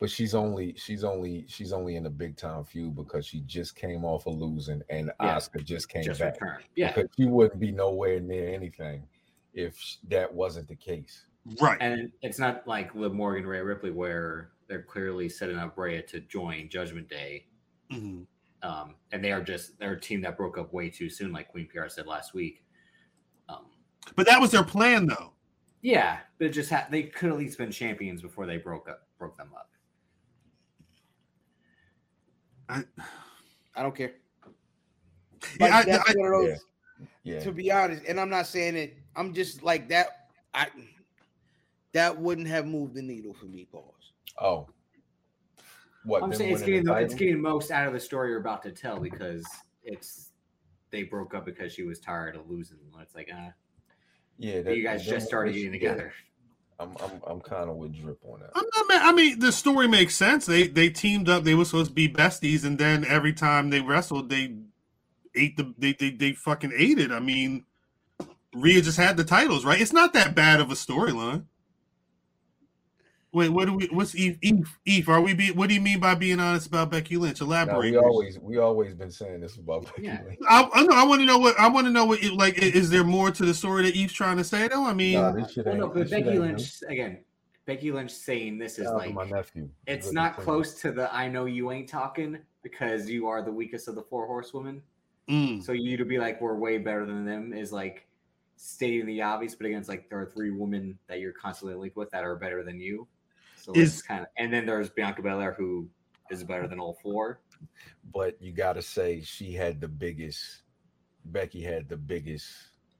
But 0.00 0.10
she's 0.10 0.34
only 0.34 0.74
she's 0.78 1.04
only 1.04 1.44
she's 1.46 1.72
only 1.74 1.96
in 1.96 2.06
a 2.06 2.10
big 2.10 2.36
time 2.36 2.64
feud 2.64 2.96
because 2.96 3.26
she 3.26 3.40
just 3.42 3.76
came 3.76 4.02
off 4.04 4.26
of 4.26 4.34
losing 4.34 4.82
and 4.88 5.12
Yeah. 5.20 5.36
Asuka 5.36 5.62
just 5.62 5.88
came 5.90 6.02
Just 6.02 6.20
back. 6.20 6.40
return. 6.40 6.62
Yeah. 6.74 6.92
Because 6.94 7.10
she 7.18 7.26
wouldn't 7.26 7.60
be 7.60 7.70
nowhere 7.70 8.18
near 8.18 8.48
anything 8.48 9.06
if 9.52 9.78
that 10.08 10.32
wasn't 10.32 10.68
the 10.68 10.76
case. 10.76 11.26
Right. 11.60 11.76
And 11.82 12.10
it's 12.22 12.38
not 12.38 12.66
like 12.66 12.94
Liv 12.94 13.12
Morgan, 13.12 13.46
Rhea 13.46 13.62
Ripley, 13.62 13.90
where 13.90 14.52
they're 14.68 14.82
clearly 14.82 15.28
setting 15.28 15.58
up 15.58 15.76
Rhea 15.76 16.00
to 16.04 16.20
join 16.20 16.70
Judgment 16.70 17.08
Day. 17.08 17.46
Mhm. 17.92 18.26
Um, 18.62 18.94
and 19.12 19.22
they 19.22 19.32
are 19.32 19.42
just 19.42 19.78
they're 19.78 19.92
a 19.92 20.00
team 20.00 20.22
that 20.22 20.36
broke 20.38 20.56
up 20.56 20.72
way 20.72 20.88
too 20.88 21.10
soon, 21.10 21.30
like 21.32 21.48
Queen 21.48 21.66
PR 21.68 21.88
said 21.88 22.06
last 22.06 22.32
week. 22.32 22.64
Um, 23.50 23.66
But 24.16 24.26
that 24.26 24.40
was 24.40 24.50
their 24.50 24.64
plan, 24.64 25.06
though. 25.06 25.34
yeah, 25.82 26.20
but 26.38 26.46
it 26.46 26.50
just 26.50 26.70
ha- 26.70 26.86
they 26.90 27.02
could 27.04 27.30
at 27.32 27.38
least 27.38 27.58
been 27.58 27.70
champions 27.70 28.22
before 28.22 28.46
they 28.46 28.56
broke 28.56 28.88
up 28.88 29.06
broke 29.18 29.36
them 29.36 29.50
up. 29.54 29.66
I, 32.70 32.84
I 33.74 33.82
don't 33.82 33.94
care. 33.94 34.12
yeah, 35.58 35.66
Like, 35.66 35.72
I, 35.72 35.82
that's 35.90 36.10
I, 36.10 36.12
one 36.16 36.26
of 36.26 36.32
those. 36.32 36.58
Yeah. 37.22 37.40
To 37.40 37.52
be 37.52 37.72
honest, 37.72 38.02
and 38.06 38.20
I'm 38.20 38.30
not 38.30 38.46
saying 38.46 38.76
it. 38.76 38.96
I'm 39.16 39.32
just 39.32 39.62
like 39.62 39.88
that. 39.88 40.28
I 40.54 40.68
that 41.92 42.18
wouldn't 42.18 42.48
have 42.48 42.66
moved 42.66 42.94
the 42.94 43.02
needle 43.02 43.34
for 43.34 43.46
me. 43.46 43.66
Pause. 43.70 44.12
Oh. 44.38 44.68
What 46.04 46.22
I'm 46.22 46.32
saying 46.32 46.52
it's 46.52 46.62
getting 46.62 46.84
the 46.84 46.94
the, 46.94 47.00
it's 47.00 47.14
getting 47.14 47.40
most 47.40 47.70
out 47.70 47.86
of 47.86 47.92
the 47.92 48.00
story 48.00 48.30
you're 48.30 48.40
about 48.40 48.62
to 48.62 48.70
tell 48.70 48.98
because 49.00 49.46
it's 49.82 50.30
they 50.90 51.02
broke 51.02 51.34
up 51.34 51.44
because 51.44 51.72
she 51.72 51.82
was 51.82 52.00
tired 52.00 52.36
of 52.36 52.48
losing. 52.48 52.78
It's 53.00 53.14
like, 53.14 53.30
uh, 53.32 53.50
yeah, 54.38 54.62
that, 54.62 54.76
you 54.76 54.82
guys 54.82 55.04
just 55.04 55.26
started 55.26 55.54
winning- 55.54 55.72
getting 55.72 55.82
yeah, 55.82 55.90
together. 55.94 56.12
I'm 56.80 56.96
I'm 57.02 57.20
I'm 57.26 57.40
kind 57.40 57.68
of 57.68 57.76
with 57.76 58.00
drip 58.00 58.18
on 58.24 58.40
that. 58.40 58.50
I'm 58.54 58.64
not 58.76 58.88
mad. 58.88 59.02
I 59.02 59.12
mean, 59.12 59.38
the 59.38 59.52
story 59.52 59.86
makes 59.86 60.16
sense. 60.16 60.46
They 60.46 60.66
they 60.66 60.88
teamed 60.90 61.28
up. 61.28 61.44
They 61.44 61.54
were 61.54 61.66
supposed 61.66 61.90
to 61.90 61.94
be 61.94 62.08
besties, 62.08 62.64
and 62.64 62.78
then 62.78 63.04
every 63.04 63.34
time 63.34 63.70
they 63.70 63.80
wrestled, 63.80 64.30
they 64.30 64.54
ate 65.34 65.56
the 65.56 65.74
they 65.78 65.92
they, 65.92 66.10
they 66.10 66.32
fucking 66.32 66.72
ate 66.76 66.98
it. 66.98 67.12
I 67.12 67.20
mean, 67.20 67.64
Rhea 68.54 68.82
just 68.82 68.98
had 68.98 69.16
the 69.16 69.24
titles, 69.24 69.64
right? 69.64 69.80
It's 69.80 69.92
not 69.92 70.14
that 70.14 70.34
bad 70.34 70.60
of 70.60 70.70
a 70.70 70.74
storyline. 70.74 71.44
Wait, 73.32 73.48
what 73.48 73.66
do 73.66 73.74
we? 73.74 73.86
What's 73.92 74.16
Eve? 74.16 74.38
Eve? 74.42 74.78
Eve? 74.84 75.08
Are 75.08 75.20
we? 75.20 75.34
Be, 75.34 75.52
what 75.52 75.68
do 75.68 75.74
you 75.74 75.80
mean 75.80 76.00
by 76.00 76.16
being 76.16 76.40
honest 76.40 76.66
about 76.66 76.90
Becky 76.90 77.16
Lynch? 77.16 77.40
Now, 77.40 77.46
Elaborate. 77.46 77.92
we 77.92 77.96
always 77.96 78.38
we 78.40 78.58
always 78.58 78.92
been 78.94 79.10
saying 79.12 79.40
this 79.40 79.54
about 79.56 79.84
Becky 79.86 80.02
Yeah. 80.02 80.22
Lynch. 80.26 80.38
I, 80.48 80.68
I 80.74 80.82
know. 80.82 80.96
I 80.96 81.04
want 81.04 81.20
to 81.20 81.26
know 81.26 81.38
what 81.38 81.58
I 81.58 81.68
want 81.68 81.86
to 81.86 81.92
know. 81.92 82.04
What 82.06 82.22
it- 82.24 82.32
like? 82.32 82.58
Is 82.58 82.90
there 82.90 83.04
more 83.04 83.30
to 83.30 83.44
the 83.44 83.54
story 83.54 83.84
that 83.84 83.94
Eve's 83.94 84.12
trying 84.12 84.36
to 84.38 84.44
say? 84.44 84.66
Though, 84.66 84.84
I 84.84 84.94
mean, 84.94 85.14
Nah, 85.14 85.30
this 85.32 85.52
shit 85.52 85.64
Well, 85.64 85.76
no, 85.76 85.86
but 85.88 85.94
this 86.00 86.10
Becky 86.10 86.30
ain't 86.30 86.40
Lynch 86.40 86.82
again. 86.88 87.18
Becky 87.66 87.92
Lynch 87.92 88.10
saying 88.10 88.58
this 88.58 88.78
is 88.80 88.86
Shout 88.86 88.94
out 88.96 89.02
to 89.02 89.06
like 89.06 89.14
my 89.14 89.24
nephew. 89.36 89.68
It's 89.86 90.06
looking 90.06 90.14
not 90.16 90.34
for 90.34 90.40
me. 90.40 90.44
close 90.46 90.74
to 90.80 90.90
the 90.90 91.14
I 91.14 91.28
know 91.28 91.44
you 91.44 91.70
ain't 91.70 91.88
talking 91.88 92.36
because 92.64 93.08
you 93.08 93.28
are 93.28 93.42
the 93.42 93.52
weakest 93.52 93.86
of 93.86 93.94
the 93.94 94.02
four 94.02 94.26
horsewomen. 94.26 94.82
mm, 95.28 95.62
So 95.62 95.70
you 95.70 95.96
to 95.96 96.04
be 96.04 96.18
like 96.18 96.40
we're 96.40 96.56
way 96.56 96.78
better 96.78 97.06
than 97.06 97.24
them 97.24 97.52
is 97.52 97.70
like 97.72 98.08
stating 98.56 99.06
the 99.06 99.22
obvious, 99.22 99.54
but 99.54 99.66
against 99.66 99.88
like 99.88 100.08
there 100.10 100.18
are 100.20 100.26
three 100.26 100.50
women 100.50 100.98
that 101.06 101.20
you're 101.20 101.32
constantly 101.32 101.76
linked 101.76 101.96
with 101.96 102.10
that 102.10 102.24
are 102.24 102.34
better 102.34 102.64
than 102.64 102.80
you. 102.80 103.06
So 103.74 103.80
Is- 103.80 104.02
kind 104.02 104.20
of 104.22 104.26
and 104.38 104.52
then 104.52 104.66
there's 104.66 104.90
Bianca 104.90 105.22
Belair 105.22 105.52
who 105.52 105.88
is 106.30 106.44
better 106.44 106.66
than 106.68 106.78
all 106.80 106.94
four. 107.02 107.40
but 108.14 108.40
you 108.40 108.52
got 108.52 108.74
to 108.74 108.82
say 108.82 109.20
she 109.20 109.52
had 109.52 109.80
the 109.80 109.88
biggest. 109.88 110.62
Becky 111.26 111.60
had 111.62 111.88
the 111.88 111.96
biggest. 111.96 112.46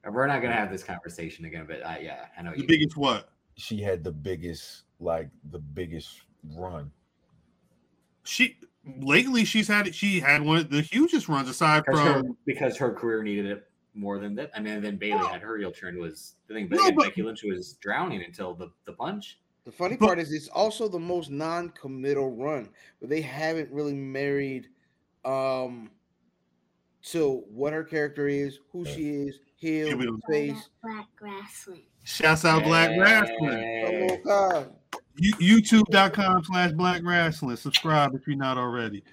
We're 0.09 0.27
not 0.27 0.41
gonna 0.41 0.53
have 0.55 0.71
this 0.71 0.83
conversation 0.83 1.45
again, 1.45 1.65
but 1.67 1.81
uh, 1.83 1.95
yeah, 2.01 2.25
I 2.37 2.41
know 2.41 2.51
The 2.51 2.61
you. 2.61 2.67
biggest 2.67 2.97
what? 2.97 3.29
She 3.55 3.81
had 3.81 4.03
the 4.03 4.11
biggest, 4.11 4.83
like 4.99 5.29
the 5.51 5.59
biggest 5.59 6.21
run. 6.55 6.91
She 8.23 8.57
lately 8.99 9.45
she's 9.45 9.67
had. 9.67 9.93
She 9.95 10.19
had 10.19 10.41
one 10.41 10.57
of 10.57 10.69
the 10.69 10.81
hugest 10.81 11.27
runs 11.27 11.49
aside 11.49 11.83
because 11.85 11.99
her, 12.01 12.19
from. 12.19 12.37
because 12.45 12.77
her 12.77 12.91
career 12.93 13.23
needed 13.23 13.45
it 13.47 13.67
more 13.93 14.19
than 14.19 14.35
that. 14.35 14.51
I 14.55 14.59
mean, 14.59 14.81
then 14.81 14.97
Bayley 14.97 15.25
had 15.27 15.41
her 15.41 15.57
heel 15.57 15.71
turn 15.71 15.99
was 15.99 16.35
the 16.47 16.53
thing, 16.53 16.67
but, 16.67 16.77
No, 16.77 16.91
but- 16.91 17.05
Becky 17.05 17.23
Lynch 17.23 17.43
was 17.43 17.73
drowning 17.81 18.23
until 18.23 18.53
the 18.53 18.71
the 18.85 18.93
punch. 18.93 19.39
The 19.65 19.71
funny 19.71 19.95
But- 19.95 20.05
part 20.07 20.19
is 20.19 20.31
it's 20.31 20.47
also 20.47 20.87
the 20.87 20.99
most 20.99 21.29
non-committal 21.29 22.35
run, 22.35 22.69
but 22.99 23.09
they 23.09 23.21
haven't 23.21 23.71
really 23.71 23.93
married 23.93 24.67
um 25.23 25.91
to 27.03 27.43
what 27.49 27.73
her 27.73 27.83
character 27.83 28.27
is, 28.27 28.59
who 28.71 28.85
she 28.85 29.09
is, 29.09 29.39
Yeah, 29.59 29.85
heel, 29.85 29.97
we 29.97 30.05
don't- 30.05 30.21
face. 30.29 30.69
Black 30.83 31.07
wrestling. 31.19 31.83
Shouts 32.03 32.45
out 32.45 32.63
Black 32.63 32.89
Wrestling. 32.99 33.37
Oh 33.41 33.55
Hey. 33.57 34.07
my 34.09 34.15
god. 34.23 34.75
YouTube.com 35.19 36.43
slash 36.45 36.71
Black 36.71 37.03
Wrestling. 37.03 37.55
Subscribe 37.55 38.15
if 38.15 38.25
you're 38.27 38.35
not 38.37 38.57
already. 38.57 39.03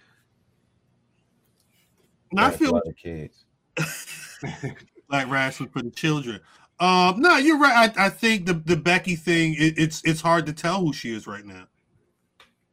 And 2.31 2.41
I 2.41 2.49
Black 2.49 2.59
feel 2.59 2.73
leather 2.73 2.93
kids. 2.93 3.45
Black 5.09 5.29
Wrestling 5.31 5.69
for 5.71 5.83
the 5.83 5.91
children. 5.91 6.41
Um, 6.81 7.21
no, 7.21 7.37
you're 7.37 7.59
right. 7.59 7.93
I, 7.97 8.07
I 8.07 8.09
think 8.09 8.47
the, 8.47 8.55
the 8.55 8.77
Becky 8.77 9.17
thing, 9.17 9.55
it, 9.55 9.79
it's 9.79 10.03
it's 10.05 10.21
hard 10.21 10.47
to 10.47 10.53
tell 10.53 10.81
who 10.81 10.93
she 10.93 11.13
is 11.13 11.27
right 11.27 11.45
now. 11.45 11.67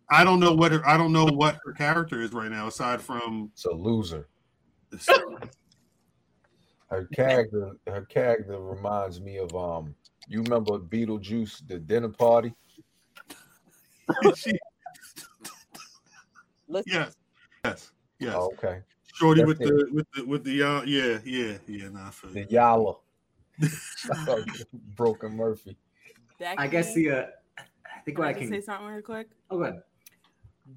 I 0.10 0.24
don't 0.24 0.39
know 0.39 0.53
what 0.53 0.72
her, 0.72 0.88
I 0.88 0.97
don't 0.97 1.12
know 1.12 1.26
what 1.26 1.58
her 1.66 1.74
character 1.74 2.22
is 2.22 2.32
right 2.32 2.51
now, 2.51 2.68
aside 2.68 3.01
from 3.01 3.51
It's 3.53 3.66
a 3.66 3.72
loser. 3.72 4.28
Her 6.89 7.06
character, 7.06 7.72
her 7.88 8.06
character 8.06 8.60
reminds 8.60 9.20
me 9.20 9.38
of 9.38 9.56
um. 9.56 9.95
You 10.28 10.41
remember 10.41 10.80
Beetlejuice, 10.80 11.68
the 11.68 11.78
dinner 11.78 12.10
party? 12.10 12.53
she, 14.36 14.58
Listen, 16.68 16.93
yes, 16.93 17.14
yes, 17.64 17.91
yes. 18.20 18.36
Oh, 18.36 18.53
okay. 18.53 18.80
Shorty 19.14 19.41
That's 19.41 19.47
with 19.47 19.60
the 19.60 19.88
with 19.91 20.06
the 20.14 20.26
with 20.26 20.43
the 20.43 20.64
uh, 20.64 20.82
yeah 20.84 21.20
yeah 21.24 21.58
yeah. 21.68 21.89
Nah, 21.89 22.08
I 22.08 22.34
The 22.34 22.45
you. 22.49 22.95
Yala. 23.62 24.66
Broken 24.95 25.36
Murphy. 25.36 25.78
I 26.58 26.68
guess 26.68 26.88
Becky- 26.93 27.10
the 27.10 27.16
uh, 27.18 27.26
I 27.58 27.99
think 28.06 28.18
what 28.20 28.28
I 28.28 28.34
Can 28.34 28.43
I 28.43 28.45
can. 28.45 28.49
say 28.53 28.62
something 28.66 28.88
real 28.88 29.01
quick? 29.01 29.30
Oh, 29.49 29.58
good. 29.58 29.82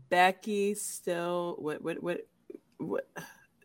Becky 0.09 0.75
still 0.75 1.57
what 1.59 1.83
what 1.83 2.03
what 2.03 2.27
what 2.79 3.09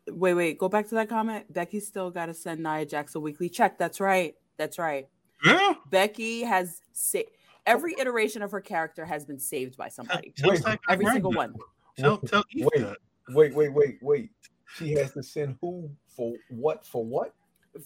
wait 0.10 0.34
wait 0.34 0.58
go 0.58 0.70
back 0.70 0.88
to 0.90 0.96
that 0.96 1.10
comment. 1.10 1.52
Becky 1.52 1.80
still 1.80 2.10
got 2.12 2.28
to 2.28 2.34
send 2.34 2.64
Nia 2.64 2.86
Jax 2.86 3.16
a 3.16 3.20
weekly 3.20 3.50
check. 3.50 3.78
That's 3.78 4.00
right. 4.00 4.36
That's 4.58 4.80
right. 4.80 5.08
Yeah. 5.44 5.74
Becky 5.90 6.44
has 6.44 6.80
sa- 6.94 7.20
every 7.66 7.94
iteration 8.00 8.42
of 8.42 8.52
her 8.52 8.62
character 8.62 9.06
has 9.06 9.26
been 9.26 9.40
saved 9.40 9.76
by 9.78 9.90
somebody. 9.90 10.34
Wait, 10.44 10.62
Zach 10.62 10.80
Every 10.90 11.06
single 11.08 11.32
that. 11.32 11.38
one 11.38 11.56
Tell 11.98 12.18
tell 12.18 12.44
Eve 12.52 12.68
Wait. 12.74 12.86
Wait, 13.30 13.54
wait, 13.54 13.74
wait, 13.74 13.98
wait. 14.02 14.30
She 14.76 14.94
has 14.94 15.12
to 15.14 15.24
send 15.24 15.58
who 15.62 15.90
for 16.08 16.34
what? 16.50 16.86
For 16.86 17.04
what? 17.06 17.34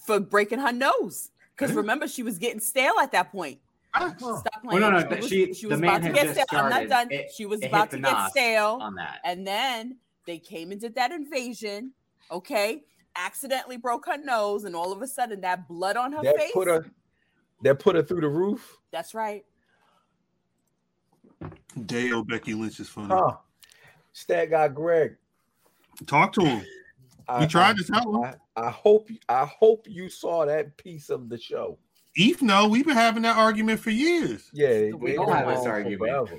For 0.00 0.20
breaking 0.20 0.58
her 0.58 0.72
nose. 0.72 1.30
Because 1.56 1.74
remember, 1.74 2.06
she 2.06 2.22
was 2.22 2.38
getting 2.38 2.60
stale 2.60 2.94
at 3.00 3.10
that 3.12 3.32
point. 3.32 3.58
Uh-huh. 3.94 4.38
Stop 4.38 4.62
Well, 4.64 4.78
no, 4.78 4.90
no, 4.90 5.00
she 5.00 5.16
was, 5.16 5.28
she- 5.28 5.54
she 5.54 5.66
was 5.66 5.78
about 5.78 6.02
to 6.02 6.10
get 6.12 6.26
just 6.34 6.48
stale. 6.48 6.60
I'm 6.60 6.70
not 6.70 6.88
done. 6.88 7.10
It- 7.10 7.32
she 7.34 7.46
was 7.46 7.64
about 7.64 7.90
to 7.90 7.98
get 7.98 8.30
stale. 8.30 8.78
on 8.80 8.94
that. 8.96 9.18
And 9.24 9.46
then 9.46 9.96
they 10.26 10.38
came 10.38 10.70
into 10.72 10.88
that 10.90 11.10
invasion, 11.10 11.92
okay? 12.30 12.84
Accidentally 13.16 13.76
broke 13.78 14.06
her 14.06 14.18
nose, 14.18 14.64
and 14.64 14.76
all 14.76 14.92
of 14.92 15.02
a 15.02 15.06
sudden 15.06 15.40
that 15.40 15.66
blood 15.66 15.96
on 15.96 16.12
her 16.12 16.22
That 16.22 16.36
face. 16.36 16.52
put 16.52 16.68
her. 16.68 16.86
That 17.62 17.80
put 17.80 17.96
her 17.96 18.02
through 18.02 18.20
the 18.20 18.28
roof. 18.28 18.76
That's 18.92 19.14
right. 19.14 19.44
Dale 21.86 22.22
Becky 22.24 22.54
Lynch 22.54 22.78
is 22.78 22.88
funny. 22.88 23.08
Huh? 23.08 23.36
Stat 24.12 24.50
guy 24.50 24.68
Greg. 24.68 25.16
Talk 26.06 26.32
to 26.34 26.42
him. 26.42 26.64
I, 27.28 27.40
We 27.40 27.46
tried 27.46 27.76
I, 27.76 27.82
to 27.82 27.84
tell 27.84 28.24
him. 28.24 28.34
I, 28.56 28.60
I 28.60 28.70
hope. 28.70 29.10
I 29.28 29.44
hope 29.44 29.86
you 29.88 30.08
saw 30.08 30.46
that 30.46 30.76
piece 30.76 31.10
of 31.10 31.28
the 31.28 31.38
show. 31.38 31.78
Eve, 32.16 32.42
no, 32.42 32.66
we've 32.66 32.86
been 32.86 32.96
having 32.96 33.22
that 33.22 33.36
argument 33.36 33.80
for 33.80 33.90
years. 33.90 34.50
Yeah, 34.52 34.90
We 34.92 35.12
they 35.12 35.16
all 35.16 35.26
been 35.26 35.34
have 35.36 35.56
this 35.56 35.66
argument. 35.66 36.30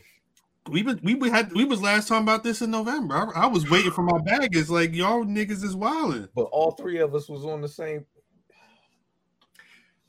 We've 0.70 0.86
been 0.86 1.00
we, 1.04 1.16
we 1.16 1.30
had 1.30 1.54
we 1.54 1.64
was 1.64 1.82
last 1.82 2.08
talking 2.08 2.24
about 2.24 2.44
this 2.44 2.62
in 2.62 2.72
November. 2.72 3.16
I, 3.16 3.44
I 3.44 3.48
was 3.48 3.70
waiting 3.70 3.92
for 3.92 4.04
my 4.04 4.20
bag. 4.20 4.56
It's 4.56 4.70
like 4.70 4.94
y'all 4.94 5.24
niggas 5.24 5.64
is 5.64 5.76
wilding. 5.76 6.28
But 6.36 6.44
all 6.52 6.72
three 6.72 7.00
of 7.00 7.16
us 7.16 7.30
was 7.30 7.46
on 7.46 7.62
the 7.62 7.68
same. 7.68 8.06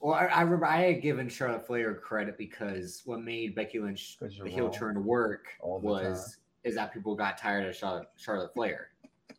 Well, 0.01 0.15
I, 0.15 0.27
I 0.27 0.41
remember 0.43 0.67
I 0.67 0.81
had 0.81 1.03
given 1.03 1.29
Charlotte 1.29 1.67
Flair 1.67 1.95
credit 1.95 2.39
because 2.39 3.03
what 3.05 3.23
made 3.23 3.55
Becky 3.55 3.79
Lynch 3.79 4.17
the 4.19 4.29
heel 4.29 4.65
wrong. 4.65 4.73
turn 4.73 5.05
work 5.05 5.47
All 5.61 5.79
the 5.79 5.87
was 5.87 6.39
is 6.65 6.75
that 6.75 6.93
people 6.93 7.15
got 7.15 7.39
tired 7.39 7.67
of 7.67 7.77
Charlotte, 7.77 8.09
Charlotte 8.17 8.53
Flair, 8.55 8.89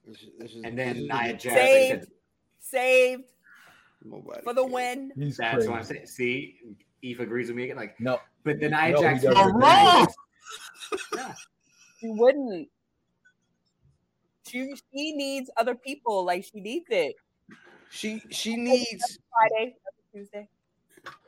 This 0.06 0.22
is- 0.24 0.30
this 0.40 0.52
is- 0.54 0.64
and 0.64 0.78
then 0.78 0.98
is- 0.98 1.04
Nia 1.08 1.34
Jax. 1.34 1.56
Saved. 1.56 2.08
Saved 2.60 3.24
Nobody 4.04 4.42
for 4.44 4.54
the 4.54 4.62
cares. 4.64 4.74
win. 4.74 5.12
He's 5.16 5.38
That's 5.38 5.56
crazy. 5.56 5.70
what 5.70 5.78
I'm 5.80 5.84
saying. 5.84 6.08
See, 6.08 6.60
Eve 7.02 7.20
agrees 7.20 7.48
with 7.48 7.58
me 7.58 7.64
again. 7.66 7.78
Like, 7.78 8.00
No, 8.00 8.20
but 8.44 8.60
the 8.60 8.70
Nia 8.70 8.92
No, 8.92 9.02
Jax. 9.02 9.24
doesn't. 9.24 9.38
You're 9.38 9.54
wrong. 9.58 10.08
Yeah. 11.16 11.34
She 12.00 12.10
wouldn't. 12.10 12.68
She 14.46 14.76
she 14.94 15.14
needs 15.14 15.50
other 15.58 15.76
people. 15.76 16.26
Like 16.26 16.44
she 16.44 16.60
needs 16.60 16.88
it. 16.90 17.16
She 17.90 18.22
she 18.30 18.56
needs 18.58 19.20
Friday, 19.32 19.76
Tuesday. 20.14 20.50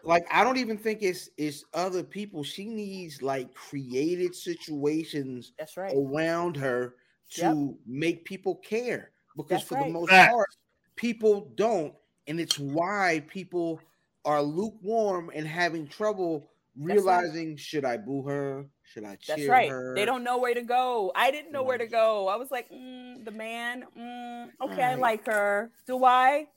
like 0.04 0.26
I 0.32 0.44
don't 0.44 0.58
even 0.58 0.78
think 0.78 1.02
it's 1.02 1.30
it's 1.38 1.64
other 1.74 2.04
people. 2.04 2.44
She 2.44 2.66
needs 2.66 3.22
like 3.22 3.54
created 3.54 4.36
situations 4.36 5.54
That's 5.58 5.78
right. 5.78 5.94
around 5.96 6.58
her 6.58 6.96
to 7.32 7.42
Yep. 7.42 7.76
make 7.86 8.26
people 8.26 8.56
care 8.56 9.12
because 9.36 9.60
That's 9.60 9.64
for 9.64 9.76
right. 9.76 9.88
the 9.88 9.92
most 9.94 10.10
Facts. 10.10 10.32
part 10.34 10.50
people 10.96 11.52
don't 11.56 11.94
and 12.28 12.40
it's 12.40 12.58
why 12.60 13.24
people 13.28 13.80
are 14.26 14.42
lukewarm 14.42 15.32
and 15.36 15.48
having 15.48 15.88
trouble 15.88 16.50
right. 16.78 16.96
realizing 16.96 17.58
should 17.58 17.86
I 17.86 17.98
boo 17.98 18.22
her? 18.24 18.66
Should 18.84 19.04
I 19.04 19.16
cheer 19.16 19.36
That's 19.36 19.48
right. 19.50 19.70
her? 19.70 19.96
They 19.96 20.06
don't 20.06 20.24
know 20.24 20.38
where 20.38 20.54
to 20.54 20.62
go. 20.62 21.12
I 21.16 21.32
didn't 21.32 21.52
know 21.52 21.64
where 21.64 21.78
to 21.78 21.88
go. 21.88 22.28
I 22.28 22.36
was 22.36 22.52
like, 22.52 22.70
mm, 22.72 23.26
the 23.26 23.32
man. 23.32 23.86
Mm, 23.98 24.50
okay, 24.62 24.84
I 24.84 24.96
like 24.96 25.26
her. 25.26 25.72
Do 25.86 26.06
I? 26.06 26.48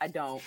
I 0.00 0.08
don't. 0.08 0.42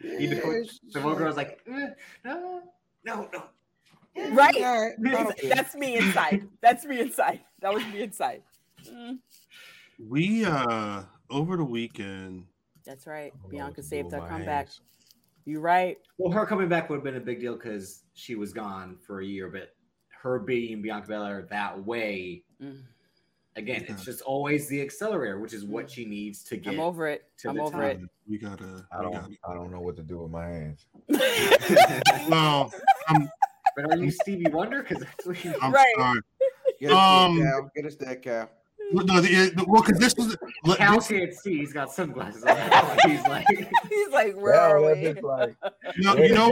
You 0.00 0.30
know, 0.30 0.36
Yeah, 0.36 0.50
it's 0.62 0.80
the 0.92 1.00
one 1.00 1.16
girl's 1.16 1.36
like, 1.36 1.60
eh, 1.66 1.88
no, 2.24 2.62
no, 3.04 3.28
no. 3.32 3.42
Right. 4.30 4.54
All 4.56 4.82
right, 4.82 4.92
I. 5.06 5.48
That's 5.48 5.74
me 5.74 5.96
inside. 5.96 6.46
That's 6.60 6.84
me 6.84 7.00
inside. 7.00 7.40
That 7.62 7.72
was 7.72 7.84
me 7.86 8.02
inside. 8.02 8.42
Mm, 8.90 9.18
We 10.08 10.44
uh 10.44 11.02
over 11.30 11.56
the 11.56 11.64
weekend. 11.64 12.44
that's 12.84 13.06
right. 13.06 13.32
I 13.32 13.38
don't 13.42 13.42
know 13.42 13.42
what 13.42 13.50
Bianca 13.50 13.74
to 13.76 13.82
do 13.82 13.86
saved 13.88 14.04
with 14.06 14.14
her 14.14 14.20
my 14.20 14.28
comeback. 14.28 14.66
hands. 14.66 14.80
You 15.44 15.60
right. 15.60 15.98
Well, 16.18 16.32
her 16.32 16.44
coming 16.46 16.68
back 16.68 16.88
would 16.90 16.96
have 16.96 17.04
been 17.04 17.16
a 17.16 17.20
big 17.20 17.40
deal 17.40 17.54
because 17.54 18.02
she 18.14 18.34
was 18.34 18.52
gone 18.52 18.96
for 19.06 19.20
a 19.20 19.24
year, 19.24 19.48
but 19.48 19.74
her 20.22 20.38
being 20.38 20.82
Bianca 20.82 21.08
Belair 21.08 21.42
that 21.50 21.84
way, 21.86 22.42
Mm, 22.62 22.78
again, 23.56 23.84
it's 23.88 24.04
just 24.04 24.20
always 24.22 24.68
the 24.68 24.80
accelerator, 24.80 25.40
which 25.40 25.52
is 25.52 25.64
what 25.64 25.90
she 25.90 26.04
needs 26.04 26.44
to 26.44 26.56
get. 26.56 26.74
I'm 26.74 26.80
over 26.80 27.08
it. 27.08 27.24
to 27.38 27.48
I'm 27.50 27.56
the 27.56 27.62
over 27.62 27.72
time. 27.80 28.08
We 28.28 28.38
gotta. 28.38 28.86
I 28.92 29.02
don't. 29.02 29.12
gotta- 29.12 29.36
I 29.48 29.54
don't 29.54 29.70
know 29.72 29.80
what 29.80 29.96
to 29.96 30.02
do 30.02 30.18
with 30.18 30.30
my 30.30 30.46
hands. 30.46 30.86
Well, 32.28 32.72
I'm 33.08 33.28
but 33.74 33.90
are 33.90 33.96
you 33.96 34.10
Stevie 34.10 34.50
Wonder? 34.50 34.82
Because 34.82 35.02
that's 35.02 35.26
what 35.26 35.42
you. 35.44 35.54
I'm 35.62 35.72
Right. 35.72 35.94
sorry. 35.96 36.20
Get 36.82 36.90
us 36.92 36.98
Um, 36.98 37.38
that 37.38 37.44
cow. 37.52 37.70
Get 37.76 37.86
us 37.86 37.96
that 37.96 38.22
cow. 38.22 38.48
Well, 38.92 39.06
No, 39.06 39.20
the, 39.20 39.28
the- 39.56 39.64
well, 39.68 39.82
because 39.82 39.98
this 40.00 40.14
was 40.16 40.36
look, 40.64 40.78
Cal 40.78 40.96
this- 40.96 41.06
can't 41.08 41.32
see. 41.32 41.58
He's 41.58 41.72
got 41.72 41.92
sunglasses 41.92 42.42
on. 42.42 42.56
He's 43.08 43.22
like, 43.22 43.46
He's 43.88 44.08
like, 44.08 44.34
where 44.36 44.54
Yeah, 44.54 44.68
are 44.68 44.80
we? 44.80 45.12
like, 45.12 45.22
no, 45.98 46.14
"Where's 46.14 46.28
you 46.30 46.34
know, 46.34 46.50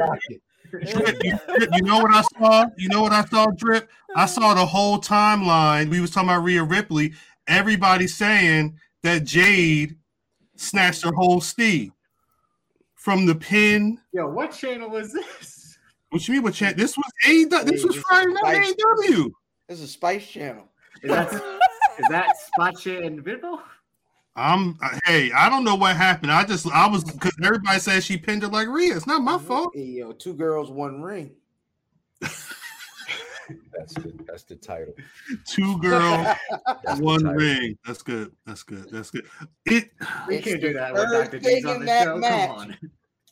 Drip, 0.70 1.16
you, 1.24 1.38
Drip, 1.48 1.70
you 1.74 1.82
know 1.82 1.98
what 1.98 2.14
I 2.14 2.22
saw? 2.38 2.64
You 2.78 2.88
know 2.90 3.02
what 3.02 3.10
I 3.12 3.24
saw, 3.24 3.46
Drip? 3.56 3.90
I 4.14 4.26
saw 4.26 4.54
the 4.54 4.64
whole 4.64 4.98
timeline. 5.00 5.90
We 5.90 6.00
was 6.00 6.12
talking 6.12 6.28
about 6.28 6.44
Rhea 6.44 6.62
Ripley. 6.62 7.12
Everybody 7.48 8.06
saying 8.06 8.78
that 9.02 9.24
Jade 9.24 9.96
snatched 10.54 11.02
her 11.02 11.12
whole 11.12 11.40
Steve 11.40 11.90
from 12.94 13.26
the 13.26 13.34
pin. 13.34 13.98
yo, 14.12 14.28
what 14.28 14.52
channel 14.52 14.94
is 14.96 15.12
this? 15.12 15.76
What 16.10 16.26
you 16.28 16.34
mean? 16.34 16.42
What 16.44 16.54
channel? 16.54 16.76
This 16.76 16.96
was 16.96 17.10
A. 17.26 17.44
This 17.64 17.84
was 17.84 17.96
Friday 17.96 18.32
night 18.42 18.74
AEW. 19.08 19.30
This 19.70 19.78
is 19.78 19.84
a 19.84 19.88
Spice 19.88 20.26
Channel. 20.26 20.64
Is 21.00 21.10
that 21.12 21.32
is 21.32 22.08
that 22.08 22.36
Spotcha 22.48 23.02
and 23.02 23.22
Vidal? 23.22 23.60
I'm 24.34 24.76
hey, 25.06 25.30
I 25.30 25.48
don't 25.48 25.62
know 25.62 25.76
what 25.76 25.94
happened. 25.96 26.32
I 26.32 26.42
just 26.44 26.66
I 26.72 26.88
was 26.88 27.04
because 27.04 27.36
everybody 27.44 27.78
said 27.78 28.02
she 28.02 28.16
pinned 28.16 28.42
her 28.42 28.48
like 28.48 28.66
Rhea. 28.66 28.96
It's 28.96 29.06
not 29.06 29.22
my 29.22 29.38
fault. 29.38 29.70
Hey, 29.72 29.84
yo, 29.84 30.10
two 30.10 30.34
girls, 30.34 30.72
one 30.72 31.00
ring. 31.00 31.30
That's 32.20 33.94
the 33.94 34.12
that's 34.26 34.42
the 34.42 34.56
title. 34.56 34.92
Two 35.46 35.78
girls, 35.78 36.26
one 36.98 37.22
ring. 37.28 37.78
That's 37.86 38.02
good. 38.02 38.32
That's 38.46 38.64
good. 38.64 38.90
That's 38.90 39.12
good. 39.12 39.26
It. 39.66 39.90
We 40.26 40.38
It's 40.38 40.48
can't 40.48 40.60
do 40.60 40.72
that 40.72 40.94
with 40.94 41.04
third 41.04 41.24
Dr. 41.30 41.38
D's 41.38 41.46
thing 41.46 41.66
on 41.66 41.74
in 41.76 41.80
the 41.82 41.86
that 41.86 42.04
show. 42.06 42.16
match. 42.18 42.48
Come 42.48 42.58
on. 42.58 42.76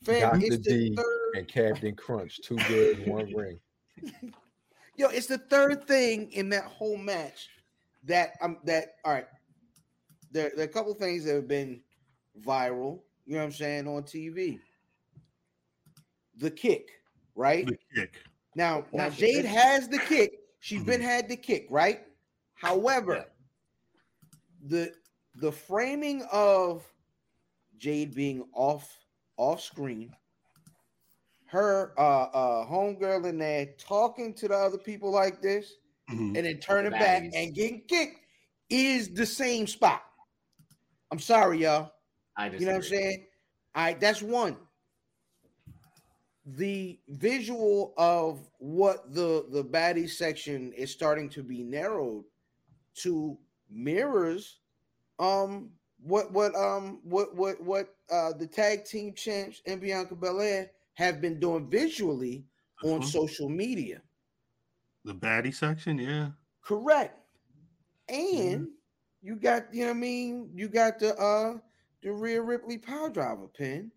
Fam, 0.05 0.20
Dr. 0.20 0.39
it's 0.47 0.56
the 0.59 0.62
D 0.62 0.94
third. 0.94 1.35
and 1.36 1.48
Captain 1.48 1.97
Crunch, 1.97 2.39
two 2.43 2.55
girls, 2.69 2.97
one 3.09 3.35
ring. 3.35 3.59
Yo, 4.99 5.07
it's 5.11 5.29
the 5.29 5.39
third 5.39 5.85
thing 5.85 6.29
in 6.33 6.49
that 6.49 6.65
whole 6.65 6.99
match 6.99 7.49
that 8.03 8.33
um 8.43 8.59
that 8.65 8.97
all 9.05 9.12
right. 9.12 9.27
There, 10.33 10.51
there 10.57 10.66
are 10.66 10.69
a 10.69 10.73
couple 10.73 10.93
things 10.95 11.25
that 11.25 11.35
have 11.35 11.49
been 11.49 11.81
viral, 12.45 13.01
you 13.25 13.35
know 13.35 13.39
what 13.39 13.45
I'm 13.45 13.53
saying, 13.53 13.87
on 13.87 14.03
TV. 14.03 14.59
The 16.37 16.51
kick, 16.51 16.91
right? 17.35 17.65
The 17.65 17.79
kick. 17.95 18.15
Now, 18.57 18.85
now 18.93 19.09
Jade 19.09 19.45
has 19.45 19.89
the 19.89 19.99
kick. 19.99 20.33
She's 20.59 20.83
been 20.83 21.01
had 21.01 21.29
the 21.29 21.37
kick, 21.37 21.69
right? 21.70 22.01
However, 22.55 23.25
the 24.66 24.93
the 25.37 25.53
framing 25.53 26.25
of 26.33 26.85
Jade 27.77 28.16
being 28.16 28.45
off 28.53 28.93
off 29.37 29.62
screen, 29.62 30.12
her 31.49 31.93
uh 31.99 32.25
uh 32.25 32.66
homegirl 32.66 33.27
in 33.27 33.39
there 33.39 33.66
talking 33.79 34.35
to 34.35 34.49
the 34.49 34.55
other 34.55 34.79
people 34.79 35.11
like 35.11 35.41
this, 35.43 35.75
Mhm. 36.11 36.37
and 36.37 36.47
then 36.47 36.59
turning 36.59 36.91
The 36.93 36.99
back 36.99 37.23
and 37.35 37.55
getting 37.55 37.83
kicked 37.83 38.20
is 38.70 39.11
the 39.15 39.27
same 39.27 39.66
spot. 39.66 40.03
I'm 41.11 41.19
sorry, 41.19 41.61
y'all. 41.62 41.93
I 42.37 42.49
just 42.49 42.61
You 42.61 42.66
know 42.66 42.73
what 42.75 42.85
I'm 42.85 42.91
saying? 42.91 43.27
All 43.75 43.83
right, 43.85 44.01
that's 44.01 44.23
one. 44.23 44.57
The 46.47 46.99
visual 47.09 47.93
of 47.99 48.49
what 48.59 49.12
the 49.15 49.47
the 49.51 49.62
baddie 49.62 50.09
section 50.09 50.73
is 50.73 50.91
starting 50.91 51.29
to 51.31 51.43
be 51.43 51.62
narrowed 51.62 52.25
to 52.97 53.39
mirrors 53.70 54.61
um 55.19 55.70
what 56.01 56.33
what 56.33 56.55
um 56.55 57.01
what 57.03 57.35
what 57.35 57.61
what 57.62 57.95
uh 58.11 58.33
the 58.33 58.47
tag 58.47 58.85
team 58.87 59.12
champs 59.12 59.61
and 59.66 59.81
Bianca 59.81 60.15
Belair 60.15 60.70
have 60.99 61.20
been 61.20 61.39
doing 61.39 61.70
visually 61.70 62.45
on 62.83 62.99
Uh-huh. 62.99 63.07
social 63.07 63.49
media. 63.49 64.03
The 65.05 65.15
baddie 65.15 65.55
section, 65.55 65.97
yeah. 65.97 66.31
Correct. 66.61 67.16
And 68.09 68.70
you 69.23 69.37
got, 69.37 69.73
you 69.73 69.83
know 69.83 69.93
what 69.93 69.97
I 69.97 70.01
mean? 70.01 70.51
You 70.55 70.69
got 70.69 70.99
the 70.99 71.15
uh 71.16 71.59
the 72.03 72.11
Rhea 72.11 72.43
Ripley 72.43 72.79
power 72.79 73.09
driver 73.11 73.47
pin. 73.47 73.93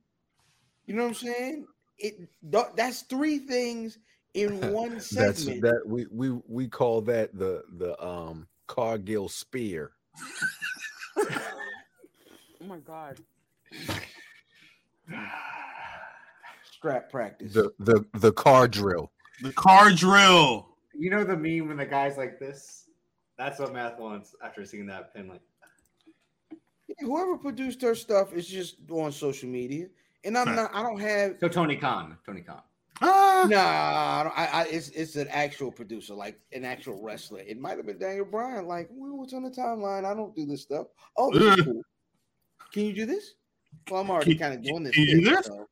You 0.86 0.94
know 0.94 1.04
what 1.04 1.10
I'm 1.10 1.16
saying? 1.16 1.68
It 1.98 2.30
that's 2.76 3.02
three 3.02 3.40
things 3.40 3.98
in 4.36 4.60
one 4.72 5.00
That's 5.12 5.44
segment. 5.44 5.62
that 5.64 5.82
we 5.88 6.06
we 6.12 6.30
we 6.48 6.68
call 6.68 7.02
that 7.02 7.34
the 7.36 7.64
the 7.78 8.00
um 8.06 8.48
Cargill 8.68 9.28
spear. 9.28 9.94
Oh 12.64 12.68
my 12.68 12.78
god. 12.78 13.18
Strap 16.82 17.12
practice. 17.12 17.54
The 17.54 17.72
the 17.78 18.04
the 18.16 18.32
car 18.32 18.68
drill. 18.68 19.12
The 19.44 19.54
car 19.54 19.92
drill. 19.92 20.68
You 20.98 21.12
know 21.12 21.24
the 21.24 21.38
meme 21.38 21.68
when 21.68 21.78
the 21.78 21.86
guy's 21.86 22.18
like 22.18 22.40
this? 22.40 22.90
That's 23.38 23.60
what 23.60 23.72
math 23.72 24.00
wants 24.00 24.34
after 24.44 24.66
seeing 24.66 24.88
that 24.88 25.14
pin. 25.14 25.28
Like, 25.30 25.42
Whoever 27.00 27.38
produced 27.38 27.84
her 27.84 27.94
stuff 27.94 28.34
is 28.34 28.48
just 28.48 28.78
on 28.90 29.12
social 29.12 29.48
media, 29.48 29.88
and 30.24 30.36
I'm 30.36 30.56
not. 30.56 30.72
I 30.74 30.82
don't 30.82 31.00
have. 31.00 31.36
so 31.40 31.48
Tony 31.48 31.76
Khan, 31.76 32.18
Tony 32.26 32.42
Khan. 32.42 32.62
Ah, 33.04 33.46
Nah, 33.48 33.58
I, 33.60 34.24
don't- 34.24 34.38
I, 34.38 34.46
I, 34.46 34.64
it's 34.68 34.90
it's 34.90 35.16
an 35.18 35.28
actual 35.30 35.72
producer, 35.72 36.16
like 36.16 36.40
an 36.52 36.66
actual 36.66 37.00
wrestler. 37.02 37.42
It 37.42 37.60
might 37.60 37.78
have 37.78 37.86
been 37.86 38.00
Daniel 38.00 38.26
Bryan. 38.26 38.66
Like, 38.68 38.90
well, 38.92 39.18
what's 39.18 39.34
on 39.34 39.44
the 39.44 39.52
timeline? 39.52 40.04
I 40.04 40.16
don't 40.16 40.36
do 40.36 40.48
this 40.48 40.64
stuff. 40.64 40.88
Oh, 41.16 41.32
this 41.32 41.62
cool. 41.66 41.82
Can 42.74 42.86
you 42.86 42.94
do 42.94 43.06
this? 43.06 43.36
Well, 43.90 44.02
I'm 44.02 44.10
already 44.10 44.36
kind 44.36 44.56
of 44.56 44.64
doing 44.64 44.84
this. 44.84 44.96
can 44.96 45.04
you 45.04 45.22
do 45.22 45.36
this? 45.36 45.46
so. 45.46 45.68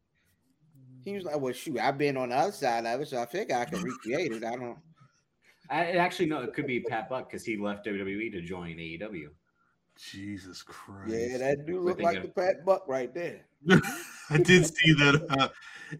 He 1.09 1.15
was 1.15 1.25
like, 1.25 1.39
"Well, 1.39 1.53
shoot, 1.53 1.79
I've 1.79 1.97
been 1.97 2.17
on 2.17 2.29
the 2.29 2.35
other 2.35 2.51
side 2.51 2.85
of 2.85 3.01
it, 3.01 3.07
so 3.07 3.21
I 3.21 3.25
figure 3.25 3.55
I 3.55 3.65
can 3.65 3.81
recreate 3.81 4.31
it. 4.31 4.43
I 4.43 4.55
don't." 4.55 4.77
I, 5.69 5.83
it 5.83 5.97
actually, 5.97 6.27
no, 6.27 6.41
it 6.41 6.53
could 6.53 6.65
be 6.65 6.79
Pat 6.79 7.09
Buck 7.09 7.29
because 7.29 7.45
he 7.45 7.55
left 7.55 7.85
WWE 7.85 8.31
to 8.31 8.41
join 8.41 8.77
AEW. 8.77 9.27
Jesus 10.11 10.63
Christ. 10.63 11.13
Yeah, 11.13 11.37
that 11.37 11.67
do 11.67 11.79
look 11.79 12.01
like 12.01 12.17
of- 12.17 12.23
the 12.23 12.29
Pat 12.29 12.65
Buck 12.65 12.85
right 12.87 13.13
there. 13.13 13.41
I 14.29 14.37
did 14.37 14.65
see 14.65 14.93
that. 14.93 15.25
Uh, 15.29 15.49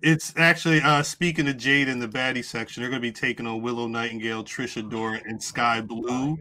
it's 0.02 0.34
actually 0.38 0.82
uh, 0.82 1.04
speaking 1.04 1.48
of 1.48 1.58
Jade 1.58 1.90
in 1.90 2.00
the 2.00 2.08
baddie 2.08 2.46
section, 2.46 2.82
they're 2.82 2.90
going 2.90 3.02
to 3.02 3.08
be 3.08 3.12
taking 3.12 3.46
on 3.46 3.62
Willow 3.62 3.88
Nightingale, 3.88 4.44
Trish 4.44 4.82
Adora, 4.82 5.22
and 5.26 5.42
Skye 5.42 5.82
Blue 5.82 6.38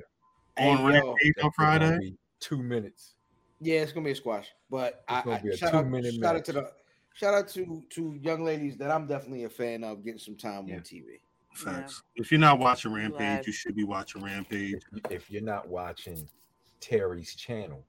Hey, 0.58 0.70
on 0.70 0.78
yo, 0.78 0.86
Rampage 0.86 1.34
on 1.42 1.50
Friday. 1.52 2.14
Two 2.40 2.62
minutes. 2.62 3.14
Yeah, 3.60 3.80
it's 3.80 3.92
gonna 3.92 4.04
be 4.04 4.12
a 4.12 4.16
squash, 4.16 4.48
but 4.70 5.02
I, 5.08 5.22
gonna 5.22 5.36
I 5.36 5.40
be 5.40 5.48
a 5.50 5.56
shout 5.56 5.74
out, 5.74 5.84
two-minute 5.84 6.14
shout 6.14 6.36
out 6.36 6.44
to 6.44 6.52
the 6.52 6.70
shout 7.18 7.34
out 7.34 7.48
to 7.48 7.82
to 7.90 8.16
young 8.22 8.44
ladies 8.44 8.76
that 8.76 8.90
I'm 8.90 9.06
definitely 9.06 9.44
a 9.44 9.50
fan 9.50 9.82
of 9.82 10.04
getting 10.04 10.20
some 10.20 10.36
time 10.36 10.66
Yeah. 10.68 10.76
on 10.76 10.80
TV. 10.82 11.20
Facts. 11.54 12.02
If 12.14 12.30
you're 12.30 12.38
not 12.40 12.60
watching 12.60 12.92
Rampage, 12.92 13.18
Glad. 13.18 13.46
you 13.46 13.52
should 13.52 13.74
be 13.74 13.82
watching 13.82 14.22
Rampage. 14.22 14.80
If, 14.92 15.10
if 15.10 15.30
you're 15.30 15.42
not 15.42 15.66
watching 15.68 16.28
Terry's 16.80 17.34
channel, 17.34 17.84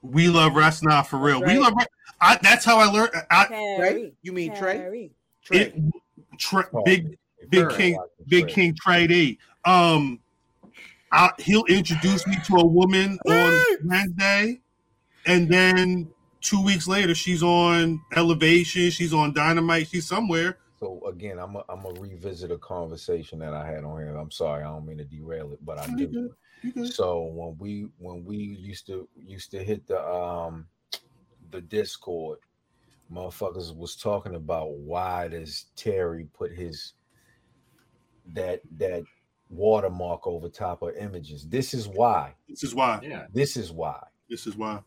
We 0.00 0.26
love 0.28 0.56
wrestling 0.56 0.88
nah, 0.88 1.02
for 1.02 1.18
real. 1.18 1.40
We 1.40 1.56
love. 1.58 1.74
I, 2.20 2.36
that's 2.42 2.64
how 2.64 2.78
I 2.78 2.86
learned. 2.86 3.10
I, 3.30 3.46
Trey, 3.46 3.76
Terry. 3.78 4.12
you 4.22 4.32
mean 4.32 4.56
Trey? 4.56 4.76
Terry. 4.78 5.12
Trey, 5.44 5.58
it, 5.58 5.74
Tre- 6.38 6.64
Oh, 6.74 6.82
big 6.82 7.16
Big 7.50 7.68
King- 7.70 7.94
watching 7.96 8.10
Big 8.26 8.44
Trey, 8.46 8.52
King 8.54 8.76
Trey 8.82 9.06
D. 9.06 9.38
Um, 9.64 10.18
I, 11.12 11.30
he'll 11.38 11.64
introduce 11.66 12.26
me 12.26 12.36
to 12.46 12.56
a 12.56 12.66
woman 12.66 13.18
on 13.28 13.62
Wednesday, 13.84 14.60
and 15.26 15.48
then 15.48 16.08
two 16.42 16.62
weeks 16.62 16.86
later, 16.86 17.14
she's 17.14 17.42
on 17.42 18.00
Elevation. 18.14 18.90
She's 18.90 19.14
on 19.14 19.32
Dynamite. 19.32 19.88
She's 19.88 20.06
somewhere. 20.06 20.58
So 20.78 21.00
again, 21.06 21.38
I'm 21.38 21.56
a, 21.56 21.64
I'm 21.68 21.82
gonna 21.82 22.00
revisit 22.00 22.50
a 22.50 22.58
conversation 22.58 23.38
that 23.38 23.54
I 23.54 23.66
had 23.66 23.84
on 23.84 23.98
here. 23.98 24.14
I'm 24.16 24.30
sorry, 24.32 24.64
I 24.64 24.66
don't 24.66 24.84
mean 24.84 24.98
to 24.98 25.04
derail 25.04 25.52
it, 25.52 25.64
but 25.64 25.78
I 25.78 25.86
You 25.86 25.96
do. 25.96 26.06
good. 26.62 26.74
Good. 26.74 26.92
So 26.92 27.22
when 27.22 27.56
we 27.58 27.86
when 27.98 28.24
we 28.24 28.36
used 28.36 28.86
to 28.88 29.08
used 29.16 29.50
to 29.52 29.62
hit 29.62 29.86
the 29.86 30.04
um 30.04 30.66
the 31.50 31.60
Discord, 31.60 32.38
motherfuckers 33.12 33.76
was 33.76 33.96
talking 33.96 34.34
about 34.34 34.72
why 34.72 35.28
does 35.28 35.66
Terry 35.76 36.26
put 36.32 36.52
his 36.52 36.94
that 38.34 38.60
that 38.78 39.02
watermark 39.50 40.26
over 40.26 40.48
top 40.48 40.82
of 40.82 40.96
images. 40.96 41.46
This 41.46 41.74
is 41.74 41.86
why. 41.86 42.34
This 42.48 42.64
is 42.64 42.74
why. 42.74 43.00
Yeah. 43.02 43.26
This 43.32 43.56
is 43.56 43.70
why. 43.70 44.02
This 44.28 44.46
is 44.46 44.56
why. 44.56 44.80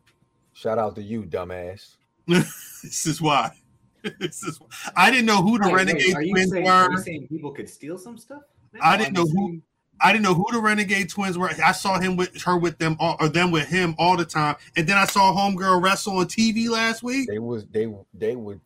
Shout 0.55 0.79
out 0.79 0.95
to 0.95 1.03
you, 1.03 1.23
dumbass. 1.23 1.97
this 2.27 3.05
is 3.05 3.21
why. 3.21 3.51
this 4.19 4.41
is. 4.43 4.59
Why. 4.59 4.67
I 4.95 5.11
didn't 5.11 5.25
know 5.25 5.41
who 5.41 5.59
the 5.59 5.65
Wait, 5.65 5.73
wait, 5.73 5.85
Renegade 5.87 6.15
are 6.15 6.23
Twins 6.23 6.51
saying, 6.51 6.67
are 6.69 6.83
you 6.89 6.95
were. 6.95 7.01
saying 7.01 7.27
people 7.27 7.51
could 7.51 7.69
steal 7.69 7.97
some 7.97 8.17
stuff? 8.17 8.41
I 8.81 8.95
didn't 8.97 9.13
know 9.13 9.23
I'm 9.23 9.27
who- 9.29 9.61
I 10.01 10.11
didn't 10.11 10.23
know 10.23 10.33
who 10.33 10.45
the 10.51 10.59
Renegade 10.59 11.09
Twins 11.09 11.37
were. 11.37 11.49
I 11.63 11.71
saw 11.71 11.99
him 11.99 12.17
with 12.17 12.41
her 12.43 12.57
with 12.57 12.77
them 12.79 12.97
all, 12.99 13.15
or 13.21 13.29
them 13.29 13.49
with 13.51 13.67
him 13.67 13.95
all 13.97 14.17
the 14.17 14.25
time. 14.25 14.57
And 14.75 14.85
then 14.87 14.97
I 14.97 15.05
saw 15.05 15.31
Homegirl 15.33 15.81
wrestle 15.81 16.17
on 16.17 16.25
TV 16.25 16.67
last 16.69 17.01
week. 17.03 17.29
They 17.29 17.39
was 17.39 17.65
they 17.67 17.87
they 18.13 18.35
would 18.35 18.59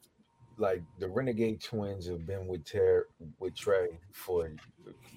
like 0.57 0.81
the 0.99 1.07
Renegade 1.07 1.61
Twins 1.61 2.07
have 2.07 2.25
been 2.25 2.47
with 2.47 2.65
Ter 2.65 3.05
with 3.39 3.55
Trey 3.55 3.89
for 4.11 4.51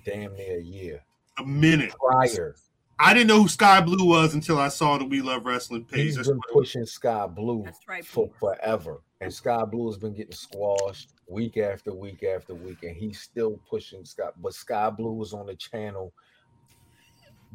damn 0.05 0.35
near 0.36 0.59
a 0.59 0.62
year 0.62 1.03
A 1.39 1.44
minute. 1.44 1.93
prior. 1.99 2.57
I 3.03 3.15
didn't 3.15 3.27
know 3.29 3.43
who 3.43 3.49
Skye 3.49 3.81
Blue 3.81 4.07
was 4.07 4.35
until 4.35 4.59
I 4.59 4.69
saw 4.69 4.97
the 4.99 5.05
We 5.05 5.20
Love 5.23 5.45
Wrestling 5.45 5.85
page. 5.85 6.01
He's 6.05 6.16
That's 6.16 6.29
been 6.29 6.37
what 6.39 6.49
it 6.51 6.55
was. 6.55 6.62
pushing 6.69 6.87
Skye 6.87 7.27
Blue 7.27 7.62
That's 7.65 7.79
right. 7.89 8.05
for 8.07 8.31
forever, 8.39 9.01
and 9.20 9.33
Skye 9.33 9.65
Blue 9.65 9.89
has 9.91 9.99
been 9.99 10.15
getting 10.15 10.33
squashed 10.33 11.11
week 11.27 11.57
after 11.57 11.93
week 11.93 12.23
after 12.23 12.55
week, 12.55 12.83
and 12.85 12.95
he's 12.97 13.20
still 13.20 13.59
pushing 13.69 14.05
Skye. 14.05 14.31
But 14.41 14.55
Skye 14.55 14.91
Blue 14.91 15.12
was 15.12 15.33
on 15.33 15.47
the 15.47 15.55
channel 15.57 16.12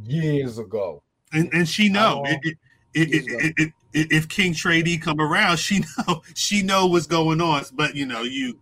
years 0.06 0.58
ago. 0.60 1.02
and, 1.34 1.50
and 1.54 1.68
she 1.68 1.90
know 1.90 2.24
Oh. 2.26 2.30
it, 2.30 2.40
it, 2.46 2.58
it, 2.94 3.10
it, 3.14 3.54
it, 3.58 3.74
it- 3.94 4.12
if 4.12 4.28
King 4.28 4.54
Trady 4.54 5.02
come 5.02 5.20
around, 5.20 5.58
she 5.58 5.80
know 6.08 6.22
she 6.36 6.62
know 6.62 6.86
what's 6.88 7.08
going 7.08 7.42
on. 7.42 7.64
But 7.74 7.96
you 7.96 8.06
know, 8.06 8.22
you 8.24 8.60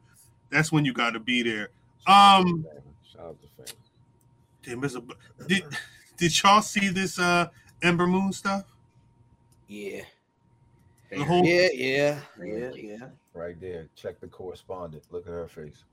that's 0.49 0.71
when 0.71 0.85
you 0.85 0.93
got 0.93 1.11
to 1.11 1.19
be 1.19 1.41
there. 1.43 1.69
Um, 2.07 2.65
Shout 3.11 3.21
out 3.25 3.37
to 3.41 3.47
fans. 3.57 3.75
damn, 4.63 4.79
there's 4.81 4.95
a- 4.95 5.01
did 5.47 5.63
did 6.17 6.41
y'all 6.43 6.61
see 6.61 6.89
this 6.89 7.19
uh 7.19 7.47
Ember 7.81 8.07
Moon 8.07 8.31
stuff? 8.31 8.63
yeah, 9.67 10.01
The 11.11 11.23
whole 11.23 11.45
yeah, 11.45 11.67
yeah, 11.73 12.19
yeah, 12.43 12.69
yeah. 12.75 12.97
Right 13.33 13.59
there, 13.59 13.87
check 13.95 14.19
the 14.19 14.27
correspondent. 14.27 15.03
Look 15.11 15.25
at 15.27 15.33
her 15.33 15.47
face. 15.47 15.83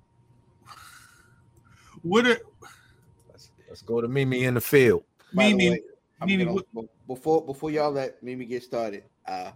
what 2.03 2.27
a 2.27 2.41
Let's, 3.31 3.51
let's 3.69 3.83
go 3.83 4.01
to 4.01 4.09
Mimi 4.09 4.45
in 4.45 4.55
the 4.55 4.61
field. 4.61 5.05
By 5.35 5.49
the 5.49 5.55
Mimi, 5.57 5.71
way, 5.71 5.81
Mimi, 6.27 6.45
gonna- 6.45 6.63
what- 6.73 6.87
before 7.07 7.45
before 7.45 7.71
y'all 7.71 7.91
let 7.91 8.23
Mimi 8.23 8.45
get 8.45 8.63
started, 8.63 9.05
uh, 9.27 9.53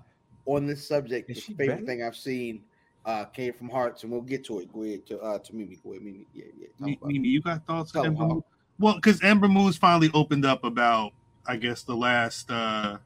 on 0.46 0.66
this 0.66 0.86
subject, 0.86 1.28
Is 1.30 1.46
the 1.46 1.54
favorite 1.54 1.76
back? 1.78 1.86
thing 1.86 2.02
I've 2.02 2.16
seen 2.16 2.64
uh 3.04 3.24
came 3.26 3.52
from 3.52 3.68
Hearts, 3.68 4.02
and 4.02 4.10
we'll 4.12 4.22
get 4.22 4.44
to 4.46 4.60
it. 4.60 4.72
Go 4.72 4.82
ahead 4.82 5.06
to 5.06 5.18
uh 5.20 5.38
to 5.38 5.54
Mimi. 5.54 5.76
Go 5.82 5.90
ahead, 5.92 6.02
Mimi. 6.02 6.26
Yeah, 6.32 6.46
yeah. 6.58 6.94
Mimi, 7.04 7.28
you 7.28 7.40
got 7.40 7.64
thoughts 7.66 7.92
Tell 7.92 8.02
on 8.02 8.06
'em 8.08 8.12
Ember 8.14 8.34
Moon? 8.34 8.42
Well, 8.78 8.94
because 8.94 9.22
Ember 9.22 9.48
Moon's 9.48 9.76
finally 9.76 10.10
opened 10.12 10.44
up 10.44 10.64
about, 10.64 11.12
I 11.46 11.56
guess, 11.56 11.82
the 11.82 11.96
last 11.96 12.50
uh 12.50 12.98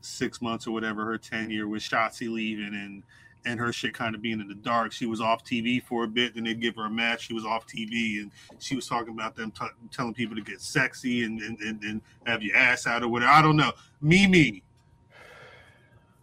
six 0.00 0.40
months 0.40 0.66
or 0.66 0.70
whatever, 0.70 1.04
her 1.04 1.18
tenure 1.18 1.68
with 1.68 1.82
Shotzi 1.82 2.30
leaving 2.30 2.74
and 2.74 3.02
and 3.44 3.58
her 3.58 3.72
shit 3.72 3.94
kind 3.94 4.14
of 4.14 4.20
being 4.20 4.40
in 4.40 4.48
the 4.48 4.54
dark. 4.54 4.92
She 4.92 5.06
was 5.06 5.20
off 5.20 5.44
TV 5.44 5.82
for 5.82 6.04
a 6.04 6.08
bit, 6.08 6.34
then 6.34 6.44
they'd 6.44 6.60
give 6.60 6.76
her 6.76 6.86
a 6.86 6.90
match. 6.90 7.26
She 7.26 7.34
was 7.34 7.44
off 7.44 7.66
TV, 7.66 8.20
and 8.20 8.30
she 8.58 8.76
was 8.76 8.86
talking 8.86 9.14
about 9.14 9.34
them 9.34 9.50
t- 9.50 9.66
telling 9.90 10.14
people 10.14 10.36
to 10.36 10.42
get 10.42 10.60
sexy 10.60 11.24
and, 11.24 11.40
and 11.40 11.58
and 11.60 11.82
and 11.82 12.00
have 12.26 12.42
your 12.42 12.56
ass 12.56 12.86
out 12.86 13.02
or 13.02 13.08
whatever. 13.08 13.30
I 13.30 13.42
don't 13.42 13.56
know. 13.56 13.72
Mimi, 14.00 14.62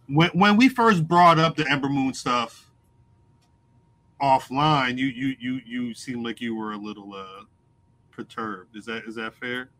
when 0.06 0.30
when 0.30 0.56
we 0.56 0.68
first 0.68 1.06
brought 1.06 1.38
up 1.38 1.56
the 1.56 1.68
Ember 1.68 1.88
Moon 1.88 2.14
stuff 2.14 2.70
offline, 4.20 4.98
you 4.98 5.06
you 5.06 5.36
you 5.40 5.60
you 5.66 5.94
seemed 5.94 6.24
like 6.24 6.40
you 6.40 6.54
were 6.54 6.72
a 6.72 6.78
little 6.78 7.14
uh 7.14 7.44
perturbed. 8.18 8.74
Is 8.74 8.84
that 8.86 9.04
is 9.04 9.14
that 9.14 9.32
fair? 9.32 9.70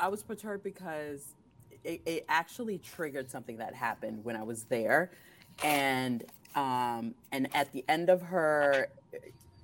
I 0.00 0.08
was 0.08 0.24
perturbed 0.24 0.64
because 0.64 1.34
it, 1.84 2.02
it 2.04 2.24
actually 2.28 2.78
triggered 2.78 3.30
something 3.30 3.58
that 3.58 3.72
happened 3.72 4.24
when 4.24 4.34
I 4.34 4.42
was 4.42 4.64
there, 4.64 5.12
and 5.62 6.24
um, 6.56 7.14
and 7.30 7.48
at 7.54 7.72
the 7.72 7.84
end 7.88 8.10
of 8.10 8.20
her 8.20 8.88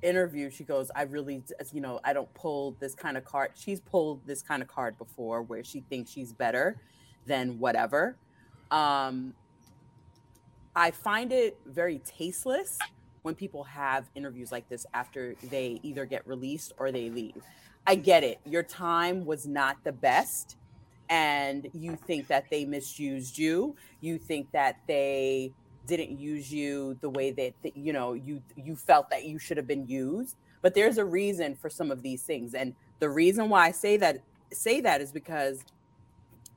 interview, 0.01 0.49
she 0.49 0.63
goes, 0.63 0.93
"I 0.95 1.03
really, 1.03 1.43
you 1.73 1.81
know, 1.81 1.99
I 2.05 2.13
don't 2.13 2.33
pull 2.35 2.77
this 2.79 2.95
kind 2.95 3.17
of 3.17 3.25
card. 3.25 3.51
She's 3.57 3.81
pulled 3.81 4.25
this 4.27 4.43
kind 4.43 4.63
of 4.63 4.69
card 4.69 4.97
before, 4.97 5.43
where 5.43 5.65
she 5.65 5.81
thinks 5.81 6.13
she's 6.13 6.33
better 6.33 6.77
than 7.27 7.59
whatever." 7.59 8.17
Um, 8.71 9.35
I 10.77 10.93
find 10.93 11.33
it 11.33 11.59
very 11.67 11.99
tasteless 11.99 12.79
when 13.23 13.35
people 13.35 13.65
have 13.65 14.09
interviews 14.15 14.53
like 14.53 14.69
this 14.69 14.87
after 14.95 15.35
they 15.51 15.81
either 15.83 16.07
get 16.07 16.27
released 16.29 16.73
or 16.79 16.93
they 16.93 17.11
leave. 17.11 17.43
I 17.87 17.97
get 17.97 18.23
it. 18.23 18.41
Your 18.45 18.63
time 18.63 19.25
was 19.25 19.47
not 19.47 19.83
the 19.85 19.93
best 19.93 20.57
and 21.13 21.69
you 21.75 21.95
think 21.95 22.29
that 22.29 22.49
they 22.51 22.65
misused 22.65 23.37
you. 23.37 23.77
You 24.01 24.19
think 24.19 24.51
that 24.53 24.79
they 24.87 25.53
didn't 25.87 26.19
use 26.19 26.51
you 26.51 26.97
the 27.01 27.11
way 27.11 27.33
that, 27.33 27.53
that 27.63 27.77
you 27.77 27.93
know 27.93 28.15
you 28.15 28.41
you 28.57 28.77
felt 28.77 29.11
that 29.11 29.25
you 29.25 29.39
should 29.39 29.57
have 29.57 29.67
been 29.67 29.87
used. 29.87 30.37
But 30.63 30.75
there's 30.75 30.97
a 30.97 31.05
reason 31.05 31.57
for 31.57 31.69
some 31.69 31.91
of 31.91 32.03
these 32.03 32.23
things. 32.23 32.55
And 32.55 32.75
the 33.01 33.11
reason 33.11 33.49
why 33.51 33.67
I 33.67 33.71
say 33.73 33.97
that 33.99 34.23
say 34.53 34.81
that 34.81 35.01
is 35.01 35.13
because 35.13 35.65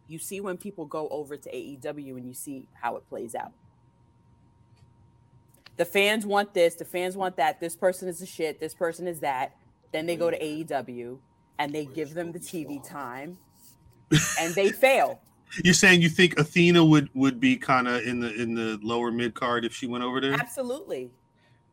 you 0.07 0.19
see 0.19 0.39
when 0.39 0.55
people 0.57 0.85
go 0.85 1.09
over 1.09 1.35
to 1.35 1.51
AEW 1.51 2.15
and 2.15 2.27
you 2.27 2.33
see 2.33 2.67
how 2.81 2.95
it 2.95 3.09
plays 3.09 3.35
out. 3.35 3.51
The 5.77 5.85
fans 5.85 6.25
want 6.25 6.53
this, 6.53 6.75
the 6.75 6.85
fans 6.85 7.17
want 7.17 7.35
that. 7.35 7.59
This 7.59 7.75
person 7.75 8.07
is 8.07 8.21
a 8.21 8.25
shit, 8.25 8.59
this 8.61 8.73
person 8.73 9.07
is 9.07 9.19
that. 9.19 9.53
Then 9.95 10.05
they 10.07 10.17
go 10.17 10.29
to 10.29 10.37
AEW 10.37 11.17
and 11.57 11.73
they 11.73 11.85
give 11.85 12.13
them 12.13 12.33
the 12.33 12.39
TV 12.39 12.85
time 12.85 13.37
and 14.41 14.53
they 14.53 14.71
fail. 14.73 15.21
You're 15.63 15.73
saying 15.73 16.01
you 16.01 16.09
think 16.09 16.37
Athena 16.37 16.83
would 16.83 17.09
would 17.13 17.39
be 17.39 17.55
kind 17.55 17.87
of 17.87 18.03
in 18.03 18.19
the 18.19 18.33
in 18.33 18.53
the 18.55 18.77
lower 18.83 19.09
mid 19.09 19.35
card 19.35 19.63
if 19.63 19.73
she 19.73 19.87
went 19.87 20.03
over 20.03 20.19
there? 20.19 20.33
Absolutely. 20.33 21.11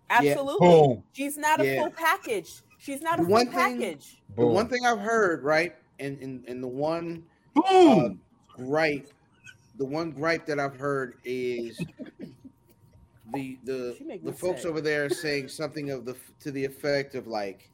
Absolutely. 0.08 0.68
Boom. 0.68 1.02
She's 1.12 1.36
not 1.36 1.60
a 1.60 1.66
Yeah. 1.66 1.80
full 1.82 1.90
package. 1.90 2.52
She's 2.78 3.02
not 3.02 3.18
a 3.18 3.22
The 3.22 3.26
full 3.26 3.32
one 3.32 3.46
thing- 3.46 3.54
package. 3.80 4.22
The 4.36 4.46
one 4.46 4.68
thing 4.68 4.86
I've 4.86 5.00
heard, 5.00 5.42
right, 5.42 5.74
and 5.98 6.16
and, 6.22 6.44
and 6.46 6.62
the 6.62 6.68
one 6.68 7.24
Boom. 7.56 7.64
uh, 7.66 8.08
gripe, 8.56 9.08
the 9.78 9.84
one 9.84 10.12
gripe 10.12 10.46
that 10.46 10.60
I've 10.60 10.76
heard 10.76 11.16
is 11.24 11.76
the 13.34 13.58
the 13.64 13.96
the 14.22 14.32
folks 14.32 14.62
sick. 14.62 14.70
over 14.70 14.80
there 14.80 15.10
saying 15.10 15.48
something 15.60 15.90
of 15.90 16.04
the 16.04 16.14
to 16.38 16.52
the 16.52 16.64
effect 16.64 17.16
of 17.16 17.26
like, 17.26 17.68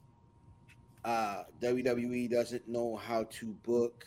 uh, 1.08 1.44
WWE 1.62 2.30
doesn't 2.30 2.68
know 2.68 2.96
how 2.96 3.24
to 3.30 3.46
book 3.64 4.06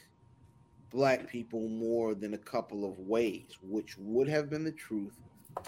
black 0.91 1.27
people 1.27 1.67
more 1.67 2.13
than 2.13 2.35
a 2.35 2.37
couple 2.37 2.85
of 2.85 2.99
ways, 2.99 3.57
which 3.63 3.97
would 3.97 4.27
have 4.27 4.51
been 4.51 4.63
the 4.63 4.71
truth 4.71 5.17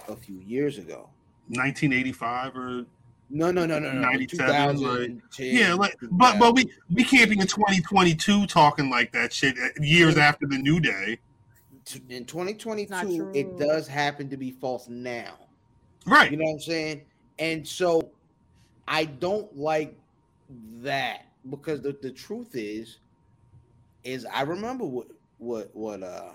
a 0.07 0.15
few 0.15 0.39
years 0.45 0.77
ago. 0.77 1.09
1985 1.47 2.55
or 2.55 2.85
No, 3.31 3.49
no, 3.49 3.65
no, 3.65 3.79
no, 3.79 3.91
no. 3.91 3.99
97, 3.99 4.75
2010, 4.77 5.45
yeah, 5.47 5.73
like 5.73 5.95
but 6.11 6.37
but 6.37 6.53
we 6.53 6.69
we 6.93 7.03
can't 7.03 7.31
be 7.31 7.39
in 7.39 7.47
2022 7.47 8.45
talking 8.45 8.91
like 8.91 9.11
that 9.13 9.33
shit 9.33 9.57
uh, 9.57 9.69
years 9.81 10.17
after 10.17 10.45
the 10.45 10.57
new 10.57 10.79
day, 10.79 11.17
in 12.09 12.25
2022 12.25 13.31
it 13.33 13.57
does 13.57 13.87
happen 13.87 14.29
to 14.29 14.37
be 14.37 14.51
false 14.51 14.87
now 14.87 15.33
right? 16.05 16.31
you 16.31 16.37
know 16.37 16.45
what 16.45 16.53
i'm 16.53 16.59
saying 16.59 17.01
and 17.39 17.67
so 17.67 18.09
i 18.87 19.03
don't 19.03 19.53
like 19.57 19.97
that 20.49 21.25
because 21.49 21.81
the, 21.81 21.97
the 22.01 22.11
truth 22.11 22.49
is 22.53 22.99
is 24.03 24.25
i 24.33 24.41
remember 24.41 24.85
what 24.85 25.07
what 25.37 25.69
what 25.73 26.03
uh 26.03 26.31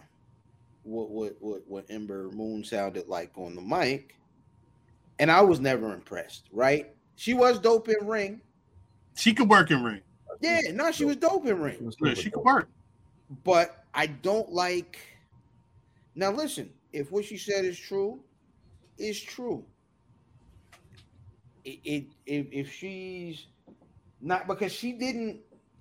what 0.82 1.10
what 1.10 1.36
what 1.40 1.62
what 1.66 1.84
ember 1.90 2.30
moon 2.32 2.64
sounded 2.64 3.06
like 3.08 3.30
on 3.36 3.54
the 3.54 3.60
mic 3.60 4.16
and 5.18 5.30
i 5.30 5.40
was 5.40 5.60
never 5.60 5.92
impressed 5.94 6.48
right 6.52 6.90
she 7.16 7.34
was 7.34 7.58
dope 7.58 7.88
in 7.88 8.06
ring 8.06 8.40
She 9.14 9.32
could 9.34 9.48
work 9.48 9.70
in 9.70 9.82
ring. 9.84 10.00
yeah 10.40 10.60
no 10.72 10.90
she 10.92 11.04
was 11.04 11.16
dope 11.16 11.46
in 11.46 11.58
ring 11.60 11.92
Yeah, 12.02 12.14
she 12.14 12.30
could 12.30 12.42
work. 12.44 12.68
but 13.44 13.84
I 13.94 14.06
don't 14.06 14.52
like. 14.52 14.98
Now 16.14 16.30
listen, 16.30 16.70
if 16.92 17.10
what 17.10 17.24
she 17.24 17.36
said 17.36 17.64
is 17.64 17.76
true, 17.78 18.20
is 18.96 19.20
true. 19.20 19.64
It, 21.64 21.80
it 21.84 22.04
if, 22.26 22.46
if 22.52 22.72
she's 22.72 23.46
not 24.20 24.46
because 24.46 24.72
she 24.72 24.92
didn't, 24.92 25.40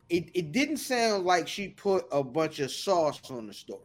it, 0.09 0.29
it 0.33 0.51
didn't 0.51 0.77
sound 0.77 1.25
like 1.25 1.47
she 1.47 1.69
put 1.69 2.05
a 2.11 2.23
bunch 2.23 2.59
of 2.59 2.71
sauce 2.71 3.19
on 3.29 3.47
the 3.47 3.53
story. 3.53 3.81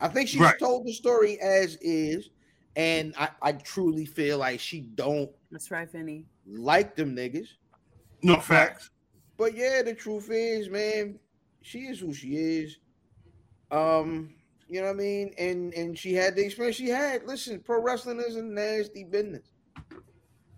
I 0.00 0.08
think 0.08 0.28
she 0.28 0.38
Right. 0.38 0.58
told 0.58 0.86
the 0.86 0.92
story 0.92 1.38
as 1.40 1.76
is, 1.80 2.30
and 2.76 3.14
I, 3.18 3.28
I 3.40 3.52
truly 3.52 4.04
feel 4.04 4.38
like 4.38 4.60
she 4.60 4.80
don't 4.80 5.30
That's 5.50 5.70
right, 5.70 5.90
Vinny. 5.90 6.24
like 6.46 6.96
them 6.96 7.14
niggas. 7.14 7.48
No 8.22 8.40
facts. 8.40 8.90
But 9.36 9.54
yeah, 9.56 9.82
the 9.82 9.94
truth 9.94 10.28
is, 10.30 10.68
man, 10.68 11.18
she 11.62 11.80
is 11.80 12.00
who 12.00 12.12
she 12.12 12.36
is. 12.36 12.78
Um, 13.70 14.34
you 14.68 14.80
know 14.80 14.86
what 14.88 14.94
I 14.94 14.98
mean? 14.98 15.34
And 15.38 15.72
and 15.74 15.98
she 15.98 16.14
had 16.14 16.34
the 16.36 16.44
experience 16.44 16.76
she 16.76 16.88
had. 16.88 17.24
Listen, 17.26 17.60
pro 17.60 17.80
wrestling 17.82 18.20
is 18.26 18.36
a 18.36 18.42
nasty 18.42 19.04
business. 19.04 19.52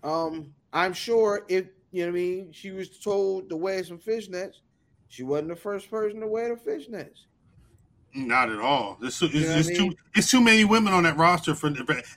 Um, 0.03 0.55
I'm 0.73 0.93
sure 0.93 1.45
if 1.49 1.67
you 1.95 2.05
know 2.07 2.11
what 2.13 2.19
I 2.19 2.21
mean, 2.23 2.53
she 2.53 2.73
was 2.73 2.89
told 2.99 3.49
to 3.51 3.57
wear 3.57 3.83
some 3.85 3.99
fishnets, 3.99 4.57
she 5.09 5.23
wasn't 5.23 5.51
the 5.51 5.57
first 5.57 5.89
person 5.89 6.21
to 6.21 6.27
wear 6.27 6.49
the 6.55 6.61
fishnets. 6.71 7.21
Not 8.17 8.51
at 8.51 8.59
all. 8.59 8.99
It's, 9.01 9.23
it's, 9.23 9.33
You 9.33 9.41
know 9.43 9.55
I 9.55 9.59
it's 9.59 9.69
mean? 9.69 9.91
too 9.93 9.97
it's 10.17 10.31
too 10.31 10.41
many 10.41 10.65
women 10.65 10.93
on 10.93 11.05
that 11.05 11.17
roster 11.17 11.55
for. 11.55 11.69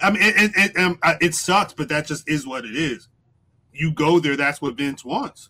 I 0.01 0.09
mean, 0.11 0.21
it, 0.23 0.51
it, 0.55 0.71
it, 0.75 1.17
it 1.21 1.35
sucks, 1.35 1.73
but 1.73 1.89
that 1.89 2.07
just 2.07 2.27
is 2.27 2.47
what 2.47 2.65
it 2.65 2.75
is. 2.75 3.07
You 3.71 3.91
go 3.91 4.19
there. 4.19 4.35
That's 4.35 4.61
what 4.61 4.75
Vince 4.77 5.05
wants. 5.05 5.49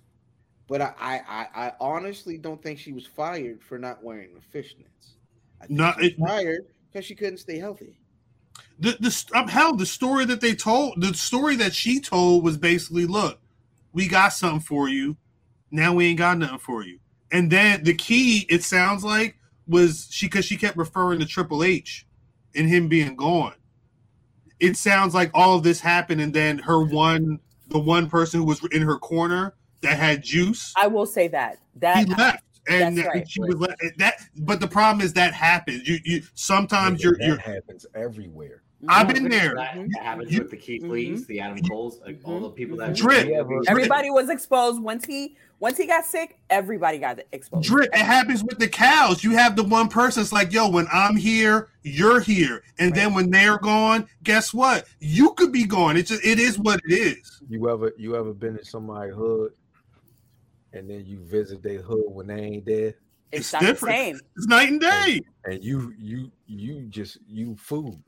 But 0.68 0.82
I 0.82 0.94
I, 1.00 1.22
I, 1.30 1.68
I 1.68 1.74
honestly 1.80 2.38
don't 2.38 2.62
think 2.62 2.80
she 2.80 2.92
was 2.92 3.06
fired 3.06 3.64
for 3.64 3.78
not 3.78 4.04
wearing 4.04 4.32
the 4.34 4.60
fishnets. 4.60 5.14
I 5.62 5.68
think 5.68 5.80
No, 5.80 5.94
she 5.94 6.02
was 6.02 6.08
it- 6.12 6.20
fired 6.20 6.66
because 6.92 7.06
she 7.06 7.16
couldn't 7.16 7.38
stay 7.38 7.60
healthy. 7.60 7.98
The 8.80 8.98
the 9.00 9.38
um, 9.38 9.48
hell 9.48 9.74
the 9.74 9.86
story 9.86 10.26
that 10.26 10.42
they 10.42 10.54
told 10.54 11.02
the 11.02 11.14
story 11.14 11.56
that 11.58 11.74
she 11.74 12.00
told 12.02 12.44
was 12.44 12.58
basically 12.58 13.06
look 13.06 13.40
we 13.98 14.08
got 14.08 14.30
something 14.30 14.60
for 14.60 14.88
you 14.88 15.18
now 15.72 15.92
we 15.92 16.06
ain't 16.06 16.20
got 16.20 16.38
nothing 16.38 16.60
for 16.60 16.84
you 16.84 17.00
and 17.32 17.52
then 17.52 17.84
the 17.84 17.96
key 17.96 18.46
it 18.48 18.64
sounds 18.64 19.04
like 19.04 19.36
was 19.68 20.08
she 20.12 20.28
because 20.28 20.46
she 20.46 20.56
kept 20.56 20.78
referring 20.78 21.20
to 21.20 21.26
Triple 21.26 21.64
H 21.64 22.06
and 22.56 22.70
him 22.70 22.88
being 22.88 23.16
gone 23.16 23.56
it 24.60 24.78
sounds 24.78 25.16
like 25.16 25.32
all 25.34 25.58
of 25.58 25.64
this 25.64 25.80
happened 25.80 26.22
and 26.22 26.32
then 26.32 26.60
her 26.60 26.84
one 26.84 27.40
the 27.70 27.80
one 27.80 28.08
person 28.08 28.40
who 28.40 28.46
was 28.46 28.64
in 28.72 28.84
her 28.84 29.00
corner 29.00 29.56
that 29.82 29.98
had 29.98 30.24
juice 30.24 30.74
I 30.78 30.86
will 30.86 31.08
say 31.08 31.28
that. 31.30 31.58
that 31.78 31.98
he 31.98 32.06
That 32.06 32.18
left 32.20 32.44
and 32.70 32.98
that's 33.00 33.08
right. 33.08 33.30
she 33.30 33.42
was 33.42 33.56
le- 33.56 33.76
that 33.98 34.22
but 34.38 34.60
the 34.60 34.68
problem 34.68 35.04
is 35.04 35.12
that 35.14 35.34
happens 35.34 35.88
you 35.88 35.98
you 36.06 36.22
sometimes 36.36 37.04
you're 37.04 37.18
that 37.18 37.26
you're 37.26 37.38
happens 37.38 37.88
everywhere. 37.96 38.62
I've 38.88 39.08
been 39.08 39.28
there 39.28 39.56
That 39.56 39.74
mm-hmm. 39.74 39.92
happens 40.04 40.32
You- 40.32 40.42
with 40.42 40.52
the 40.52 40.58
mm-hmm. 40.58 40.66
Keith 40.66 40.84
Lees, 40.84 41.26
the 41.26 41.40
Adam 41.40 41.58
mm-hmm. 41.58 41.68
Coles, 41.68 42.00
like 42.06 42.20
all 42.24 42.40
the 42.40 42.50
people 42.50 42.78
that 42.78 42.96
Drip. 42.96 43.28
everybody 43.68 44.10
was 44.10 44.30
exposed 44.30 44.82
once 44.82 45.06
he 45.06 45.36
once 45.60 45.78
he 45.78 45.88
got 45.88 46.06
sick. 46.06 46.38
Everybody 46.52 47.00
got 47.00 47.20
exposed. 47.32 47.68
Drip, 47.68 47.90
it 47.94 47.98
happens 47.98 48.44
with 48.44 48.60
the 48.60 48.68
cows. 48.68 49.24
You 49.24 49.32
have 49.32 49.56
the 49.56 49.64
one 49.64 49.88
person 49.88 50.22
it's 50.22 50.32
like, 50.32 50.54
yo, 50.54 50.70
when 50.70 50.88
I'm 50.94 51.16
here, 51.16 51.70
you're 51.82 52.20
here. 52.20 52.64
And 52.78 52.94
then 52.94 53.14
when 53.16 53.32
they're 53.32 53.58
gone, 53.58 54.08
guess 54.24 54.54
what? 54.54 54.86
You 55.00 55.34
could 55.34 55.52
be 55.52 55.66
gone. 55.66 55.98
It's 55.98 56.10
just 56.10 56.24
it 56.24 56.40
is 56.40 56.60
what 56.60 56.80
it 56.88 56.94
is. 56.94 57.42
You 57.50 57.70
ever 57.70 57.94
you 57.98 58.16
ever 58.16 58.34
been 58.34 58.58
in 58.58 58.64
somebody's 58.64 59.16
hood 59.16 59.54
and 60.74 60.90
then 60.90 61.06
you 61.06 61.20
visit 61.24 61.64
their 61.64 61.82
hood 61.82 62.06
when 62.08 62.28
they 62.28 62.42
ain't 62.42 62.66
there? 62.66 62.94
It's, 63.32 63.52
It's 63.52 63.54
not 63.54 63.62
the 63.62 63.68
different. 63.70 63.96
same. 63.96 64.20
It's 64.36 64.48
night 64.48 64.70
and 64.70 64.80
day. 64.82 65.22
And 65.46 65.64
you 65.64 65.94
you 65.98 66.32
you 66.46 66.84
just 66.84 67.18
you 67.28 67.56
food. 67.56 68.02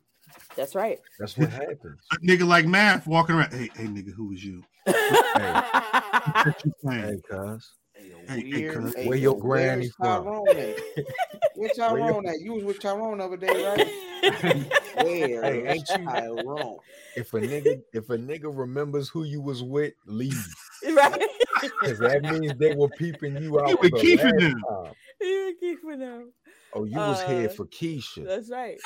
That's 0.55 0.75
right. 0.75 0.99
That's 1.19 1.37
what 1.37 1.49
happens. 1.49 2.01
A 2.11 2.17
nigga 2.17 2.45
like 2.47 2.65
math 2.65 3.07
walking 3.07 3.35
around. 3.35 3.53
Hey, 3.53 3.69
hey 3.75 3.85
nigga, 3.85 4.11
who 4.13 4.31
is 4.33 4.43
you? 4.43 4.63
Hey, 4.85 4.93
What 4.93 6.65
you 6.65 6.73
saying? 6.85 7.03
hey, 7.03 7.17
cuz. 7.29 7.71
Hey, 7.95 8.11
hey, 8.27 8.43
weird. 8.51 8.95
Hey, 8.95 9.07
Where 9.07 9.17
your 9.17 9.37
granny 9.37 9.81
where's 9.81 9.95
from? 9.95 10.23
Tyrone 10.23 10.49
at? 10.49 10.55
Where 10.55 10.65
Where 11.55 11.67
your- 11.67 11.75
Tyrone 11.75 12.27
at? 12.27 12.39
You 12.41 12.53
was 12.53 12.63
with 12.63 12.79
Tyrone 12.79 13.17
the 13.19 13.25
other 13.25 13.37
day, 13.37 13.47
right? 13.65 13.87
Where 15.05 15.43
Hey, 15.43 15.67
ain't 15.67 15.89
you- 15.97 16.05
Tyrone? 16.05 16.77
If 17.15 17.33
a 17.33 17.41
nigga, 17.41 17.81
if 17.93 18.09
a 18.09 18.17
nigga 18.17 18.45
remembers 18.55 19.09
who 19.09 19.23
you 19.23 19.41
was 19.41 19.61
with, 19.63 19.93
leave. 20.05 20.55
right? 20.93 21.21
Cause 21.81 21.99
that 21.99 22.21
means 22.23 22.53
they 22.57 22.73
were 22.73 22.87
peeping 22.89 23.37
you 23.41 23.59
out. 23.59 23.69
You 23.69 23.77
were 23.81 23.89
the 23.89 23.97
keeping 23.99 24.35
them. 24.37 24.61
time. 24.69 24.93
You 25.19 25.55
keep 25.59 25.79
it 25.83 25.99
now. 25.99 26.21
Oh, 26.73 26.83
you 26.83 26.97
was 26.97 27.21
here 27.23 27.49
Uh, 27.49 27.53
for 27.53 27.65
Keisha. 27.65 28.25
That's 28.25 28.49
right. 28.49 28.77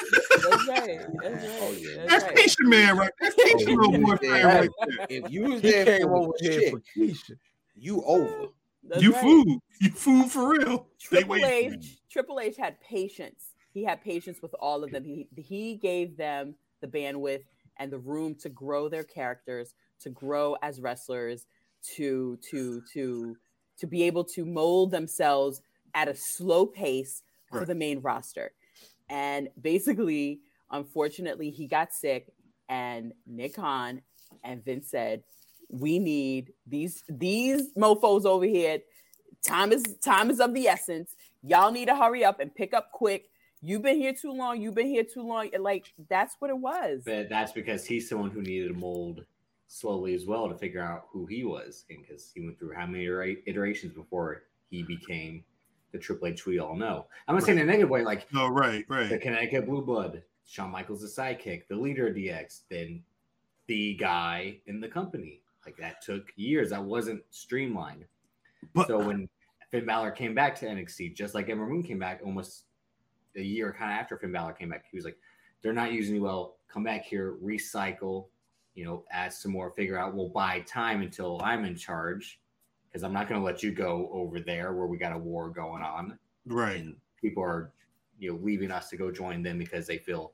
That's 0.41 0.67
right. 0.67 0.99
That's 1.21 1.33
right. 1.43 1.59
Oh, 1.61 1.73
yeah. 1.73 1.95
That's 1.97 2.23
That's 2.23 2.23
right. 2.23 2.37
Keisha 2.37 2.69
man, 2.69 2.97
right? 2.97 3.11
That's 3.19 3.35
Keisha 3.35 3.67
Oh, 3.67 3.71
little 3.71 3.91
you 3.91 4.05
boyfriend 4.05 4.43
right 4.45 4.69
there. 4.87 5.05
If 5.09 5.31
you 5.31 5.41
was 5.43 5.61
He 5.61 5.71
there 5.71 5.85
came 5.85 6.01
for 6.01 6.15
over 6.15 6.31
here 6.39 6.61
chick, 6.61 6.71
for 6.71 6.81
Keisha. 6.97 7.37
you 7.75 8.03
over. 8.05 8.47
That's 8.87 9.03
You 9.03 9.11
right. 9.11 9.21
food. 9.21 9.59
You 9.81 9.89
food 9.91 10.31
for 10.31 10.49
real. 10.49 10.87
Triple 10.99 11.29
wait 11.29 11.41
for 11.41 11.47
you. 11.47 11.73
H, 11.73 11.97
Triple 12.09 12.39
H 12.39 12.55
had 12.57 12.79
patience. 12.79 13.53
He 13.73 13.83
had 13.83 14.01
patience 14.01 14.41
with 14.41 14.53
all 14.59 14.83
of 14.83 14.91
them. 14.91 15.03
He 15.03 15.27
he 15.35 15.75
gave 15.75 16.15
them 16.15 16.55
the 16.81 16.87
bandwidth 16.87 17.43
and 17.77 17.91
the 17.91 17.97
room 17.97 18.35
to 18.35 18.49
grow 18.49 18.87
their 18.87 19.03
characters, 19.03 19.73
to 20.01 20.09
grow 20.09 20.55
as 20.61 20.79
wrestlers, 20.79 21.47
to 21.95 22.37
to 22.49 22.81
to 22.93 23.35
to 23.79 23.87
be 23.87 24.03
able 24.03 24.23
to 24.23 24.45
mold 24.45 24.91
themselves 24.91 25.61
at 25.95 26.07
a 26.07 26.15
slow 26.15 26.65
pace 26.65 27.23
for 27.59 27.65
the 27.65 27.75
main 27.75 27.99
roster. 27.99 28.51
And 29.09 29.49
basically, 29.61 30.39
unfortunately, 30.71 31.49
he 31.49 31.67
got 31.67 31.93
sick, 31.93 32.33
and 32.69 33.13
Nick 33.27 33.55
Khan 33.55 34.01
and 34.43 34.63
Vince 34.63 34.89
said, 34.89 35.23
"We 35.69 35.99
need 35.99 36.53
these 36.65 37.03
these 37.09 37.69
mofo's 37.75 38.25
over 38.25 38.45
here. 38.45 38.79
Time 39.45 39.71
is 39.71 39.83
time 40.03 40.29
is 40.29 40.39
of 40.39 40.53
the 40.53 40.67
essence. 40.67 41.15
Y'all 41.43 41.71
need 41.71 41.87
to 41.87 41.95
hurry 41.95 42.23
up 42.23 42.39
and 42.39 42.53
pick 42.53 42.73
up 42.73 42.91
quick. 42.91 43.29
You've 43.61 43.81
been 43.81 43.97
here 43.97 44.13
too 44.13 44.31
long. 44.31 44.61
You've 44.61 44.75
been 44.75 44.87
here 44.87 45.03
too 45.03 45.23
long. 45.23 45.49
And 45.53 45.63
like 45.63 45.93
that's 46.09 46.35
what 46.39 46.49
it 46.49 46.57
was. 46.57 47.03
But 47.05 47.29
that's 47.29 47.51
because 47.51 47.85
he's 47.85 48.09
someone 48.09 48.31
who 48.31 48.41
needed 48.41 48.69
to 48.69 48.73
mold 48.73 49.25
slowly 49.67 50.13
as 50.13 50.25
well 50.25 50.47
to 50.49 50.55
figure 50.55 50.81
out 50.81 51.07
who 51.11 51.25
he 51.25 51.43
was, 51.43 51.85
and 51.89 51.99
because 52.01 52.31
he 52.33 52.41
went 52.41 52.59
through 52.59 52.73
how 52.73 52.85
many 52.85 53.05
itera- 53.05 53.41
iterations 53.45 53.93
before 53.93 54.43
he 54.69 54.83
became 54.83 55.43
the 55.93 55.99
Triple 55.99 56.27
H 56.27 56.45
we 56.45 56.59
all 56.59 56.75
know. 56.75 57.05
I'm 57.27 57.35
not 57.35 57.43
saying 57.45 57.59
in 57.59 57.63
a 57.63 57.71
negative 57.71 57.89
way, 57.89 58.03
like 58.03 58.31
No, 58.33 58.47
right, 58.49 58.83
right. 58.89 59.07
the. 59.07 59.17
Connecticut 59.17 59.65
Blue 59.65 59.85
Blood, 59.85 60.23
Shawn 60.45 60.71
Michaels 60.71 61.01
the 61.01 61.07
sidekick, 61.07 61.67
the 61.69 61.75
leader 61.75 62.07
of 62.07 62.15
DX, 62.15 62.61
then 62.69 63.01
the 63.67 63.93
guy 63.93 64.59
in 64.65 64.81
the 64.81 64.87
company. 64.89 65.41
Like 65.65 65.77
that 65.77 66.01
took 66.01 66.25
years. 66.35 66.71
That 66.71 66.83
wasn't 66.83 67.23
streamlined. 67.29 68.05
But 68.73 68.87
so 68.87 68.97
when 68.97 69.29
Finn 69.71 69.85
Balor 69.85 70.11
came 70.11 70.33
back 70.35 70.55
to 70.59 70.65
NXT, 70.65 71.15
just 71.15 71.35
like 71.35 71.47
Ember 71.49 71.65
Moon 71.67 71.83
came 71.83 71.99
back 71.99 72.21
almost 72.25 72.63
a 73.37 73.41
year 73.41 73.73
kind 73.77 73.91
of 73.91 73.97
after 73.97 74.17
Finn 74.17 74.33
Balor 74.33 74.53
came 74.53 74.69
back, 74.69 74.85
he 74.91 74.97
was 74.97 75.05
like, 75.05 75.17
"They're 75.61 75.71
not 75.73 75.93
using 75.93 76.15
you 76.15 76.21
well. 76.23 76.57
Come 76.67 76.83
back 76.83 77.05
here, 77.05 77.35
recycle, 77.41 78.27
you 78.73 78.83
know, 78.83 79.05
add 79.11 79.31
some 79.31 79.51
more. 79.51 79.69
Figure 79.71 79.97
out. 79.97 80.15
We'll 80.15 80.29
buy 80.29 80.61
time 80.61 81.01
until 81.01 81.39
I'm 81.43 81.63
in 81.63 81.75
charge 81.75 82.41
because 82.93 83.03
I'm 83.03 83.13
not 83.13 83.27
going 83.27 83.41
to 83.41 83.45
let 83.45 83.63
you 83.63 83.71
go 83.71 84.07
over 84.13 84.39
there 84.39 84.73
where 84.73 84.85
we 84.85 84.97
got 84.97 85.13
a 85.13 85.17
war 85.17 85.49
going 85.49 85.81
on 85.81 86.19
right. 86.45 86.77
and 86.77 86.95
people 87.19 87.41
are, 87.41 87.71
you 88.19 88.31
know, 88.31 88.39
leaving 88.43 88.69
us 88.69 88.89
to 88.89 88.97
go 88.97 89.11
join 89.11 89.41
them 89.41 89.57
because 89.57 89.87
they 89.87 89.97
feel 89.97 90.33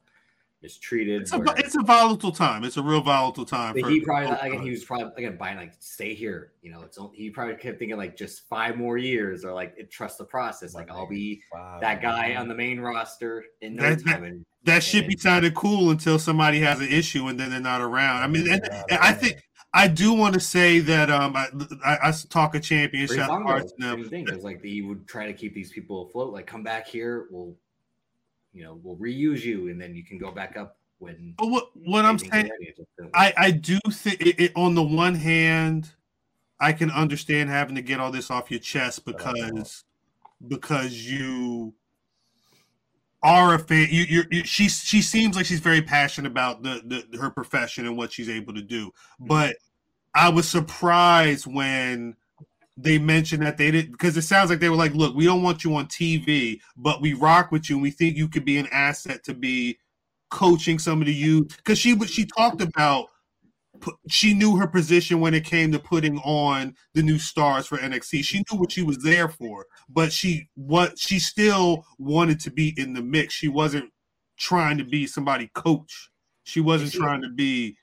mistreated. 0.61 1.22
It's 1.22 1.31
a, 1.31 1.40
where- 1.40 1.56
it's 1.57 1.76
a 1.77 1.81
volatile 1.84 2.34
time. 2.34 2.65
It's 2.65 2.76
a 2.76 2.81
real 2.84 2.99
volatile 2.99 3.45
time. 3.45 3.80
for- 3.80 3.90
he 3.90 4.02
probably 4.02 4.36
again, 4.41 4.61
he 4.61 4.72
was 4.72 4.84
probably 4.84 5.23
again 5.23 5.38
buying 5.38 5.56
like 5.56 5.73
stay 5.80 6.14
here. 6.14 6.52
You 6.61 6.72
know, 6.73 6.81
it's 6.81 6.98
only, 6.98 7.15
he 7.15 7.30
probably 7.30 7.56
kept 7.56 7.80
thinking 7.80 7.98
like 7.98 8.18
just 8.18 8.45
five 8.49 8.76
more 8.76 8.98
years 8.98 9.45
or 9.45 9.53
like 9.53 9.90
trust 9.90 10.18
the 10.18 10.26
process. 10.26 10.76
Like 10.76 10.91
I'll 10.91 11.07
be 11.07 11.41
that 11.80 12.02
guy 12.02 12.36
on 12.36 12.49
the 12.49 12.56
main 12.56 12.81
roster 12.81 13.45
in 13.61 13.77
no 13.77 13.84
That- 13.84 14.03
that- 14.03 14.11
time. 14.11 14.23
And 14.26 14.45
that 14.65 14.84
should 14.84 15.07
be 15.07 15.15
sounded 15.15 15.56
cool 15.56 15.91
until 15.91 16.19
somebody 16.19 16.60
has 16.60 16.81
an 16.81 16.90
issue 16.90 17.27
and 17.27 17.40
then 17.40 17.52
they're 17.52 17.61
not 17.61 17.80
around. 17.80 18.23
I 18.23 18.27
mean, 18.27 18.52
and, 18.52 18.61
and 18.90 18.99
I 18.99 19.14
think 19.14 19.41
I 19.73 19.87
do 19.87 20.13
want 20.13 20.33
to 20.33 20.39
say 20.39 20.79
that 20.79 21.09
um 21.09 21.35
I, 21.35 21.47
I, 21.85 22.09
I 22.09 22.13
talk 22.29 22.55
a 22.55 22.59
champion 22.59 23.07
shout 23.07 23.29
out 23.29 23.43
Bongo, 23.43 23.59
to 23.59 23.73
them. 23.77 24.01
same 24.01 24.09
thing. 24.09 24.27
It 24.27 24.35
was 24.35 24.43
like 24.43 24.63
he 24.63 24.81
would 24.81 25.07
try 25.07 25.27
to 25.27 25.33
keep 25.33 25.53
these 25.53 25.71
people 25.71 26.07
afloat. 26.07 26.33
Like 26.33 26.47
come 26.47 26.63
back 26.63 26.87
here, 26.87 27.27
we'll, 27.29 27.55
you 28.53 28.63
know, 28.63 28.79
we'll 28.83 28.97
reuse 28.97 29.41
you, 29.41 29.69
and 29.69 29.79
then 29.79 29.95
you 29.95 30.03
can 30.03 30.17
go 30.17 30.31
back 30.31 30.57
up 30.57 30.77
when. 30.97 31.35
But 31.37 31.47
what 31.47 31.69
what 31.75 32.05
I'm 32.05 32.17
saying, 32.17 32.31
ready. 32.31 32.53
It 32.61 32.77
just 32.77 32.89
didn't 32.97 33.11
I 33.13 33.33
I 33.37 33.51
do 33.51 33.79
think 33.91 34.21
it, 34.21 34.39
it, 34.39 34.51
on 34.55 34.73
the 34.73 34.83
one 34.83 35.15
hand, 35.15 35.91
I 36.59 36.73
can 36.73 36.89
understand 36.89 37.49
having 37.49 37.75
to 37.75 37.81
get 37.81 37.99
all 37.99 38.11
this 38.11 38.31
off 38.31 38.49
your 38.49 38.59
chest 38.59 39.05
because 39.05 39.83
because 40.47 40.95
you 40.95 41.73
are 43.21 43.55
a 43.55 43.59
fan. 43.59 43.87
You, 43.89 44.03
you're, 44.03 44.25
you 44.31 44.43
she 44.43 44.69
she 44.69 45.01
seems 45.01 45.35
like 45.35 45.45
she's 45.45 45.59
very 45.59 45.81
passionate 45.81 46.29
about 46.31 46.63
the, 46.63 47.05
the 47.11 47.17
her 47.17 47.29
profession 47.29 47.85
and 47.85 47.97
what 47.97 48.11
she's 48.13 48.29
able 48.29 48.53
to 48.53 48.61
do. 48.61 48.87
Mm-hmm. 48.87 49.27
But 49.27 49.57
I 50.15 50.29
was 50.29 50.47
surprised 50.47 51.45
when 51.45 52.15
they 52.77 52.97
mentioned 52.97 53.45
that 53.45 53.57
they 53.57 53.71
didn't 53.71 53.91
because 53.91 54.15
it 54.15 54.21
sounds 54.21 54.49
like 54.49 54.59
they 54.59 54.69
were 54.69 54.75
like, 54.75 54.93
look, 54.93 55.15
we 55.15 55.25
don't 55.25 55.43
want 55.43 55.63
you 55.63 55.75
on 55.75 55.87
TV, 55.87 56.59
but 56.77 57.01
we 57.01 57.13
rock 57.13 57.51
with 57.51 57.69
you 57.69 57.75
and 57.75 57.83
we 57.83 57.91
think 57.91 58.15
you 58.15 58.29
could 58.29 58.45
be 58.45 58.57
an 58.57 58.67
asset 58.71 59.23
to 59.25 59.33
be 59.33 59.77
coaching 60.29 60.79
some 60.79 61.01
of 61.01 61.07
the 61.07 61.13
youth 61.13 61.57
because 61.57 61.77
she 61.77 61.93
was 61.93 62.09
she 62.09 62.25
talked 62.25 62.61
about 62.61 63.07
she 64.10 64.34
knew 64.34 64.56
her 64.57 64.68
position 64.68 65.19
when 65.19 65.34
it 65.34 65.43
came 65.45 65.72
to 65.72 65.80
putting 65.80 66.18
on 66.19 66.76
the 66.93 67.01
new 67.03 67.18
stars 67.19 67.65
for 67.68 67.77
NXT. 67.77 68.23
She 68.23 68.38
knew 68.39 68.60
what 68.60 68.72
she 68.72 68.84
was 68.84 68.97
there 68.99 69.30
for, 69.30 69.65
but 69.89 70.11
she 70.11 70.49
what 70.56 70.97
she 70.97 71.19
still 71.19 71.85
wanted 71.97 72.39
to 72.41 72.51
be 72.51 72.73
in 72.77 72.93
the 72.93 73.01
mix. 73.01 73.34
She 73.34 73.47
wasn't 73.47 73.91
trying 74.38 74.77
to 74.77 74.84
be 74.84 75.06
somebody 75.07 75.49
coach. 75.53 76.10
She 76.43 76.61
wasn't 76.61 76.91
see- 76.91 76.97
trying 76.99 77.22
to 77.22 77.30
be 77.30 77.77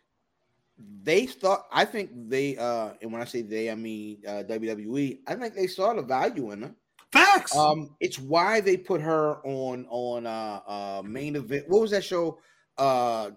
They 1.02 1.26
thought. 1.26 1.66
I 1.72 1.84
think 1.84 2.10
they. 2.28 2.56
uh 2.56 2.90
And 3.00 3.12
when 3.12 3.22
I 3.22 3.24
say 3.24 3.42
they, 3.42 3.70
I 3.70 3.74
mean 3.74 4.22
uh, 4.26 4.42
WWE. 4.48 5.18
I 5.26 5.34
think 5.34 5.54
they 5.54 5.66
saw 5.66 5.94
the 5.94 6.02
value 6.02 6.50
in 6.52 6.62
her. 6.62 6.74
facts. 7.12 7.56
Um, 7.56 7.96
it's 8.00 8.18
why 8.18 8.60
they 8.60 8.76
put 8.76 9.00
her 9.00 9.36
on 9.44 9.86
on 9.88 10.26
uh, 10.26 10.60
uh 10.66 11.02
main 11.04 11.36
event. 11.36 11.64
What 11.68 11.80
was 11.80 11.90
that 11.92 12.04
show? 12.04 12.38
Uh, 12.76 13.30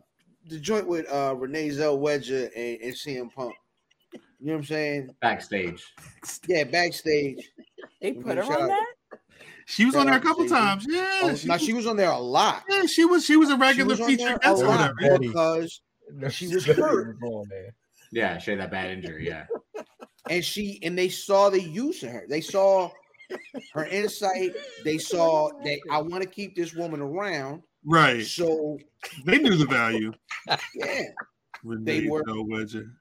the 0.50 0.60
joint 0.60 0.88
with 0.88 1.12
uh 1.12 1.36
Renee 1.38 1.70
Zellweger 1.70 2.50
and, 2.56 2.82
and 2.82 2.94
CM 2.94 3.34
Punk. 3.34 3.56
You 4.14 4.20
know 4.48 4.54
what 4.54 4.60
I'm 4.60 4.66
saying? 4.66 5.10
backstage. 5.22 5.84
Yeah, 6.48 6.64
backstage. 6.64 7.50
They 8.02 8.14
put 8.14 8.38
her 8.38 8.44
shout 8.44 8.62
on 8.62 8.68
that. 8.70 8.86
she 9.66 9.86
was 9.86 9.96
on 9.96 10.06
there 10.06 10.16
a 10.16 10.22
couple 10.22 10.48
Shout 10.48 10.58
times. 10.82 10.86
Yeah, 10.90 11.20
Oh, 11.24 11.36
she, 11.36 11.48
now 11.48 11.56
was, 11.56 11.62
she 11.62 11.74
was 11.74 11.86
on 11.88 11.98
there 11.98 12.10
a 12.12 12.18
lot. 12.18 12.64
yeah, 12.70 12.86
she 12.86 13.04
was 13.06 13.26
she 13.26 13.36
was 13.36 13.50
a 13.50 13.54
She 13.56 13.60
regular 13.60 13.90
was 13.90 14.02
on 14.02 14.08
feature 14.08 14.24
there 14.26 14.40
a 14.44 14.54
lot 14.54 14.68
whatever. 14.68 14.94
Betty. 15.18 15.28
because 15.28 15.82
she 16.32 16.48
was 16.48 16.66
hurt. 16.66 17.18
Yeah, 18.12 18.38
she 18.40 18.52
had 18.52 18.62
that 18.62 18.72
bad 18.72 18.92
injury. 18.92 19.28
Yeah. 19.28 19.46
and 20.30 20.44
she 20.44 20.80
and 20.84 20.98
they 20.98 21.10
saw 21.10 21.50
the 21.50 21.62
use 21.62 22.02
of 22.04 22.10
her. 22.12 22.26
They 22.30 22.42
saw 22.42 22.90
her 23.74 23.86
insight. 23.86 24.56
They 24.84 24.98
saw 24.98 25.50
that 25.64 25.80
I 25.92 26.02
want 26.02 26.24
to 26.24 26.30
keep 26.30 26.56
this 26.56 26.74
woman 26.74 27.02
around. 27.02 27.62
Right. 27.86 28.26
So 28.26 28.78
They 29.26 29.38
knew 29.38 29.56
the 29.56 29.66
value. 29.66 30.12
yeah, 30.76 31.02
Renee 31.64 32.08
were- 32.08 32.24
Zellweger. 32.24 32.92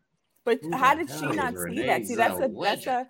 But 0.45 0.61
Who 0.63 0.75
how 0.77 0.95
did 0.95 1.09
she 1.11 1.17
hell 1.27 1.35
not 1.35 1.55
is 1.55 1.59
see 1.61 1.65
Renee 1.65 1.87
that? 1.87 2.07
See, 2.07 2.15
that's 2.15 2.39
a 2.41 2.49
that's 2.49 2.85
Zellweger? 2.87 3.01
a 3.03 3.07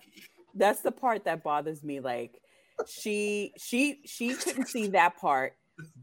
that's 0.55 0.81
the 0.81 0.91
part 0.93 1.25
that 1.27 1.45
bothers 1.45 1.85
me. 1.85 2.01
Like 2.01 2.41
she 2.87 3.53
she 3.59 4.01
she 4.05 4.35
couldn't 4.35 4.67
see 4.69 4.89
that 4.89 5.17
part, 5.19 5.53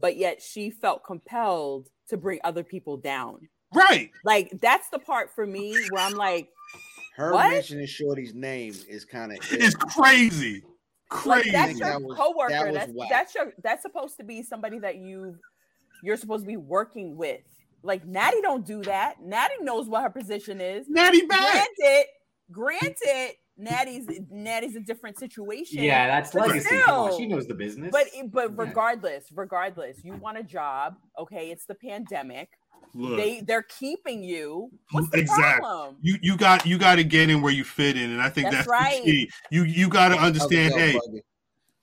but 0.00 0.16
yet 0.16 0.40
she 0.40 0.70
felt 0.70 1.04
compelled 1.04 1.88
to 2.08 2.16
bring 2.16 2.38
other 2.44 2.62
people 2.62 2.96
down. 2.96 3.48
Right. 3.74 4.10
Like 4.24 4.52
that's 4.62 4.88
the 4.90 4.98
part 4.98 5.34
for 5.34 5.46
me 5.46 5.76
where 5.90 6.02
I'm 6.04 6.14
like, 6.14 6.48
her 7.16 7.32
What? 7.32 7.50
mentioning 7.50 7.86
Shorty's 7.86 8.34
name 8.34 8.74
is 8.88 9.04
kind 9.04 9.32
of 9.32 9.38
It's 9.50 9.74
crazy. 9.74 10.62
like 11.10 11.42
Crazy. 11.42 11.50
that's 11.50 11.78
your 11.78 11.88
that 11.88 12.02
was- 12.02 12.16
coworker. 12.16 12.52
that 12.52 12.66
was 12.66 12.74
that's 12.74 12.92
whack. 12.92 13.08
that's 13.10 13.34
your 13.34 13.52
that's 13.62 13.82
supposed 13.82 14.16
to 14.18 14.24
be 14.24 14.42
somebody 14.42 14.78
that 14.78 14.96
you 14.96 15.36
you're 16.02 16.16
supposed 16.16 16.44
to 16.44 16.46
be 16.48 16.56
working 16.56 17.16
with. 17.16 17.40
Like 17.82 18.04
Natty 18.06 18.40
don't 18.42 18.66
do 18.66 18.82
that. 18.82 19.22
Natty 19.22 19.54
knows 19.60 19.88
what 19.88 20.02
her 20.02 20.10
position 20.10 20.60
is. 20.60 20.88
Natty 20.88 21.22
back. 21.26 21.68
Granted, 21.78 22.06
granted, 22.50 23.30
Natty's 23.56 24.06
Natty's 24.30 24.76
a 24.76 24.80
different 24.80 25.18
situation. 25.18 25.82
Yeah, 25.82 26.06
that's 26.08 26.32
But 26.32 26.48
legacy. 26.48 26.68
Come 26.68 26.90
on, 26.90 27.08
still. 27.12 27.18
she 27.18 27.26
knows 27.26 27.46
the 27.46 27.54
business. 27.54 27.90
But 27.92 28.06
but 28.32 28.56
regardless, 28.58 29.26
regardless, 29.34 30.04
you 30.04 30.14
want 30.14 30.38
a 30.38 30.42
job. 30.42 30.96
Okay, 31.18 31.50
it's 31.50 31.64
the 31.66 31.74
pandemic. 31.76 32.48
Look, 32.94 33.18
They 33.18 33.40
they're 33.40 33.62
keeping 33.78 34.22
you. 34.22 34.70
What's 34.92 35.08
the 35.10 35.18
Exactly. 35.18 35.60
problem? 35.60 35.96
you 36.02 36.16
you 36.22 36.36
got 36.36 36.66
you 36.66 36.78
got 36.78 36.96
to 36.96 37.04
get 37.04 37.30
in 37.30 37.40
where 37.42 37.52
you 37.52 37.62
fit 37.64 37.96
in, 37.96 38.10
and 38.10 38.20
I 38.22 38.30
think 38.30 38.46
That's 38.46 38.66
that's, 38.66 38.68
right. 38.68 39.04
the 39.04 39.10
key. 39.10 39.30
You 39.50 39.64
you 39.64 39.88
got 39.88 40.08
to 40.10 40.16
understand. 40.16 40.74
Hey, 40.74 40.94
Look 40.94 41.04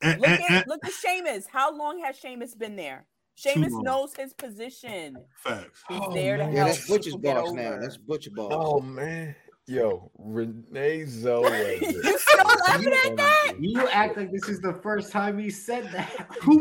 and- 0.03 0.23
at 0.25 0.41
and- 0.51 0.63
look 0.67 0.83
at 0.85 0.91
Sheamus. 0.91 1.45
How 1.51 1.75
long 1.75 2.03
has 2.03 2.17
Sheamus 2.17 2.55
been 2.55 2.75
there? 2.75 3.05
Too 3.35 3.49
Sheamus 3.53 3.73
knows 3.81 4.15
his 4.15 4.33
position. 4.33 5.17
facts. 5.43 5.83
He's 5.89 5.99
Oh, 6.01 6.13
there 6.13 6.37
to 6.37 6.43
man. 6.45 6.53
Yeah, 6.53 6.57
help 6.65 6.69
that's 6.75 6.87
Butcher's 6.87 7.05
people 7.15 7.19
get 7.19 7.35
boss 7.35 7.53
now. 7.53 7.61
over. 7.71 7.81
That's 7.81 7.97
Butcher 7.97 8.29
boss. 8.35 8.51
Oh 8.53 8.79
man, 8.79 9.35
Yo, 9.65 10.11
Renee 10.17 11.01
Zellweger. 11.03 11.81
You 12.03 12.17
still 12.19 12.45
laughing 12.67 12.93
at 12.93 13.17
that? 13.17 13.53
You 13.59 13.87
act 13.87 14.17
like 14.17 14.31
this 14.31 14.47
is 14.49 14.59
the 14.59 14.73
first 14.73 15.11
time 15.11 15.37
he 15.39 15.49
said 15.49 15.85
that. 15.93 16.09
Who, 16.41 16.59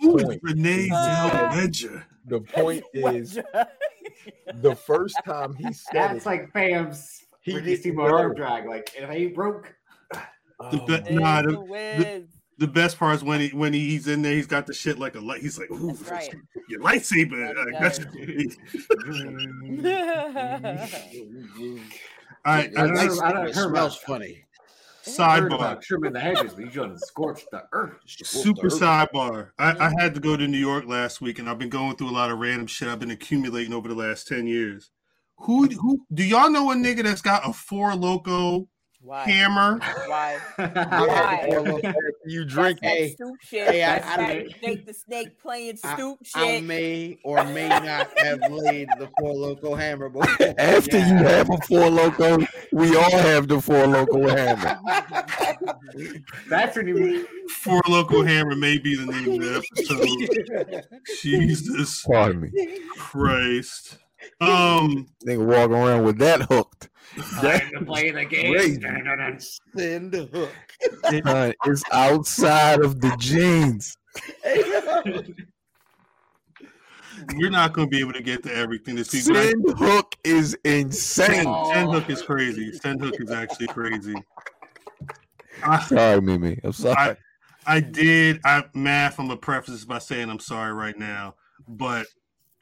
who 0.00 0.18
is 0.18 0.24
point. 0.24 0.40
Renee 0.42 0.88
Uh, 0.92 1.52
Zellweger? 1.52 2.02
The 2.26 2.40
point 2.40 2.84
is, 2.92 3.38
the 4.56 4.74
first 4.74 5.16
time 5.24 5.54
he 5.54 5.72
said 5.72 5.94
That's 5.94 6.26
it, 6.26 6.28
like 6.28 6.52
Fam's 6.52 7.24
He 7.40 7.54
Ricky 7.54 7.66
didn't 7.66 7.80
Steamboat 7.80 8.10
arm 8.12 8.34
drag. 8.34 8.66
Like, 8.66 8.92
if 8.96 9.08
I 9.08 9.14
ain't 9.14 9.34
broke, 9.34 9.74
The 10.12 10.20
oh 10.60 10.86
be- 10.86 11.14
my 11.14 11.20
nah, 11.20 11.42
the- 11.42 11.52
the 11.52 11.60
Wiz. 11.60 12.24
The 12.60 12.68
best 12.68 12.98
part 12.98 13.16
is 13.16 13.24
when 13.24 13.40
he 13.40 13.48
when 13.48 13.72
he's 13.72 14.06
in 14.06 14.20
there, 14.22 14.34
he's 14.34 14.46
got 14.46 14.66
the 14.66 14.74
shit 14.74 14.98
like 14.98 15.14
a 15.16 15.20
light. 15.20 15.40
He's 15.40 15.58
like, 15.58 15.70
"Ooh, 15.70 15.92
That's 15.94 16.10
right. 16.10 16.34
your 16.68 16.80
lightsaber." 16.80 17.54
That 17.54 17.56
Like, 17.72 17.80
that's 17.80 17.98
all 20.50 20.62
right. 20.62 21.80
Uh, 22.44 22.44
I 22.44 22.58
I, 22.60 22.66
don't 22.68 22.94
Like, 22.94 23.08
know- 23.10 23.20
I 23.22 23.32
don't- 23.32 23.46
it 23.48 23.54
heard 23.54 23.70
smells 23.70 23.96
funny. 23.96 24.44
Sidebar. 25.04 25.54
about 25.54 25.80
trimming 25.82 26.12
the 26.12 26.20
hedges, 26.20 26.52
but 26.52 26.60
you're 26.72 26.84
gonna 26.86 26.98
scorch 26.98 27.42
the 27.50 27.64
earth. 27.72 27.94
Super 28.06 28.68
sidebar. 28.68 29.48
I, 29.58 29.86
I 29.86 29.92
had 29.98 30.12
to 30.14 30.20
go 30.20 30.36
to 30.36 30.46
New 30.46 30.58
York 30.58 30.84
last 30.86 31.22
week, 31.22 31.38
and 31.38 31.48
I've 31.48 31.58
been 31.58 31.70
going 31.70 31.96
through 31.96 32.10
a 32.10 32.12
lot 32.12 32.30
of 32.30 32.38
random 32.38 32.66
shit 32.66 32.86
I've 32.88 32.98
been 33.00 33.10
accumulating 33.10 33.72
over 33.72 33.88
the 33.88 33.94
last 33.94 34.28
ten 34.28 34.46
years. 34.46 34.90
Who 35.38 35.66
who 35.68 36.04
do 36.12 36.22
y'all 36.22 36.50
know 36.50 36.70
a 36.70 36.74
nigga 36.74 37.02
that's 37.02 37.22
got 37.22 37.48
a 37.48 37.52
Four 37.54 37.92
Loko 37.92 38.66
Why? 39.02 39.24
hammer? 39.24 39.78
Why? 40.06 40.38
Why? 40.56 41.48
You 42.26 42.44
drink 42.44 42.80
that 42.80 42.86
Hey, 42.88 43.12
stoop 43.12 43.40
shit. 43.40 43.68
hey, 43.70 43.82
I- 43.82 43.98
That's 43.98 44.06
I 44.08 44.16
don't- 44.34 44.54
Snake 44.60 44.86
the 44.86 44.92
snake 44.92 45.40
playing 45.40 45.78
I- 45.82 45.94
stoop 45.94 46.18
I 46.34 46.46
shit. 46.56 46.64
may 46.64 47.18
or 47.24 47.42
may 47.44 47.68
not 47.68 48.10
have 48.18 48.40
laid 48.50 48.88
the 48.98 49.08
Four 49.18 49.34
Loko 49.34 49.78
hammer, 49.78 50.10
but 50.10 50.28
After 50.58 50.98
you 50.98 51.14
have 51.14 51.48
a 51.48 51.56
Four 51.66 51.88
Loko, 51.88 52.46
we 52.72 52.94
all 52.94 53.10
have 53.10 53.48
the 53.48 53.58
Four 53.60 53.84
Loko 53.86 54.28
hammer. 54.36 54.78
That's 56.50 56.76
when 56.76 56.88
you. 56.88 57.26
Four 57.48 57.80
Loko 57.84 58.26
hammer 58.26 58.54
may 58.54 58.76
be 58.76 58.96
the 58.96 59.06
name 59.06 59.32
of 59.32 59.40
the 59.40 60.66
episode. 60.68 60.84
Jesus 61.22 62.02
Pardon 62.04 62.42
me. 62.42 62.78
Christ. 62.98 63.96
Um, 64.42 65.06
Nigga 65.26 65.44
walking 65.46 65.74
around 65.76 66.04
with 66.04 66.18
that 66.18 66.42
hooked. 66.42 66.89
Time 67.40 67.70
to 67.72 67.84
play 67.84 68.10
the 68.10 68.24
game. 68.24 68.54
crazy. 68.54 68.80
send 69.76 70.12
the 70.12 70.26
hook. 70.32 70.52
Son, 71.24 71.54
it's 71.66 71.82
outside 71.92 72.80
of 72.80 73.00
the 73.00 73.14
jeans. 73.18 73.96
we're 77.34 77.50
not 77.50 77.72
going 77.72 77.88
to 77.88 77.90
be 77.90 78.00
able 78.00 78.12
to 78.12 78.22
get 78.22 78.42
to 78.44 78.54
everything 78.54 78.94
this 78.96 79.12
week. 79.12 79.24
but 79.26 79.36
I- 79.36 79.46
Send 79.48 79.78
hook 79.78 80.16
is 80.24 80.56
insane. 80.64 81.54
Send 81.72 81.92
hook 81.92 82.10
is 82.10 82.22
crazy. 82.22 82.72
Send 82.72 83.00
hook 83.00 83.14
is 83.18 83.30
actually 83.30 83.68
crazy. 83.68 84.14
I, 85.62 85.82
Sorry, 85.82 86.20
Mimi. 86.20 86.58
I'm 86.64 86.72
sorry. 86.72 86.96
I, 86.96 87.16
I 87.66 87.80
did. 87.80 88.40
I 88.44 88.64
math. 88.74 89.18
I'm 89.18 89.26
gonna 89.26 89.36
preface 89.38 89.74
this 89.74 89.84
by 89.84 89.98
saying 89.98 90.30
I'm 90.30 90.38
sorry 90.38 90.72
right 90.72 90.98
now, 90.98 91.34
but 91.68 92.06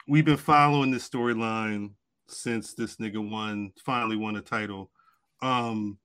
we've 0.07 0.25
been 0.25 0.37
following 0.37 0.91
this 0.91 1.07
storyline 1.07 1.91
since 2.31 2.73
this 2.73 2.97
nigga 2.97 3.17
won, 3.29 3.71
finally 3.85 4.15
won 4.15 4.35
a 4.35 4.41
title. 4.41 4.89
Um, 5.41 5.97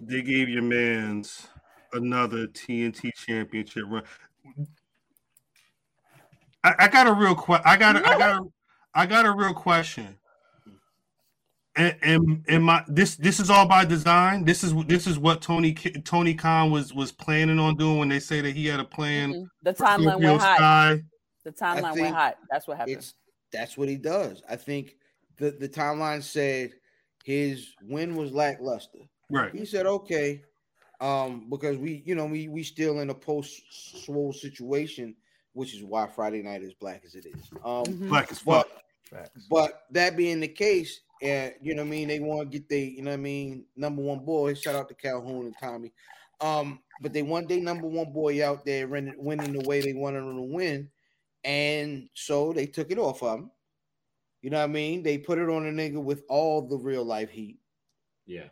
they 0.00 0.22
gave 0.22 0.48
your 0.48 0.62
man's 0.62 1.46
another 1.92 2.46
TNT 2.46 3.10
championship 3.14 3.84
run. 3.88 4.02
I, 6.62 6.74
I 6.80 6.88
got 6.88 7.06
a 7.06 7.12
real 7.12 7.34
que- 7.34 7.60
I 7.64 7.76
got 7.76 7.96
a, 7.96 8.06
I 8.06 8.18
got 8.18 8.40
a, 8.40 8.44
I 8.94 9.06
got 9.06 9.26
a 9.26 9.32
real 9.32 9.54
question. 9.54 10.16
And, 11.76 11.96
and 12.02 12.44
and 12.48 12.64
my 12.64 12.84
this 12.88 13.14
this 13.16 13.38
is 13.38 13.48
all 13.48 13.66
by 13.66 13.84
design. 13.84 14.44
This 14.44 14.64
is 14.64 14.74
this 14.86 15.06
is 15.06 15.18
what 15.18 15.40
Tony 15.40 15.72
K- 15.72 15.92
Tony 16.04 16.34
Khan 16.34 16.70
was 16.72 16.92
was 16.92 17.12
planning 17.12 17.58
on 17.60 17.76
doing 17.76 17.98
when 17.98 18.08
they 18.08 18.18
say 18.18 18.40
that 18.40 18.56
he 18.56 18.66
had 18.66 18.80
a 18.80 18.84
plan. 18.84 19.32
Mhm. 19.32 19.48
The 19.62 19.72
timeline 19.74 20.20
went 20.20 20.42
hot. 20.42 20.98
The 21.44 21.52
timeline 21.52 21.82
went 22.02 22.14
hot. 22.14 22.36
That's 22.50 22.66
what 22.66 22.76
happened. 22.76 22.96
It's 23.50 23.58
that's 23.58 23.76
what 23.76 23.88
he 23.88 23.96
does. 23.96 24.42
I 24.48 24.56
think 24.56 24.96
the 25.36 25.50
the 25.50 25.68
timeline 25.68 26.22
said 26.22 26.72
his 27.24 27.74
win 27.82 28.16
was 28.16 28.32
lackluster. 28.32 29.00
Right. 29.30 29.54
He 29.54 29.64
said, 29.64 29.86
okay, 29.86 30.42
um, 31.00 31.48
because 31.50 31.76
we, 31.76 32.02
you 32.04 32.14
know, 32.14 32.26
we 32.26 32.48
we 32.48 32.62
still 32.62 33.00
in 33.00 33.10
a 33.10 33.14
post 33.14 33.62
swole 34.04 34.32
situation, 34.32 35.14
which 35.52 35.74
is 35.74 35.82
why 35.82 36.06
Friday 36.08 36.42
night 36.42 36.62
is 36.62 36.74
black 36.74 37.02
as 37.04 37.14
it 37.14 37.26
is. 37.26 37.50
Um, 37.64 37.84
Mhm. 37.84 38.08
Black 38.08 38.30
as 38.32 38.38
fuck. 38.40 38.68
but 39.10 39.30
but 39.48 39.82
that 39.90 40.16
being 40.16 40.40
the 40.40 40.48
case, 40.48 41.00
uh, 41.22 41.50
you 41.60 41.74
know 41.74 41.82
what 41.82 41.88
I 41.88 41.90
mean, 41.90 42.08
they 42.08 42.20
want 42.20 42.50
to 42.50 42.58
get 42.58 42.68
they, 42.68 42.84
you 42.84 43.02
know 43.02 43.10
what 43.10 43.18
I 43.18 43.22
mean, 43.22 43.64
number 43.76 44.02
one 44.02 44.20
boy. 44.20 44.54
Shout 44.54 44.74
out 44.76 44.88
to 44.88 44.94
Calhoun 44.94 45.46
and 45.46 45.54
Tommy. 45.60 45.92
Um, 46.40 46.80
but 47.02 47.12
they 47.12 47.22
want 47.22 47.48
their 47.48 47.60
number 47.60 47.86
one 47.86 48.12
boy 48.12 48.44
out 48.46 48.64
there 48.64 48.88
winning, 48.88 49.14
winning 49.18 49.52
the 49.52 49.68
way 49.68 49.80
they 49.80 49.92
wanted 49.92 50.20
him 50.20 50.36
to 50.36 50.42
win, 50.54 50.90
and 51.44 52.08
so 52.14 52.52
they 52.52 52.66
took 52.66 52.90
it 52.90 52.98
off 52.98 53.22
of 53.22 53.38
him. 53.40 53.50
You 54.42 54.50
know 54.50 54.58
what 54.58 54.64
I 54.64 54.68
mean? 54.72 55.02
They 55.02 55.18
put 55.18 55.38
it 55.38 55.48
on 55.48 55.66
a 55.66 55.70
nigga 55.70 56.02
with 56.02 56.22
all 56.28 56.66
the 56.68 56.76
real 56.78 57.04
life 57.04 57.30
heat 57.30 57.58
Yeah. 58.26 58.48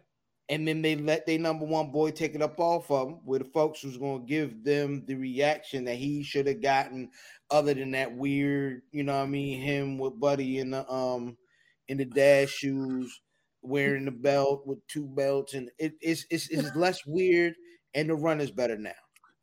and 0.48 0.66
then 0.68 0.82
they 0.82 0.96
let 0.96 1.26
their 1.26 1.38
number 1.38 1.66
one 1.66 1.90
boy 1.92 2.10
take 2.10 2.34
it 2.34 2.42
up 2.42 2.58
off 2.60 2.90
of 2.90 3.08
him 3.08 3.20
with 3.24 3.42
the 3.42 3.50
folks 3.50 3.80
who's 3.82 3.98
going 3.98 4.22
to 4.22 4.26
give 4.26 4.64
them 4.64 5.04
the 5.06 5.14
reaction 5.14 5.84
that 5.84 5.96
he 5.96 6.22
should 6.22 6.46
have 6.46 6.62
gotten 6.62 7.10
other 7.50 7.74
than 7.74 7.92
that 7.92 8.14
weird 8.16 8.82
you 8.92 9.02
know 9.04 9.16
what 9.16 9.24
i 9.24 9.26
mean 9.26 9.60
him 9.60 9.98
with 9.98 10.18
buddy 10.20 10.58
in 10.58 10.70
the 10.70 10.90
um 10.90 11.36
in 11.88 11.98
the 11.98 12.04
dash 12.04 12.50
shoes 12.50 13.20
wearing 13.62 14.04
the 14.06 14.10
belt 14.10 14.66
with 14.66 14.78
two 14.88 15.06
belts 15.06 15.54
and 15.54 15.70
it, 15.78 15.94
it's, 16.00 16.26
it's 16.30 16.48
it's 16.50 16.74
less 16.76 17.00
weird 17.06 17.54
and 17.94 18.08
the 18.10 18.14
run 18.14 18.40
is 18.40 18.50
better 18.50 18.78
now 18.78 18.92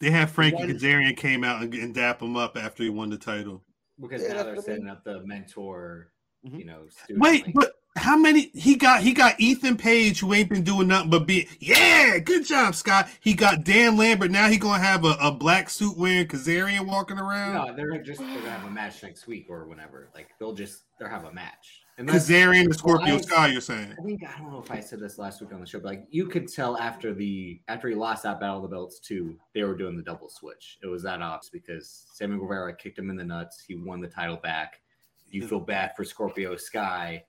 They 0.02 0.12
had 0.12 0.30
Frankie 0.30 0.58
One- 0.58 0.70
Kazarian 0.70 1.16
came 1.18 1.44
out 1.44 1.62
and, 1.62 1.74
and 1.74 1.94
dap 1.94 2.22
him 2.22 2.36
up 2.36 2.58
after 2.58 2.84
he 2.84 2.90
won 2.90 3.10
the 3.10 3.18
title. 3.18 3.64
Because 4.00 4.24
Yeah, 4.24 4.34
now 4.34 4.44
they're 4.44 4.62
setting 4.62 4.90
up 4.90 5.04
the 5.06 5.22
mentor, 5.26 6.12
Mhm. 6.46 6.60
you 6.60 6.66
know, 6.66 6.88
student. 6.90 7.20
Wait, 7.24 7.46
like- 7.46 7.56
but 7.56 7.74
how 7.98 8.18
many 8.18 8.50
he 8.54 8.76
got? 8.76 9.02
He 9.02 9.14
got 9.14 9.40
Ethan 9.40 9.78
Page, 9.78 10.20
who 10.20 10.34
ain't 10.34 10.50
been 10.50 10.64
doing 10.66 10.90
nothing 10.90 11.10
but 11.10 11.26
be 11.26 11.48
yeah, 11.62 12.18
good 12.20 12.46
job, 12.46 12.76
Scott. 12.76 13.08
He 13.22 13.34
got 13.34 13.64
Dan 13.64 13.96
Lambert. 13.96 14.32
Now 14.32 14.50
he 14.50 14.58
gonna 14.58 14.84
have 14.84 15.06
a, 15.06 15.16
a 15.22 15.32
black 15.32 15.70
suit 15.70 15.98
wearing 15.98 16.28
Kazarian 16.28 16.86
walking 16.88 17.18
around. 17.18 17.54
no, 17.54 17.74
they're 17.74 18.04
just 18.04 18.20
they're 18.20 18.28
gonna 18.36 18.50
have 18.50 18.66
a 18.66 18.70
match 18.70 19.02
next 19.02 19.28
week 19.28 19.46
or 19.50 19.66
whenever. 19.66 20.10
Like 20.14 20.28
they'll 20.40 20.54
just 20.54 20.84
they'll 21.00 21.08
have 21.08 21.24
a 21.24 21.32
match. 21.32 21.84
Unless- 21.98 22.28
Kazarian 22.30 22.66
and 22.66 22.76
Scorpio 22.76 23.06
Well, 23.06 23.16
I- 23.18 23.22
Sky. 23.22 23.48
You're 23.48 23.62
saying? 23.62 23.96
I 23.98 24.04
think 24.04 24.22
I 24.28 24.38
don't 24.40 24.52
know 24.52 24.60
if 24.60 24.70
I 24.70 24.82
said 24.82 25.00
this 25.00 25.18
last 25.18 25.40
week 25.42 25.54
on 25.54 25.62
the 25.62 25.66
show, 25.66 25.80
but 25.80 25.88
like 25.88 26.08
you 26.10 26.28
could 26.28 26.48
tell 26.52 26.78
after 26.78 27.14
the 27.14 27.62
after 27.70 27.88
he 27.88 27.96
lost 27.96 28.24
that 28.24 28.40
battle 28.40 28.58
of 28.58 28.64
the 28.64 28.68
belts 28.76 29.00
too, 29.00 29.38
they 29.54 29.64
were 29.64 29.76
doing 29.78 29.96
the 29.96 30.04
double 30.04 30.28
switch. 30.30 30.78
It 30.84 30.88
was 30.88 31.04
that 31.04 31.22
obvious 31.22 31.50
because 31.50 32.06
Sammy 32.14 32.38
Guevara 32.38 32.76
kicked 32.76 33.00
him 33.00 33.10
in 33.10 33.16
the 33.16 33.24
nuts. 33.24 33.64
He 33.66 33.76
won 33.76 34.02
the 34.02 34.08
title 34.10 34.38
back. 34.38 34.82
You 35.30 35.48
feel 35.48 35.60
bad 35.62 35.92
for 35.96 36.04
Scorpio 36.04 36.56
Sky. 36.58 37.24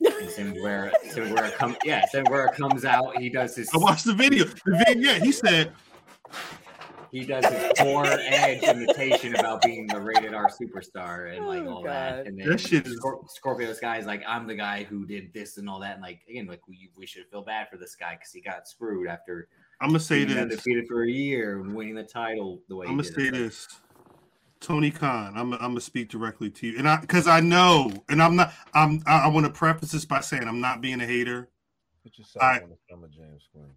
And 0.00 0.30
Sammy 0.30 0.52
Guevara, 0.56 0.92
Sammy 1.10 1.28
Guevara 1.28 1.50
come, 1.50 1.76
yeah, 1.84 2.06
Sammy 2.06 2.24
Guevara 2.24 2.52
comes 2.54 2.84
out. 2.84 3.18
He 3.18 3.28
does 3.28 3.54
his 3.56 3.68
I 3.74 3.78
watched 3.78 4.04
the 4.06 4.14
video. 4.14 4.44
The 4.44 4.84
video. 4.86 5.12
Yeah, 5.12 5.18
he 5.18 5.30
said 5.32 5.72
he 7.12 7.24
does 7.24 7.44
his 7.44 7.72
poor 7.78 8.04
edge 8.06 8.62
imitation 8.62 9.34
about 9.34 9.62
being 9.62 9.86
the 9.86 10.00
rated 10.00 10.32
R 10.34 10.48
superstar 10.48 11.36
and 11.36 11.46
like 11.46 11.62
Oh, 11.64 11.76
all 11.76 11.82
that. 11.82 12.16
God. 12.18 12.26
And 12.26 12.38
then 12.38 12.48
That 12.50 12.60
shit 12.60 12.86
is- 12.86 12.98
Scor- 13.00 13.28
Scorpio 13.28 13.72
Sky 13.72 13.98
is 13.98 14.06
like, 14.06 14.22
I'm 14.26 14.46
the 14.46 14.54
guy 14.54 14.84
who 14.84 15.04
did 15.06 15.32
this 15.34 15.56
and 15.58 15.68
all 15.68 15.80
that. 15.80 15.94
And 15.94 16.02
like 16.02 16.20
again, 16.28 16.46
like 16.46 16.66
we, 16.68 16.90
we 16.96 17.06
should 17.06 17.26
feel 17.30 17.42
bad 17.42 17.68
for 17.70 17.76
this 17.76 17.94
guy 17.96 18.14
because 18.14 18.32
he 18.32 18.40
got 18.40 18.68
screwed 18.68 19.08
after 19.08 19.48
I'm 19.80 19.88
gonna 19.90 20.00
say 20.00 20.24
this. 20.24 20.36
undefeated 20.36 20.86
for 20.86 21.02
a 21.04 21.10
year 21.10 21.60
and 21.60 21.74
winning 21.74 21.94
the 21.94 22.04
title 22.04 22.60
the 22.68 22.76
way 22.76 22.86
I'm 22.86 22.92
gonna 22.92 23.04
say 23.04 23.10
It's 23.16 23.22
like, 23.24 23.32
this. 23.32 23.68
Tony 24.60 24.90
Khan, 24.90 25.32
I'm, 25.36 25.54
I'm 25.54 25.58
gonna 25.60 25.80
speak 25.80 26.10
directly 26.10 26.50
to 26.50 26.66
you, 26.66 26.78
and 26.78 26.86
I 26.86 27.00
because 27.00 27.26
I 27.26 27.40
know, 27.40 27.90
and 28.10 28.22
I'm 28.22 28.36
not. 28.36 28.52
I'm. 28.74 29.02
I, 29.06 29.20
I 29.20 29.28
want 29.28 29.46
to 29.46 29.52
preface 29.52 29.90
this 29.92 30.04
by 30.04 30.20
saying 30.20 30.46
I'm 30.46 30.60
not 30.60 30.82
being 30.82 31.00
a 31.00 31.06
hater. 31.06 31.48
Put 32.02 32.18
yourself 32.18 32.42
I- 32.42 32.60
on 32.60 32.68
the 32.68 32.76
Summer 32.90 33.08
Jam 33.08 33.38
screen. 33.48 33.70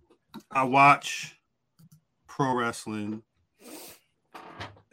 I 0.52 0.64
watch 0.66 1.38
pro 2.36 2.56
wrestling 2.56 3.22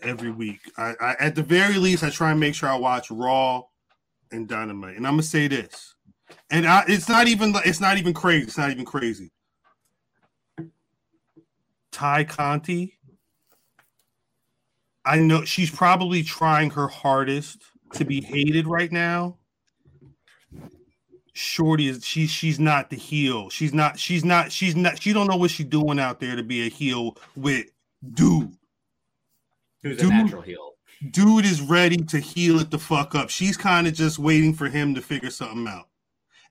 every 0.03 0.31
week. 0.31 0.61
I, 0.77 0.95
I 1.01 1.17
at 1.21 1.35
the 1.35 1.43
very 1.43 1.79
least 1.79 2.05
I 2.05 2.11
try 2.11 2.31
and 2.31 2.41
make 2.41 2.55
sure 2.55 2.69
I 2.69 2.77
watch 2.77 3.11
Raw 3.11 3.63
and 4.31 4.47
Dynamite. 4.47 4.97
And 4.97 5.07
I'm 5.07 5.15
gonna 5.15 5.23
say 5.23 5.49
this, 5.49 5.95
and 6.51 6.67
I, 6.67 6.85
it's 6.87 7.09
not 7.09 7.29
even 7.29 7.55
it's 7.65 7.81
not 7.81 7.97
even 7.97 8.13
crazy. 8.13 8.45
It's 8.45 8.59
not 8.59 8.71
even 8.71 8.85
crazy. 8.85 9.31
Tay 11.93 12.25
Conti. 12.25 12.99
I 15.07 15.19
know 15.19 15.45
she's 15.45 15.71
probably 15.71 16.23
trying 16.23 16.69
her 16.71 16.89
hardest 16.89 17.63
to 17.95 18.05
be 18.05 18.21
hated 18.21 18.67
right 18.67 18.93
now. 18.93 19.39
Shorty 21.41 21.89
is 21.89 22.05
she's 22.05 22.31
she's 22.31 22.61
not 22.61 22.91
the 22.91 22.97
heel. 22.97 23.49
She's 23.49 23.73
not 23.73 23.99
she's 23.99 24.25
not 24.25 24.53
she's 24.53 24.77
not 24.77 25.01
she 25.03 25.13
don't 25.13 25.27
know 25.27 25.37
what 25.37 25.51
she's 25.51 25.67
doing 25.67 25.99
out 25.99 26.21
there 26.21 26.37
to 26.37 26.43
be 26.43 26.67
a 26.67 26.69
heel 26.69 27.17
with 27.35 27.67
dude. 28.15 28.53
who's 29.83 29.99
a 29.99 30.03
Dude. 30.03 30.11
natural 30.11 30.43
heel. 30.43 30.73
Dude 31.11 31.47
is 31.47 31.63
ready 31.63 31.97
to 31.97 32.19
heal 32.19 32.59
it 32.61 32.71
the 32.71 32.79
fuck 32.79 33.15
up. 33.15 33.31
She's 33.31 33.57
kind 33.57 33.87
of 33.87 33.95
just 33.95 34.19
waiting 34.19 34.53
for 34.53 34.69
him 34.69 34.95
to 34.95 35.01
figure 35.01 35.31
something 35.31 35.67
out. 35.67 35.89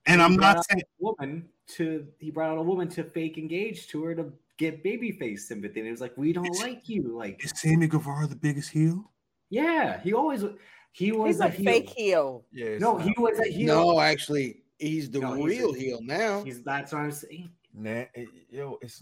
And 0.08 0.22
I'm 0.24 0.36
not 0.36 0.66
saying 0.66 0.82
woman 0.98 1.48
to 1.76 2.08
he 2.18 2.32
brought 2.32 2.50
out 2.50 2.58
a 2.58 2.64
woman 2.64 2.88
to 2.90 3.04
fake 3.04 3.38
engage 3.38 3.88
to 3.90 4.04
her 4.06 4.16
to 4.16 4.34
get 4.58 4.84
babyface 4.84 5.42
sympathy. 5.42 5.82
And 5.82 5.88
it 5.88 5.92
was 5.92 6.02
like, 6.02 6.18
we 6.18 6.34
don't 6.34 6.50
like 6.62 6.90
you. 6.90 7.16
Like, 7.16 7.44
is 7.46 7.54
Sammy 7.56 7.88
Guevara 7.88 8.26
the 8.26 8.36
biggest 8.36 8.72
heel? 8.72 9.12
yeah, 9.52 10.00
he 10.02 10.14
always 10.14 10.44
he 10.92 11.12
was 11.12 11.36
He's 11.36 11.40
a 11.42 11.50
heel. 11.50 11.66
fake 11.66 11.90
heel. 11.90 12.46
Yeah, 12.52 12.80
No, 12.80 12.98
he 12.98 13.14
was 13.20 13.38
a 13.40 13.48
heel. 13.52 13.68
No, 13.68 14.00
actually, 14.00 14.64
he's 14.80 15.10
the 15.10 15.20
No, 15.20 15.34
he's 15.36 15.46
real 15.46 15.74
a- 15.74 15.78
heel 15.78 16.00
now. 16.02 16.44
He's 16.44 16.62
that's 16.64 16.92
what 16.94 17.02
I'm 17.02 17.12
saying. 17.12 17.50
Nah, 17.74 18.06
it- 18.14 18.30
yo, 18.50 18.80
it's 18.82 19.02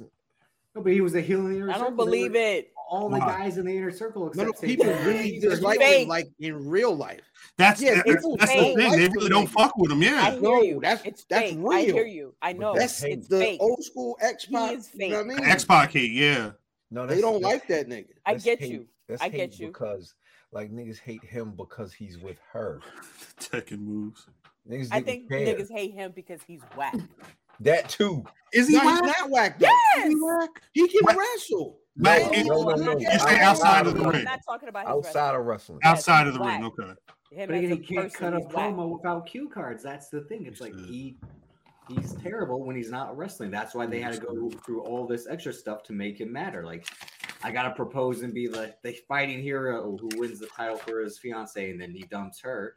No, 0.76 0.82
but 0.84 0.92
he 0.92 1.02
was 1.02 1.16
a 1.16 1.22
heel 1.22 1.40
in 1.40 1.50
the 1.52 1.56
inner 1.58 1.68
circle. 1.68 1.72
I 1.72 1.78
circle. 1.78 1.88
don't 1.98 2.06
believe 2.06 2.32
were- 2.34 2.38
it. 2.38 2.74
All 2.90 3.10
the 3.10 3.20
guys 3.20 3.58
in 3.58 3.66
the 3.66 3.76
inner 3.76 3.92
circle 3.92 4.22
No, 4.22 4.28
except 4.30 4.48
no, 4.48 4.54
Sammy 4.54 4.76
people 4.78 4.94
really 5.04 5.32
He's 5.32 5.42
dislike 5.42 5.82
him, 5.82 6.08
like 6.08 6.30
in 6.40 6.70
real 6.70 6.96
life. 6.96 7.20
That's 7.58 7.82
Yeah, 7.82 7.96
that's, 7.96 8.04
people 8.16 8.38
that's 8.38 8.52
the 8.54 8.58
thing. 8.60 8.78
like 8.78 8.92
They 8.92 9.08
really 9.10 9.28
don't 9.30 9.48
fuck 9.48 9.76
with 9.78 9.92
him. 9.92 10.02
I 10.02 10.06
Yeah. 10.06 10.32
hear 10.32 10.42
No, 10.42 10.62
you. 10.62 10.80
that's- 10.80 11.06
it's 11.06 11.26
that's 11.26 11.50
fake. 11.52 11.60
I 11.70 11.82
hear 11.82 12.06
you. 12.06 12.34
I 12.42 12.54
But 12.54 12.60
know. 12.62 12.76
That's 12.76 13.04
it's 13.04 13.28
the 13.28 13.40
fake. 13.40 13.62
old 13.62 13.84
school 13.84 14.18
X 14.22 14.46
Pac. 14.46 14.78
You 14.94 15.10
know 15.10 15.18
what 15.18 15.26
I 15.26 15.28
mean? 15.28 15.40
X 15.44 15.66
Pac 15.66 15.92
hate. 15.92 16.12
Yeah. 16.12 16.52
no, 16.92 17.06
They 17.06 17.20
don't 17.20 17.42
like 17.42 17.68
that 17.68 17.90
nigga. 17.90 18.12
I 18.26 18.36
get 18.36 18.60
hate- 18.60 18.72
you. 18.72 18.88
That's 19.10 19.22
I 19.22 19.28
get 19.30 19.60
you. 19.60 19.68
because 19.68 20.14
like 20.54 20.72
niggas 20.72 21.00
hate 21.00 21.24
him 21.26 21.52
because 21.58 21.92
he's 21.92 22.18
with 22.18 22.38
her. 22.54 22.80
Tekken 23.42 23.80
moves. 23.80 24.28
Niggas 24.70 24.90
I 24.92 25.02
think 25.02 25.30
care. 25.30 25.40
niggas 25.40 25.72
hate 25.72 25.94
him 25.94 26.12
because 26.16 26.42
he's 26.46 26.62
whack. 26.76 26.96
that 27.62 27.90
too. 27.90 28.24
Is 28.54 28.68
he 28.68 28.76
No, 28.76 28.86
whack? 28.86 29.04
not 29.04 29.30
whack. 29.30 29.60
Though. 29.60 29.68
Yes. 29.96 30.14
He 30.74 30.88
can 30.88 31.02
Whack. 31.04 31.18
wrestle. 31.18 31.80
Whack 31.98 32.22
No, 32.24 32.32
in- 32.32 32.48
no, 32.48 32.62
no, 32.64 32.76
no. 32.94 32.98
You 33.00 33.20
say 33.20 33.40
outside 33.40 33.88
of 33.88 33.94
the 33.94 34.00
ring. 34.00 34.06
I'm 34.08 34.14
ring. 34.14 34.24
not 34.26 34.40
talking 34.48 34.70
about 34.70 34.86
his 34.88 34.96
Outside 34.96 35.36
wrestling. 35.36 35.40
of 35.40 35.46
wrestling. 35.48 35.80
Outside 35.84 36.26
he's 36.28 36.36
of 36.36 36.42
the 36.42 36.46
ring. 36.48 36.64
Okay. 36.66 36.94
Him 37.32 37.48
But 37.48 37.56
as 37.56 37.60
again, 37.64 37.72
a 37.72 37.76
he 37.76 37.82
can't 37.82 38.04
person, 38.14 38.20
cut 38.20 38.34
a 38.34 38.38
he's 38.38 38.46
whack. 38.48 38.74
promo 38.74 38.90
without 38.96 39.26
cue 39.26 39.50
cards. 39.50 39.84
That's 39.84 40.10
the 40.10 40.22
thing. 40.22 40.46
It's 40.46 40.62
like 40.62 40.76
he 40.76 41.18
he's 41.90 42.14
terrible 42.16 42.64
when 42.66 42.76
he's 42.76 42.92
not 42.92 43.18
wrestling. 43.18 43.50
That's 43.52 43.74
why 43.74 43.86
they 43.86 44.00
had 44.02 44.14
to 44.14 44.20
go 44.20 44.50
through 44.66 44.82
all 44.84 45.08
this 45.08 45.26
extra 45.28 45.54
stuff 45.54 45.84
to 45.84 45.94
make 45.94 46.20
him 46.22 46.32
matter. 46.32 46.64
Like 46.64 46.86
I 47.44 47.52
gotta 47.52 47.72
propose 47.72 48.22
and 48.22 48.34
be 48.34 48.48
like 48.48 48.82
the 48.82 48.94
fighting 49.08 49.42
hero 49.42 49.98
who 49.98 50.10
wins 50.20 50.40
the 50.40 50.48
title 50.48 50.78
for 50.78 51.02
his 51.02 51.18
fiance, 51.18 51.70
and 51.72 51.82
then 51.82 51.92
he 51.92 52.04
dumps 52.04 52.40
her. 52.42 52.76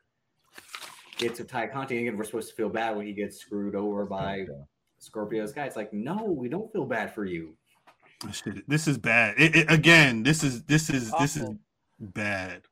Gets 1.21 1.37
to 1.37 1.45
Tay 1.45 1.69
Conti, 1.69 1.99
and 1.99 2.07
again, 2.07 2.17
we're 2.17 2.25
supposed 2.25 2.49
to 2.49 2.55
feel 2.55 2.71
bad 2.71 2.97
when 2.97 3.07
he 3.07 3.13
gets 3.13 3.39
screwed 3.39 3.75
over 3.75 4.07
by 4.07 4.47
Scorpio's 4.99 5.53
guy. 5.53 5.67
It's 5.67 5.77
like, 5.77 5.93
no, 5.93 6.25
we 6.25 6.49
don't 6.49 6.73
feel 6.73 6.87
bad 6.87 7.15
for 7.15 7.27
you. 7.27 7.55
This 8.67 8.89
is 8.89 8.97
bad. 8.97 9.35
It, 9.39 9.55
it- 9.55 9.71
again, 9.71 10.23
this 10.23 10.43
is 10.43 10.63
this 10.63 10.89
is 10.89 11.13
this 11.13 11.37
is 11.37 11.51
bad. 11.99 12.63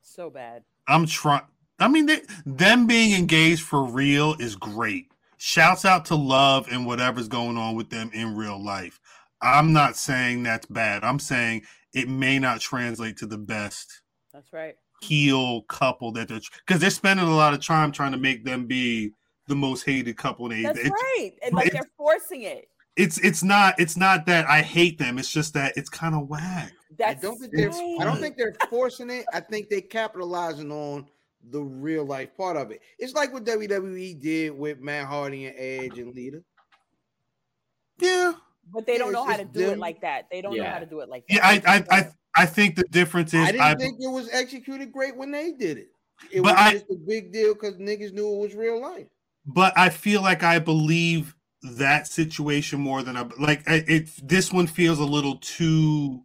So 0.00 0.30
bad. 0.30 0.64
I'm 0.86 1.04
trying. 1.04 1.42
I 1.78 1.88
mean, 1.88 2.06
they, 2.06 2.22
them 2.46 2.86
being 2.86 3.12
engaged 3.12 3.62
for 3.62 3.84
real 3.84 4.34
is 4.38 4.56
great. 4.56 5.12
Shouts 5.36 5.84
out 5.84 6.06
to 6.06 6.14
love 6.14 6.68
and 6.72 6.86
whatever's 6.86 7.28
going 7.28 7.58
on 7.58 7.76
with 7.76 7.90
them 7.90 8.10
in 8.14 8.34
real 8.34 8.62
life. 8.62 8.98
I'm 9.42 9.74
not 9.74 9.96
saying 9.96 10.42
that's 10.42 10.66
bad. 10.66 11.04
I'm 11.04 11.18
saying 11.18 11.62
it 11.92 12.08
may 12.08 12.38
not 12.38 12.60
translate 12.60 13.18
to 13.18 13.26
the 13.26 13.38
best 13.38 14.00
That's 14.32 14.52
right. 14.54 14.76
Heel 15.00 15.62
couple 15.62 16.12
that 16.12 16.28
they're 16.28 16.40
because 16.66 16.80
they're 16.80 16.90
spending 16.90 17.26
a 17.26 17.36
lot 17.36 17.54
of 17.54 17.64
time 17.64 17.92
trying 17.92 18.12
to 18.12 18.18
make 18.18 18.44
them 18.44 18.66
be 18.66 19.12
the 19.46 19.54
most 19.54 19.84
hated 19.84 20.16
couple 20.16 20.50
in 20.50 20.62
That's 20.62 20.78
it's, 20.78 20.90
right. 20.90 21.32
And 21.42 21.54
like 21.54 21.72
they're 21.72 21.88
forcing 21.96 22.42
it. 22.42 22.68
it's 22.96 23.18
it's 23.18 23.42
not 23.42 23.78
it's 23.78 23.96
not 23.96 24.26
that 24.26 24.46
I 24.48 24.62
hate 24.62 24.98
them. 24.98 25.18
It's 25.18 25.30
just 25.30 25.54
that 25.54 25.72
it's 25.76 25.88
kind 25.88 26.14
of 26.14 26.28
whack. 26.28 26.72
That's 26.98 27.24
I 27.24 27.28
don't 27.28 27.38
think 27.38 27.52
they're. 27.52 27.70
right. 27.70 27.98
I 28.00 28.04
don't 28.04 28.18
think 28.18 28.36
they're 28.36 28.56
forcing 28.68 29.10
it. 29.10 29.24
I 29.32 29.40
think 29.40 29.68
they're 29.68 29.80
capitalizing 29.80 30.72
on 30.72 31.06
the 31.50 31.60
real 31.62 32.04
life 32.04 32.36
part 32.36 32.56
of 32.56 32.70
it. 32.70 32.80
It's 32.98 33.14
like 33.14 33.32
what 33.32 33.44
WWE 33.44 34.20
did 34.20 34.50
with 34.50 34.80
Matt 34.80 35.06
Hardy 35.06 35.46
and 35.46 35.54
Edge 35.56 35.98
and 35.98 36.14
Lita. 36.14 36.42
Yeah, 38.00 38.32
But 38.72 38.86
they 38.86 38.98
don't 38.98 39.12
know 39.12 39.24
how 39.24 39.36
to 39.36 39.44
just 39.44 39.54
do 39.54 39.70
it 39.70 39.78
like 39.78 40.00
that. 40.02 40.26
They 40.30 40.40
don't 40.40 40.56
know 40.56 40.64
how 40.64 40.78
to 40.78 40.86
do 40.86 41.00
it 41.00 41.08
like 41.08 41.26
that. 41.28 41.34
yeah. 41.34 41.46
I 41.46 41.62
I 41.66 41.84
I, 41.90 42.08
I 42.38 42.46
think 42.46 42.76
the 42.76 42.84
difference 42.84 43.34
is 43.34 43.40
I 43.40 43.52
didn't 43.52 43.60
I, 43.62 43.74
think 43.74 43.98
it 44.00 44.10
was 44.10 44.28
executed 44.32 44.92
great 44.92 45.16
when 45.16 45.30
they 45.30 45.52
did 45.52 45.78
it. 45.78 45.88
It 46.32 46.42
But 46.42 46.54
was 46.54 46.60
I- 46.60 46.72
just 46.72 46.86
a 46.90 46.96
big 47.06 47.32
deal 47.32 47.54
because 47.54 47.76
niggas 47.76 48.12
knew 48.12 48.28
it 48.34 48.38
was 48.40 48.54
real 48.54 48.80
life. 48.80 49.06
but 49.46 49.72
I 49.76 49.88
feel 49.90 50.22
like 50.22 50.42
I 50.42 50.58
believe 50.58 51.34
that 51.62 52.06
situation 52.06 52.80
more 52.80 53.02
than 53.02 53.16
I 53.16 53.26
like. 53.38 53.62
It 53.66 54.08
this 54.22 54.52
one 54.52 54.66
feels 54.66 54.98
a 54.98 55.04
little 55.04 55.36
too. 55.36 56.22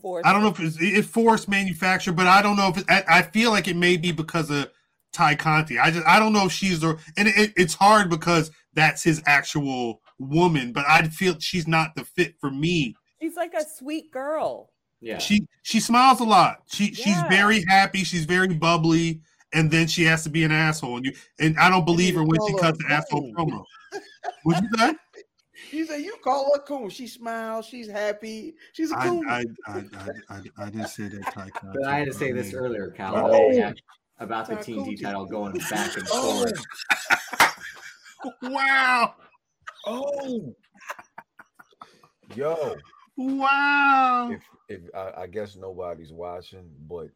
Forced. 0.00 0.26
I 0.26 0.32
don't 0.32 0.42
know 0.42 0.48
if 0.48 0.60
it's 0.60 0.76
it 0.80 1.04
forced 1.04 1.48
manufacture, 1.48 2.12
but 2.12 2.26
I 2.26 2.42
don't 2.42 2.56
know 2.56 2.68
if 2.68 2.78
it, 2.78 2.84
I, 2.88 3.04
I 3.08 3.22
feel 3.22 3.50
like 3.50 3.68
it 3.68 3.76
may 3.76 3.96
be 3.96 4.10
because 4.12 4.50
of 4.50 4.68
Tay 5.12 5.36
Conti. 5.36 5.78
I 5.78 5.90
just 5.90 6.06
I 6.06 6.18
don't 6.18 6.32
know 6.32 6.46
if 6.46 6.52
she's 6.52 6.80
the 6.80 6.98
and 7.16 7.28
it, 7.28 7.52
it's 7.56 7.74
hard 7.74 8.10
because 8.10 8.50
that's 8.74 9.02
his 9.02 9.22
actual 9.26 10.00
woman, 10.18 10.72
but 10.72 10.84
I 10.88 11.06
feel 11.08 11.38
she's 11.38 11.66
not 11.68 11.94
the 11.94 12.04
fit 12.04 12.34
for 12.40 12.50
me. 12.50 12.96
She's 13.20 13.36
like 13.36 13.54
a 13.54 13.64
sweet 13.64 14.10
girl. 14.12 14.70
Yeah. 15.02 15.18
She 15.18 15.46
she 15.62 15.80
smiles 15.80 16.20
a 16.20 16.24
lot. 16.24 16.62
She 16.66 16.94
she's 16.94 17.20
very 17.28 17.64
happy. 17.68 18.04
She's 18.04 18.24
very 18.24 18.54
bubbly, 18.54 19.20
and 19.52 19.70
then 19.70 19.88
she 19.88 20.04
has 20.04 20.22
to 20.24 20.30
be 20.30 20.44
an 20.44 20.52
asshole. 20.52 20.96
And 20.98 21.06
you 21.06 21.12
and 21.40 21.58
I 21.58 21.68
don't 21.68 21.84
believe 21.84 22.14
her 22.14 22.22
when 22.24 22.38
she 22.46 22.54
cuts 22.58 22.78
the 22.78 22.92
asshole 22.92 23.32
promo. 23.34 23.64
What 24.44 24.62
you 24.62 24.68
say? 24.78 24.94
You 25.70 25.86
say 25.86 26.00
you 26.02 26.16
call 26.22 26.50
her 26.54 26.60
cool. 26.62 26.90
She 26.90 27.06
smiles. 27.06 27.64
She's 27.64 27.88
happy. 27.88 28.54
She's 28.74 28.90
a 28.92 28.98
I, 28.98 29.08
cool. 29.08 29.22
I, 29.26 29.44
I, 29.66 29.72
I, 29.72 30.08
I, 30.28 30.40
I 30.58 30.64
didn't 30.70 30.88
say 30.88 31.08
that 31.08 31.22
Ty 31.32 31.48
But 31.72 31.86
I 31.86 31.98
had 31.98 32.08
to 32.08 32.12
say 32.12 32.30
this 32.30 32.52
earlier, 32.52 32.90
Cal, 32.90 33.16
Oh. 33.16 33.72
about 34.18 34.48
the 34.48 34.56
Ty 34.56 34.62
TNT 34.62 35.00
title 35.02 35.24
going 35.24 35.52
back 35.70 35.96
and 35.96 36.06
Oh. 36.10 36.46
forth. 36.46 36.64
Wow! 38.42 39.14
Oh, 39.86 40.54
yo. 42.34 42.76
Wow! 43.16 44.30
If 44.32 44.42
if 44.72 44.80
I, 44.94 45.22
I 45.22 45.26
guess 45.26 45.56
nobody's 45.56 46.12
watching, 46.12 46.68
but 46.88 47.08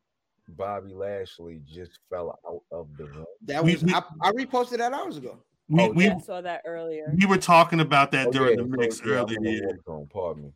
Bobby 0.48 0.94
Lashley 0.94 1.60
just 1.66 1.98
fell 2.10 2.38
out 2.48 2.62
of 2.70 2.88
the 2.96 3.04
ring. 3.06 3.24
that 3.46 3.64
was. 3.64 3.82
we- 3.84 3.92
I, 3.92 4.02
I 4.22 4.30
reposted 4.32 4.78
that 4.78 4.92
hours 4.92 5.16
ago. 5.16 5.38
We, 5.68 5.82
Oh, 5.82 5.90
we, 5.90 6.04
Yeah, 6.04 6.18
saw 6.18 6.40
that 6.42 6.62
earlier. 6.64 7.12
we 7.18 7.26
were 7.26 7.38
talking 7.38 7.80
about 7.80 8.12
that 8.12 8.28
Oh, 8.28 8.30
during 8.30 8.56
yeah, 8.58 8.64
the 8.64 8.76
mix 8.76 9.00
yeah, 9.04 9.12
earlier. 9.14 9.38
yeah. 9.40 9.72
war 9.86 10.06
Pardon 10.12 10.44
me. 10.44 10.52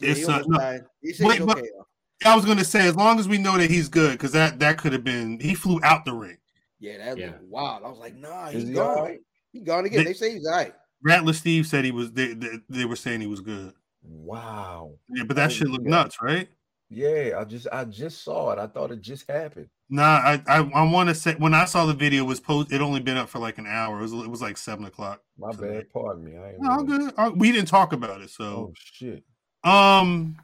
Yeah, 0.00 0.10
It's, 0.10 0.20
he 0.20 0.26
uh, 0.26 0.42
no- 0.48 0.80
He 1.00 1.24
Wait, 1.24 1.46
but- 1.46 1.58
okay. 1.58 1.68
though. 1.76 1.86
I 2.24 2.34
was 2.34 2.44
going 2.44 2.58
to 2.58 2.64
say, 2.64 2.88
as 2.88 2.96
long 2.96 3.20
as 3.20 3.28
we 3.28 3.38
know 3.38 3.56
that 3.56 3.70
he's 3.70 3.88
good, 3.88 4.10
because 4.12 4.32
that 4.32 4.58
that 4.58 4.76
could 4.78 4.92
have 4.92 5.04
been 5.04 5.38
he 5.38 5.54
flew 5.54 5.78
out 5.84 6.04
the 6.04 6.12
ring. 6.12 6.38
Yeah, 6.80 6.98
that 6.98 7.10
was 7.10 7.18
Yeah. 7.18 7.32
wild. 7.48 7.84
I 7.84 7.88
was 7.88 7.98
like, 8.00 8.16
nah, 8.16 8.48
Is 8.48 8.54
he's 8.54 8.68
he 8.70 8.74
gone. 8.74 8.98
all 8.98 9.04
right? 9.04 9.20
He 9.52 9.60
gone 9.60 9.84
again. 9.86 9.98
They- 10.00 10.10
They 10.10 10.14
say 10.14 10.32
he's 10.32 10.44
all 10.46 10.54
right. 10.54 10.74
Rattler 11.04 11.32
Steve 11.32 11.64
said 11.68 11.84
he 11.84 11.92
was. 11.92 12.10
They, 12.10 12.32
they, 12.34 12.58
they 12.68 12.84
were 12.84 12.96
saying 12.96 13.20
he 13.20 13.28
was 13.28 13.40
good. 13.40 13.72
Wow. 14.02 14.92
Yeah, 15.08 15.24
but 15.24 15.36
that 15.36 15.52
shit 15.52 15.68
looked 15.68 15.84
yeah. 15.84 15.90
nuts, 15.90 16.18
right? 16.22 16.48
Yeah, 16.90 17.38
I 17.38 17.44
just 17.44 17.66
I 17.70 17.84
just 17.84 18.24
saw 18.24 18.50
it. 18.52 18.58
I 18.58 18.66
thought 18.66 18.90
it 18.90 19.02
just 19.02 19.30
happened. 19.30 19.68
Nah, 19.90 20.02
I 20.02 20.42
I, 20.46 20.70
I 20.74 20.90
want 20.90 21.10
to 21.10 21.14
say 21.14 21.34
when 21.34 21.52
I 21.52 21.66
saw 21.66 21.84
the 21.84 21.92
video 21.92 22.24
it 22.24 22.26
was 22.26 22.40
post, 22.40 22.72
it 22.72 22.80
only 22.80 23.00
been 23.00 23.18
up 23.18 23.28
for 23.28 23.38
like 23.38 23.58
an 23.58 23.66
hour. 23.66 23.98
It 23.98 24.02
was 24.02 24.12
it 24.12 24.30
was 24.30 24.40
like 24.40 24.56
seven 24.56 24.86
o'clock. 24.86 25.22
My 25.38 25.52
tonight. 25.52 25.72
bad. 25.72 25.90
Pardon 25.90 26.24
me. 26.24 26.36
I 26.36 26.50
ain't 26.50 26.60
No, 26.60 26.70
I'm 26.70 26.86
good. 26.86 27.12
Uh, 27.16 27.30
We 27.34 27.52
didn't 27.52 27.68
talk 27.68 27.92
about 27.92 28.22
it, 28.22 28.30
so 28.30 28.44
Oh 28.44 28.72
shit. 28.74 29.22
Um, 29.64 30.36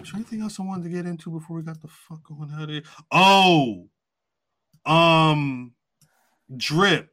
is 0.00 0.10
there 0.10 0.16
anything 0.16 0.40
else 0.40 0.58
I 0.58 0.64
wanted 0.64 0.84
to 0.84 0.90
get 0.90 1.06
into 1.06 1.30
before 1.30 1.56
we 1.56 1.62
got 1.62 1.80
the 1.80 1.88
fuck 1.88 2.24
going 2.24 2.50
out 2.52 2.64
of 2.64 2.70
here? 2.70 2.82
Oh, 3.12 3.88
um, 4.86 5.72
drip. 6.56 7.11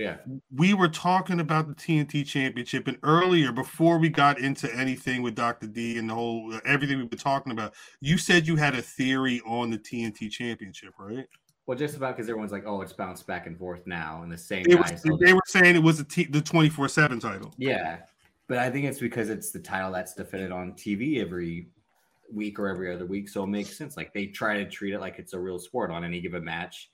Yeah. 0.00 0.16
We 0.56 0.72
were 0.72 0.88
talking 0.88 1.40
about 1.40 1.68
the 1.68 1.74
TNT 1.74 2.26
Championship, 2.26 2.88
and 2.88 2.96
earlier, 3.02 3.52
before 3.52 3.98
we 3.98 4.08
got 4.08 4.38
into 4.38 4.74
anything 4.74 5.20
with 5.20 5.34
Dr. 5.34 5.66
D 5.66 5.98
and 5.98 6.08
the 6.08 6.14
whole 6.14 6.58
everything 6.64 6.96
we've 6.96 7.10
been 7.10 7.18
talking 7.18 7.52
about, 7.52 7.74
you 8.00 8.16
said 8.16 8.46
you 8.46 8.56
had 8.56 8.74
a 8.74 8.80
theory 8.80 9.42
on 9.44 9.68
the 9.70 9.76
TNT 9.76 10.30
Championship, 10.30 10.94
right? 10.98 11.26
Well, 11.66 11.76
just 11.76 11.98
about 11.98 12.16
because 12.16 12.30
everyone's 12.30 12.50
like, 12.50 12.64
oh, 12.66 12.80
it's 12.80 12.94
bounced 12.94 13.26
back 13.26 13.46
and 13.46 13.58
forth 13.58 13.86
now, 13.86 14.22
and 14.22 14.32
the 14.32 14.38
same 14.38 14.64
It 14.66 14.78
was, 14.78 15.02
they 15.20 15.34
were 15.34 15.40
saying 15.44 15.76
it 15.76 15.82
was 15.82 15.98
the 15.98 16.04
T, 16.04 16.24
the 16.24 16.40
twenty 16.40 16.70
four 16.70 16.88
seven 16.88 17.20
title. 17.20 17.52
yeah, 17.58 17.98
but 18.48 18.56
I 18.56 18.70
think 18.70 18.86
it's 18.86 19.00
because 19.00 19.28
it's 19.28 19.50
the 19.50 19.60
title 19.60 19.92
that's 19.92 20.14
defended 20.14 20.50
on 20.50 20.72
TV 20.72 21.20
every 21.20 21.68
week 22.32 22.58
or 22.58 22.68
every 22.68 22.90
other 22.90 23.04
week, 23.04 23.28
so 23.28 23.44
it 23.44 23.48
makes 23.48 23.76
sense. 23.76 23.98
Like 23.98 24.14
they 24.14 24.28
try 24.28 24.56
to 24.56 24.64
treat 24.64 24.94
it 24.94 25.00
like 25.00 25.18
it's 25.18 25.34
a 25.34 25.38
real 25.38 25.58
sport. 25.58 25.90
On 25.90 26.04
any 26.04 26.22
given 26.22 26.42
match, 26.42 26.90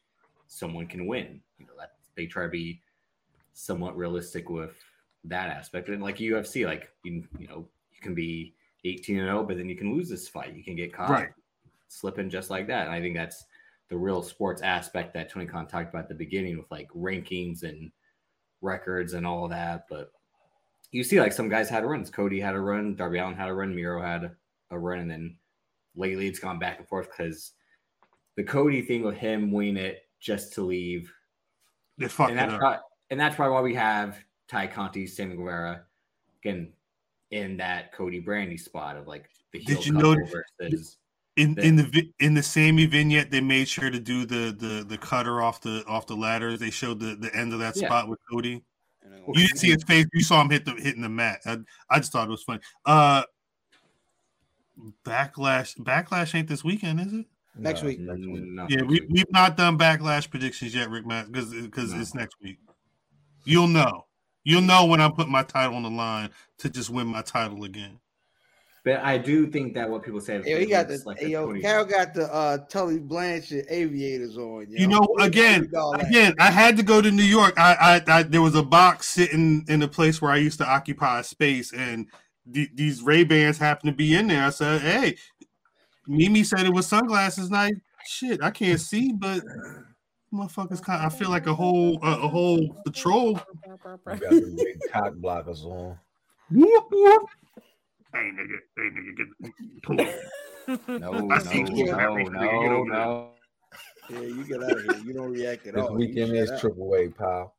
someone 0.48 0.88
can 0.88 1.06
win. 1.06 1.40
You 1.58 1.66
know 1.66 1.74
that 1.78 1.92
they 2.16 2.26
try 2.26 2.42
to 2.42 2.48
be 2.48 2.80
somewhat 3.56 3.96
realistic 3.96 4.50
with 4.50 4.76
that 5.24 5.48
aspect. 5.48 5.88
And 5.88 6.02
like 6.02 6.18
UFC, 6.18 6.66
like 6.66 6.90
you, 7.02 7.24
you 7.38 7.48
know, 7.48 7.66
you 7.92 8.00
can 8.00 8.14
be 8.14 8.54
18 8.84 9.18
and 9.18 9.26
0, 9.26 9.44
but 9.44 9.56
then 9.56 9.68
you 9.68 9.76
can 9.76 9.92
lose 9.94 10.08
this 10.08 10.28
fight. 10.28 10.54
You 10.54 10.62
can 10.62 10.76
get 10.76 10.92
caught 10.92 11.10
Right. 11.10 11.28
slipping 11.88 12.30
just 12.30 12.50
like 12.50 12.66
that. 12.68 12.86
And 12.86 12.94
I 12.94 13.00
think 13.00 13.16
that's 13.16 13.44
the 13.88 13.96
real 13.96 14.22
sports 14.22 14.62
aspect 14.62 15.14
that 15.14 15.30
Tony 15.30 15.46
Khan 15.46 15.66
talked 15.66 15.88
about 15.90 16.04
at 16.04 16.08
the 16.08 16.14
beginning 16.14 16.58
with 16.58 16.70
like 16.70 16.88
rankings 16.90 17.62
and 17.62 17.90
records 18.60 19.14
and 19.14 19.26
all 19.26 19.48
that. 19.48 19.86
But 19.88 20.12
you 20.92 21.02
see, 21.02 21.20
like 21.20 21.32
some 21.32 21.48
guys 21.48 21.68
had 21.70 21.84
runs. 21.84 22.10
Cody 22.10 22.38
had 22.38 22.54
a 22.54 22.60
run, 22.60 22.94
Darby 22.94 23.18
Allin 23.18 23.34
had 23.34 23.48
a 23.48 23.54
run, 23.54 23.74
Miro 23.74 24.02
had 24.02 24.30
a 24.70 24.78
run, 24.78 24.98
and 25.00 25.10
then 25.10 25.36
lately 25.94 26.26
it's 26.26 26.38
gone 26.38 26.58
back 26.58 26.78
and 26.78 26.88
forth 26.88 27.08
because 27.08 27.52
the 28.36 28.44
Cody 28.44 28.82
thing 28.82 29.02
with 29.02 29.16
him 29.16 29.50
winning 29.50 29.76
it 29.76 30.08
just 30.20 30.52
to 30.54 30.62
leave 30.62 31.12
They 31.98 32.08
fucked 32.08 32.32
it 32.32 32.38
up. 32.38 32.82
And 33.10 33.18
that's 33.20 33.36
probably 33.36 33.54
why 33.54 33.60
we 33.62 33.74
have 33.74 34.18
Tay 34.48 34.66
Conti, 34.68 35.06
Sammy 35.06 35.36
Guevara, 35.36 35.82
again 36.42 36.72
in 37.30 37.56
that 37.56 37.92
Cody 37.92 38.22
Brandi 38.22 38.58
spot 38.58 38.96
of 38.96 39.06
like 39.06 39.28
the 39.52 39.58
heel 39.60 39.76
Did 39.76 39.86
you 39.86 39.92
couple 39.94 40.16
know- 40.16 40.26
versus 40.60 40.98
in 41.36 41.54
the- 41.54 41.66
in 41.66 41.76
the 41.76 41.82
vi- 41.84 42.12
in 42.20 42.32
the 42.34 42.42
Sammy 42.42 42.86
vignette, 42.86 43.30
they 43.30 43.40
made 43.42 43.68
sure 43.68 43.90
to 43.90 44.00
do 44.00 44.24
the 44.24 44.52
the 44.58 44.84
the 44.88 44.96
cutter 44.96 45.42
off 45.42 45.60
the 45.60 45.84
off 45.86 46.06
the 46.06 46.16
ladder. 46.16 46.56
They 46.56 46.70
showed 46.70 46.98
the 47.00 47.14
the 47.16 47.34
end 47.36 47.52
of 47.52 47.58
that 47.58 47.76
Yeah. 47.76 47.88
spot 47.88 48.08
with 48.08 48.18
Cody. 48.30 48.62
You 49.28 49.34
didn't 49.46 49.58
see 49.58 49.70
his 49.70 49.82
face. 49.84 50.06
You 50.14 50.22
saw 50.22 50.40
him 50.40 50.50
hit 50.50 50.64
the 50.64 50.72
hitting 50.74 51.02
the 51.02 51.08
mat. 51.08 51.40
I, 51.44 51.58
I 51.90 51.98
just 51.98 52.12
thought 52.12 52.28
it 52.28 52.30
was 52.30 52.42
funny. 52.44 52.60
Uh, 52.84 53.24
backlash. 55.04 55.76
Backlash 55.78 56.34
ain't 56.34 56.48
this 56.48 56.64
weekend, 56.64 57.00
is 57.00 57.12
it? 57.12 57.26
Next 57.56 57.82
week. 57.82 57.98
Next 58.00 58.20
week. 58.26 58.42
No, 58.44 58.66
Yeah, 58.68 58.82
we 58.82 59.00
we've 59.10 59.30
not 59.30 59.56
done 59.56 59.78
backlash 59.78 60.30
predictions 60.30 60.74
yet, 60.74 60.90
Rick 60.90 61.06
Matt, 61.06 61.30
because 61.32 61.50
because 61.52 61.92
No. 61.92 62.00
it's 62.00 62.14
next 62.14 62.36
week. 62.40 62.58
You'll 63.47 63.68
know. 63.68 64.06
You'll 64.44 64.62
know 64.62 64.86
when 64.86 65.01
I 65.01 65.09
put 65.09 65.28
my 65.28 65.43
title 65.43 65.77
on 65.77 65.82
the 65.82 65.90
line 65.90 66.31
to 66.59 66.68
just 66.68 66.90
win 66.90 67.06
my 67.06 67.23
title 67.23 67.64
again. 67.64 67.98
But 68.85 69.01
I 69.01 69.18
do 69.18 69.48
think 69.48 69.74
that 69.74 69.90
what 69.90 70.05
people 70.05 70.20
say, 70.20 70.40
Yo, 70.44 70.59
he 70.60 70.66
got 70.66 70.86
the 70.86 71.02
like 71.05 71.18
hey, 71.18 71.31
yo, 71.31 71.47
Cody- 71.47 71.60
Cal 71.60 71.85
got 71.85 72.14
the 72.14 72.32
uh 72.32 72.59
Tully 72.68 73.01
Blanchard 73.01 73.66
aviators 73.68 74.39
on. 74.39 74.66
Yo. 74.70 74.81
You 74.81 74.86
know, 74.86 75.05
again, 75.18 75.68
you 75.73 75.78
all 75.78 75.97
at? 75.97 76.09
Again, 76.09 76.35
I 76.39 76.52
had 76.52 76.77
to 76.77 76.85
go 76.85 77.02
to 77.02 77.10
New 77.10 77.24
York. 77.24 77.55
I, 77.59 78.01
I, 78.06 78.18
I 78.18 78.23
there 78.23 78.43
was 78.43 78.55
a 78.55 78.62
box 78.62 79.09
sitting 79.09 79.64
in 79.68 79.81
the 79.81 79.89
place 79.89 80.23
where 80.23 80.31
I 80.31 80.36
used 80.36 80.59
to 80.59 80.68
occupy 80.68 81.18
a 81.18 81.24
space, 81.24 81.73
and 81.73 82.06
th- 82.52 82.70
these 82.74 83.02
Ray 83.02 83.24
Bans 83.24 83.59
happened 83.59 83.90
to 83.90 83.97
be 83.97 84.14
in 84.14 84.28
there. 84.28 84.44
I 84.44 84.51
said, 84.51 84.81
"Hey, 84.81 85.16
Mimi 86.06 86.44
said 86.44 86.64
it 86.64 86.73
was 86.73 86.86
sunglasses 86.86 87.51
night. 87.51 87.74
Shit, 88.06 88.40
I 88.40 88.52
can't 88.52 88.81
see, 88.81 89.12
but 89.12 89.43
motherfuckers 90.36 90.82
kind. 90.82 91.04
I 91.04 91.08
feel 91.08 91.30
like 91.30 91.46
a 91.46 91.54
whole 91.54 91.98
a, 92.02 92.12
a 92.12 92.28
whole 92.28 92.80
patrol. 92.84 93.30
You 93.30 94.16
got 94.16 94.30
the 94.30 94.54
big 94.56 94.80
cock 94.92 95.14
blockers 95.14 95.64
on. 95.64 95.98
Whoop 96.50 96.84
whoop. 96.90 97.22
Hey 98.12 98.30
nigga, 98.32 98.58
hey 98.76 98.82
nigga, 98.82 99.16
get 99.16 99.82
pull 99.82 100.00
up. 100.00 100.08
No, 100.88 101.30
I 101.30 101.38
see 101.38 101.62
no, 101.62 101.76
you. 101.76 101.84
no, 101.86 102.16
no, 102.16 102.82
no. 102.82 103.30
Yeah, 104.10 104.18
you 104.18 104.44
get 104.44 104.62
out 104.64 104.72
of 104.72 104.82
here. 104.82 104.96
You 104.96 105.14
don't 105.14 105.30
react 105.30 105.66
at 105.66 105.74
This 105.74 105.84
all. 105.84 105.92
You 105.92 106.08
weekend 106.08 106.36
is 106.36 106.50
up. 106.50 106.60
Triple 106.60 106.94
A, 106.96 107.08
pal. 107.08 107.54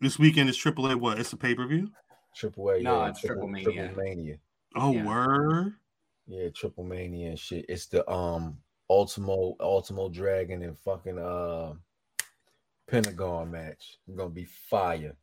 This 0.00 0.18
weekend 0.18 0.48
is 0.48 0.56
AAA. 0.58 0.96
What? 0.96 1.18
It's 1.18 1.32
a 1.34 1.36
pay 1.36 1.54
per 1.54 1.66
view. 1.66 1.90
Triple 2.34 2.70
A. 2.70 2.80
No, 2.80 3.02
yeah, 3.02 3.08
it's 3.10 3.20
Triple 3.20 3.48
Mania. 3.48 3.72
Triple 3.72 4.02
Mania. 4.02 4.36
Oh 4.76 4.92
Yeah. 4.92 5.04
word. 5.04 5.74
Yeah, 6.26 6.48
Triple 6.54 6.84
Mania 6.84 7.30
and 7.30 7.38
shit. 7.38 7.66
It's 7.68 7.86
the 7.86 8.08
um 8.10 8.58
Ultimo 8.94 9.56
Ultimo 9.60 10.08
Dragon 10.08 10.62
and 10.62 10.78
fucking 10.78 11.18
uh 11.18 11.72
Pentagon 12.86 13.50
match. 13.50 13.98
It's 14.06 14.16
gonna 14.16 14.30
be 14.30 14.44
fire. 14.44 15.16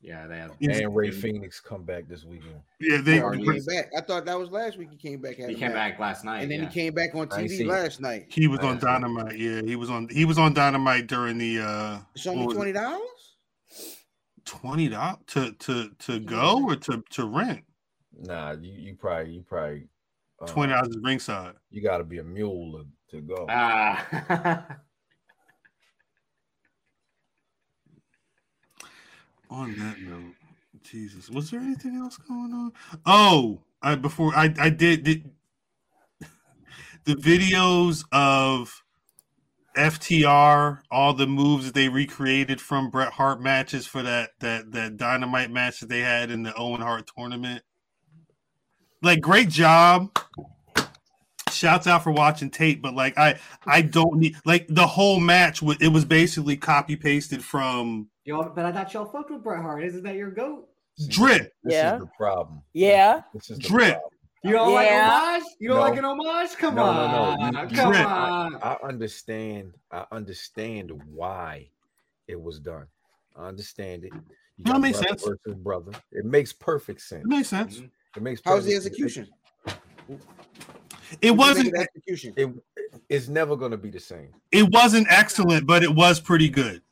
Yeah, 0.00 0.28
they 0.28 0.38
have. 0.38 0.52
And 0.60 0.94
Ray 0.94 1.10
Fenix 1.10 1.60
come 1.60 1.82
back 1.82 2.08
this 2.08 2.24
weekend. 2.24 2.60
Yeah, 2.80 3.00
they. 3.02 3.20
already 3.20 3.44
came 3.44 3.64
back. 3.64 3.90
I 3.96 4.00
thought 4.00 4.24
that 4.26 4.38
was 4.38 4.50
last 4.50 4.78
week. 4.78 4.90
He 4.92 4.96
came 4.96 5.20
back. 5.20 5.34
He 5.34 5.42
came 5.54 5.60
match. 5.60 5.72
back 5.72 5.98
last 5.98 6.24
night, 6.24 6.42
and 6.42 6.50
then 6.50 6.60
yeah. 6.60 6.68
he 6.68 6.72
came 6.72 6.94
back 6.94 7.14
on 7.14 7.26
TV 7.26 7.66
last 7.66 8.00
night. 8.00 8.26
He 8.28 8.46
was 8.46 8.60
on 8.60 8.66
Last 8.66 8.74
week. 8.74 8.82
Dynamite. 8.82 9.38
Yeah, 9.38 9.60
he 9.62 9.74
was 9.74 9.90
on. 9.90 10.08
He 10.08 10.24
was 10.24 10.38
on 10.38 10.54
Dynamite 10.54 11.08
during 11.08 11.36
the. 11.36 11.60
uh 11.60 11.98
It's 12.14 12.26
only 12.26 12.46
what 12.46 12.46
was 12.46 12.54
it? 12.54 12.58
twenty 12.58 12.72
dollars. 12.72 13.36
twenty 14.44 14.88
dollars 14.88 15.18
to 15.28 15.52
to 15.52 15.90
to 15.98 16.20
go 16.20 16.64
or 16.64 16.76
to 16.76 17.02
to 17.10 17.26
rent. 17.26 17.64
Nah, 18.16 18.52
you, 18.52 18.72
you 18.72 18.94
probably 18.94 19.32
you 19.32 19.42
probably 19.42 19.88
uh, 20.40 20.46
Twenty 20.46 20.72
dollars 20.72 20.88
is 20.88 20.98
ringside. 21.02 21.54
You 21.70 21.82
got 21.82 21.98
to 21.98 22.04
be 22.04 22.18
a 22.18 22.24
mule 22.24 22.84
to, 23.10 23.20
go. 23.20 23.46
Ah, 23.48 24.76
On 29.50 29.74
that 29.78 30.00
note, 30.02 30.34
Jesus, 30.82 31.30
was 31.30 31.50
there 31.50 31.60
anything 31.60 31.96
else 31.96 32.18
going 32.18 32.52
on? 32.52 32.72
Oh, 33.06 33.62
I 33.80 33.94
before 33.94 34.34
I 34.34 34.52
I 34.58 34.68
did, 34.68 35.04
did 35.04 35.30
the 37.04 37.14
videos 37.14 38.04
of 38.12 38.82
FTR, 39.74 40.80
all 40.90 41.14
the 41.14 41.26
moves 41.26 41.66
that 41.66 41.74
they 41.74 41.88
recreated 41.88 42.60
from 42.60 42.90
Bret 42.90 43.12
Hart 43.12 43.40
matches 43.40 43.86
for 43.86 44.02
that 44.02 44.30
that 44.40 44.72
that 44.72 44.96
Dynamite 44.98 45.50
match 45.50 45.80
that 45.80 45.88
they 45.88 46.00
had 46.00 46.30
in 46.30 46.42
the 46.42 46.54
Owen 46.54 46.80
Hart 46.82 47.08
tournament. 47.16 47.62
Like, 49.00 49.20
great 49.20 49.48
job. 49.48 50.10
Shouts 51.58 51.86
out 51.86 52.04
for 52.04 52.12
watching 52.12 52.50
tape, 52.50 52.80
but 52.80 52.94
like 52.94 53.18
I 53.18 53.38
I 53.66 53.82
don't 53.82 54.18
need 54.18 54.36
like 54.44 54.66
the 54.68 54.86
whole 54.86 55.20
match. 55.20 55.60
wa- 55.60 55.74
It 55.80 55.88
was 55.88 56.04
basically 56.04 56.56
copy 56.56 56.96
pasted 56.96 57.44
from 57.44 58.08
y'all, 58.24 58.50
but 58.54 58.64
I 58.64 58.72
thought 58.72 58.92
y'all 58.94 59.04
fucked 59.06 59.30
with 59.30 59.42
Bret 59.42 59.60
Hart. 59.60 59.82
Isn't 59.84 60.02
that 60.04 60.14
your 60.16 60.30
goat? 60.30 60.68
Drip. 61.08 61.52
This 61.64 61.74
Yeah. 61.74 61.94
is 61.94 62.00
the 62.00 62.10
problem. 62.16 62.62
Yeah. 62.72 63.22
This 63.34 63.50
is 63.50 63.58
the 63.58 63.68
Drip. 63.68 63.92
problem. 63.94 64.10
You 64.44 64.52
don't 64.52 64.70
Yeah. 64.70 64.74
like 64.76 64.90
homage? 64.90 65.42
You 65.58 65.68
don't 65.68 65.76
No. 65.78 65.82
like 65.82 65.98
an 65.98 66.04
homage? 66.04 66.56
Come 66.56 66.74
No, 66.76 66.92
no, 66.92 67.00
on, 67.44 67.52
no. 67.52 67.62
You- 67.62 67.76
come 67.76 67.92
Drip. 67.92 68.06
on. 68.06 68.54
I 68.62 68.76
understand. 68.84 69.74
I 69.90 70.04
understand 70.12 70.92
why 71.12 71.68
it 72.28 72.40
was 72.40 72.60
done. 72.60 72.86
I 73.36 73.46
understand 73.48 74.04
it. 74.04 74.12
You 74.14 74.64
No, 74.64 74.70
it 74.70 74.74
got 74.74 74.80
makes 74.80 74.98
brother 75.00 75.08
sense. 75.18 75.24
Versus 75.44 75.54
brother. 75.62 75.92
It 76.12 76.24
makes 76.24 76.52
perfect 76.52 77.00
sense. 77.00 77.24
It 77.24 77.28
makes 77.28 77.48
sense. 77.48 77.76
Mm-hmm. 77.76 77.86
It 78.16 78.22
makes. 78.22 78.40
How's 78.44 78.64
the 78.64 78.74
perfect 78.74 79.12
sense. 79.12 79.28
It 81.22 81.30
wasn't. 81.32 81.74
execution. 81.76 82.34
It's 83.08 83.28
never 83.28 83.56
going 83.56 83.70
to 83.70 83.76
be 83.76 83.90
the 83.90 84.00
same. 84.00 84.28
It 84.52 84.70
wasn't 84.72 85.06
excellent, 85.10 85.66
but 85.66 85.82
it 85.82 85.94
was 85.94 86.20
pretty 86.20 86.48
good. 86.48 86.82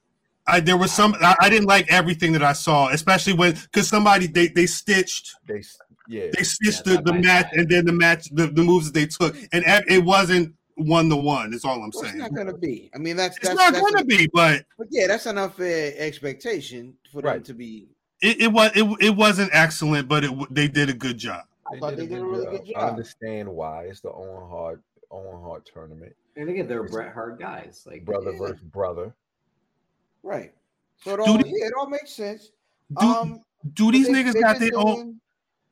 I 0.47 0.61
there 0.61 0.77
was 0.77 0.93
some. 0.93 1.15
I, 1.21 1.35
I 1.41 1.49
didn't 1.51 1.67
like 1.67 1.91
everything 1.93 2.33
that 2.33 2.43
I 2.43 2.53
saw, 2.53 2.89
especially 2.89 3.33
when 3.33 3.55
because 3.55 3.89
somebody 3.89 4.27
they 4.29 4.47
they 4.49 4.67
stitched 4.67 5.35
They, 5.49 5.63
yeah. 6.09 6.29
they 6.37 6.45
stitched 6.45 6.87
Yeah, 6.87 6.97
the, 6.97 7.03
the 7.03 7.13
match 7.15 7.49
and 7.53 7.69
then 7.69 7.85
the 7.85 7.93
match 7.93 8.29
the, 8.33 8.47
the 8.47 8.63
moves 8.63 8.93
that 8.93 8.95
they 8.95 9.07
took, 9.07 9.35
and 9.53 9.65
it 9.89 10.05
wasn't 10.05 10.55
one 10.77 11.09
to 11.11 11.17
one. 11.17 11.53
Is 11.53 11.65
all 11.65 11.83
I'm 11.83 11.91
Well, 11.93 12.05
it's 12.05 12.13
saying. 12.13 12.19
not 12.19 12.33
gonna 12.35 12.57
be. 12.57 12.91
I 12.95 12.99
mean, 12.99 13.17
that's 13.17 13.37
It's 13.39 13.49
that's, 13.49 13.59
not 13.59 13.73
that's 13.73 13.81
going 13.81 13.95
to 13.95 14.03
a- 14.03 14.05
be, 14.19 14.29
but 14.33 14.65
But 14.79 14.87
yeah, 14.91 15.09
that's 15.09 15.27
an 15.27 15.37
unfair 15.39 15.95
expectation 15.97 16.95
for 17.13 17.23
them 17.23 17.31
Right. 17.33 17.45
to 17.45 17.53
be. 17.55 17.89
it, 18.23 18.43
it 18.43 18.53
was 18.53 18.71
it, 18.77 18.85
it 19.01 19.17
wasn't 19.17 19.51
excellent, 19.53 20.07
but 20.09 20.23
it 20.25 20.31
they 20.55 20.69
did 20.69 20.89
a 20.91 20.95
good 20.95 21.19
job. 21.19 21.43
I 21.73 21.79
thought 21.79 21.97
they 21.97 22.07
did 22.07 22.19
a 22.21 22.25
really 22.25 22.47
good 22.47 22.73
I 22.77 22.89
understand 22.89 23.49
why. 23.49 23.85
It's 23.85 24.01
the 24.01 24.11
Owen 24.13 24.49
Hart 24.49 24.83
Owen 25.11 25.41
Hart 25.43 25.69
tournament. 25.73 26.15
And 26.37 26.49
again, 26.49 26.67
they're 26.69 26.83
Bret 26.89 27.13
Hart 27.15 27.39
guys. 27.39 27.85
Like 27.87 28.05
Brother 28.05 28.33
Yeah. 28.33 28.39
versus 28.39 28.61
brother. 28.63 29.15
Right. 30.23 30.53
So 30.99 31.15
it 31.15 31.17
Do 31.19 31.23
all 31.25 31.39
they- 31.39 31.49
yeah, 31.49 31.67
it 31.67 31.73
all 31.79 31.89
makes 31.89 32.13
sense. 32.13 32.51
Do, 33.01 33.07
um, 33.07 33.41
do 33.75 33.91
these 33.93 34.07
they- 34.07 34.13
niggas 34.13 34.33
they've 34.35 34.43
got 34.43 34.59
been 34.59 34.71
their 34.71 34.79
own? 34.79 34.95
doing- 34.95 35.21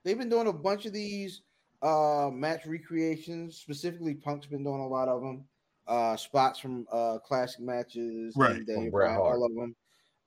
They've 0.04 0.18
been 0.18 0.28
doing 0.28 0.48
a 0.48 0.52
bunch 0.52 0.84
of 0.86 0.92
these 0.92 1.42
uh 1.82 2.30
match 2.32 2.66
recreations. 2.66 3.56
Specifically, 3.56 4.14
Punk's 4.14 4.46
been 4.46 4.62
doing 4.64 4.80
a 4.80 4.86
lot 4.88 5.08
of 5.08 5.22
them. 5.22 5.44
Uh, 5.86 6.16
spots 6.16 6.58
from 6.58 6.86
uh 6.92 7.18
classic 7.18 7.60
matches. 7.60 8.34
Right, 8.36 8.56
and 8.56 8.66
they 8.66 8.74
from 8.74 8.90
Bret 8.90 9.10
Hart. 9.10 9.36
all 9.36 9.44
of 9.44 9.54
them. 9.54 9.76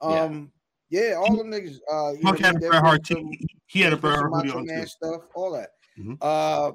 Um, 0.01 0.11
yeah, 0.11 0.45
all 1.17 1.35
them 1.35 1.47
niggas. 1.51 1.77
Uh, 1.91 2.11
you 2.13 2.19
Punk 2.21 2.39
know, 2.39 2.47
had 2.47 2.55
a 2.55 2.59
they've 2.59 2.69
Bret 2.71 2.83
Hart. 2.83 3.05
some- 3.07 3.27
He, 3.31 3.47
he 3.65 3.81
had 3.81 3.93
a 3.93 3.95
they've 3.95 4.01
Bret 4.01 4.17
Hart 4.19 4.31
hoodie 4.33 4.51
on 4.51 4.67
too. 4.67 4.85
stuff, 4.87 5.21
all 5.35 5.51
that. 5.51 5.69
Mhm. 5.99 6.17
Uh, 6.21 6.71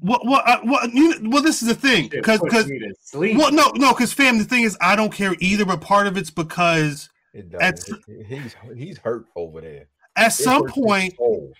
What 0.00 0.26
what 0.26 0.46
uh, 0.46 0.60
what? 0.64 0.92
You 0.92 1.18
know, 1.20 1.30
well, 1.30 1.42
this 1.42 1.62
is 1.62 1.68
the 1.68 1.74
thing 1.74 2.08
because 2.08 2.40
because 2.40 2.66
me 2.66 2.78
to 2.78 2.94
sleep. 3.00 3.38
well 3.38 3.50
no 3.50 3.70
no 3.74 3.92
because 3.94 4.12
fam 4.12 4.36
the 4.38 4.44
thing 4.44 4.64
is 4.64 4.76
I 4.82 4.96
don't 4.96 5.12
care 5.12 5.34
either, 5.40 5.64
but 5.64 5.80
part 5.80 6.06
of 6.06 6.18
it's 6.18 6.30
because 6.30 7.08
It 7.32 7.50
That's- 7.50 7.84
does. 7.86 7.98
He's 8.28 8.54
he's 8.76 8.98
hurt 8.98 9.24
over 9.34 9.62
there. 9.62 9.86
at 10.16 10.26
It 10.28 10.32
some 10.32 10.66
point 10.66 11.16
soul. 11.16 11.52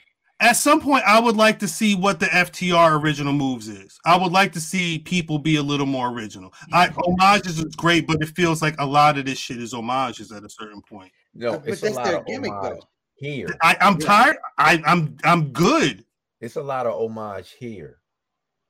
At 0.45 0.53
some 0.57 0.81
point 0.81 1.03
I 1.07 1.19
would 1.21 1.37
like 1.37 1.59
to 1.61 1.69
see 1.69 1.95
what 1.95 2.21
the 2.21 2.27
FTR 2.27 3.01
original 3.03 3.33
moves 3.33 3.69
is. 3.69 3.99
I 4.05 4.17
would 4.17 4.33
like 4.33 4.53
to 4.53 4.61
see 4.61 4.99
people 4.99 5.39
be 5.39 5.57
a 5.57 5.63
little 5.63 5.87
more 5.87 6.09
original. 6.11 6.53
I 6.73 6.89
homages 6.89 7.59
is 7.59 7.75
great, 7.75 8.07
but 8.07 8.21
it 8.21 8.29
feels 8.37 8.63
like 8.63 8.75
a 8.79 8.87
lot 8.87 9.19
of 9.19 9.25
this 9.27 9.39
shit 9.39 9.59
is 9.61 9.73
homages 9.73 10.31
at 10.33 10.45
a 10.45 10.49
certain 10.51 10.83
point. 10.83 11.11
No, 11.35 11.53
But- 11.53 11.65
but 11.65 11.69
it's 11.73 11.83
a 11.83 11.91
lot 11.91 12.05
their 12.05 12.19
of 12.19 12.27
gimmick, 12.27 12.53
homage 12.53 12.81
though. 12.81 12.89
here. 13.17 13.49
I, 13.63 13.77
I'm 13.81 13.99
Yeah. 14.01 14.07
tired. 14.07 14.37
I, 14.59 14.83
I'm 14.87 15.17
I'm 15.25 15.49
good. 15.53 16.05
It's 16.41 16.57
a 16.57 16.63
lot 16.63 16.87
of 16.87 16.95
homage 16.95 17.53
here. 17.59 17.99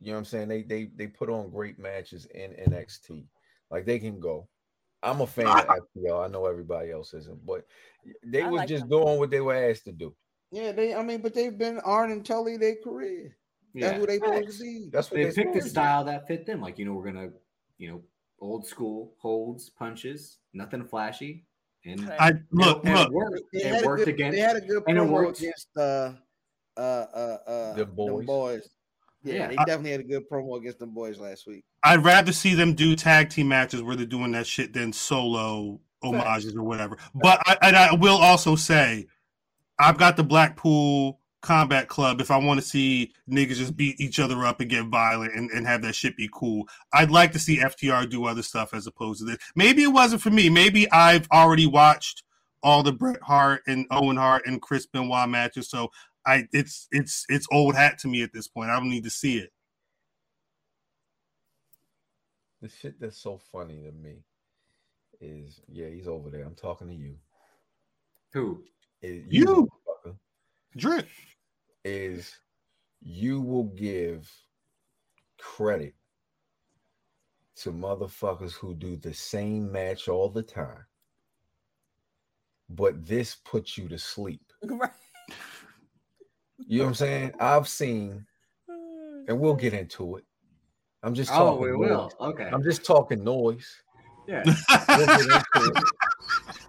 You 0.01 0.09
know 0.09 0.13
what 0.15 0.19
I'm 0.21 0.25
saying? 0.27 0.49
They 0.49 0.63
they 0.63 0.91
they 0.95 1.07
put 1.07 1.29
on 1.31 1.51
great 1.51 1.79
matches 1.79 2.27
in 2.27 2.53
NXT. 2.53 3.27
Like 3.71 3.85
they 3.87 3.99
can 3.99 4.21
go. 4.21 4.49
I'm 5.03 5.21
a 5.21 5.27
fan 5.27 5.47
of 5.47 5.67
FPL. 5.67 6.25
I 6.25 6.29
know 6.29 6.47
everybody 6.47 6.91
else 6.91 7.13
isn't, 7.15 7.45
but 7.45 7.67
they 8.25 8.43
I 8.43 8.49
was 8.49 8.59
like 8.61 8.69
just 8.69 8.89
them. 8.89 8.91
doing 9.03 9.19
what 9.19 9.31
they 9.31 9.41
were 9.41 9.55
asked 9.55 9.85
to 9.85 9.93
do. 9.93 10.15
Yeah, 10.55 10.73
they. 10.73 10.95
I 10.95 11.03
mean, 11.03 11.21
but 11.21 11.35
they've 11.35 11.57
been 11.57 11.79
Arn 11.81 12.11
and 12.13 12.25
Tully 12.25 12.57
their 12.57 12.77
career. 12.77 13.37
Yeah. 13.75 13.89
That's 13.89 13.99
who 14.01 14.07
they 14.07 14.19
supposed 14.19 14.45
Facts. 14.45 14.59
to 14.59 14.63
be. 14.65 14.89
That's 14.93 15.11
what 15.11 15.17
They 15.17 15.25
they 15.25 15.31
picked 15.31 15.39
a 15.39 15.43
supposed 15.51 15.65
to 15.65 15.71
style 15.71 16.05
that 16.05 16.29
fit 16.29 16.47
them. 16.47 16.61
Like, 16.61 16.79
you 16.79 16.85
know, 16.85 16.93
we're 16.95 17.07
gonna, 17.13 17.31
you 17.79 17.91
know, 17.91 18.03
old 18.41 18.65
school 18.67 19.15
holds, 19.19 19.69
punches, 19.71 20.39
nothing 20.53 20.85
flashy. 20.85 21.45
And 21.85 22.07
Right. 22.09 22.21
I 22.21 22.29
and 22.29 22.45
look 22.53 22.79
it, 22.85 22.89
and 22.89 22.95
look. 22.95 23.09
it 23.09 23.13
worked. 23.13 23.41
They 23.53 23.59
It 23.61 23.85
worked 23.85 23.99
good, 24.05 24.09
against 24.15 24.37
They 24.37 24.41
had 24.43 24.57
a 24.57 24.61
good 24.61 24.83
and 24.87 24.97
it 24.99 25.03
worked. 25.03 25.39
against 25.41 25.69
uh, 25.77 26.13
uh, 26.77 26.81
uh, 26.81 26.83
uh, 27.47 27.73
The 27.75 27.85
them 27.85 27.95
boys. 27.95 28.27
boys. 28.27 28.69
Yeah, 29.25 29.35
Yeah. 29.35 29.47
they 29.49 29.57
definitely 29.57 29.91
had 29.91 30.01
a 30.01 30.05
good 30.05 30.29
promo 30.31 30.57
against 30.59 30.79
them 30.79 30.95
boys 30.95 31.19
last 31.19 31.47
week. 31.47 31.65
I'd 31.83 32.05
rather 32.05 32.33
see 32.33 32.55
them 32.55 32.75
do 32.75 32.95
tag 32.95 33.29
team 33.31 33.49
matches 33.49 33.83
where 33.83 33.97
they're 33.97 34.07
doing 34.07 34.33
that 34.33 34.47
shit 34.47 34.73
than 34.73 34.93
solo 34.93 35.81
homages 36.03 36.55
or 36.55 36.63
whatever. 36.63 36.97
But 37.15 37.41
I, 37.47 37.57
and 37.63 37.75
I 37.77 37.95
will 37.95 38.19
also 38.19 38.55
say, 38.57 39.07
I've 39.79 39.99
got 39.99 40.17
the 40.17 40.25
Blackpool 40.25 41.21
Combat 41.43 41.89
Club. 41.89 42.21
If 42.21 42.31
I 42.31 42.39
want 42.39 42.59
to 42.59 42.67
see 42.67 43.13
niggas 43.31 43.57
just 43.57 43.77
beat 43.77 44.01
each 44.01 44.19
other 44.19 44.45
up 44.47 44.61
and 44.61 44.71
get 44.71 44.87
violent 44.87 45.35
and, 45.35 45.51
and 45.51 45.67
have 45.67 45.83
that 45.83 45.95
shit 45.95 46.17
be 46.17 46.29
cool, 46.33 46.67
I'd 46.93 47.11
like 47.11 47.33
to 47.33 47.39
see 47.39 47.59
FTR 47.59 48.09
do 48.09 48.25
other 48.25 48.43
stuff 48.43 48.73
as 48.73 48.87
opposed 48.87 49.21
to 49.21 49.27
this. 49.27 49.39
Maybe 49.55 49.83
it 49.83 49.93
wasn't 49.93 50.23
for 50.23 50.31
me. 50.31 50.49
Maybe 50.49 50.91
I've 50.91 51.29
already 51.31 51.67
watched 51.67 52.23
all 52.63 52.83
the 52.83 52.93
Bret 52.93 53.21
Hart 53.23 53.63
and 53.67 53.87
Owen 53.91 54.17
Hart 54.17 54.45
and 54.47 54.63
Chris 54.63 54.87
Benoit 54.87 55.29
matches, 55.29 55.69
so 55.69 55.91
I 56.27 56.49
it's 56.53 56.89
it's 56.91 57.27
it's 57.29 57.47
old 57.53 57.75
hat 57.75 57.99
to 57.99 58.09
me 58.09 58.23
at 58.23 58.33
this 58.33 58.49
point. 58.49 58.71
I 58.71 58.81
don't 58.81 58.89
need 58.89 59.05
to 59.05 59.11
see 59.11 59.39
it. 59.39 59.51
The 62.63 62.71
shit 62.71 62.99
that's 62.99 63.19
so 63.19 63.39
funny 63.53 63.83
to 63.83 63.93
me 63.93 64.25
is 65.21 65.61
yeah, 65.69 65.89
he's 65.89 66.09
over 66.09 66.31
there. 66.31 66.45
I'm 66.45 66.55
talking 66.55 66.89
to 66.89 66.95
you. 66.95 67.17
Who? 68.33 68.65
Is 69.05 69.23
You. 69.29 69.69
motherfucker, 70.07 70.17
Drip. 70.77 71.09
is 71.85 72.35
you 73.03 73.41
will 73.41 73.65
give 73.65 74.31
credit 75.39 75.95
to 77.57 77.71
motherfuckers 77.71 78.53
who 78.53 78.75
do 78.75 78.97
the 78.97 79.13
same 79.13 79.71
match 79.71 80.09
all 80.09 80.31
the 80.31 80.43
time, 80.43 80.85
but 82.71 83.05
this 83.07 83.35
puts 83.45 83.77
you 83.77 83.89
to 83.89 83.99
sleep. 83.99 84.41
Right. 84.65 84.91
You 86.67 86.79
know 86.79 86.85
what 86.85 86.89
I'm 86.89 86.95
saying? 86.95 87.33
I've 87.41 87.69
seen, 87.69 88.25
and 89.29 89.39
we'll 89.39 89.55
get 89.57 89.75
into 89.75 90.17
it. 90.17 90.25
I'm 91.03 91.13
just 91.13 91.31
Oh, 91.33 91.57
talking. 91.59 91.63
we 91.63 91.71
noise. 91.73 91.79
will. 91.81 92.13
Okay. 92.21 92.49
I'm 92.51 92.63
just 92.63 92.85
talking 92.87 93.23
noise. 93.23 93.69
Yeah. 94.27 94.45
We'll 94.89 95.07
get 95.07 95.21
into 95.21 95.43
it. 95.79 95.85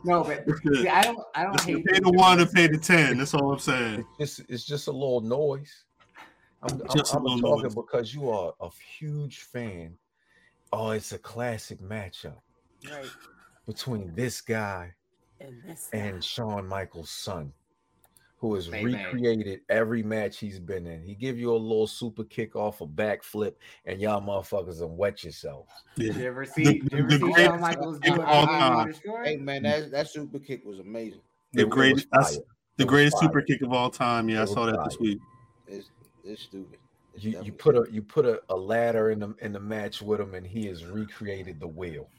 No, 0.05 0.23
but 0.23 0.45
see, 0.63 0.87
I 0.87 1.01
don't. 1.03 1.19
I 1.33 1.43
don't 1.43 1.59
hate. 1.61 1.85
pay 1.85 1.99
the 1.99 2.11
one 2.11 2.37
to 2.37 2.45
pay 2.45 2.67
the 2.67 2.77
ten. 2.77 3.17
That's 3.17 3.33
all 3.33 3.51
I'm 3.53 3.59
saying. 3.59 4.05
It's 4.19 4.39
it's 4.47 4.63
just 4.63 4.87
a 4.87 4.91
little 4.91 5.21
noise. 5.21 5.83
I'm, 6.61 6.79
I'm, 6.81 6.95
Just 6.95 7.13
a 7.13 7.17
I'm 7.17 7.23
little 7.23 7.39
talking 7.41 7.63
noise. 7.63 7.75
because 7.75 8.13
you 8.13 8.29
are 8.29 8.53
a 8.61 8.69
huge 8.99 9.39
fan. 9.41 9.97
Oh, 10.71 10.91
it's 10.91 11.11
a 11.11 11.17
classic 11.19 11.79
matchup 11.81 12.37
Right. 12.89 13.09
between 13.67 14.13
this 14.15 14.41
guy 14.41 14.93
And 15.39 15.61
this 15.63 15.89
and 15.93 16.23
Shawn 16.23 16.67
Michaels' 16.67 17.09
son, 17.11 17.51
who 18.45 18.55
has 18.55 18.69
May 18.69 18.83
May. 18.83 19.05
recreated 19.05 19.61
every 19.69 20.03
match 20.03 20.37
he's 20.37 20.59
been 20.59 20.85
in. 20.85 21.01
He 21.01 21.15
give 21.15 21.39
you 21.39 21.51
a 21.51 21.57
little 21.57 21.87
super 21.87 22.23
kick 22.23 22.55
off 22.55 22.81
a 22.81 22.85
backflip, 22.87 23.53
and 23.85 23.99
y'all 23.99 24.21
motherfuckers 24.21 24.81
and 24.81 24.95
wet 24.95 25.23
yourselves. 25.23 25.71
Did 25.95 26.15
you 26.15 26.25
ever 26.27 26.45
see? 26.45 26.63
The- 26.63 26.79
did 26.81 26.91
you 26.91 26.97
ever 26.99 27.07
the 27.09 27.15
see 27.15 27.19
greatest 27.19 27.45
Shawn 27.45 27.61
Michaels 27.61 27.99
do 27.99 28.13
of 28.13 28.19
it? 28.19 28.25
all 28.25 28.45
time. 28.45 28.93
Hey 29.23 29.37
man, 29.37 29.63
that 29.63 29.89
that 29.91 30.09
super 30.09 30.37
kick 30.37 30.63
was 30.63 30.77
amazing. 30.79 31.21
The 31.53 31.61
It 31.61 31.65
was 31.65 31.73
greatest, 31.73 32.07
that's 32.11 32.37
the 32.77 32.83
It 32.83 32.87
greatest 32.87 33.17
super 33.19 33.41
kick 33.41 33.61
of 33.63 33.73
all 33.73 33.89
time. 33.89 34.29
Yeah, 34.29 34.37
I 34.37 34.39
It 34.39 34.41
was 34.41 34.51
saw 34.53 34.65
that 34.67 34.83
this 34.85 34.99
week. 34.99 35.17
It's 35.67 35.89
it's 36.23 36.43
stupid. 36.43 36.77
It's 37.15 37.23
You, 37.23 37.31
you 37.31 37.51
definitely 37.51 37.57
put 37.57 37.75
a 37.75 37.91
you 37.91 38.01
put 38.03 38.25
a, 38.27 38.41
a 38.49 38.55
ladder 38.55 39.09
in 39.09 39.19
the 39.19 39.33
in 39.41 39.53
the 39.53 39.59
match 39.59 40.03
with 40.03 40.21
him, 40.21 40.35
and 40.35 40.45
he 40.45 40.67
has 40.67 40.85
recreated 40.85 41.59
the 41.59 41.67
wheel. 41.67 42.09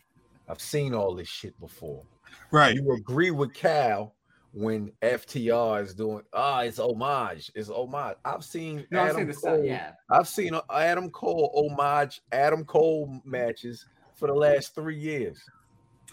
I've 0.48 0.60
seen 0.60 0.92
all 0.94 1.14
this 1.14 1.28
shit 1.28 1.58
before. 1.60 2.02
Right. 2.50 2.74
You 2.74 2.92
agree 2.92 3.30
with 3.30 3.54
Cal 3.54 4.15
when 4.56 4.90
FTR 5.02 5.82
is 5.82 5.94
doing 5.94 6.22
ah, 6.32 6.60
it's 6.60 6.78
homage, 6.78 7.52
it's 7.54 7.68
homage. 7.68 8.16
I've 8.24 8.42
seen 8.42 8.86
No, 8.90 9.00
I'm 9.02 9.08
Adam 9.10 9.26
Cole. 9.26 9.34
stuff. 9.34 9.58
Yeah. 9.62 9.92
I've 10.10 10.26
seen 10.26 10.54
uh, 10.54 10.62
Adam 10.72 11.10
Cole 11.10 11.52
homage 11.54 12.22
Adam 12.32 12.64
Cole 12.64 13.20
matches 13.24 13.84
for 14.14 14.28
the 14.28 14.34
last 14.34 14.74
three 14.74 14.96
years, 14.98 15.38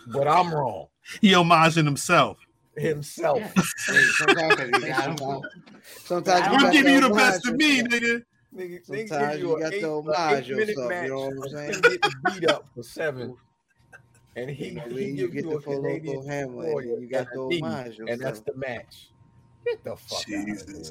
but 0.08 0.28
I'm 0.28 0.54
wrong 0.54 0.88
He 1.22 1.32
homaging 1.32 1.86
himself. 1.86 2.38
himself. 2.76 3.40
yeah. 3.40 3.52
Sometimes 4.18 4.60
you 4.60 4.82
Hey, 4.82 4.90
got 4.90 5.10
'em. 5.10 5.18
sometimes, 5.18 5.46
sometimes 6.04 6.48
I'm 6.48 6.66
you 6.66 6.72
giving 6.74 6.94
you 6.96 7.02
the 7.02 7.10
best 7.12 7.48
of 7.48 7.56
me, 7.56 7.78
yourself. 7.78 7.88
nigga. 7.94 8.24
Nigga, 8.54 8.88
nigga 8.90 9.08
Sometimes 9.08 9.32
give 9.36 9.40
you 9.40 9.50
you, 9.52 9.60
got 9.60 9.68
an 9.68 9.74
eight, 9.74 9.80
to 9.80 9.88
a 9.88 9.96
homage 10.02 10.50
eight 10.50 10.56
minute 10.56 10.68
yourself, 10.70 10.90
match, 10.90 11.04
you 11.04 11.10
know 11.12 11.30
what 11.30 11.46
I'm 11.46 11.56
saying? 11.56 11.82
getting 11.82 12.12
beat 12.26 12.50
up 12.50 12.66
for 12.76 12.84
seven, 12.84 13.36
and 14.36 14.50
he, 14.50 14.70
You, 14.70 14.76
know, 14.76 14.88
he 14.88 15.06
you 15.12 15.28
get 15.30 15.44
the 15.44 15.58
a 15.58 15.62
full 15.62 15.82
Canadian 15.82 16.18
local 16.18 16.30
hammer, 16.30 16.82
and 16.82 17.02
you 17.02 17.10
got 17.10 17.28
and 17.32 17.52
a 17.52 17.58
to 17.58 17.62
homage 17.64 18.00
and 18.00 18.20
that's 18.22 18.40
the 18.42 18.56
match. 18.56 19.10
Get 19.66 19.84
the 19.84 19.96
fuck 19.96 20.20
out 20.20 20.40
of 20.40 20.46
Jesus. 20.46 20.90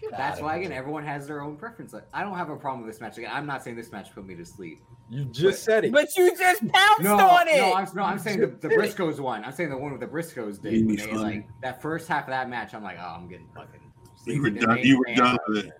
here. 0.00 0.10
That's 0.10 0.36
outta 0.38 0.44
why 0.44 0.56
again, 0.56 0.70
here. 0.70 0.78
everyone 0.78 1.04
has 1.04 1.26
their 1.26 1.40
own 1.42 1.56
preference. 1.56 1.92
Like, 1.92 2.06
I 2.12 2.22
don't 2.22 2.36
have 2.36 2.50
a 2.50 2.56
problem 2.56 2.84
with 2.84 2.92
this 2.92 3.00
match. 3.00 3.16
Again, 3.18 3.30
I'm 3.32 3.46
not 3.46 3.64
saying 3.64 3.76
this 3.76 3.90
match 3.92 4.14
put 4.14 4.26
me 4.26 4.34
to 4.34 4.44
sleep. 4.44 4.80
You 5.08 5.24
just 5.26 5.64
said 5.64 5.84
it. 5.84 5.92
But 5.92 6.08
you 6.16 6.36
just 6.36 6.66
pounced 6.68 7.02
No, 7.02 7.16
on 7.16 7.48
it. 7.48 7.56
no, 7.56 7.74
I'm, 7.74 7.86
no, 7.94 8.02
I'm 8.02 8.18
saying 8.18 8.40
the, 8.40 8.46
the 8.46 8.68
Briscoes 8.68 9.20
one. 9.20 9.44
I'm 9.44 9.52
saying 9.52 9.70
the 9.70 9.76
one 9.76 9.92
with 9.92 10.00
the 10.00 10.06
Briscoes 10.06 10.60
did. 10.60 10.74
You 10.74 10.86
When 10.86 10.96
they 10.96 11.12
like 11.12 11.48
that 11.62 11.80
first 11.80 12.08
half 12.08 12.24
of 12.24 12.30
that 12.30 12.50
match, 12.50 12.74
I'm 12.74 12.82
like, 12.82 12.98
oh, 13.00 13.14
I'm 13.16 13.28
getting 13.28 13.48
fucking. 13.54 13.80
You 14.26 14.42
were 14.42 14.50
done. 14.50 14.78
You 14.82 14.98
were 14.98 15.14
done 15.14 15.38
with 15.48 15.66
it. 15.66 15.72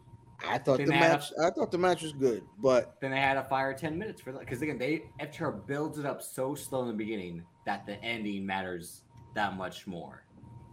I 0.48 0.58
thought 0.58 0.78
Then 0.78 0.86
the 0.86 0.92
they 0.92 0.98
had 0.98 1.10
a- 1.10 1.14
match. 1.14 1.32
I 1.40 1.50
thought 1.50 1.70
the 1.70 1.78
match 1.78 2.02
was 2.02 2.12
good, 2.12 2.42
but 2.58 2.96
Then 3.00 3.10
they 3.10 3.20
had 3.20 3.36
a 3.36 3.44
fire 3.44 3.72
10 3.74 3.98
minutes 3.98 4.20
for 4.20 4.32
that 4.32 4.40
because 4.40 4.62
again, 4.62 4.78
they 4.78 5.04
FTR 5.20 5.66
builds 5.66 5.98
it 5.98 6.06
up 6.06 6.22
so 6.22 6.54
slow 6.54 6.82
in 6.82 6.88
the 6.88 6.94
beginning 6.94 7.42
that 7.64 7.86
the 7.86 8.02
ending 8.02 8.44
matters 8.46 9.02
that 9.34 9.56
much 9.56 9.86
more. 9.86 10.22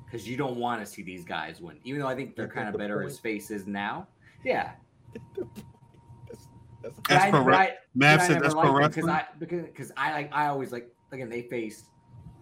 Because 0.06 0.28
you 0.28 0.38
don't 0.38 0.58
want 0.58 0.80
to 0.80 0.86
see 0.86 1.02
these 1.02 1.26
guys 1.26 1.60
win, 1.60 1.80
even 1.84 2.00
though 2.02 2.08
I 2.08 2.16
think 2.16 2.36
they're 2.36 2.48
kind 2.48 2.68
of 2.68 2.74
the 2.74 2.78
better 2.78 2.98
point. 3.00 3.12
as 3.12 3.20
faces 3.20 3.66
now. 3.68 4.08
Yeah, 4.44 4.74
That's, 5.14 5.24
that's 5.38 6.45
But 6.82 6.94
That's 7.10 7.24
I- 7.26 7.30
pro 7.32 7.44
but 7.45 7.54
I- 7.54 7.74
Mav 7.95 8.22
said 8.22 8.41
that's 8.41 8.54
liked 8.54 8.68
pro 8.70 8.78
wrestling. 8.78 9.10
I 9.10 9.26
because 9.40 9.64
because 9.66 9.91
I 9.98 10.12
like 10.14 10.30
I 10.34 10.48
always 10.48 10.72
like 10.72 10.94
again 11.12 11.30
they 11.30 11.44
faced 11.44 11.86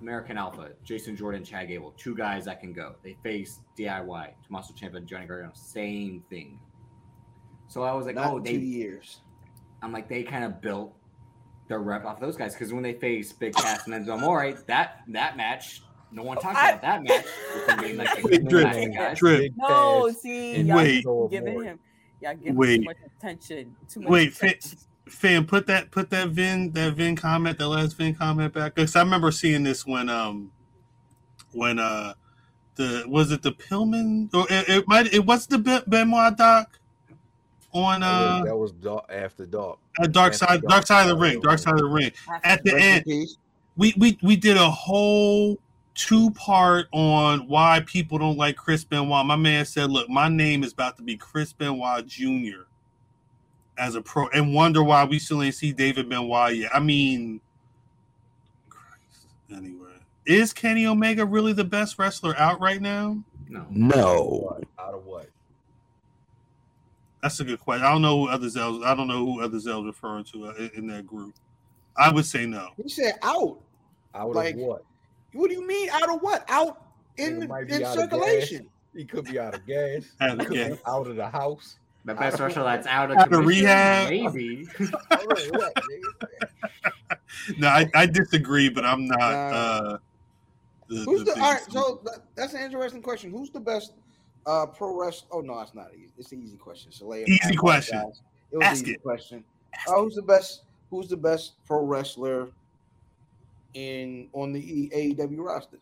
American 0.02 0.36
Alpha, 0.38 0.70
Jason 0.84 1.16
Jordan, 1.16 1.44
Chad 1.44 1.68
Gable, 1.68 1.91
two 1.95 2.16
guys 2.16 2.45
that 2.45 2.60
can 2.60 2.74
go. 2.74 2.95
They 3.03 3.16
faced 3.22 3.62
DIY, 3.78 4.32
Tommaso 4.44 4.74
Ciampa, 4.74 5.06
Johnny 5.06 5.28
Gargano, 5.28 5.52
same 5.53 6.24
thing. 6.30 6.60
So 7.72 7.84
I 7.84 7.93
was 7.93 8.06
like, 8.06 8.15
not 8.15 8.34
oh, 8.34 8.38
in 8.38 8.43
they 8.43 8.57
two 8.57 8.60
years. 8.60 9.22
I'm 9.81 9.93
like, 9.93 10.10
they 10.10 10.23
kind 10.23 10.43
of 10.43 10.60
built 10.60 10.93
their 11.69 11.80
rep 11.80 12.03
off 12.03 12.19
those 12.19 12.35
guys 12.35 12.53
because 12.53 12.73
when 12.73 12.84
they 12.84 12.91
face 12.91 13.31
Big 13.31 13.53
Cass 13.56 13.88
and 13.88 13.95
Enzo 13.95 14.15
Amore, 14.15 14.52
that 14.68 15.03
that 15.07 15.38
match, 15.38 15.81
no 16.11 16.22
one 16.22 16.35
talks 16.35 16.60
about 16.60 16.81
that 16.81 17.02
match. 17.02 17.26
With 17.56 17.68
them 17.68 17.80
being 17.80 17.95
like 17.95 18.14
the 18.18 18.23
Wait, 18.30 18.45
Drip, 18.45 18.64
classic 18.64 18.93
guys. 18.93 19.18
Drip. 19.19 19.53
No, 19.56 20.11
see, 20.11 20.56
and 20.56 20.68
y'all 20.68 20.77
Wait. 20.80 21.06
giving 21.31 21.64
him, 21.64 21.80
y'all 22.19 22.35
giving 22.35 22.56
Wait. 22.57 22.77
too 22.80 22.84
much 22.84 22.98
attention. 23.06 23.73
Too 23.88 24.02
much 24.02 24.10
Wait, 24.10 24.34
fa- 24.34 24.48
attention. 24.48 24.77
fam, 25.07 25.45
put 25.45 25.65
that 25.68 25.91
put 25.91 26.10
that 26.10 26.27
Vin 26.27 26.73
that 26.73 26.95
Vin 26.95 27.15
comment, 27.15 27.57
that 27.57 27.69
last 27.69 27.95
Vin 27.95 28.14
comment 28.14 28.53
back. 28.53 28.76
Because 28.76 28.98
I 28.98 28.99
remember 28.99 29.31
seeing 29.31 29.64
this 29.64 29.88
when 29.88 30.10
um 30.10 30.52
when 31.53 31.80
uh 31.80 32.15
the 32.76 33.06
was 33.07 33.31
it 33.31 33.43
the 33.43 33.53
Pillman 33.53 34.27
or 34.34 34.45
it, 34.49 34.68
it 34.68 34.88
might 34.89 35.14
it 35.14 35.26
was 35.26 35.48
the 35.48 35.57
Ben- 35.57 35.84
Benoit 35.88 36.35
doc 36.35 36.81
on 37.73 38.02
that 38.02 38.07
uh 38.07 38.39
was, 38.39 38.45
that 38.45 38.56
was 38.57 38.72
dark, 38.73 39.06
after 39.10 39.45
dark. 39.45 39.80
uh, 40.02 40.07
Dark 40.07 40.34
After 40.34 40.45
Side 40.45 40.61
Dark 40.64 40.85
Side 40.88 41.03
of 41.03 41.10
the 41.10 41.22
Ring, 41.22 41.39
Dark 41.41 41.60
Side 41.60 41.73
of 41.73 41.80
the 41.80 41.85
Ring. 41.85 42.11
At 42.43 42.64
the 42.64 42.76
end, 42.76 43.06
we 43.77 43.93
we 43.98 44.18
we 44.22 44.35
did 44.35 44.57
a 44.57 44.69
whole 44.69 45.57
two 45.93 46.31
part 46.31 46.88
on 46.91 47.48
why 47.48 47.84
people 47.85 48.18
don't 48.18 48.38
like 48.38 48.56
Chris 48.56 48.84
Benoit. 48.84 49.26
My 49.26 49.35
man 49.35 49.65
said, 49.65 49.89
"Look, 49.91 50.10
my 50.10 50.27
name 50.27 50.64
is 50.64 50.73
about 50.73 50.98
to 50.98 51.03
be 51.03 51.18
Chris 51.18 51.53
Benoit 51.53 52.06
Jr. 52.07 52.64
as 53.77 53.95
a 53.95 54.02
pro, 54.02 54.27
and 54.30 54.53
wonder 54.53 54.84
why 54.84 55.03
we 55.06 55.19
still 55.19 55.41
ain't 55.41 55.56
see 55.56 55.72
David 55.72 56.10
Benoit 56.10 56.56
yet." 56.56 56.72
I 56.73 56.80
mean, 56.80 57.41
Christ. 58.69 59.27
Anyway, 59.52 59.89
is 60.26 60.53
Kenny 60.53 60.85
Omega 60.85 61.26
really 61.26 61.53
the 61.53 61.64
best 61.65 61.98
wrestler 61.98 62.35
out 62.38 62.60
right 62.61 62.81
now? 62.81 63.23
No, 63.49 63.65
No. 63.69 64.61
Out 64.80 64.93
of 64.93 65.06
what? 65.06 65.30
That's 67.22 67.39
a 67.39 67.43
good 67.43 67.60
question. 67.60 67.85
I 67.85 67.91
don't 67.91 68.02
know 68.02 68.18
who 68.26 68.30
other 68.30 68.49
Zell's. 68.49 68.84
I 68.84 68.95
don't 68.95 69.07
know 69.07 69.23
who 69.26 69.41
other 69.41 69.60
Zell's 69.60 69.85
referring 69.85 70.23
to 70.26 70.48
uh, 70.48 70.53
in, 70.56 70.72
in 70.76 70.88
that 70.88 71.06
group. 71.06 71.35
I 71.98 72.11
would 72.11 72.26
say 72.26 72.45
no. 72.45 72.69
He 72.81 72.89
said 72.89 73.15
out. 73.22 73.60
Out 74.15 74.34
Like, 74.35 74.56
of 74.56 74.61
what? 74.61 74.85
What 75.34 75.49
do 75.49 75.56
you 75.56 75.65
mean 75.65 75.89
out 75.89 76.10
of 76.10 76.22
what? 76.22 76.43
Out 76.49 76.85
in 77.18 77.41
Nigga 77.41 77.48
might 77.48 77.68
be 77.68 77.76
in 77.76 77.84
out 77.84 77.93
circulation. 77.93 78.68
He 78.95 79.06
could 79.06 79.26
be 79.26 79.39
out 79.39 79.53
of 79.56 79.65
gas. 79.65 80.03
Out 80.19 80.41
of 80.41 80.49
gas. 80.52 80.77
out 80.85 81.07
of 81.07 81.15
the 81.15 81.30
house. 81.30 81.77
the 82.03 82.14
best 82.14 82.39
wrestler 82.39 82.64
that's 82.64 82.85
out 82.88 83.10
of 83.11 83.18
Out 83.18 83.31
of 83.31 83.45
rehab. 83.45 84.10
maybe. 84.10 84.68
All 84.81 84.85
right, 85.27 85.52
what, 85.52 85.73
nigga? 85.76 87.18
No, 87.57 87.69
I, 87.69 87.89
I 87.95 88.06
disagree, 88.06 88.68
but 88.68 88.84
I'm 88.84 89.06
not. 89.07 89.18
Nah. 89.18 89.57
Uh, 89.57 89.98
the, 90.89 91.03
Who's 91.06 91.23
the, 91.23 91.31
all 91.35 91.53
right? 91.53 91.61
So 91.69 92.03
that's 92.35 92.53
an 92.53 92.61
interesting 92.61 93.02
question. 93.02 93.31
Who's 93.31 93.49
the 93.49 93.61
best 93.61 93.93
uh 94.45 94.65
pro 94.65 94.95
wrestler? 94.99 95.27
Oh 95.31 95.41
no, 95.41 95.59
it's 95.59 95.73
not 95.73 95.89
easy. 95.95 96.11
It's 96.18 96.31
an 96.31 96.41
easy 96.43 96.57
question. 96.57 96.91
So 96.91 97.07
lay 97.07 97.23
Easy 97.26 97.55
question. 97.55 97.97
apologize. 97.97 98.22
It 98.51 98.57
was 98.57 98.65
Ask 98.65 98.80
an 98.81 98.85
easy 98.88 98.95
it. 98.95 99.03
question. 99.03 99.43
Uh, 99.88 99.93
who's 100.01 100.15
the 100.15 100.22
best? 100.22 100.63
Who's 100.89 101.07
the 101.07 101.18
best 101.18 101.53
pro 101.65 101.85
wrestler 101.85 102.49
in 103.73 104.27
on 104.34 104.51
the 104.53 104.59
E- 104.59 104.89
AEW 105.15 105.39
roster? 105.45 105.77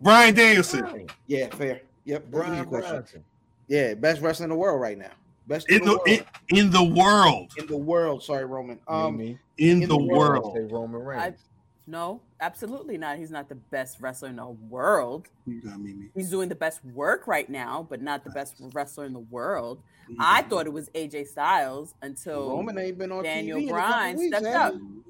Bryan 0.00 0.34
Danielson. 0.34 0.80
Brian, 0.80 1.06
Yeah, 1.26 1.48
fair. 1.48 1.80
Yep, 2.04 2.30
that's 2.30 2.46
an 2.46 2.54
easy 2.54 2.64
Brian 2.64 2.66
question. 2.66 3.24
Yeah, 3.66 3.94
best 3.94 4.22
wrestler 4.22 4.44
in 4.44 4.50
the 4.50 4.56
world 4.56 4.80
right 4.80 4.96
now. 4.96 5.10
Best 5.48 5.68
in 5.68 5.76
in 5.80 5.84
the, 5.84 5.90
the 5.90 5.96
world. 5.96 6.08
in, 6.50 6.56
in 6.58 6.70
the 6.70 6.84
world, 6.84 7.52
in 7.58 7.66
the 7.66 7.76
world. 7.76 8.22
Sorry, 8.22 8.44
Roman. 8.44 8.78
Um, 8.86 9.20
in, 9.20 9.38
in 9.58 9.80
the, 9.80 9.86
the 9.88 9.96
world. 9.98 10.44
world. 10.44 10.56
say 10.56 10.62
Roman 10.72 11.02
I, 11.02 11.04
Reigns. 11.26 11.40
no, 11.86 12.20
absolutely 12.40 12.98
not. 12.98 13.18
He's 13.18 13.30
not 13.30 13.48
the 13.48 13.54
best 13.54 14.00
wrestler 14.00 14.28
in 14.28 14.36
the 14.36 14.46
world. 14.46 15.28
You 15.46 15.60
got 15.60 15.80
Mimi. 15.80 16.10
He's 16.14 16.30
doing 16.30 16.48
the 16.48 16.54
best 16.54 16.84
work 16.84 17.26
right 17.26 17.48
now, 17.48 17.86
but 17.88 18.02
not 18.02 18.24
the 18.24 18.30
best 18.30 18.56
wrestler 18.72 19.04
in 19.04 19.12
the 19.12 19.18
world. 19.18 19.80
You 20.08 20.16
I 20.18 20.42
thought 20.42 20.66
it 20.66 20.72
was 20.72 20.88
AJ 20.90 21.28
Styles 21.28 21.94
until 22.02 22.50
Roman 22.50 22.78
ain't 22.78 22.98
been 22.98 23.12
on 23.12 23.22
Daniel 23.22 23.60
TV 23.60 23.68
Bryan 23.68 24.16
weeks, 24.16 24.36
stepped 24.38 24.56
up. 24.56 24.72
he? 24.72 24.78
Mimi. 24.78 25.00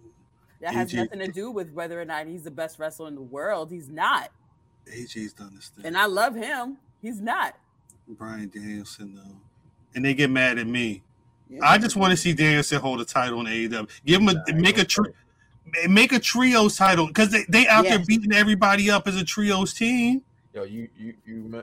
that 0.60 0.74
has 0.74 0.92
AJ 0.92 0.96
nothing 0.96 1.18
to 1.20 1.28
do 1.28 1.50
with 1.50 1.72
whether 1.72 2.00
or 2.00 2.04
not 2.04 2.26
he's 2.26 2.42
the 2.42 2.50
best 2.50 2.78
wrestler 2.78 3.08
in 3.08 3.14
the 3.14 3.22
world. 3.22 3.70
He's 3.70 3.88
not. 3.88 4.30
AJ's 4.92 5.34
done 5.34 5.52
this 5.54 5.68
thing. 5.68 5.86
And 5.86 5.96
I 5.96 6.06
love 6.06 6.34
him. 6.34 6.78
He's 7.00 7.20
not. 7.20 7.54
Bryan 8.08 8.48
Danielson 8.48 9.14
though, 9.14 9.36
and 9.94 10.04
they 10.04 10.14
get 10.14 10.30
mad 10.30 10.58
at 10.58 10.66
me. 10.66 11.02
Yeah. 11.50 11.60
I 11.62 11.78
just 11.78 11.96
want 11.96 12.10
to 12.10 12.16
see 12.16 12.32
Danielson 12.32 12.80
hold 12.80 13.00
a 13.00 13.04
title 13.04 13.40
in 13.40 13.46
AEW. 13.46 13.88
Give 14.04 14.20
him 14.20 14.28
a 14.28 14.52
make 14.52 14.78
a 14.78 14.78
don't 14.78 14.88
tri- 14.88 15.12
make 15.88 16.12
a 16.12 16.18
trios 16.18 16.76
title 16.76 17.06
because 17.06 17.30
they, 17.30 17.44
they 17.48 17.66
out 17.68 17.84
there 17.84 17.98
beating 18.04 18.32
everybody 18.32 18.90
up 18.90 19.06
as 19.06 19.16
a 19.16 19.24
trios 19.24 19.74
team. 19.74 20.22
Yo, 20.54 20.64
you 20.64 20.88
you 20.96 21.14
you 21.24 21.62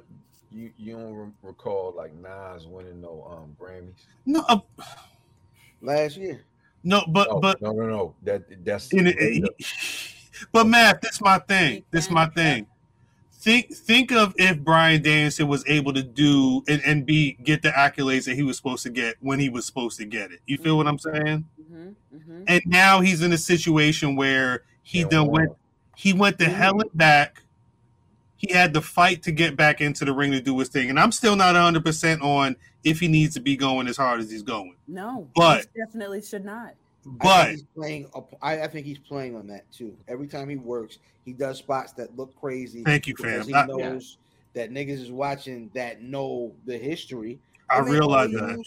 you 0.52 0.72
you 0.78 0.94
don't 0.96 1.34
recall 1.44 1.94
like 1.96 2.14
Nas 2.16 2.66
winning 2.66 3.02
no 3.02 3.28
um 3.30 3.56
Grammys? 3.60 4.06
No, 4.26 4.44
uh, 4.48 4.60
last 5.82 6.18
year. 6.18 6.46
no, 6.84 7.04
but 7.08 7.28
No, 7.30 7.40
but 7.40 7.62
no, 7.62 7.72
no, 7.72 7.88
no. 7.88 8.16
That 8.24 8.44
that's 8.64 8.92
in 8.94 9.08
it, 9.08 9.50
but 10.52 10.68
Matt, 10.68 11.02
this 11.02 11.20
my 11.22 11.40
thing. 11.40 11.74
Big 11.74 11.86
This 11.92 12.08
fan 12.08 12.16
my 12.16 12.26
thing. 12.28 12.68
Think 13.34 13.74
think 13.76 14.12
of 14.12 14.34
if 14.38 14.60
Bryan 14.60 15.04
Danielson 15.04 15.48
was 15.48 15.64
able 15.68 15.94
to 15.94 16.02
do 16.02 16.64
and, 16.68 16.82
and 16.84 17.06
be 17.06 17.34
get 17.44 17.62
the 17.62 17.70
accolades 17.70 18.26
that 18.26 18.36
he 18.36 18.44
was 18.44 18.58
supposed 18.58 18.84
to 18.84 18.90
get 18.90 19.18
when 19.20 19.40
he 19.40 19.50
was 19.50 19.66
supposed 19.66 19.98
to 20.00 20.06
get 20.06 20.32
it. 20.32 20.40
You 20.48 20.58
feel 20.58 20.78
what 20.78 20.88
I'm 20.88 20.98
saying? 20.98 21.46
Hmm 21.68 21.90
hmm 22.12 22.44
And 22.48 22.62
now 22.66 23.02
he's 23.02 23.22
in 23.22 23.34
a 23.34 23.38
situation 23.38 24.16
where 24.16 24.64
he 24.84 25.00
Yeah, 25.02 25.08
done 25.10 25.28
wow. 25.28 25.34
went 25.34 25.52
he 25.98 26.12
went 26.14 26.38
to 26.40 26.46
hell 26.46 26.80
and 26.82 26.90
back. 26.94 27.42
He 28.38 28.52
had 28.54 28.74
to 28.74 28.82
fight 28.82 29.24
to 29.24 29.32
get 29.32 29.56
back 29.56 29.80
into 29.80 30.04
the 30.04 30.12
ring 30.12 30.32
to 30.34 30.42
do 30.42 30.60
his 30.60 30.68
thing. 30.68 30.90
And 30.90 31.00
I'm 31.00 31.14
still 31.14 31.38
not 31.38 31.56
100% 31.56 32.22
on 32.22 32.58
if 32.84 33.00
he 33.00 33.08
needs 33.08 33.34
to 33.36 33.40
be 33.40 33.56
going 33.56 33.88
as 33.88 33.96
hard 33.96 34.20
as 34.20 34.30
he's 34.30 34.44
going. 34.44 34.76
No, 34.90 35.30
But- 35.36 35.68
he 35.74 35.80
definitely 35.82 36.22
should 36.22 36.44
not. 36.44 36.74
I 36.74 36.76
But 37.06 37.44
think 37.46 37.52
he's 37.52 37.64
playing. 37.76 38.10
up- 38.14 38.36
I, 38.42 38.64
I 38.64 38.68
think 38.68 38.86
he's 38.86 38.98
playing 39.00 39.36
on 39.38 39.48
that 39.48 39.72
too. 39.72 39.96
Every 40.10 40.28
time 40.28 40.50
he 40.50 40.58
works, 40.58 40.98
he 41.24 41.32
does 41.32 41.60
spots 41.60 41.94
that 41.94 42.16
look 42.18 42.36
crazy. 42.40 42.84
Thank 42.84 43.08
you, 43.08 43.16
because 43.16 43.46
fam. 43.46 43.48
He 43.48 43.54
I- 43.54 43.66
knows 43.66 44.18
that 44.54 44.72
niggas 44.72 45.00
is 45.02 45.12
watching 45.12 45.70
that 45.74 46.02
know 46.02 46.52
the 46.66 46.78
history. 46.78 47.40
I 47.70 47.80
And 47.80 47.88
they 47.88 47.92
realize 47.92 48.32
that. 48.32 48.64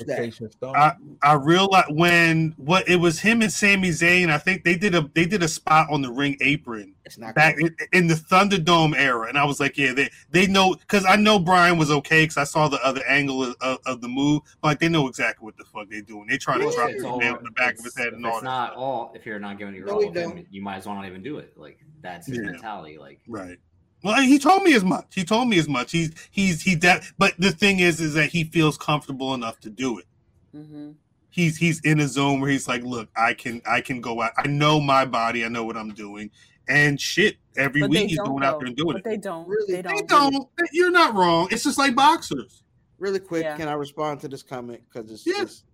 that. 0.60 0.74
I- 0.74 0.92
I 1.22 1.32
realized 1.34 1.88
when 1.90 2.52
what 2.56 2.88
it 2.88 2.96
was 2.96 3.20
him 3.20 3.42
and 3.42 3.52
Sami 3.52 3.90
Zayn. 3.90 4.30
I 4.30 4.38
think 4.38 4.64
they 4.64 4.76
did 4.76 4.94
a 4.94 5.08
they 5.14 5.24
did 5.24 5.42
a 5.42 5.48
spot 5.48 5.88
on 5.90 6.02
the 6.02 6.10
ring 6.10 6.36
apron 6.40 6.94
back 7.34 7.56
in, 7.58 7.74
in 7.92 8.06
the 8.06 8.14
Thunderdome 8.14 8.94
era, 8.96 9.28
and 9.28 9.38
I 9.38 9.44
was 9.44 9.60
like, 9.60 9.78
yeah, 9.78 9.92
they 9.92 10.10
they 10.30 10.46
know 10.46 10.74
because 10.74 11.04
I 11.04 11.16
know 11.16 11.38
Brian 11.38 11.78
was 11.78 11.90
okay 11.90 12.24
because 12.24 12.36
I 12.36 12.44
saw 12.44 12.68
the 12.68 12.84
other 12.84 13.02
angle 13.06 13.42
of, 13.42 13.56
of, 13.60 13.78
of 13.86 14.00
the 14.00 14.08
move. 14.08 14.42
But 14.60 14.68
like 14.68 14.80
they 14.80 14.88
know 14.88 15.06
exactly 15.08 15.44
what 15.44 15.56
the 15.56 15.64
fuck 15.64 15.88
they're 15.90 16.02
doing. 16.02 16.26
They're 16.28 16.38
trying 16.38 16.60
to 16.60 16.68
If 16.68 16.74
drop 16.74 16.90
it's 16.90 17.02
the 17.02 17.08
all- 17.08 17.18
nail 17.18 17.36
in 17.36 17.44
the 17.44 17.50
back 17.52 17.78
of 17.78 17.84
his 17.84 17.96
head 17.96 18.12
and 18.12 18.24
all 18.26 18.32
it's 18.34 18.40
that. 18.42 18.46
not 18.46 18.66
stuff. 18.70 18.78
all. 18.78 19.12
If 19.14 19.26
you're 19.26 19.38
not 19.38 19.58
giving 19.58 19.74
your 19.74 19.86
No, 19.86 19.92
all 19.94 19.98
we 20.00 20.08
of 20.08 20.16
him, 20.16 20.30
don't. 20.30 20.46
you 20.52 20.62
might 20.62 20.76
as 20.76 20.86
well 20.86 20.94
not 20.96 21.06
even 21.06 21.22
do 21.22 21.38
it. 21.38 21.52
Like 21.56 21.78
that's 22.00 22.26
his 22.26 22.38
Yeah. 22.38 22.44
mentality. 22.44 22.98
Like 22.98 23.20
Right. 23.28 23.58
Well, 24.04 24.20
he 24.22 24.38
told 24.38 24.62
me 24.62 24.74
as 24.74 24.84
much. 24.84 25.06
He 25.14 25.24
told 25.24 25.48
me 25.48 25.58
as 25.58 25.68
much. 25.68 25.90
He's 25.90 26.12
he's 26.30 26.62
he 26.62 26.74
that. 26.76 27.02
But 27.18 27.34
the 27.38 27.50
thing 27.50 27.80
is, 27.80 28.00
is 28.00 28.14
that 28.14 28.30
he 28.30 28.44
feels 28.44 28.78
comfortable 28.78 29.34
enough 29.34 29.58
to 29.60 29.70
do 29.70 29.98
it. 29.98 30.06
hmm 30.52 30.90
He's 31.30 31.56
he's 31.56 31.80
in 31.80 32.00
a 32.00 32.08
zone 32.08 32.40
where 32.40 32.50
he's 32.50 32.66
like, 32.66 32.82
look, 32.82 33.08
I 33.16 33.34
can 33.34 33.60
I 33.66 33.80
can 33.80 34.00
go 34.00 34.22
out. 34.22 34.32
I 34.38 34.46
know 34.48 34.80
my 34.80 35.04
body. 35.04 35.44
I 35.44 35.48
know 35.48 35.64
what 35.64 35.76
I'm 35.76 35.90
doing. 35.90 36.30
And 36.68 37.00
shit, 37.00 37.36
every 37.56 37.80
But 37.82 37.90
week 37.90 38.08
he's 38.08 38.18
don't, 38.18 38.26
going 38.28 38.44
out 38.44 38.58
there 38.58 38.66
and 38.66 38.76
doing 38.76 38.92
But 38.92 38.98
it. 38.98 39.04
they 39.04 39.16
don't. 39.16 39.48
Really? 39.48 39.72
They 39.74 39.82
They 39.82 39.88
They 39.88 40.02
don't. 40.02 40.32
don't. 40.32 40.48
You're 40.72 40.90
not 40.90 41.14
wrong. 41.14 41.48
It's 41.50 41.64
just 41.64 41.78
like 41.78 41.94
boxers. 41.94 42.62
Really 42.98 43.20
quick, 43.20 43.44
Yeah. 43.44 43.56
can 43.56 43.68
I 43.68 43.74
respond 43.74 44.20
to 44.20 44.28
this 44.28 44.42
comment? 44.42 44.82
Because 44.92 45.10
it's, 45.10 45.26
Yeah. 45.26 45.42
it's 45.42 45.64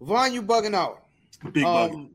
Vaughn, 0.00 0.32
you 0.32 0.42
bugging 0.42 0.74
out. 0.74 1.02
Big 1.52 1.64
bug. 1.64 1.92
Um, 1.92 2.10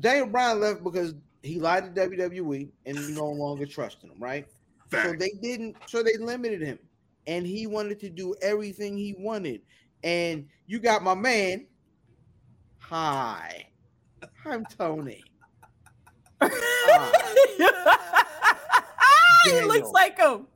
Daniel 0.00 0.26
Bryan 0.26 0.60
left 0.60 0.84
because 0.84 1.14
he 1.46 1.58
lied 1.60 1.94
to 1.94 2.00
WWE 2.08 2.68
and 2.86 2.96
you 2.98 3.10
no 3.10 3.26
longer 3.28 3.66
trusted 3.66 4.10
him, 4.10 4.18
right? 4.18 4.46
So 4.90 5.14
they 5.14 5.30
didn't, 5.42 5.76
so 5.86 6.02
they 6.02 6.16
limited 6.16 6.60
him, 6.62 6.78
and 7.26 7.44
he 7.46 7.66
wanted 7.66 7.98
to 8.00 8.08
do 8.08 8.34
everything 8.40 8.96
he 8.96 9.14
wanted. 9.18 9.60
And 10.04 10.46
you 10.66 10.78
got 10.78 11.02
my 11.02 11.14
man. 11.14 11.66
Hi, 12.78 13.66
I'm 14.44 14.64
Tony. 14.66 15.24
he 19.44 19.60
looks 19.62 19.90
like 19.90 20.18
him. 20.18 20.46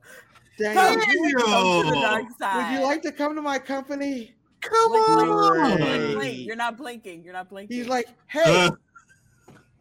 Daniel, 0.57 0.83
Come, 0.83 0.99
come 0.99 1.05
to 1.05 1.89
the 1.89 2.01
Daniel. 2.01 2.27
dark 2.39 2.69
would 2.69 2.79
you 2.79 2.83
like 2.85 3.01
to 3.01 3.11
come 3.11 3.35
to 3.35 3.41
my 3.41 3.57
company? 3.59 4.33
Come 4.61 4.91
Blink, 4.91 5.05
blink, 5.07 5.29
on. 5.29 5.77
blink, 5.77 6.15
blink. 6.15 6.45
You're 6.45 6.55
not 6.55 6.77
blinking. 6.77 7.23
You're 7.23 7.33
not 7.33 7.49
blinking. 7.49 7.75
He's 7.75 7.87
like, 7.87 8.07
hey, 8.27 8.69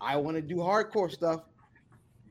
I 0.00 0.16
want 0.16 0.36
to 0.36 0.42
do 0.42 0.56
hardcore 0.56 1.10
stuff. 1.10 1.42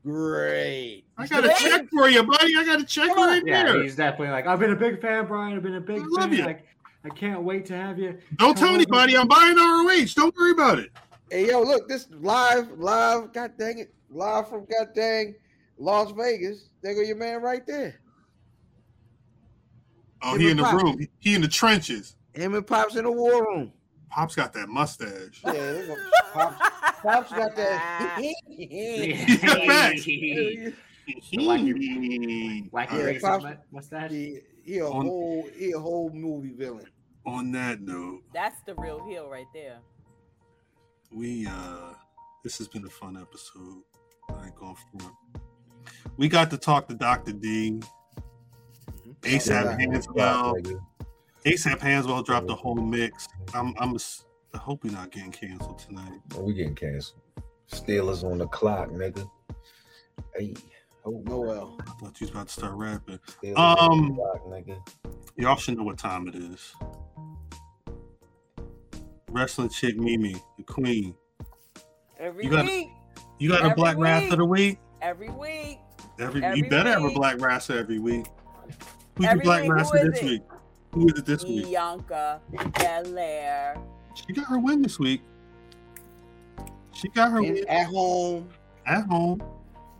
Great. 0.02 1.04
I 1.18 1.26
got 1.26 1.44
a 1.44 1.54
check 1.58 1.88
for 1.90 2.08
you, 2.08 2.22
buddy. 2.22 2.56
I 2.56 2.64
got 2.64 2.80
a 2.80 2.84
check 2.84 3.14
right 3.16 3.42
yeah, 3.44 3.64
there. 3.64 3.82
he's 3.82 3.96
definitely 3.96 4.28
like 4.28 4.46
I've 4.46 4.58
been 4.58 4.72
a 4.72 4.76
big 4.76 5.00
fan, 5.00 5.26
Brian. 5.26 5.56
I've 5.56 5.62
been 5.62 5.74
a 5.74 5.80
big 5.80 6.00
I 6.00 6.04
love 6.08 6.30
fan. 6.30 6.32
you. 6.32 6.44
Like 6.44 6.66
I 7.04 7.10
can't 7.10 7.42
wait 7.42 7.66
to 7.66 7.76
have 7.76 7.98
you. 7.98 8.18
Don't 8.36 8.56
tell 8.56 8.74
anybody 8.74 9.16
I'm 9.16 9.28
buying 9.28 9.56
ROH. 9.56 10.06
Don't 10.14 10.34
worry 10.36 10.52
about 10.52 10.78
it. 10.78 10.90
Hey, 11.30 11.48
yo, 11.48 11.62
look, 11.62 11.86
this 11.86 12.08
live, 12.20 12.70
live, 12.78 13.32
god 13.32 13.52
dang 13.58 13.78
it, 13.78 13.94
live 14.10 14.48
from 14.48 14.66
god 14.70 14.88
dang 14.94 15.34
Las 15.78 16.12
Vegas. 16.12 16.68
There 16.82 16.94
go 16.94 17.00
your 17.00 17.16
man 17.16 17.42
right 17.42 17.66
there. 17.66 18.00
Oh, 20.22 20.34
Him 20.34 20.40
he 20.40 20.50
in 20.50 20.56
the 20.58 20.62
Pop. 20.62 20.82
room. 20.82 21.08
He 21.18 21.34
in 21.34 21.40
the 21.40 21.48
trenches. 21.48 22.16
Him 22.34 22.54
and 22.54 22.66
Pops 22.66 22.96
in 22.96 23.04
the 23.04 23.10
war 23.10 23.44
room. 23.44 23.72
Pop's 24.10 24.34
got 24.34 24.52
that 24.54 24.68
mustache. 24.68 25.40
Yeah, 25.44 25.52
there 25.52 25.86
go. 25.86 25.96
Pops, 26.32 26.56
Pops 27.02 27.30
got 27.32 27.56
that. 27.56 28.18
Facts. 29.66 30.06
The 31.32 31.38
wacky, 31.38 32.70
wacky 32.70 32.92
Yeah, 32.92 33.18
racist 33.18 33.58
mustache. 33.72 34.10
he, 34.12 34.38
he 34.64 34.78
a 34.78 34.86
On- 34.86 35.06
whole 35.06 35.48
he 35.58 35.72
a 35.72 35.78
whole 35.78 36.08
movie 36.10 36.52
villain. 36.52 36.86
On 37.26 37.50
that 37.52 37.80
note, 37.80 38.20
That's 38.32 38.60
the 38.64 38.76
real 38.76 39.04
heel 39.08 39.28
right 39.28 39.46
there. 39.52 39.78
we 41.12 41.46
uh 41.48 41.94
this 42.44 42.58
has 42.58 42.68
been 42.68 42.84
a 42.86 42.90
fun 42.90 43.16
episode. 43.20 43.82
I 44.28 44.46
ain't 44.46 44.54
going 44.54 44.76
front. 44.96 45.14
We 46.16 46.28
got 46.28 46.48
to 46.50 46.56
talk 46.58 46.86
to 46.88 46.94
Dr. 46.94 47.32
D. 47.32 47.80
ASAP 49.22 49.80
Hanswell. 49.80 50.80
ASAP 51.44 51.78
Hanswell 51.78 52.24
dropped 52.24 52.46
the 52.46 52.54
whole 52.54 52.74
mix. 52.76 53.28
I'm 53.54 53.74
I'm 53.78 53.94
s- 53.94 54.24
I 54.54 54.58
hope 54.58 54.84
we're 54.84 54.92
not 54.92 55.10
getting 55.10 55.32
canceled 55.32 55.78
tonight. 55.78 56.20
Oh, 56.36 56.42
we 56.42 56.54
getting 56.54 56.74
canceled. 56.74 57.20
Steelers 57.70 58.24
on 58.24 58.38
the 58.38 58.46
clock, 58.48 58.88
nigga. 58.90 59.28
Hey, 60.36 60.54
oh, 61.04 61.22
Noel. 61.24 61.78
I 61.80 61.84
thought 61.92 62.20
you 62.20 62.26
was 62.26 62.30
about 62.30 62.48
to 62.48 62.52
start 62.52 62.72
rapping. 62.74 63.18
Steelers 63.42 63.56
on 63.56 63.92
Um, 63.92 64.08
the 64.08 64.14
clock, 64.14 64.44
nigga. 64.46 64.88
Y'all 65.36 65.56
should 65.56 65.76
know 65.78 65.84
what 65.84 65.98
time 65.98 66.26
it 66.28 66.34
is. 66.34 66.74
Wrestling 69.30 69.68
chick 69.68 69.96
Mimi, 69.96 70.34
the 70.56 70.64
queen. 70.64 71.14
Every 72.18 72.44
You 72.44 72.50
got- 72.50 72.64
week. 72.66 72.88
You 73.38 73.48
got 73.48 73.64
a 73.70 73.74
black 73.74 73.96
wrath 73.96 74.24
week. 74.24 74.32
of 74.32 74.38
the 74.38 74.44
week? 74.44 74.78
Every 75.00 75.30
week. 75.30 75.78
Every, 76.18 76.42
Every 76.44 76.58
you 76.58 76.68
better 76.68 76.90
have 76.90 77.04
a 77.04 77.10
black 77.10 77.40
wrestler 77.40 77.78
every 77.78 77.98
week. 77.98 78.26
Who's 79.16 79.26
Every 79.26 79.38
your 79.38 79.44
black 79.44 79.62
week, 79.62 79.72
wrestler 79.72 80.10
this 80.10 80.20
it? 80.20 80.24
week? 80.26 80.42
Who 80.92 81.06
is 81.06 81.18
it 81.18 81.26
this 81.26 81.44
week? 81.44 81.66
Bianca 81.66 82.40
Belair. 82.50 83.80
She 84.14 84.32
got 84.32 84.46
her 84.46 84.58
win 84.58 84.82
this 84.82 84.98
week. 84.98 85.22
She 86.92 87.08
got 87.08 87.30
her 87.30 87.38
And 87.38 87.54
win 87.54 87.68
at 87.68 87.86
home, 87.86 88.48
at 88.86 89.04
home. 89.06 89.42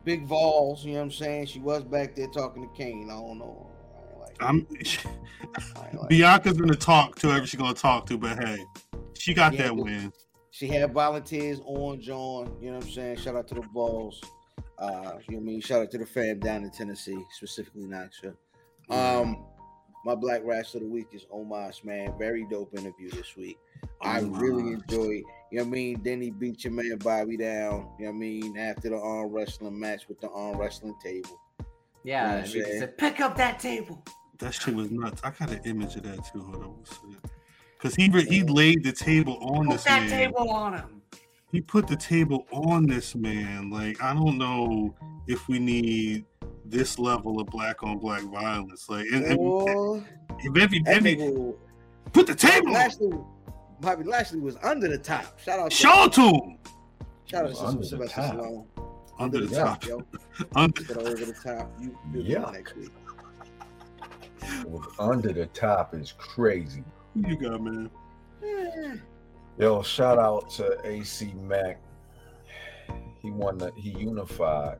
big 0.04 0.26
balls. 0.28 0.84
You 0.84 0.92
know 0.94 0.98
what 0.98 1.04
I'm 1.04 1.10
saying? 1.12 1.46
She 1.46 1.60
was 1.60 1.84
back 1.84 2.14
there 2.16 2.26
talking 2.28 2.62
to 2.68 2.68
Kane. 2.76 3.08
I 3.10 3.14
don't 3.14 3.38
know. 3.38 3.70
I 4.16 4.18
like 4.20 4.36
I'm 4.40 4.66
I 5.76 5.96
like 5.96 6.08
Bianca's 6.08 6.56
gonna 6.58 6.74
talk 6.74 7.16
to 7.20 7.28
whoever 7.28 7.46
she's 7.46 7.60
gonna 7.60 7.72
talk 7.74 8.06
to, 8.06 8.18
but 8.18 8.42
hey, 8.42 8.58
she 9.16 9.32
got 9.32 9.52
Yeah, 9.54 9.64
that 9.64 9.76
win. 9.76 10.12
She 10.50 10.66
had 10.66 10.92
volunteers 10.92 11.60
on 11.64 12.00
John. 12.00 12.56
You 12.60 12.70
know 12.72 12.78
what 12.78 12.84
I'm 12.86 12.90
saying? 12.90 13.16
Shout 13.18 13.36
out 13.36 13.46
to 13.48 13.54
the 13.54 13.62
balls. 13.72 14.20
Uh, 14.78 14.88
you 14.88 14.98
know 14.98 15.12
what 15.28 15.36
I 15.36 15.38
mean? 15.40 15.60
Shout 15.60 15.82
out 15.82 15.90
to 15.92 15.98
the 15.98 16.06
fam 16.06 16.40
down 16.40 16.64
in 16.64 16.70
Tennessee, 16.70 17.22
specifically 17.30 17.86
Knoxville. 17.86 18.34
Um, 18.88 19.44
my 20.04 20.14
black 20.14 20.40
wrestler 20.44 20.78
of 20.78 20.86
the 20.86 20.92
week 20.92 21.08
is 21.12 21.24
Omos, 21.32 21.84
man. 21.84 22.14
Very 22.18 22.46
dope 22.50 22.72
interview 22.76 23.10
this 23.10 23.36
week. 23.36 23.58
I 24.00 24.20
really 24.20 24.62
Omos. 24.62 24.82
enjoyed. 24.82 25.22
You 25.50 25.58
know 25.58 25.62
what 25.64 25.66
I 25.66 25.70
mean? 25.70 26.00
Then 26.02 26.20
he 26.22 26.30
beat 26.30 26.64
your 26.64 26.72
man 26.72 26.96
Bobby 26.98 27.36
down. 27.36 27.88
You 27.98 28.06
know 28.06 28.10
what 28.12 28.16
I 28.16 28.18
mean? 28.18 28.56
After 28.58 28.90
the 28.90 28.98
arm 28.98 29.28
wrestling 29.30 29.78
match 29.78 30.08
with 30.08 30.20
the 30.20 30.30
arm 30.30 30.56
wrestling 30.58 30.94
table. 31.02 31.38
Yeah, 32.04 32.32
Yeah, 32.32 32.36
and 32.38 32.46
he 32.46 32.62
said, 32.62 32.96
pick 32.96 33.20
up 33.20 33.36
that 33.36 33.58
table. 33.58 34.02
That 34.38 34.54
shit 34.54 34.74
was 34.74 34.90
nuts. 34.90 35.20
I 35.22 35.30
got 35.30 35.50
an 35.50 35.60
image 35.64 35.96
of 35.96 36.04
that 36.04 36.24
too. 36.32 36.40
Hold 36.42 36.64
on. 36.64 36.84
Because 37.76 37.94
he 37.94 38.08
re- 38.08 38.24
he 38.24 38.42
laid 38.42 38.84
the 38.84 38.92
table 38.92 39.36
on 39.42 39.66
Put 39.66 39.72
this 39.72 39.84
that 39.84 40.00
man. 40.02 40.10
table 40.10 40.50
on 40.50 40.74
him. 40.74 41.02
He 41.52 41.60
put 41.60 41.86
the 41.88 41.96
table 41.96 42.46
on 42.52 42.86
this 42.86 43.14
man. 43.14 43.70
Like 43.70 44.02
I 44.02 44.14
don't 44.14 44.38
know 44.38 44.94
if 45.26 45.46
we 45.48 45.58
need 45.58 46.24
this 46.64 46.98
level 46.98 47.40
of 47.40 47.46
black 47.48 47.82
on 47.82 47.98
black 47.98 48.22
violence. 48.22 48.88
Like 48.88 49.06
and, 49.12 49.24
and, 49.24 49.36
Boy, 49.36 50.02
if 50.40 50.56
every, 50.62 50.80
that 50.80 50.96
every 50.96 51.16
nigga- 51.16 51.54
put 52.12 52.26
the 52.26 52.34
table 52.34 52.68
on. 52.68 52.72
Lashley, 52.74 53.10
Bobby 53.80 54.04
Lashley 54.04 54.40
was 54.40 54.56
under 54.62 54.88
the 54.88 54.98
top. 54.98 55.38
Shout 55.40 55.58
out, 55.60 55.70
to- 55.70 55.76
Show 55.76 56.08
to 56.08 56.20
him. 56.22 56.58
shout 57.24 57.46
out 57.46 57.54
to 57.54 57.64
Under 57.64 57.78
the 57.80 57.86
Sylvester 57.86 58.20
top. 58.22 58.34
Stallone. 58.34 58.66
Under 59.18 59.46
the 59.46 59.54
Yeah. 59.54 59.64
top. 59.64 59.84
yo. 59.86 60.02
Under, 60.56 60.82
Put 60.84 60.96
over 60.98 61.14
the 61.26 61.34
top. 61.44 61.70
You 61.80 61.96
Yeah. 62.14 62.50
next 62.52 62.76
week. 62.76 62.90
Under 64.98 65.32
the 65.32 65.46
top 65.46 65.94
is 65.94 66.12
crazy. 66.16 66.82
who 67.14 67.28
you 67.28 67.36
got, 67.36 67.62
man? 67.62 67.90
Yo, 69.58 69.82
shout 69.82 70.18
out 70.18 70.48
to 70.50 70.78
AC 70.84 71.34
Mac. 71.42 71.78
He 73.20 73.30
won 73.30 73.58
the 73.58 73.70
he 73.76 73.90
unified 73.90 74.78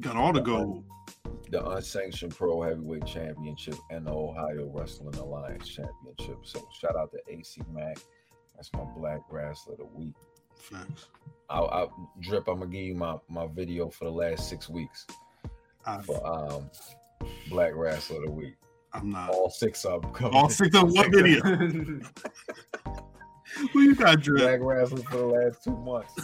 Got 0.00 0.16
all 0.16 0.32
the 0.32 0.40
gold. 0.40 0.84
The 1.50 1.66
unsanctioned 1.70 2.36
pro 2.36 2.62
heavyweight 2.62 3.06
championship 3.06 3.76
and 3.90 4.06
the 4.06 4.12
Ohio 4.12 4.70
Wrestling 4.72 5.14
Alliance 5.16 5.68
championship. 5.68 6.38
So 6.42 6.68
shout 6.80 6.96
out 6.96 7.10
to 7.12 7.18
AC 7.32 7.60
Mac. 7.72 7.98
That's 8.54 8.72
my 8.72 8.84
black 8.96 9.20
wrestler 9.30 9.74
of 9.74 9.78
the 9.78 9.86
week. 9.86 10.14
Facts. 10.56 11.06
I, 11.48 11.60
I 11.60 11.86
drip. 12.20 12.48
I'm 12.48 12.58
gonna 12.58 12.70
give 12.70 12.82
you 12.82 12.94
my 12.94 13.16
my 13.28 13.46
video 13.46 13.88
for 13.88 14.04
the 14.04 14.10
last 14.10 14.48
six 14.48 14.68
weeks 14.68 15.06
I, 15.86 16.02
for 16.02 16.26
um 16.26 16.70
black 17.48 17.74
wrestler 17.74 18.16
of 18.18 18.24
the 18.24 18.30
week. 18.30 18.56
I'm 18.92 19.10
not. 19.10 19.30
All 19.30 19.50
six 19.50 19.84
of 19.84 20.02
them. 20.02 20.12
coming. 20.12 20.34
All 20.34 20.48
six 20.48 20.74
of 20.76 20.90
what 20.90 21.10
video? 21.12 21.40
Who 23.72 23.80
you 23.80 23.94
got, 23.94 24.20
Drip? 24.20 24.42
black 24.42 24.60
wrestler 24.60 25.02
for 25.04 25.16
the 25.16 25.26
last 25.26 25.64
two 25.64 25.76
months. 25.76 26.14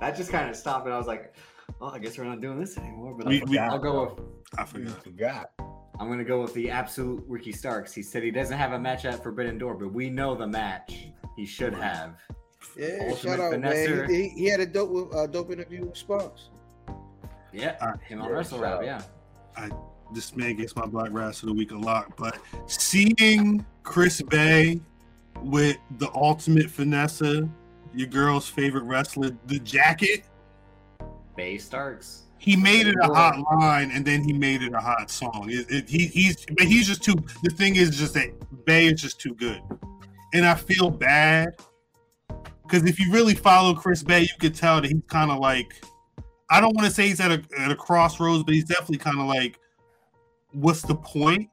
that 0.00 0.16
just 0.16 0.30
kind 0.30 0.50
of 0.50 0.56
stopped, 0.56 0.86
and 0.86 0.94
I 0.94 0.98
was 0.98 1.06
like, 1.06 1.34
"Oh, 1.80 1.88
I 1.88 1.98
guess 1.98 2.18
we're 2.18 2.24
not 2.24 2.40
doing 2.40 2.58
this 2.60 2.76
anymore." 2.78 3.14
But 3.16 3.26
We- 3.26 3.42
I 3.42 3.44
we- 3.46 3.58
I'll 3.58 3.78
go 3.78 4.04
with 4.16 4.24
I 4.58 4.62
I 4.62 4.64
forgot. 4.66 5.02
forgot. 5.04 5.50
I'm 5.98 6.08
gonna 6.08 6.24
go 6.24 6.40
with 6.42 6.54
the 6.54 6.70
absolute 6.70 7.22
Ricky 7.28 7.52
Starks. 7.52 7.92
He 7.92 8.02
said 8.02 8.22
he 8.22 8.30
doesn't 8.30 8.56
have 8.56 8.72
a 8.72 8.78
match 8.78 9.04
at 9.04 9.22
Forbidden 9.22 9.58
Door, 9.58 9.74
but 9.76 9.92
we 9.92 10.10
know 10.10 10.34
the 10.34 10.46
match 10.46 11.06
he 11.36 11.44
should 11.46 11.74
have. 11.74 12.16
Yeah, 12.76 12.98
Ultimate 13.10 13.18
shout 13.18 13.40
out, 13.40 13.52
finesser. 13.52 14.00
man. 14.02 14.10
He, 14.10 14.22
he, 14.22 14.28
he 14.30 14.44
had 14.46 14.60
a 14.60 14.66
dope 14.66 15.14
uh, 15.14 15.26
dope 15.26 15.50
interview 15.50 15.84
with 15.84 15.96
Sparks. 15.96 16.48
Yeah, 17.52 17.76
Uh, 17.80 17.96
him 17.98 18.20
on 18.22 18.28
yeah, 18.28 18.34
Wrestle 18.36 18.58
shout 18.60 18.80
Rap. 18.82 19.02
out. 19.58 19.68
Yeah, 19.68 19.68
This 20.14 20.34
man 20.36 20.56
gets 20.56 20.74
my 20.76 20.86
black 20.86 21.10
wrestler 21.12 21.50
of 21.50 21.54
the 21.56 21.58
week 21.58 21.70
a 21.72 21.76
lot, 21.76 22.16
but 22.16 22.38
seeing 22.66 23.64
Chris 23.82 24.22
Bey 24.22 24.80
with 25.42 25.76
the 25.98 26.10
ultimate 26.14 26.70
finesse, 26.70 27.20
your 27.94 28.08
girl's 28.08 28.48
favorite 28.48 28.84
wrestler, 28.84 29.30
the 29.46 29.58
jacket, 29.60 30.24
Bay 31.36 31.58
Starks. 31.58 32.22
he 32.38 32.56
made 32.56 32.86
it 32.86 32.96
a 33.02 33.06
hot 33.06 33.38
line 33.58 33.90
and 33.92 34.04
then 34.04 34.22
he 34.24 34.32
made 34.32 34.62
it 34.62 34.72
a 34.74 34.80
hot 34.80 35.10
song. 35.10 35.46
It, 35.48 35.70
it- 35.70 35.88
he, 35.88 36.06
he's 36.06 36.44
but 36.56 36.66
he's 36.66 36.86
just 36.86 37.02
too. 37.02 37.14
The 37.42 37.50
thing 37.50 37.76
is 37.76 37.96
just 37.98 38.14
that 38.14 38.30
Bey 38.64 38.86
is 38.86 39.00
just 39.00 39.20
too 39.20 39.34
good, 39.34 39.60
and 40.34 40.44
I 40.46 40.54
feel 40.54 40.90
bad 40.90 41.56
because 42.62 42.84
if 42.84 42.98
you 42.98 43.12
really 43.12 43.34
follow 43.34 43.74
Chris 43.74 44.02
Bey, 44.02 44.20
you 44.22 44.28
could 44.40 44.54
tell 44.54 44.80
that 44.80 44.90
he's 44.90 45.02
kind 45.08 45.30
of 45.30 45.38
like 45.38 45.82
I 46.50 46.60
don't 46.60 46.74
want 46.76 46.86
to 46.86 46.92
say 46.92 47.08
he's 47.08 47.20
at 47.20 47.30
a 47.30 47.42
at 47.58 47.70
a 47.70 47.76
crossroads, 47.76 48.42
but 48.44 48.54
he's 48.54 48.64
definitely 48.64 48.98
kind 48.98 49.18
of 49.20 49.26
like, 49.26 49.58
what's 50.52 50.82
the 50.82 50.94
point 50.96 51.48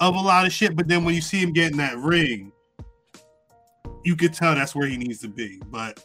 of 0.00 0.14
a 0.14 0.20
lot 0.20 0.46
of 0.46 0.52
shit? 0.52 0.76
But 0.76 0.88
then 0.88 1.04
when 1.04 1.14
you 1.14 1.20
see 1.22 1.38
him 1.38 1.52
getting 1.52 1.78
that 1.78 1.96
ring, 1.98 2.52
you 4.04 4.14
could 4.16 4.32
tell 4.34 4.54
that's 4.54 4.74
where 4.74 4.86
he 4.86 4.96
needs 4.96 5.18
to 5.20 5.28
be. 5.28 5.60
But 5.70 6.04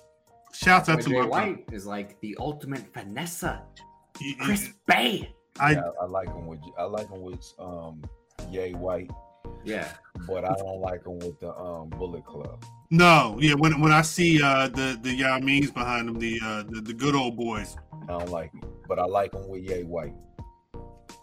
shouts 0.54 0.90
out 0.90 0.98
But 0.98 1.04
to 1.06 1.10
Jay 1.10 1.20
my 1.22 1.26
White 1.26 1.66
is 1.72 1.86
like 1.86 2.20
the 2.22 2.36
ultimate 2.40 2.94
finesse. 2.94 3.44
He- 4.20 4.26
he- 4.30 4.36
Chris 4.36 4.70
Bey. 4.88 5.34
I 5.60 5.72
yeah, 5.74 5.82
I 6.02 6.06
like 6.06 6.28
him 6.30 6.48
with 6.48 6.60
I 6.80 6.84
like 6.84 7.10
him 7.10 7.22
with 7.22 7.46
um 7.60 8.02
Yay 8.50 8.74
White, 8.74 9.12
Yeah, 9.64 9.88
but 10.28 10.44
I 10.46 10.54
don't 10.56 10.82
like 10.82 11.06
him 11.06 11.20
with 11.20 11.40
the 11.40 11.56
um 11.56 11.90
Bullet 11.90 12.26
Club. 12.26 12.64
No, 12.90 13.38
yeah. 13.40 13.54
When 13.54 13.80
when 13.80 13.92
I 13.92 14.02
see 14.02 14.42
uh, 14.42 14.68
the 14.68 14.98
the 15.02 15.20
Yamins 15.22 15.72
behind 15.74 16.08
them, 16.08 16.18
the, 16.20 16.40
uh, 16.44 16.64
the 16.70 16.82
the 16.82 16.94
good 16.94 17.14
old 17.16 17.38
boys, 17.38 17.76
I 18.04 18.18
don't 18.18 18.30
like 18.30 18.52
him, 18.52 18.64
but 18.88 18.98
I 19.00 19.06
like 19.06 19.34
him 19.34 19.48
with 19.48 19.62
Yay 19.64 19.84
White. 19.84 20.16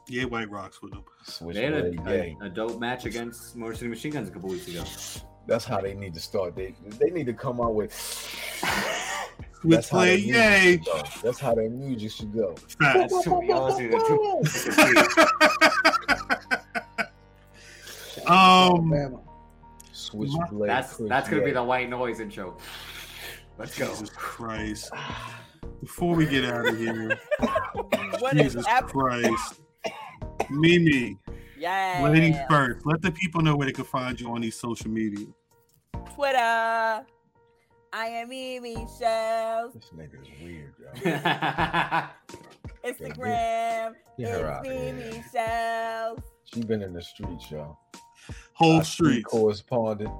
yeah, 0.08 0.24
White 0.24 0.50
Rocks 0.50 0.80
with 0.82 0.92
them. 0.92 1.04
Switch 1.24 1.56
they 1.56 1.64
had 1.64 1.74
a, 1.74 2.08
a, 2.08 2.36
a 2.42 2.48
dope 2.48 2.78
match 2.80 3.04
against 3.06 3.56
Motor 3.56 3.74
City 3.74 3.88
Machine 3.88 4.12
Guns 4.12 4.28
a 4.28 4.32
couple 4.32 4.48
weeks 4.48 4.68
ago. 4.68 4.84
That's 5.46 5.64
how 5.64 5.80
they 5.80 5.94
need 5.94 6.14
to 6.14 6.20
start. 6.20 6.54
They 6.54 6.74
they 6.98 7.10
need 7.10 7.26
to 7.26 7.32
come 7.34 7.60
out 7.60 7.74
with. 7.74 7.92
That's 9.64 9.88
how 9.88 9.98
Switchblade, 10.04 10.34
their 10.34 10.50
music 10.60 10.64
yay! 10.64 10.72
should 10.72 10.84
go. 10.84 11.02
That's 11.22 11.38
how 11.40 11.54
their 11.54 11.70
music 11.70 12.10
should 12.12 12.32
go. 12.32 12.54
Facts. 12.54 12.78
That's 13.12 13.24
too, 13.24 13.40
y'all 13.44 13.66
listening 13.66 13.90
too. 14.06 14.16
Um, 18.26 18.92
Alabama. 18.92 19.20
Switchblade. 19.92 20.68
That's 20.70 20.96
that's 20.96 21.28
gonna 21.28 21.44
be 21.44 21.50
the 21.52 21.62
white 21.62 21.88
noise 21.88 22.20
intro. 22.20 22.56
Let's 23.58 23.76
go. 23.78 23.88
Jesus 23.88 24.10
Christ! 24.10 24.90
Before 25.80 26.14
we 26.14 26.26
get 26.26 26.44
out 26.46 26.66
of 26.66 26.78
here, 26.78 27.18
What 28.20 28.34
is 28.36 28.54
Jesus 28.54 28.66
up? 28.66 28.88
Christ, 28.88 29.60
Mimi, 30.50 31.18
Yeah. 31.58 32.00
ladies 32.10 32.36
first. 32.48 32.84
Let 32.86 33.02
the 33.02 33.10
people 33.12 33.40
know 33.42 33.56
where 33.56 33.66
they 33.66 33.72
can 33.72 33.84
find 33.84 34.18
you 34.20 34.30
on 34.30 34.40
these 34.40 34.56
social 34.58 34.90
media. 34.90 35.26
Twitter. 36.14 37.04
I 37.92 38.06
am 38.06 38.28
Mimi 38.28 38.86
Shells. 38.98 39.74
This 39.74 39.90
nigga 39.94 40.22
is 40.22 40.28
weird, 40.40 40.74
yo. 40.78 40.90
Instagram. 42.90 43.94
Get 44.18 44.28
her 44.30 44.36
It's 44.38 44.44
out 44.48 44.66
of 44.66 44.70
Mimi. 44.94 45.24
Shells. 45.32 46.20
She 46.44 46.62
been 46.62 46.82
in 46.82 46.92
the 46.92 47.02
streets, 47.02 47.50
y'all. 47.50 47.78
Whole 48.52 48.76
Our 48.76 48.84
street 48.84 49.10
streets. 49.26 49.30
correspondent. 49.30 50.12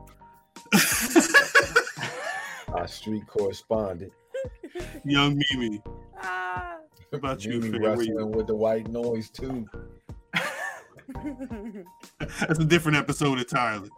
Our 2.68 2.88
street 2.88 3.26
correspondent. 3.28 4.12
Young 5.04 5.40
Mimi. 5.52 5.80
Ah. 6.20 6.76
What 7.10 7.18
about 7.18 7.44
you, 7.44 7.60
Mimi 7.60 7.78
wrestling 7.78 8.08
you- 8.18 8.26
with 8.26 8.46
the 8.48 8.54
white 8.54 8.88
noise 8.88 9.30
too. 9.30 9.66
That's 12.18 12.58
a 12.60 12.64
different 12.64 12.96
episode 12.98 13.38
entirely. 13.40 13.90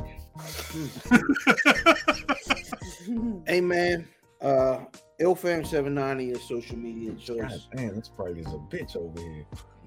Hey 3.47 3.61
man, 3.61 4.07
uh, 4.41 4.81
Ilfam790 5.21 6.33
is 6.37 6.43
social 6.49 6.77
media 6.77 7.11
God 7.13 7.21
choice. 7.21 7.69
damn, 7.75 7.97
this 7.97 8.09
probably 8.09 8.41
is 8.41 8.47
a 8.47 8.59
bitch 8.75 8.97
over 8.97 9.21
here. 9.21 9.45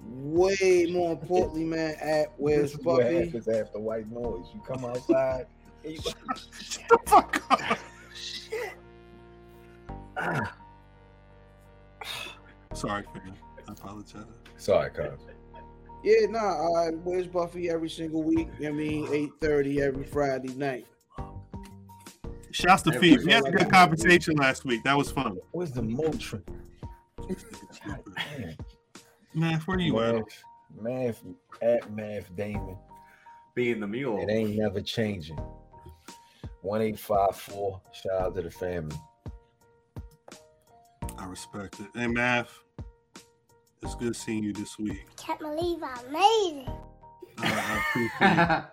Way 0.07 0.87
more 0.91 1.11
importantly, 1.13 1.63
man, 1.63 1.95
at 2.01 2.27
Where's 2.37 2.71
this 2.73 2.79
is 2.79 2.85
what 2.85 3.03
Buffy? 3.03 3.37
after 3.37 3.79
white 3.79 4.09
noise. 4.11 4.45
You 4.53 4.61
come 4.67 4.85
outside. 4.85 5.47
and 5.83 5.93
you- 5.93 6.01
Shut 6.01 6.15
the 6.89 6.99
fuck 7.05 7.41
up. 7.51 7.77
Sorry, 12.73 13.03
fam. 13.13 13.33
I 13.67 13.71
apologize. 13.71 14.23
Sorry, 14.57 14.89
cuz. 14.91 15.19
Yeah, 16.03 16.27
nah, 16.29 16.67
uh, 16.67 16.91
Where's 17.03 17.27
Buffy 17.27 17.69
every 17.69 17.89
single 17.89 18.21
week? 18.21 18.49
I 18.63 18.69
mean, 18.69 19.07
8:30 19.07 19.79
every 19.79 20.03
Friday 20.03 20.53
night. 20.53 20.85
Shouts 22.55 22.83
to 22.83 22.93
Every 22.93 23.09
Phoebe. 23.09 23.25
We 23.25 23.31
had 23.33 23.45
a 23.45 23.51
good 23.51 23.69
conversation 23.69 24.37
last 24.37 24.63
week. 24.63 24.81
That 24.85 24.95
was 24.97 25.11
fun. 25.11 25.37
Where's 25.51 25.71
the 25.71 25.81
Motrin? 25.81 26.41
Man, 28.15 28.55
Man, 29.33 29.59
where 29.61 29.79
you 29.79 29.99
at? 29.99 30.15
math, 30.81 31.21
math 31.21 31.23
at 31.61 31.91
math 31.91 32.33
Damon. 32.37 32.77
Being 33.55 33.81
the 33.81 33.87
mule. 33.87 34.21
It 34.21 34.31
ain't 34.31 34.55
never 34.55 34.79
changing. 34.79 35.37
One 36.61 36.81
eight 36.81 36.97
five 36.97 37.35
four. 37.35 37.81
Shout 37.91 38.21
out 38.21 38.35
to 38.35 38.41
the 38.41 38.51
family. 38.51 38.95
I 41.17 41.25
respect 41.25 41.81
it. 41.81 41.87
Hey, 41.93 42.07
Math. 42.07 42.57
It's 43.81 43.95
good 43.95 44.15
seeing 44.15 44.43
you 44.43 44.53
this 44.53 44.79
week. 44.79 45.05
Can't 45.17 45.39
believe 45.39 45.83
I 45.83 46.01
made 46.09 46.63
it. 46.65 46.69
I, 47.37 47.47
I 47.47 47.83
appreciate 47.89 48.21
I 48.21 48.63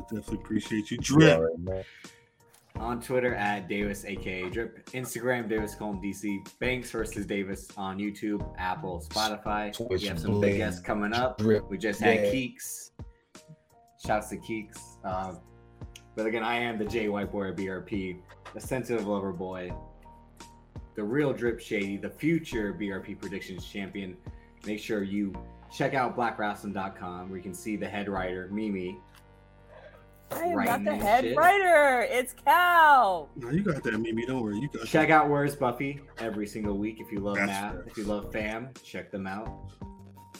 definitely 0.00 0.38
appreciate 0.38 0.90
you. 0.90 0.96
You 0.96 1.02
Drip. 1.02 1.40
On 2.78 3.00
Twitter 3.00 3.34
at 3.34 3.68
Davis, 3.68 4.04
aka 4.04 4.48
Drip. 4.50 4.88
Instagram, 4.90 5.48
Davis 5.48 5.74
Colm 5.74 6.02
DC. 6.02 6.38
Banks 6.60 6.90
versus 6.90 7.26
Davis 7.26 7.68
on 7.76 7.98
YouTube, 7.98 8.46
Apple, 8.56 9.04
Spotify. 9.08 9.72
Twitch 9.72 10.02
we 10.02 10.06
have 10.08 10.18
some 10.18 10.40
big 10.40 10.58
guests 10.58 10.80
coming 10.80 11.12
up. 11.12 11.38
Drip. 11.38 11.68
We 11.68 11.76
just 11.76 12.00
had 12.00 12.16
Yeah. 12.24 12.32
Keeks. 12.32 12.90
Shouts 14.04 14.28
to 14.30 14.36
Keeks. 14.36 14.78
Uh, 15.04 15.34
but 16.14 16.26
again, 16.26 16.44
I 16.44 16.56
am 16.56 16.78
the 16.78 16.84
J 16.84 17.08
White 17.08 17.32
Boy 17.32 17.46
of 17.48 17.56
BRP, 17.56 18.18
the 18.54 18.60
sensitive 18.60 19.06
lover 19.06 19.32
boy, 19.32 19.72
the 20.94 21.02
real 21.02 21.32
Drip 21.32 21.58
Shady, 21.60 21.96
the 21.96 22.10
future 22.10 22.72
BRP 22.72 23.20
predictions 23.20 23.66
champion. 23.66 24.16
Make 24.66 24.78
sure 24.78 25.02
you 25.02 25.32
check 25.72 25.94
out 25.94 26.16
blackrasslin.com 26.16 27.28
where 27.28 27.36
you 27.36 27.42
can 27.42 27.54
see 27.54 27.76
the 27.76 27.88
head 27.88 28.08
writer, 28.08 28.48
Mimi. 28.52 28.98
I 30.30 30.44
am 30.44 30.64
not 30.64 30.84
the 30.84 30.94
head 30.96 31.24
shit. 31.24 31.36
writer. 31.36 32.02
It's 32.10 32.34
Cal. 32.44 33.28
No, 33.36 33.50
you 33.50 33.62
got 33.62 33.82
that, 33.82 33.98
Mimi. 33.98 34.26
Don't 34.26 34.42
worry. 34.42 34.58
You 34.58 34.68
got 34.68 34.86
Check 34.86 35.10
out 35.10 35.28
Where's 35.28 35.56
Buffy 35.56 36.00
every 36.18 36.46
single 36.46 36.76
week 36.78 37.00
if 37.00 37.10
you 37.10 37.20
love 37.20 37.36
That's 37.36 37.48
Matt. 37.48 37.72
fair. 37.72 37.84
If 37.86 37.96
you 37.96 38.04
love 38.04 38.32
fam, 38.32 38.68
check 38.82 39.10
them 39.10 39.26
out. 39.26 39.70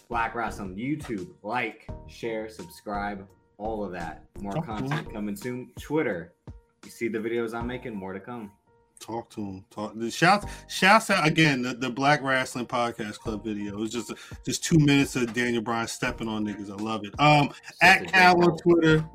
Black 0.09 0.35
Rasslin' 0.35 0.74
YouTube, 0.77 1.28
like, 1.43 1.86
share, 2.06 2.48
subscribe, 2.48 3.27
all 3.59 3.85
of 3.85 3.93
that. 3.93 4.24
More 4.40 4.52
Talk 4.52 4.66
content 4.66 5.12
coming 5.12 5.36
soon. 5.36 5.70
Twitter, 5.78 6.32
you 6.85 6.90
see 6.90 7.09
the 7.09 7.19
videos 7.19 7.52
I'm 7.55 7.66
making, 7.66 7.94
more 7.94 8.12
to 8.15 8.20
come. 8.20 8.51
Talk 9.01 9.31
to 9.31 9.40
him. 9.40 9.65
Talk. 9.70 9.93
The 9.97 10.10
shouts. 10.10 10.47
Shouts 10.66 11.10
out 11.10 11.27
again. 11.27 11.62
The, 11.62 11.74
the 11.74 11.89
Black 11.90 12.20
Rasslin' 12.23 12.66
Podcast 12.66 13.19
Club 13.20 13.44
video. 13.44 13.74
It 13.74 13.78
was 13.78 13.93
just 13.93 14.12
just 14.44 14.65
two 14.65 14.78
minutes 14.78 15.15
of 15.15 15.32
Daniel 15.32 15.62
Bryan 15.62 15.86
stepping 15.86 16.27
on 16.27 16.44
niggas. 16.44 16.70
I 16.70 16.82
love 16.82 17.05
it. 17.05 17.15
Um, 17.20 17.51
at 17.81 18.01
Such 18.01 18.09
a 18.09 18.12
Cal 18.12 18.35
great 18.35 18.43
on 18.44 18.48
role. 18.48 18.59
Twitter, 18.59 19.09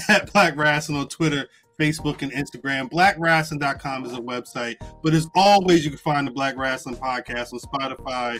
at 0.08 0.32
Black 0.32 0.54
Rasslin' 0.54 0.98
on 0.98 1.08
Twitter, 1.08 1.48
Facebook, 1.80 2.22
and 2.22 2.32
Instagram. 2.32 2.90
BlackRasslin.com 2.90 4.06
is 4.06 4.12
a 4.12 4.20
website. 4.20 4.76
But 5.02 5.14
as 5.14 5.28
always, 5.34 5.84
you 5.84 5.90
can 5.90 5.98
find 5.98 6.26
the 6.26 6.30
Black 6.30 6.56
Rasslin' 6.56 6.98
Podcast 6.98 7.52
on 7.52 7.60
Spotify, 7.60 8.38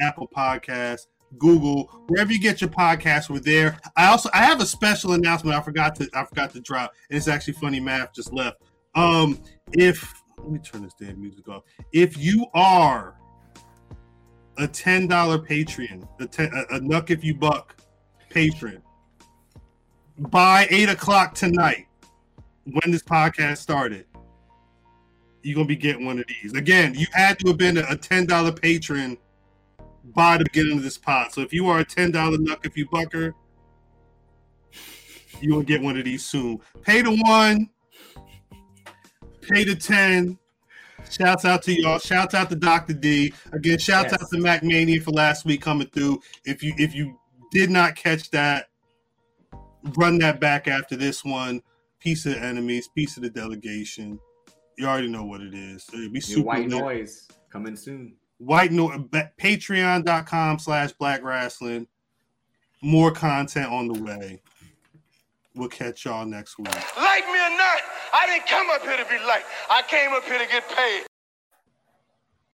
Apple 0.00 0.28
Podcasts, 0.34 1.06
Google, 1.38 1.84
wherever 2.08 2.32
you 2.32 2.40
get 2.40 2.60
your 2.60 2.70
podcasts. 2.70 3.28
We're 3.28 3.40
there. 3.40 3.78
I 3.96 4.06
also 4.06 4.30
I 4.32 4.44
have 4.44 4.60
a 4.60 4.66
special 4.66 5.12
announcement. 5.12 5.56
I 5.56 5.60
forgot 5.60 5.94
to 5.96 6.08
I 6.14 6.24
forgot 6.24 6.52
to 6.52 6.60
drop, 6.60 6.92
and 7.10 7.16
it's 7.16 7.28
actually 7.28 7.54
funny. 7.54 7.80
Math 7.80 8.14
just 8.14 8.32
left. 8.32 8.62
Um, 8.94 9.40
if 9.72 10.22
let 10.38 10.50
me 10.50 10.58
turn 10.58 10.82
this 10.82 10.94
damn 11.00 11.20
music 11.20 11.48
off. 11.48 11.64
If 11.92 12.16
you 12.16 12.46
are 12.54 13.16
a 14.58 14.68
ten 14.68 15.06
dollar 15.06 15.38
Patreon, 15.38 16.06
a, 16.20 16.26
ten, 16.26 16.50
a, 16.54 16.76
a 16.76 16.80
nuck 16.80 17.10
if 17.10 17.24
you 17.24 17.34
buck 17.34 17.76
patron, 18.30 18.82
by 20.18 20.66
eight 20.70 20.88
o'clock 20.88 21.34
tonight, 21.34 21.86
when 22.64 22.90
this 22.90 23.02
podcast 23.02 23.58
started, 23.58 24.06
you're 25.42 25.54
gonna 25.54 25.66
be 25.66 25.76
getting 25.76 26.06
one 26.06 26.18
of 26.18 26.24
these. 26.26 26.52
Again, 26.54 26.94
you 26.94 27.06
had 27.12 27.38
to 27.40 27.48
have 27.48 27.58
been 27.58 27.78
a, 27.78 27.96
ten 27.96 28.26
dollar 28.26 28.52
patron 28.52 29.18
by 30.14 30.38
the 30.38 30.44
beginning 30.44 30.78
of 30.78 30.82
this 30.84 30.98
pod. 30.98 31.32
So 31.32 31.40
if 31.40 31.52
you 31.52 31.68
are 31.68 31.80
a 31.80 31.84
ten 31.84 32.10
dollar 32.10 32.38
nuck 32.38 32.64
if 32.64 32.76
you 32.76 32.88
bucker, 32.88 33.34
you 35.40 35.54
will 35.54 35.62
get 35.62 35.82
one 35.82 35.98
of 35.98 36.04
these 36.04 36.24
soon. 36.24 36.60
Pay 36.82 37.02
the 37.02 37.14
one, 37.24 37.68
pay 39.42 39.64
the 39.64 39.74
ten. 39.74 40.38
Shouts 41.10 41.44
out 41.44 41.62
to 41.64 41.78
y'all. 41.78 41.98
Shouts 41.98 42.34
out 42.34 42.48
to 42.48 42.56
Dr. 42.56 42.94
D. 42.94 43.34
Again, 43.52 43.78
shouts 43.78 44.12
Yes. 44.12 44.22
out 44.22 44.30
to 44.32 44.38
Mac 44.38 44.62
Mania 44.62 45.02
for 45.02 45.10
last 45.10 45.44
week 45.44 45.60
coming 45.60 45.86
through. 45.88 46.22
If 46.46 46.62
you 46.62 46.72
if 46.78 46.94
you 46.94 47.18
did 47.50 47.68
not 47.68 47.94
catch 47.94 48.30
that, 48.30 48.68
run 49.96 50.18
that 50.18 50.40
back 50.40 50.68
after 50.68 50.96
this 50.96 51.24
one. 51.24 51.62
Piece 52.00 52.26
of 52.26 52.34
the 52.34 52.40
enemies, 52.40 52.88
piece 52.88 53.16
of 53.16 53.22
the 53.22 53.30
delegation. 53.30 54.18
You 54.76 54.86
already 54.86 55.08
know 55.08 55.24
what 55.24 55.40
it 55.40 55.54
is. 55.54 55.86
It'll 55.92 56.06
be 56.06 56.14
New 56.14 56.20
super 56.20 56.46
white 56.46 56.68
lit. 56.68 56.80
noise 56.80 57.28
coming 57.50 57.76
soon. 57.76 58.16
White 58.38 58.72
no 58.72 58.88
patreon.com 59.40 60.58
slash 60.58 60.92
blackrasslin. 60.94 61.86
More 62.82 63.10
content 63.10 63.70
on 63.70 63.88
the 63.88 64.02
way. 64.02 64.42
We'll 65.54 65.68
catch 65.68 66.04
y'all 66.04 66.26
next 66.26 66.58
week. 66.58 66.66
Like 66.96 67.24
me 67.26 67.38
or 67.38 67.56
not, 67.56 67.78
I 68.12 68.26
didn't 68.26 68.48
come 68.48 68.66
up 68.70 68.82
here 68.82 68.96
to 68.96 69.04
be 69.04 69.24
liked. 69.24 69.46
I 69.70 69.82
came 69.88 70.12
up 70.12 70.24
here 70.24 70.38
to 70.38 70.46
get 70.46 70.68
paid. 70.76 71.04